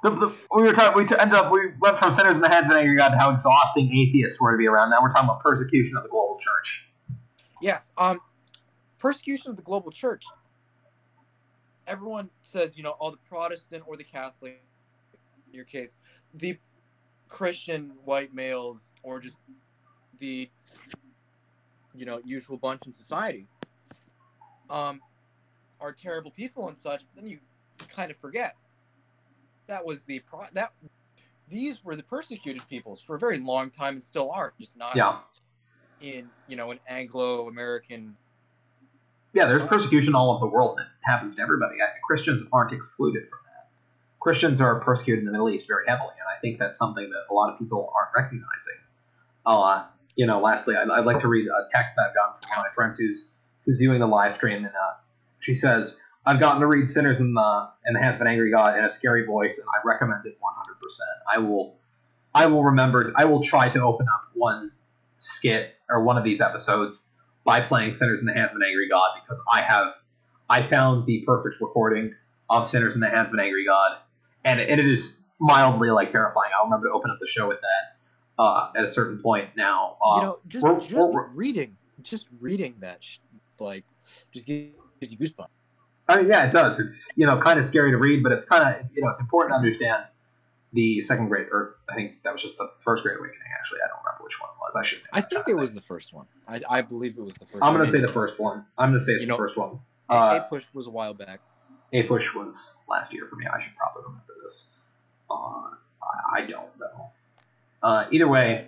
The, 0.04 0.12
the, 0.12 0.36
we 0.56 0.64
were 0.64 0.74
talking. 0.74 1.02
We 1.02 1.08
t- 1.08 1.16
ended 1.18 1.36
up. 1.36 1.52
We 1.52 1.72
went 1.80 1.98
from 1.98 2.12
sinners 2.12 2.36
in 2.36 2.42
the 2.42 2.50
hands 2.50 2.68
of 2.68 2.74
an 2.74 2.78
angry 2.78 2.98
God 2.98 3.10
to 3.10 3.18
how 3.18 3.32
exhausting 3.32 3.92
atheists 3.92 4.40
were 4.40 4.52
to 4.52 4.58
be 4.58 4.68
around. 4.68 4.92
Now 4.92 5.02
we're 5.02 5.12
talking 5.12 5.30
about 5.30 5.42
persecution 5.42 5.98
of 5.98 6.04
the 6.04 6.10
global 6.10 6.38
church. 6.38 6.88
Yes. 7.62 7.92
Um, 7.98 8.20
persecution 9.00 9.50
of 9.50 9.56
the 9.56 9.64
global 9.64 9.92
church. 9.92 10.24
Everyone 11.88 12.30
says, 12.42 12.78
you 12.78 12.84
know, 12.84 12.92
all 13.00 13.12
the 13.12 13.18
Protestant 13.30 13.84
or 13.86 13.96
the 13.96 14.04
Catholic, 14.04 14.64
in 15.48 15.54
your 15.54 15.66
case, 15.66 15.98
the 16.34 16.58
Christian 17.28 17.92
white 18.04 18.34
males 18.34 18.92
or 19.04 19.20
just 19.20 19.38
the, 20.20 20.50
you 21.94 22.06
know, 22.06 22.20
usual 22.26 22.58
bunch 22.58 22.86
in 22.86 22.94
society, 22.94 23.48
um, 24.70 25.00
are 25.80 25.92
terrible 25.92 26.32
people 26.32 26.68
and 26.68 26.80
such. 26.80 27.02
But 27.02 27.22
then 27.22 27.30
you 27.30 27.40
kind 27.88 28.10
of 28.10 28.18
forget 28.18 28.56
that 29.68 29.86
was 29.86 30.04
the 30.04 30.20
pro 30.20 30.42
that 30.54 30.74
these 31.50 31.84
were 31.84 31.96
the 31.96 32.04
persecuted 32.04 32.68
peoples 32.70 33.02
for 33.02 33.16
a 33.16 33.20
very 33.20 33.40
long 33.40 33.70
time 33.70 33.94
and 33.96 34.04
still 34.04 34.32
are 34.32 34.54
just 34.60 34.76
not 34.78 34.96
yeah. 34.96 35.20
in 36.02 36.30
you 36.48 36.56
know 36.56 36.72
an 36.72 36.80
Anglo 36.88 37.48
American 37.48 38.16
yeah 39.36 39.46
there's 39.46 39.64
persecution 39.64 40.16
all 40.16 40.32
over 40.32 40.46
the 40.46 40.52
world 40.52 40.78
that 40.80 40.88
happens 41.02 41.36
to 41.36 41.42
everybody 41.42 41.78
Christians 42.08 42.44
aren't 42.52 42.72
excluded 42.72 43.30
from 43.30 43.40
that 43.46 43.70
Christians 44.20 44.60
are 44.60 44.80
persecuted 44.80 45.20
in 45.20 45.26
the 45.26 45.32
Middle 45.32 45.50
East 45.50 45.68
very 45.68 45.84
heavily 45.88 46.14
and 46.20 46.28
I 46.28 46.40
think 46.42 46.58
that's 46.58 46.78
something 46.78 47.08
that 47.08 47.24
a 47.30 47.34
lot 47.34 47.54
of 47.54 47.60
people 47.60 47.94
aren't 47.96 48.12
recognizing 48.16 48.80
uh, 49.46 49.84
you 50.16 50.26
know 50.26 50.40
lastly 50.40 50.76
I'd, 50.76 50.90
I'd 50.90 51.06
like 51.06 51.20
to 51.20 51.28
read 51.28 51.48
a 51.48 51.70
text 51.72 51.96
that 51.98 52.08
I've 52.10 52.16
gotten 52.16 52.40
from 52.40 52.50
one 52.50 52.66
of 52.66 52.72
my 52.72 52.74
friends 52.74 52.98
who's 52.98 53.30
who's 53.66 53.78
viewing 53.78 54.00
the 54.00 54.08
live 54.08 54.36
stream 54.38 54.66
and 54.66 54.74
uh, 54.74 54.94
she 55.40 55.54
says 55.54 55.98
I've 56.26 56.40
gotten 56.40 56.62
to 56.62 56.68
read 56.68 56.88
Sinners 56.88 57.20
in 57.20 57.34
the 57.34 57.70
in 57.86 57.94
the 57.94 58.00
Hands 58.00 58.16
of 58.16 58.22
an 58.22 58.28
Angry 58.28 58.50
God 58.50 58.78
in 58.78 58.84
a 58.84 58.90
scary 58.90 59.26
voice, 59.26 59.60
and 59.60 59.68
I 59.70 59.86
recommend 59.86 60.26
it 60.26 60.38
100%. 60.42 61.00
I 61.32 61.38
will, 61.38 61.76
I 62.34 62.48
will 62.48 62.64
remember. 62.64 63.14
I 63.16 63.26
will 63.26 63.44
try 63.44 63.70
to 63.70 63.80
open 63.82 64.08
up 64.12 64.32
one 64.34 64.72
skit 65.18 65.76
or 65.88 66.04
one 66.04 66.18
of 66.18 66.24
these 66.24 66.42
episodes 66.42 67.10
by 67.46 67.62
playing 67.62 67.94
Sinners 67.94 68.20
in 68.22 68.26
the 68.28 68.34
Hands 68.34 68.52
of 68.52 68.56
an 68.58 68.64
Angry 68.68 68.90
God 68.90 69.10
because 69.22 69.42
I 69.54 69.62
have 69.62 69.94
I 70.50 70.62
found 70.62 71.06
the 71.06 71.24
perfect 71.26 71.62
recording 71.62 72.14
of 72.50 72.68
Sinners 72.68 72.96
in 72.96 73.02
the 73.02 73.10
Hands 73.10 73.28
of 73.30 73.34
an 73.34 73.40
Angry 73.40 73.66
God, 73.66 73.98
and, 74.44 74.60
and 74.60 74.80
it 74.80 74.88
is 74.88 75.18
mildly 75.40 75.90
like 75.92 76.10
terrifying. 76.10 76.52
I'll 76.58 76.66
remember 76.66 76.88
to 76.88 76.94
open 76.94 77.10
up 77.12 77.18
the 77.20 77.28
show 77.28 77.48
with 77.48 77.60
that 77.62 78.42
uh, 78.44 78.70
at 78.76 78.84
a 78.86 78.90
certain 78.90 79.20
point. 79.22 79.50
Now, 79.56 79.98
uh, 80.06 80.16
you 80.18 80.22
know, 80.22 80.40
just 80.48 80.64
we're- 80.64 80.80
just 80.82 81.14
we're- 81.14 81.28
reading, 81.34 81.78
just 82.02 82.28
reading 82.40 82.76
that, 82.82 83.04
sh- 83.04 83.20
like, 83.60 83.86
just 84.34 84.46
gives 84.48 85.12
you 85.12 85.18
goosebumps. 85.18 85.48
I 86.08 86.18
mean, 86.18 86.28
yeah, 86.28 86.46
it 86.46 86.52
does. 86.52 86.80
It's 86.80 87.12
you 87.18 87.26
know 87.26 87.40
kind 87.40 87.60
of 87.60 87.66
scary 87.66 87.90
to 87.92 87.98
read, 87.98 88.22
but 88.22 88.32
it's 88.32 88.46
kind 88.46 88.64
of 88.64 88.86
you 88.94 89.02
know 89.02 89.10
it's 89.10 89.20
important 89.20 89.52
to 89.54 89.56
understand 89.56 90.04
the 90.76 91.02
second 91.02 91.30
grade, 91.30 91.48
or 91.52 91.78
I 91.90 91.96
think 91.96 92.22
that 92.24 92.34
was 92.34 92.42
just 92.42 92.58
the 92.58 92.70
first 92.82 93.02
Great 93.04 93.18
Awakening. 93.18 93.40
Actually, 93.60 93.80
I 93.84 93.88
don't 93.88 93.98
remember 94.06 94.24
which 94.26 94.40
one 94.40 94.50
it 94.52 94.58
was. 94.62 94.76
I 94.76 94.84
should. 94.84 95.02
I 95.14 95.22
think 95.22 95.46
it 95.48 95.56
was 95.56 95.74
the 95.74 95.82
first 95.82 96.14
one. 96.14 96.28
I, 96.48 96.62
I 96.70 96.82
believe 96.82 97.18
it 97.18 97.22
was 97.24 97.36
the 97.36 97.46
first. 97.46 97.64
I'm 97.64 97.74
gonna 97.74 97.80
one. 97.86 97.88
say 97.88 98.00
the 98.02 98.08
first 98.10 98.40
one. 98.40 98.66
I'm 98.78 98.90
gonna 98.92 99.02
say 99.02 99.14
it's 99.14 99.22
You 99.22 99.28
the 99.28 99.34
know, 99.34 99.38
first 99.38 99.58
one. 99.58 99.80
A- 100.10 100.14
Uh, 100.14 100.48
APUSH 100.48 100.74
was 100.76 100.86
a 100.88 100.92
while 100.92 101.14
back. 101.16 101.40
APUSH 101.94 102.36
was 102.36 102.78
last 102.88 103.14
year 103.14 103.26
for 103.28 103.36
me. 103.38 103.46
I 103.48 103.60
should 103.60 103.76
probably 103.76 104.04
remember 104.04 104.34
this. 104.44 104.70
Uh, 105.32 105.34
I, 105.34 105.76
I 106.36 106.42
don't 106.42 106.70
know. 106.80 107.12
Uh, 107.82 108.06
either 108.12 108.28
way, 108.28 108.68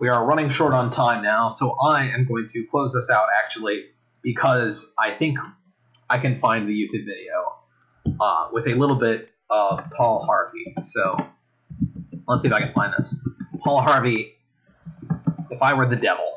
we 0.00 0.08
are 0.08 0.24
running 0.24 0.48
short 0.48 0.72
on 0.72 0.90
time 0.90 1.22
now, 1.22 1.48
so 1.50 1.76
I 1.84 2.04
am 2.08 2.26
going 2.26 2.46
to 2.48 2.64
close 2.70 2.92
this 2.94 3.10
out 3.10 3.26
actually 3.44 3.84
because 4.22 4.92
I 4.98 5.10
think 5.12 5.38
I 6.08 6.18
can 6.18 6.36
find 6.38 6.68
the 6.68 6.72
YouTube 6.72 7.04
video 7.06 7.56
uh, 8.20 8.48
with 8.52 8.66
a 8.66 8.74
little 8.74 8.96
bit 8.96 9.28
of 9.50 9.90
Paul 9.90 10.24
Harvey. 10.24 10.74
So 10.82 11.14
let's 12.26 12.42
see 12.42 12.48
if 12.48 12.54
I 12.54 12.60
can 12.60 12.72
find 12.72 12.92
this. 12.98 13.14
Paul 13.64 13.80
Harvey, 13.80 14.34
if 15.50 15.62
I 15.62 15.74
were 15.74 15.86
the 15.86 15.96
devil. 15.96 16.28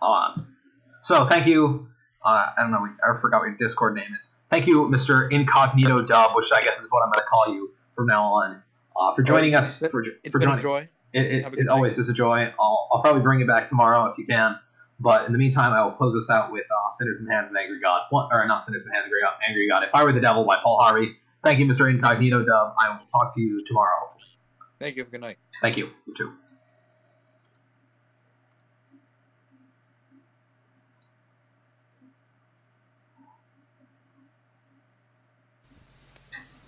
Um, 0.00 0.54
so 1.00 1.26
thank 1.26 1.46
you. 1.46 1.88
Uh, 2.24 2.50
I 2.56 2.62
don't 2.62 2.70
know. 2.70 2.86
I 3.04 3.18
forgot 3.20 3.40
what 3.40 3.46
your 3.48 3.56
Discord 3.56 3.94
name 3.94 4.14
is. 4.16 4.28
Thank 4.50 4.66
you, 4.66 4.88
Mr. 4.88 5.30
Incognito 5.32 6.02
Dub, 6.02 6.36
which 6.36 6.52
I 6.52 6.60
guess 6.60 6.78
is 6.78 6.86
what 6.90 7.00
I'm 7.02 7.08
going 7.10 7.24
to 7.24 7.28
call 7.30 7.54
you 7.54 7.72
from 7.96 8.06
now 8.06 8.24
on, 8.24 8.62
uh, 8.94 9.14
for 9.14 9.22
joining 9.22 9.54
us. 9.54 9.80
It's 9.82 9.90
For, 9.90 10.02
It's 10.22 10.32
for 10.32 10.38
been 10.38 10.48
joining. 10.48 10.58
a 10.58 10.62
joy. 10.62 10.88
It, 11.12 11.44
it, 11.44 11.58
it 11.58 11.68
always 11.68 11.98
is 11.98 12.08
a 12.08 12.14
joy. 12.14 12.52
I'll, 12.60 12.88
I'll 12.92 13.02
probably 13.02 13.22
bring 13.22 13.40
it 13.40 13.46
back 13.46 13.66
tomorrow 13.66 14.06
if 14.10 14.18
you 14.18 14.26
can. 14.26 14.58
But 15.00 15.26
in 15.26 15.32
the 15.32 15.38
meantime, 15.38 15.72
I 15.72 15.82
will 15.82 15.90
close 15.90 16.14
this 16.14 16.30
out 16.30 16.52
with 16.52 16.64
uh, 16.64 16.90
Sinners 16.92 17.18
in 17.20 17.26
the 17.26 17.32
Hands 17.32 17.50
of 17.50 17.56
Angry 17.56 17.80
God. 17.80 18.02
One, 18.10 18.28
or 18.30 18.46
not 18.46 18.62
Sinners 18.62 18.86
in 18.86 18.90
the 18.90 18.94
Hands 18.94 19.04
of 19.04 19.08
Angry 19.08 19.20
God, 19.22 19.34
Angry 19.48 19.68
God. 19.68 19.82
If 19.84 19.94
I 19.94 20.04
Were 20.04 20.12
the 20.12 20.20
Devil 20.20 20.44
by 20.44 20.58
Paul 20.62 20.78
Harvey. 20.80 21.16
Thank 21.42 21.58
you, 21.58 21.66
Mr. 21.66 21.90
Incognito 21.90 22.44
Dub. 22.44 22.74
I 22.78 22.90
will 22.90 23.04
talk 23.06 23.34
to 23.34 23.40
you 23.40 23.64
tomorrow. 23.66 24.10
Thank 24.82 24.96
you. 24.96 25.02
Have 25.02 25.10
a 25.10 25.12
good 25.12 25.20
night. 25.20 25.36
Thank 25.60 25.76
you. 25.76 25.90
You 26.06 26.14
too. 26.16 26.32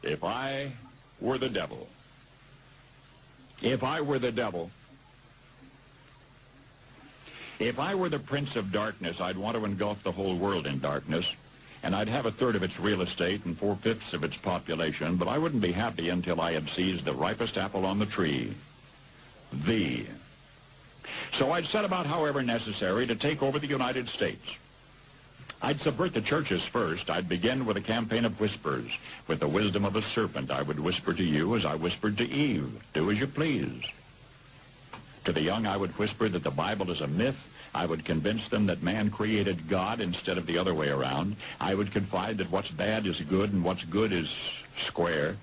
If 0.04 0.22
I 0.22 0.70
were 1.20 1.38
the 1.38 1.48
devil, 1.48 1.88
if 3.60 3.82
I 3.82 4.00
were 4.00 4.20
the 4.20 4.30
devil, 4.30 4.70
if 7.58 7.80
I 7.80 7.96
were 7.96 8.08
the 8.08 8.20
prince 8.20 8.54
of 8.54 8.70
darkness, 8.70 9.20
I'd 9.20 9.36
want 9.36 9.56
to 9.56 9.64
engulf 9.64 10.04
the 10.04 10.12
whole 10.12 10.36
world 10.36 10.68
in 10.68 10.78
darkness, 10.78 11.34
and 11.84 11.94
I'd 11.94 12.08
have 12.08 12.24
a 12.24 12.30
third 12.30 12.56
of 12.56 12.62
its 12.62 12.80
real 12.80 13.02
estate 13.02 13.44
and 13.44 13.56
four-fifths 13.56 14.14
of 14.14 14.24
its 14.24 14.38
population, 14.38 15.16
but 15.16 15.28
I 15.28 15.36
wouldn't 15.36 15.60
be 15.60 15.70
happy 15.70 16.08
until 16.08 16.40
I 16.40 16.52
had 16.52 16.68
seized 16.70 17.04
the 17.04 17.12
ripest 17.12 17.58
apple 17.58 17.84
on 17.84 17.98
the 17.98 18.06
tree, 18.06 18.54
thee. 19.52 20.06
So 21.32 21.52
I'd 21.52 21.66
set 21.66 21.84
about, 21.84 22.06
however 22.06 22.42
necessary, 22.42 23.06
to 23.06 23.14
take 23.14 23.42
over 23.42 23.58
the 23.58 23.66
United 23.66 24.08
States. 24.08 24.56
I'd 25.60 25.80
subvert 25.80 26.14
the 26.14 26.22
churches 26.22 26.64
first. 26.64 27.10
I'd 27.10 27.28
begin 27.28 27.66
with 27.66 27.76
a 27.76 27.82
campaign 27.82 28.24
of 28.24 28.40
whispers. 28.40 28.98
With 29.28 29.40
the 29.40 29.48
wisdom 29.48 29.84
of 29.84 29.94
a 29.94 30.02
serpent, 30.02 30.50
I 30.50 30.62
would 30.62 30.80
whisper 30.80 31.12
to 31.12 31.22
you 31.22 31.54
as 31.54 31.66
I 31.66 31.74
whispered 31.74 32.16
to 32.18 32.28
Eve, 32.28 32.82
do 32.94 33.10
as 33.10 33.20
you 33.20 33.26
please. 33.26 33.84
To 35.24 35.32
the 35.32 35.42
young, 35.42 35.66
I 35.66 35.76
would 35.76 35.98
whisper 35.98 36.30
that 36.30 36.44
the 36.44 36.50
Bible 36.50 36.90
is 36.90 37.02
a 37.02 37.06
myth. 37.06 37.46
I 37.74 37.86
would 37.86 38.04
convince 38.04 38.48
them 38.48 38.66
that 38.66 38.82
man 38.82 39.10
created 39.10 39.68
God 39.68 40.00
instead 40.00 40.38
of 40.38 40.46
the 40.46 40.58
other 40.58 40.74
way 40.74 40.90
around. 40.90 41.36
I 41.60 41.74
would 41.74 41.90
confide 41.90 42.38
that 42.38 42.50
what's 42.50 42.70
bad 42.70 43.06
is 43.06 43.20
good 43.20 43.52
and 43.52 43.64
what's 43.64 43.82
good 43.82 44.12
is 44.12 44.32
square. 44.78 45.36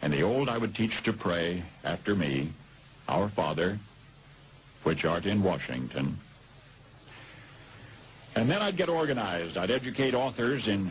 And 0.00 0.12
the 0.12 0.22
old 0.22 0.48
I 0.48 0.56
would 0.56 0.74
teach 0.74 1.02
to 1.02 1.12
pray 1.12 1.62
after 1.84 2.14
me, 2.14 2.50
Our 3.08 3.28
Father, 3.28 3.78
which 4.82 5.04
art 5.04 5.26
in 5.26 5.42
Washington. 5.42 6.18
And 8.34 8.50
then 8.50 8.62
I'd 8.62 8.76
get 8.76 8.88
organized. 8.88 9.56
I'd 9.56 9.70
educate 9.70 10.14
authors 10.14 10.68
in 10.68 10.90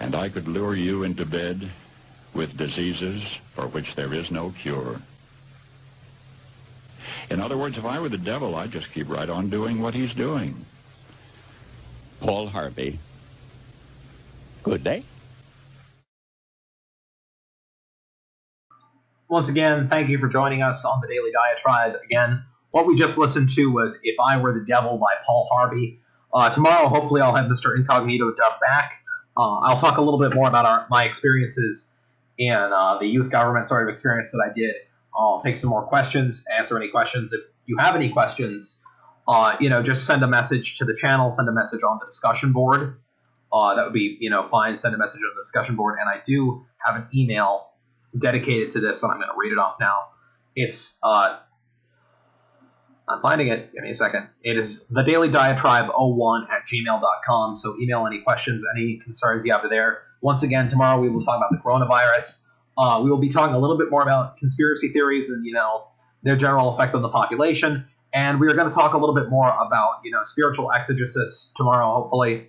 and 0.00 0.14
I 0.14 0.28
could 0.28 0.48
lure 0.48 0.74
you 0.74 1.02
into 1.02 1.24
bed 1.24 1.70
with 2.32 2.56
diseases 2.56 3.22
for 3.54 3.66
which 3.66 3.94
there 3.94 4.12
is 4.12 4.30
no 4.30 4.50
cure. 4.50 5.00
In 7.30 7.40
other 7.40 7.56
words, 7.56 7.78
if 7.78 7.84
I 7.84 8.00
were 8.00 8.08
the 8.08 8.18
devil, 8.18 8.54
I'd 8.54 8.72
just 8.72 8.92
keep 8.92 9.08
right 9.08 9.28
on 9.28 9.50
doing 9.50 9.80
what 9.80 9.94
he's 9.94 10.14
doing. 10.14 10.64
Paul 12.20 12.48
Harvey. 12.48 12.98
Good 14.62 14.82
day. 14.84 15.04
Once 19.28 19.48
again, 19.48 19.88
thank 19.88 20.08
you 20.08 20.18
for 20.18 20.28
joining 20.28 20.62
us 20.62 20.84
on 20.84 21.00
the 21.00 21.08
Daily 21.08 21.30
Diatribe. 21.32 21.96
Again, 22.04 22.44
what 22.70 22.86
we 22.86 22.94
just 22.94 23.16
listened 23.18 23.50
to 23.50 23.70
was 23.70 23.98
If 24.02 24.16
I 24.20 24.38
Were 24.38 24.52
the 24.52 24.64
Devil 24.66 24.98
by 24.98 25.14
Paul 25.24 25.48
Harvey. 25.50 26.00
Uh, 26.32 26.50
tomorrow, 26.50 26.88
hopefully, 26.88 27.20
I'll 27.20 27.34
have 27.34 27.46
Mr. 27.46 27.76
Incognito 27.76 28.32
Dub 28.34 28.60
back. 28.60 29.03
Uh, 29.36 29.58
I'll 29.60 29.78
talk 29.78 29.98
a 29.98 30.00
little 30.00 30.20
bit 30.20 30.34
more 30.34 30.48
about 30.48 30.64
our, 30.64 30.86
my 30.90 31.04
experiences 31.04 31.90
in 32.38 32.52
uh, 32.52 32.98
the 32.98 33.06
youth 33.06 33.30
government 33.30 33.66
sort 33.66 33.86
of 33.86 33.92
experience 33.92 34.30
that 34.32 34.44
I 34.48 34.52
did. 34.52 34.74
I'll 35.16 35.40
take 35.40 35.56
some 35.56 35.70
more 35.70 35.84
questions, 35.86 36.44
answer 36.56 36.76
any 36.76 36.88
questions. 36.88 37.32
If 37.32 37.40
you 37.66 37.76
have 37.78 37.94
any 37.94 38.10
questions, 38.10 38.80
uh, 39.26 39.56
you 39.60 39.70
know, 39.70 39.82
just 39.82 40.06
send 40.06 40.22
a 40.22 40.28
message 40.28 40.78
to 40.78 40.84
the 40.84 40.94
channel, 40.94 41.30
send 41.30 41.48
a 41.48 41.52
message 41.52 41.82
on 41.82 41.98
the 42.00 42.06
discussion 42.06 42.52
board. 42.52 43.00
Uh, 43.52 43.74
that 43.76 43.84
would 43.84 43.92
be, 43.92 44.16
you 44.20 44.30
know, 44.30 44.42
fine. 44.42 44.76
Send 44.76 44.94
a 44.94 44.98
message 44.98 45.20
on 45.22 45.30
the 45.34 45.40
discussion 45.40 45.76
board. 45.76 45.98
And 46.00 46.08
I 46.08 46.20
do 46.24 46.66
have 46.84 46.96
an 46.96 47.06
email 47.14 47.68
dedicated 48.16 48.72
to 48.72 48.80
this, 48.80 49.02
and 49.02 49.12
I'm 49.12 49.18
going 49.18 49.28
to 49.28 49.36
read 49.36 49.52
it 49.52 49.58
off 49.58 49.76
now. 49.78 49.94
It's, 50.56 50.98
uh, 51.02 51.38
I'm 53.08 53.20
finding 53.20 53.48
it. 53.48 53.72
Give 53.72 53.82
me 53.82 53.90
a 53.90 53.94
second. 53.94 54.28
It 54.42 54.56
is 54.56 54.86
the 54.88 55.02
daily 55.02 55.28
diatribe 55.28 55.90
01 55.94 56.46
at 56.50 56.62
gmail.com. 56.72 57.56
So 57.56 57.76
email 57.78 58.06
any 58.06 58.20
questions, 58.22 58.64
any 58.74 58.96
concerns 58.96 59.44
you 59.44 59.52
have 59.52 59.68
there. 59.68 60.02
Once 60.22 60.42
again, 60.42 60.68
tomorrow 60.68 60.98
we 61.00 61.10
will 61.10 61.22
talk 61.22 61.36
about 61.36 61.50
the 61.50 61.58
coronavirus. 61.58 62.42
Uh, 62.78 63.00
we 63.04 63.10
will 63.10 63.18
be 63.18 63.28
talking 63.28 63.54
a 63.54 63.58
little 63.58 63.76
bit 63.76 63.90
more 63.90 64.02
about 64.02 64.38
conspiracy 64.38 64.88
theories 64.88 65.28
and, 65.28 65.44
you 65.44 65.52
know, 65.52 65.86
their 66.22 66.36
general 66.36 66.74
effect 66.74 66.94
on 66.94 67.02
the 67.02 67.08
population. 67.10 67.86
And 68.14 68.40
we 68.40 68.46
are 68.48 68.54
going 68.54 68.70
to 68.70 68.74
talk 68.74 68.94
a 68.94 68.98
little 68.98 69.14
bit 69.14 69.28
more 69.28 69.48
about, 69.48 70.00
you 70.02 70.10
know, 70.10 70.22
spiritual 70.22 70.70
exegesis 70.70 71.52
tomorrow, 71.56 71.92
hopefully. 71.92 72.48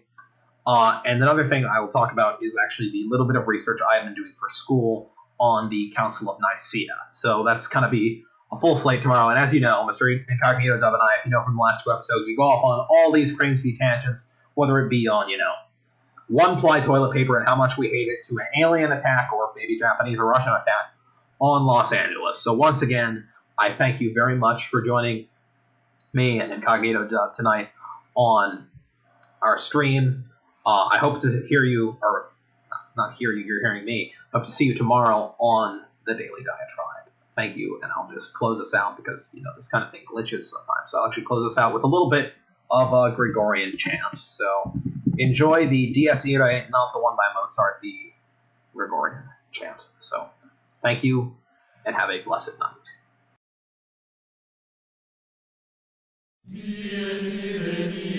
Uh, 0.65 1.01
and 1.05 1.21
another 1.21 1.43
thing 1.43 1.65
I 1.65 1.81
will 1.81 1.89
talk 1.89 2.11
about 2.11 2.43
is 2.43 2.55
actually 2.63 2.91
the 2.91 3.03
little 3.07 3.27
bit 3.27 3.35
of 3.35 3.47
research 3.47 3.79
I 3.87 3.95
have 3.97 4.05
been 4.05 4.15
doing 4.15 4.31
for 4.39 4.49
school 4.49 5.11
on 5.39 5.69
the 5.69 5.91
Council 5.95 6.29
of 6.29 6.37
Nicaea. 6.39 6.95
So 7.11 7.43
that's 7.43 7.67
kind 7.67 7.85
of 7.85 7.91
be 7.91 8.23
a 8.51 8.57
full 8.59 8.75
slate 8.75 9.01
tomorrow. 9.01 9.29
And 9.29 9.39
as 9.39 9.53
you 9.53 9.59
know, 9.59 9.87
Mr. 9.89 10.23
Incognito 10.29 10.79
Dub 10.79 10.93
and 10.93 11.01
I, 11.01 11.19
if 11.19 11.25
you 11.25 11.31
know 11.31 11.43
from 11.43 11.55
the 11.55 11.61
last 11.61 11.83
two 11.83 11.91
episodes, 11.91 12.25
we 12.25 12.35
go 12.35 12.43
off 12.43 12.63
on 12.63 12.87
all 12.89 13.11
these 13.11 13.31
crazy 13.31 13.75
tangents, 13.75 14.31
whether 14.53 14.79
it 14.79 14.89
be 14.89 15.07
on, 15.07 15.29
you 15.29 15.37
know, 15.37 15.53
one 16.27 16.59
ply 16.59 16.79
toilet 16.79 17.13
paper 17.13 17.37
and 17.37 17.47
how 17.47 17.55
much 17.55 17.77
we 17.77 17.89
hate 17.89 18.07
it, 18.07 18.23
to 18.27 18.37
an 18.37 18.47
alien 18.63 18.91
attack 18.91 19.31
or 19.33 19.51
maybe 19.55 19.77
Japanese 19.77 20.19
or 20.19 20.25
Russian 20.25 20.53
attack 20.53 20.93
on 21.39 21.65
Los 21.65 21.91
Angeles. 21.91 22.39
So 22.39 22.53
once 22.53 22.81
again, 22.81 23.27
I 23.57 23.73
thank 23.73 24.01
you 24.01 24.13
very 24.13 24.35
much 24.35 24.67
for 24.67 24.81
joining 24.81 25.27
me 26.13 26.39
and 26.39 26.51
Incognito 26.51 27.05
Dub 27.05 27.33
tonight 27.33 27.69
on 28.15 28.67
our 29.41 29.57
stream. 29.57 30.25
Uh, 30.65 30.89
I 30.91 30.97
hope 30.97 31.19
to 31.21 31.45
hear 31.47 31.63
you, 31.63 31.97
or 32.01 32.29
not 32.97 33.15
hear 33.15 33.31
you, 33.31 33.43
you're 33.45 33.59
hearing 33.59 33.85
me. 33.85 34.13
Hope 34.33 34.45
to 34.45 34.51
see 34.51 34.65
you 34.65 34.73
tomorrow 34.73 35.35
on 35.39 35.81
the 36.05 36.13
Daily 36.13 36.43
Diatribe. 36.43 37.04
Thank 37.35 37.57
you, 37.57 37.79
and 37.83 37.91
I'll 37.91 38.09
just 38.09 38.33
close 38.33 38.61
us 38.61 38.73
out 38.73 38.95
because, 38.95 39.29
you 39.33 39.43
know, 39.43 39.51
this 39.55 39.67
kind 39.67 39.83
of 39.83 39.91
thing 39.91 40.01
glitches 40.11 40.45
sometimes. 40.45 40.89
So 40.91 40.99
I'll 40.99 41.07
actually 41.07 41.25
close 41.25 41.51
us 41.51 41.57
out 41.57 41.73
with 41.73 41.83
a 41.83 41.87
little 41.87 42.09
bit 42.09 42.33
of 42.71 42.93
a 42.93 43.13
Gregorian 43.13 43.75
chant. 43.77 44.15
So 44.15 44.73
enjoy 45.17 45.67
the 45.67 45.91
Dies 45.93 46.25
Irae, 46.25 46.67
not 46.69 46.93
the 46.93 46.99
one 47.01 47.15
by 47.17 47.25
Mozart, 47.35 47.79
the 47.81 48.13
Gregorian 48.73 49.23
chant. 49.51 49.87
So 49.99 50.29
thank 50.81 51.03
you, 51.03 51.35
and 51.85 51.95
have 51.95 52.09
a 52.09 52.21
blessed 52.21 52.57
night. 52.59 52.71
Dies 56.97 57.41
irae, 57.57 58.14